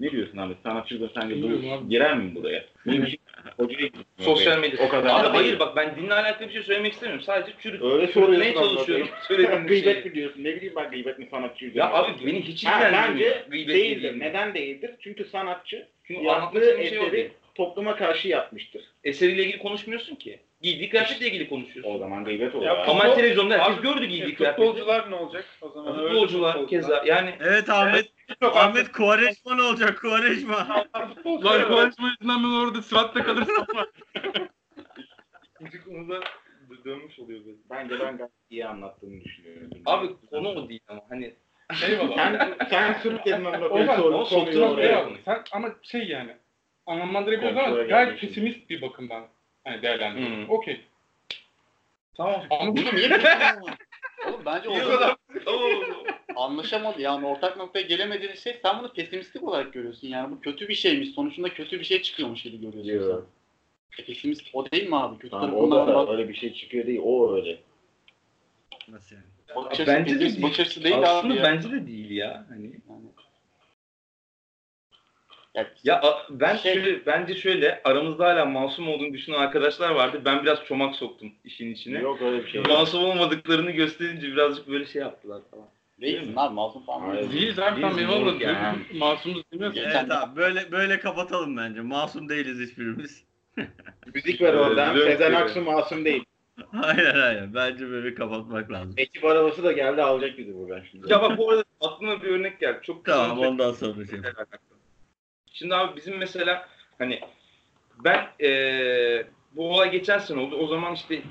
Ne 0.00 0.10
diyorsun 0.10 0.38
abi? 0.38 0.54
Sanatçı 0.62 1.00
da 1.00 1.08
sence 1.20 1.42
bu 1.42 1.48
girer 1.88 2.16
mi 2.16 2.34
buraya? 2.34 2.64
Hocaya 3.56 3.86
gidiyor. 3.86 4.04
Sosyal 4.18 4.58
medya. 4.58 4.86
O 4.86 4.88
kadar. 4.88 5.20
Abi 5.24 5.28
hayır 5.36 5.58
bak 5.58 5.76
ben 5.76 5.96
dinle 5.96 6.14
alakalı 6.14 6.48
bir 6.48 6.52
şey 6.52 6.62
söylemek 6.62 6.92
istemiyorum. 6.92 7.24
Sadece 7.24 7.52
çürük. 7.62 7.82
Öyle 7.82 8.12
çürütmeye 8.12 8.54
çalışıyorum. 8.54 9.08
Söylediğim 9.28 9.64
bir 9.64 9.68
Gıybet 9.68 10.14
diyorsun? 10.14 10.44
Ne 10.44 10.56
bileyim 10.56 10.72
ben 10.76 10.90
gıybet 10.90 11.18
mi 11.18 11.28
sanatçı 11.30 11.70
Ya 11.74 11.92
abi 11.92 12.26
beni 12.26 12.42
hiç 12.42 12.64
ilgilendirmiyor. 12.64 13.36
bence 13.50 13.68
değildir. 13.68 14.20
Neden 14.20 14.54
değildir? 14.54 14.90
Çünkü 15.00 15.24
sanatçı 15.24 15.88
Çünkü 16.04 16.22
yaptığı 16.24 16.60
şey 16.60 16.86
eseri. 16.86 17.32
Topluma 17.56 17.96
karşı 17.96 18.28
yapmıştır. 18.28 18.82
Eseriyle 19.04 19.42
ilgili 19.44 19.58
konuşmuyorsun 19.58 20.14
ki. 20.14 20.40
Giydiği 20.62 20.90
kıyafetle 20.90 21.26
ilgili 21.26 21.48
konuşuyorsun. 21.48 21.94
O 21.94 21.98
zaman 21.98 22.24
gıybet 22.24 22.54
oluyor. 22.54 22.76
Ya. 22.76 22.84
Ama 22.84 23.04
Futbol- 23.04 23.14
televizyonda 23.14 23.58
herkes 23.58 23.74
Abi, 23.78 23.82
gördü 23.82 24.04
giydiği 24.06 24.34
kıyafeti. 24.34 24.66
futbolcular 24.66 25.10
ne 25.10 25.14
olacak 25.14 25.44
o 25.60 25.68
zaman? 25.68 25.98
Öyle 25.98 26.08
Futbolcular 26.08 26.68
keza 26.68 27.02
yani 27.06 27.34
Evet 27.40 27.70
Ahmet 27.70 28.06
Çok 28.42 28.56
Ahmet 28.56 28.92
Kuvareşma 28.92 29.54
ne 29.54 29.62
olacak 29.62 29.98
Kuvareşma? 30.00 30.86
futbolcular 31.14 31.60
Lan 31.60 31.70
var. 31.70 31.80
konuşma 31.82 32.08
yüzünden 32.08 32.42
ben 32.44 32.66
orada 32.66 32.82
sıratta 32.82 33.22
kalırsam 33.24 33.66
bu 35.60 35.90
konuda 35.90 36.20
dönmüş 36.84 37.18
oluyor 37.18 37.44
böyle. 37.44 37.56
Bence 37.70 38.00
ben 38.00 38.16
gayet 38.16 38.32
iyi 38.50 38.66
anlattığımı 38.66 39.24
düşünüyorum. 39.24 39.70
Abi 39.86 40.08
konu 40.30 40.48
o 40.48 40.68
değil 40.68 40.80
ama 40.88 41.00
hani 41.08 41.34
Eyvallah. 41.88 42.16
sen, 42.16 42.56
sen 42.70 42.92
sürükledin 42.92 43.44
onu. 43.44 43.64
Ozan, 43.68 43.96
Soru- 43.96 44.14
o 44.14 44.24
konuyu 44.24 44.26
soktuğun 44.26 44.60
oraya. 44.62 44.70
oraya. 44.74 44.88
Eyvallah. 45.00 45.16
Sen 45.24 45.42
ama 45.52 45.68
şey 45.82 46.02
yani 46.08 46.36
anlamlandırabiliyoruz 46.86 47.58
ama 47.58 47.66
Kontrole 47.66 47.88
gayet 47.88 48.20
pesimist 48.20 48.70
bir 48.70 48.82
bakımdan 48.82 49.24
hani 49.64 49.82
değerlendiriyorsun. 49.82 50.36
Hmm. 50.36 50.50
Okey. 50.50 50.80
tamam. 52.16 52.42
Ama 52.50 52.76
Bunu 52.76 52.94
niye? 52.96 53.08
Oğlum 54.28 54.42
bence 54.46 54.68
İyi 54.68 54.82
o 54.84 54.88
kadar. 54.88 55.16
Anlaşamadı 56.36 57.00
yani 57.02 57.26
ortak 57.26 57.56
noktaya 57.56 57.82
gelemediğiniz 57.86 58.44
şey 58.44 58.58
sen 58.62 58.78
bunu 58.78 58.92
pesimistik 58.92 59.42
olarak 59.42 59.72
görüyorsun 59.72 60.08
yani 60.08 60.30
bu 60.36 60.40
kötü 60.40 60.68
bir 60.68 60.74
şeymiş 60.74 61.08
sonucunda 61.10 61.48
kötü 61.48 61.78
bir 61.80 61.84
şey 61.84 62.02
çıkıyormuş 62.02 62.42
gibi 62.42 62.56
görüyorsun 62.56 62.84
Diyor. 62.84 63.22
sen. 63.96 64.02
E, 64.02 64.06
pesimist 64.06 64.42
o 64.52 64.70
değil 64.70 64.88
mi 64.88 64.96
abi? 64.96 65.18
Kötü 65.18 65.30
Tamam, 65.30 65.54
o 65.54 65.70
da 65.70 65.94
bak. 65.94 66.08
öyle 66.10 66.28
bir 66.28 66.34
şey 66.34 66.54
çıkıyor 66.54 66.86
değil. 66.86 67.00
O 67.02 67.34
öyle. 67.34 67.58
Nasıl 68.88 69.16
yani? 69.16 69.24
Bakış 69.56 69.80
açısı, 69.80 69.96
Bence 69.98 70.14
de 70.14 70.18
pesimist 70.18 70.36
değil. 70.36 70.46
bakış 70.46 70.60
açısı 70.60 70.84
değil 70.84 70.96
Aslında 71.02 71.34
abi 71.34 71.38
ya. 71.38 71.44
bence 71.44 71.70
de 71.72 71.86
değil 71.86 72.10
ya. 72.10 72.46
Hani. 72.48 72.72
Ya, 75.84 76.02
ben 76.30 76.56
Şey- 76.56 76.74
şöyle 76.74 77.06
bence 77.06 77.34
şöyle 77.34 77.80
aramızda 77.84 78.24
hala 78.26 78.44
masum 78.44 78.88
olduğunu 78.88 79.12
düşünen 79.12 79.36
arkadaşlar 79.38 79.90
vardı. 79.90 80.20
Ben 80.24 80.42
biraz 80.42 80.64
çomak 80.64 80.94
soktum 80.96 81.32
işin 81.44 81.72
içine. 81.72 81.98
Yok 81.98 82.22
öyle 82.22 82.44
bir 82.44 82.48
şey. 82.50 82.60
yok. 82.60 82.70
Masum 82.70 83.04
olmadıklarını 83.04 83.70
gösterince 83.70 84.26
birazcık 84.32 84.68
böyle 84.68 84.86
şey 84.86 85.02
yaptılar 85.02 85.42
falan. 85.50 85.66
değilsin 86.00 86.32
abi 86.36 86.54
masum 86.54 86.82
falan. 86.86 87.00
Hayır. 87.00 87.20
değilsin. 87.22 87.36
değiliz 87.38 87.58
abi 87.58 87.80
tam 87.80 87.90
Değiliz, 87.96 87.98
eyvallah 87.98 88.24
moruk 88.24 88.40
ya. 88.40 88.48
diyorum. 88.48 88.86
Masumuz 88.98 89.42
değil 89.52 89.62
mi? 89.62 89.72
Evet 89.76 90.08
de- 90.10 90.14
abi 90.14 90.36
böyle 90.36 90.72
böyle 90.72 91.00
kapatalım 91.00 91.56
bence. 91.56 91.80
Masum 91.80 92.28
değiliz 92.28 92.70
hiçbirimiz. 92.70 93.24
Müzik 94.14 94.40
ver 94.42 94.54
oradan. 94.54 94.96
Evet, 94.96 95.12
Sezen. 95.12 95.32
Aksu 95.32 95.60
masum 95.62 96.04
değil. 96.04 96.24
Aynen 96.82 97.14
aynen. 97.14 97.54
Bence 97.54 97.90
böyle 97.90 98.14
kapatmak 98.14 98.72
lazım. 98.72 98.94
Ekip 98.96 99.24
arabası 99.24 99.64
da 99.64 99.72
geldi 99.72 100.02
alacak 100.02 100.38
bizi 100.38 100.54
buradan 100.54 100.82
şimdi. 100.90 101.12
Ya 101.12 101.22
bak 101.22 101.38
bu 101.38 101.50
arada 101.50 101.64
aklıma 101.80 102.22
bir 102.22 102.28
örnek 102.28 102.60
geldi. 102.60 102.78
Çok 102.82 103.04
Tamam 103.04 103.38
ondan 103.38 103.72
sonra 103.72 104.06
şey. 104.06 104.18
Şimdi 105.58 105.74
abi 105.74 105.96
bizim 105.96 106.16
mesela 106.16 106.68
hani 106.98 107.20
ben 108.04 108.26
eee, 108.40 109.26
bu 109.52 109.70
olay 109.74 109.90
geçen 109.90 110.18
sene 110.18 110.40
oldu. 110.40 110.56
O 110.56 110.66
zaman 110.66 110.94
işte 110.94 111.22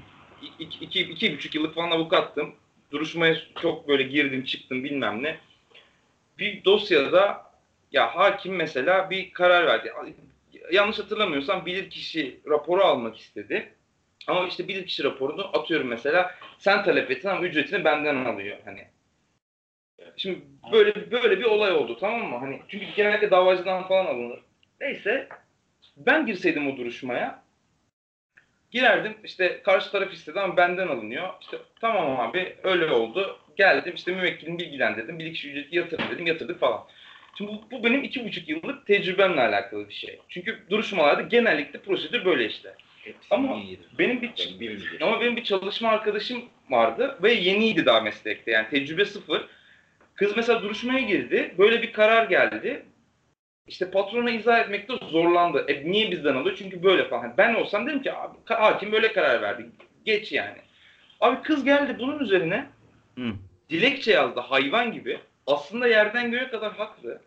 iki, 0.60 0.80
iki, 0.86 1.02
iki 1.02 1.34
buçuk 1.34 1.56
yıllık 1.56 1.76
falan 1.76 1.92
avukattım. 1.92 2.56
Duruşmaya 2.92 3.36
çok 3.62 3.88
böyle 3.88 4.04
girdim 4.04 4.44
çıktım 4.44 4.84
bilmem 4.84 5.24
ne. 5.24 5.38
Bir 6.40 6.66
dosyada 6.66 7.52
ya 7.92 8.16
hakim 8.16 8.56
mesela 8.56 9.10
bir 9.10 9.32
karar 9.34 9.66
verdi. 9.68 9.94
Yanlış 10.72 11.00
hatırlamıyorsam 11.00 11.66
bilirkişi 11.66 12.40
raporu 12.50 12.84
almak 12.84 13.18
istedi. 13.18 13.74
Ama 14.28 14.48
işte 14.48 14.68
bilirkişi 14.68 15.04
raporunu 15.04 15.58
atıyorum 15.58 15.88
mesela 15.88 16.36
sen 16.60 16.84
talep 16.84 17.12
ettin 17.12 17.30
ama 17.30 17.46
ücretini 17.46 17.84
benden 17.86 18.26
alıyor 18.26 18.58
hani. 18.66 18.88
Şimdi 20.18 20.40
böyle 20.72 21.12
böyle 21.12 21.40
bir 21.40 21.44
olay 21.44 21.72
oldu 21.72 21.98
tamam 22.00 22.30
mı? 22.30 22.38
Hani 22.38 22.62
çünkü 22.68 22.86
genellikle 22.96 23.32
davacıdan 23.32 23.88
falan 23.88 24.06
alınır. 24.06 24.40
Neyse 24.82 25.28
ben 25.98 26.26
girseydim 26.26 26.74
o 26.74 26.78
duruşmaya 26.78 27.44
girerdim 28.72 29.18
işte 29.24 29.62
karşı 29.64 29.92
taraf 29.92 30.14
istedi 30.14 30.40
ama 30.40 30.58
benden 30.58 30.88
alınıyor. 30.88 31.30
İşte 31.42 31.58
tamam 31.82 32.20
abi 32.20 32.56
öyle 32.64 32.86
oldu. 32.86 33.40
Geldim 33.58 33.94
işte 33.96 34.12
müvekkilini 34.16 34.60
bilgilendirdim. 34.60 35.20
Bir 35.20 35.34
kişi 35.34 35.52
ücreti 35.52 35.76
yatırın 35.76 36.12
dedim 36.12 36.28
yatırdık 36.28 36.60
falan. 36.60 36.84
Şimdi 37.38 37.52
bu, 37.52 37.72
bu 37.72 37.84
benim 37.84 38.04
iki 38.04 38.26
buçuk 38.26 38.50
yıllık 38.50 38.88
tecrübemle 38.88 39.42
alakalı 39.42 39.90
bir 39.90 39.94
şey. 39.94 40.20
Çünkü 40.30 40.60
duruşmalarda 40.70 41.22
genellikle 41.22 41.80
prosedür 41.80 42.26
böyle 42.26 42.46
işte. 42.46 42.76
Ama 43.32 43.58
benim 44.00 44.22
bir 44.22 44.32
Ben 44.52 44.60
bilmiyorum. 44.60 44.98
ama 45.02 45.22
benim 45.22 45.36
bir 45.36 45.44
çalışma 45.44 45.90
arkadaşım 45.90 46.44
vardı 46.70 47.18
ve 47.24 47.34
yeniydi 47.34 47.86
daha 47.86 48.02
meslekte 48.02 48.52
yani 48.52 48.70
tecrübe 48.70 49.06
sıfır. 49.06 49.46
Kız 50.16 50.38
mesela 50.38 50.62
duruşmaya 50.62 51.00
girdi. 51.00 51.56
Böyle 51.58 51.82
bir 51.82 51.94
karar 51.94 52.26
geldi. 52.30 52.86
İşte 53.68 53.92
patrona 53.92 54.30
izah 54.32 54.60
etmekte 54.60 54.94
zorlandı. 55.12 55.66
E 55.68 55.92
niye 55.92 56.12
bizden 56.12 56.36
alıyor? 56.36 56.56
Çünkü 56.60 56.84
böyle 56.84 57.08
falan. 57.08 57.22
Hani 57.22 57.34
Ben 57.38 57.54
olsam 57.54 57.88
dedim 57.88 58.02
ki 58.02 58.14
abi 58.14 58.38
hakim 58.46 58.92
böyle 58.92 59.14
karar 59.14 59.42
verdi. 59.42 59.66
Geç 60.06 60.32
yani. 60.32 60.58
Abi 61.22 61.42
kız 61.42 61.64
geldi 61.64 61.96
bunun 62.00 62.20
üzerine 62.20 62.66
Hı. 63.18 63.34
dilekçe 63.70 64.12
yazdı 64.12 64.40
hayvan 64.40 64.92
gibi. 64.92 65.20
Aslında 65.48 65.88
yerden 65.88 66.32
göğe 66.32 66.50
kadar 66.50 66.74
haklı. 66.74 67.22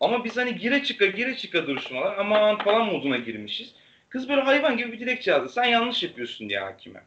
Ama 0.00 0.24
biz 0.24 0.36
hani 0.36 0.56
gire 0.56 0.82
çıka 0.82 1.06
gire 1.06 1.36
çıka 1.36 1.66
duruşmalar 1.66 2.18
aman 2.18 2.58
falan 2.58 2.86
moduna 2.86 3.16
girmişiz. 3.16 3.74
Kız 4.08 4.28
böyle 4.28 4.40
hayvan 4.40 4.76
gibi 4.76 4.92
bir 4.92 5.00
dilekçe 5.00 5.30
yazdı. 5.30 5.48
Sen 5.48 5.64
yanlış 5.64 6.02
yapıyorsun 6.02 6.48
diye 6.48 6.58
hakime. 6.60 7.02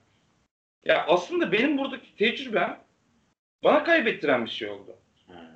Ya 0.85 1.05
aslında 1.07 1.51
benim 1.51 1.77
buradaki 1.77 2.15
tecrübem 2.15 2.80
bana 3.64 3.84
kaybettiren 3.84 4.45
bir 4.45 4.49
şey 4.49 4.69
oldu. 4.69 4.95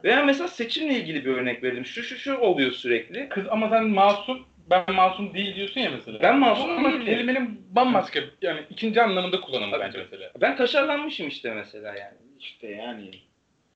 Veya 0.03 0.25
mesela 0.25 0.47
seçimle 0.47 0.93
ilgili 0.93 1.25
bir 1.25 1.29
örnek 1.31 1.63
verdim. 1.63 1.85
Şu 1.85 2.03
şu 2.03 2.15
şu 2.15 2.37
oluyor 2.37 2.71
sürekli. 2.71 3.29
Kız 3.29 3.43
ama 3.49 3.69
sen 3.69 3.87
masum, 3.87 4.45
ben 4.69 4.85
masum 4.93 5.33
değil 5.33 5.55
diyorsun 5.55 5.81
ya 5.81 5.91
mesela. 5.91 6.19
Ben 6.21 6.39
masum 6.39 6.69
ama 6.69 7.05
kelimenin 7.05 7.65
bambaşka 7.69 8.19
yani 8.41 8.61
ikinci 8.69 9.01
anlamında 9.01 9.41
kullanımı 9.41 9.79
bence 9.79 9.97
mesela. 9.97 10.31
Ben 10.41 10.55
kaşarlanmışım 10.55 11.27
işte 11.27 11.53
mesela 11.53 11.87
yani. 11.95 12.17
İşte 12.39 12.67
yani. 12.67 13.11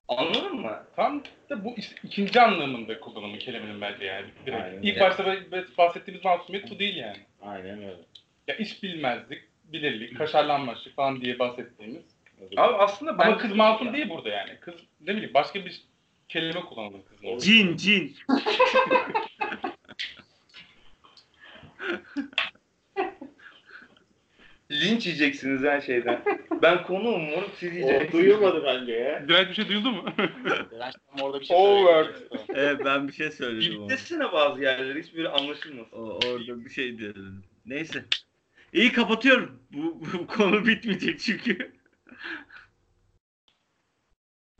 Anladın 0.07 0.55
mı? 0.55 0.83
Tam 0.95 1.23
da 1.49 1.65
bu 1.65 1.69
is- 1.69 1.95
ikinci 2.03 2.41
anlamında 2.41 2.99
kullanımı 2.99 3.37
kelimenin 3.37 3.81
bence 3.81 4.05
yani. 4.05 4.25
Direkt. 4.45 4.63
Aynen 4.63 4.81
İlk 4.81 4.95
öyle. 4.95 4.99
başta 4.99 5.23
bah- 5.23 5.77
bahsettiğimiz 5.77 6.25
masumiyet 6.25 6.71
bu 6.71 6.79
değil 6.79 6.95
yani. 6.95 7.17
Aynen 7.41 7.77
öyle. 7.77 7.97
Ya 8.47 8.55
iş 8.55 8.83
bilmezlik, 8.83 9.41
bilirlik, 9.63 10.17
kaşarlanmışlık 10.17 10.95
falan 10.95 11.21
diye 11.21 11.39
bahsettiğimiz. 11.39 12.03
Abi 12.57 12.75
aslında 12.75 13.19
ben 13.19 13.27
Ama 13.27 13.37
kız 13.37 13.55
masum 13.55 13.93
değil 13.93 14.09
burada 14.09 14.29
yani. 14.29 14.51
Kız 14.61 14.75
ne 15.01 15.15
bileyim 15.15 15.33
başka 15.33 15.65
bir 15.65 15.81
kelime 16.29 16.59
kullanılır 16.61 17.05
kızın 17.05 17.27
orada. 17.27 17.39
Cin 17.39 17.77
cin. 17.77 18.15
Linç 24.71 25.05
yiyeceksiniz 25.05 25.63
her 25.63 25.81
şeyden. 25.81 26.23
ben 26.61 26.83
konuğum 26.83 27.21
moruk 27.21 27.49
siz 27.59 27.71
O 27.71 27.75
yiyeceksiniz. 27.75 28.13
duyulmadı 28.13 28.63
bence 28.65 28.91
ya. 28.91 29.27
Direnç 29.27 29.49
bir 29.49 29.53
şey 29.53 29.67
duyuldu 29.67 29.91
mu? 29.91 30.05
Tam 30.17 31.21
orada 31.21 31.39
bir 31.39 31.45
şey 31.45 31.57
Over. 31.57 32.07
Evet 32.49 32.81
ben 32.85 33.07
bir 33.07 33.13
şey 33.13 33.31
söyledim 33.31 33.81
ama. 33.81 34.33
Bazı 34.33 34.61
yerleri 34.61 35.03
hiç 35.03 35.15
böyle 35.15 35.29
anlaşılmasın. 35.29 35.97
O, 35.97 35.99
orada 36.01 36.65
bir 36.65 36.69
şey 36.69 36.99
dedim. 36.99 37.43
Neyse. 37.65 38.05
İyi 38.73 38.91
kapatıyorum. 38.91 39.59
Bu, 39.73 40.01
bu 40.13 40.27
konu 40.27 40.65
bitmeyecek 40.67 41.19
çünkü. 41.19 41.74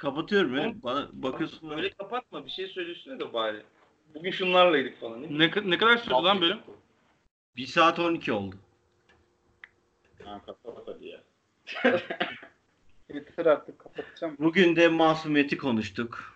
Kapatıyorum 0.06 0.58
ya. 0.58 0.74
Bana 0.84 1.10
bakıyorsun. 1.14 1.70
Öyle 1.70 1.90
kapatma 1.90 2.46
bir 2.46 2.52
şey 2.52 2.68
söylüyorsun 2.68 3.20
da 3.20 3.34
bari. 3.34 3.62
Bugün 4.16 4.32
şunlarlaydık 4.32 5.00
falan. 5.00 5.22
değil 5.22 5.32
mi? 5.32 5.40
ne, 5.40 5.70
ne 5.70 5.78
kadar 5.78 5.98
sürdü 5.98 6.14
lan 6.14 6.42
bölüm? 6.42 6.60
1 7.58 7.66
saat 7.66 8.00
12 8.00 8.32
oldu. 8.34 8.56
Ha 10.24 10.42
kapat 10.46 10.88
hadi 10.88 11.08
ya. 11.08 11.24
Yeter 13.14 13.46
artık 13.46 13.80
kapatacağım. 13.80 14.36
Bugün 14.40 14.76
de 14.76 14.88
masumiyeti 14.88 15.58
konuştuk. 15.58 16.36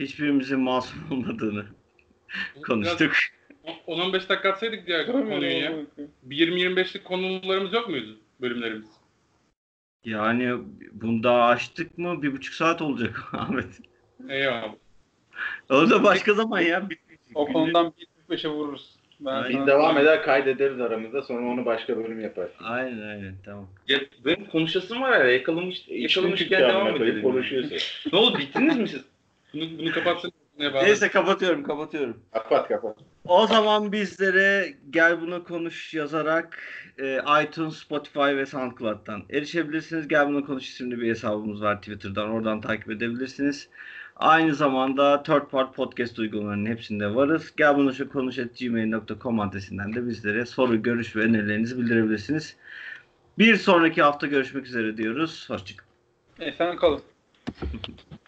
Hiçbirimizin 0.00 0.60
masum 0.60 1.02
olmadığını 1.12 1.66
konuştuk. 2.66 3.12
10-15 3.86 4.12
dakika 4.28 4.50
atsaydık 4.50 4.86
diğer 4.86 5.06
konuyu 5.06 5.58
ya. 5.58 5.72
Bir 6.22 6.48
20-25'lik 6.48 7.04
konularımız 7.04 7.72
yok 7.72 7.88
muydu 7.88 8.18
bölümlerimiz? 8.40 9.03
Yani 10.04 10.54
bunu 10.92 11.22
daha 11.22 11.44
açtık 11.44 11.98
mı 11.98 12.22
bir 12.22 12.32
buçuk 12.32 12.54
saat 12.54 12.82
olacak 12.82 13.24
Ahmet. 13.32 13.80
Eyvallah. 14.28 14.74
O 15.70 15.90
da 15.90 16.02
başka 16.02 16.34
zaman 16.34 16.60
ya. 16.60 16.90
bitmeyecek. 16.90 17.36
O 17.36 17.46
konudan 17.46 17.92
bir 17.98 18.06
beşe 18.30 18.48
vururuz. 18.48 18.96
Ben 19.20 19.48
Biz 19.48 19.66
devam 19.66 19.98
eder 19.98 20.22
kaydederiz 20.22 20.80
aramızda 20.80 21.22
sonra 21.22 21.46
onu 21.46 21.66
başka 21.66 21.96
bölüm 21.96 22.20
yaparsın. 22.20 22.64
Aynen 22.64 23.08
aynen 23.08 23.34
tamam. 23.44 23.68
Ya 23.88 24.00
benim 24.24 24.46
konuşasım 24.46 25.02
var 25.02 25.18
ya 25.18 25.32
yakalamış, 25.32 25.88
yakalamışken 25.88 26.60
devam 26.60 26.96
edelim. 26.96 27.22
konuşuyorsun. 27.22 27.78
ne 28.12 28.18
oldu 28.18 28.38
bittiniz 28.38 28.78
mi 28.78 28.88
siz? 28.88 29.04
Bunu, 29.54 29.78
bunu 29.78 29.92
kapatsın. 29.92 30.32
Neyse 30.58 31.08
kapatıyorum 31.08 31.62
kapatıyorum. 31.62 32.16
kapat 32.32 32.68
kapat. 32.68 32.96
O 33.24 33.46
zaman 33.46 33.92
bizlere 33.92 34.74
gel 34.90 35.20
bunu 35.20 35.44
konuş 35.44 35.94
yazarak 35.94 36.58
e, 36.98 37.20
iTunes, 37.44 37.76
Spotify 37.76 38.18
ve 38.20 38.46
SoundCloud'dan 38.46 39.22
erişebilirsiniz. 39.30 40.08
Gel 40.08 40.28
bunu 40.28 40.46
konuş 40.46 40.68
isimli 40.68 41.00
bir 41.00 41.10
hesabımız 41.10 41.62
var 41.62 41.76
Twitter'dan. 41.76 42.30
Oradan 42.30 42.60
takip 42.60 42.90
edebilirsiniz. 42.90 43.68
Aynı 44.16 44.54
zamanda 44.54 45.22
Third 45.22 45.50
Part 45.50 45.74
Podcast 45.74 46.18
uygulamalarının 46.18 46.70
hepsinde 46.70 47.14
varız. 47.14 47.52
Gel 47.56 47.76
bunu 47.76 47.94
şu 47.94 48.08
konuş 48.08 48.38
at 48.38 48.58
gmail.com 48.58 49.40
adresinden 49.40 49.94
de 49.94 50.06
bizlere 50.06 50.46
soru, 50.46 50.82
görüş 50.82 51.16
ve 51.16 51.20
önerilerinizi 51.20 51.78
bildirebilirsiniz. 51.78 52.56
Bir 53.38 53.56
sonraki 53.56 54.02
hafta 54.02 54.26
görüşmek 54.26 54.66
üzere 54.66 54.96
diyoruz. 54.96 55.50
Hoşçakalın. 55.50 55.90
Efendim 56.40 56.76
kalın. 56.76 57.02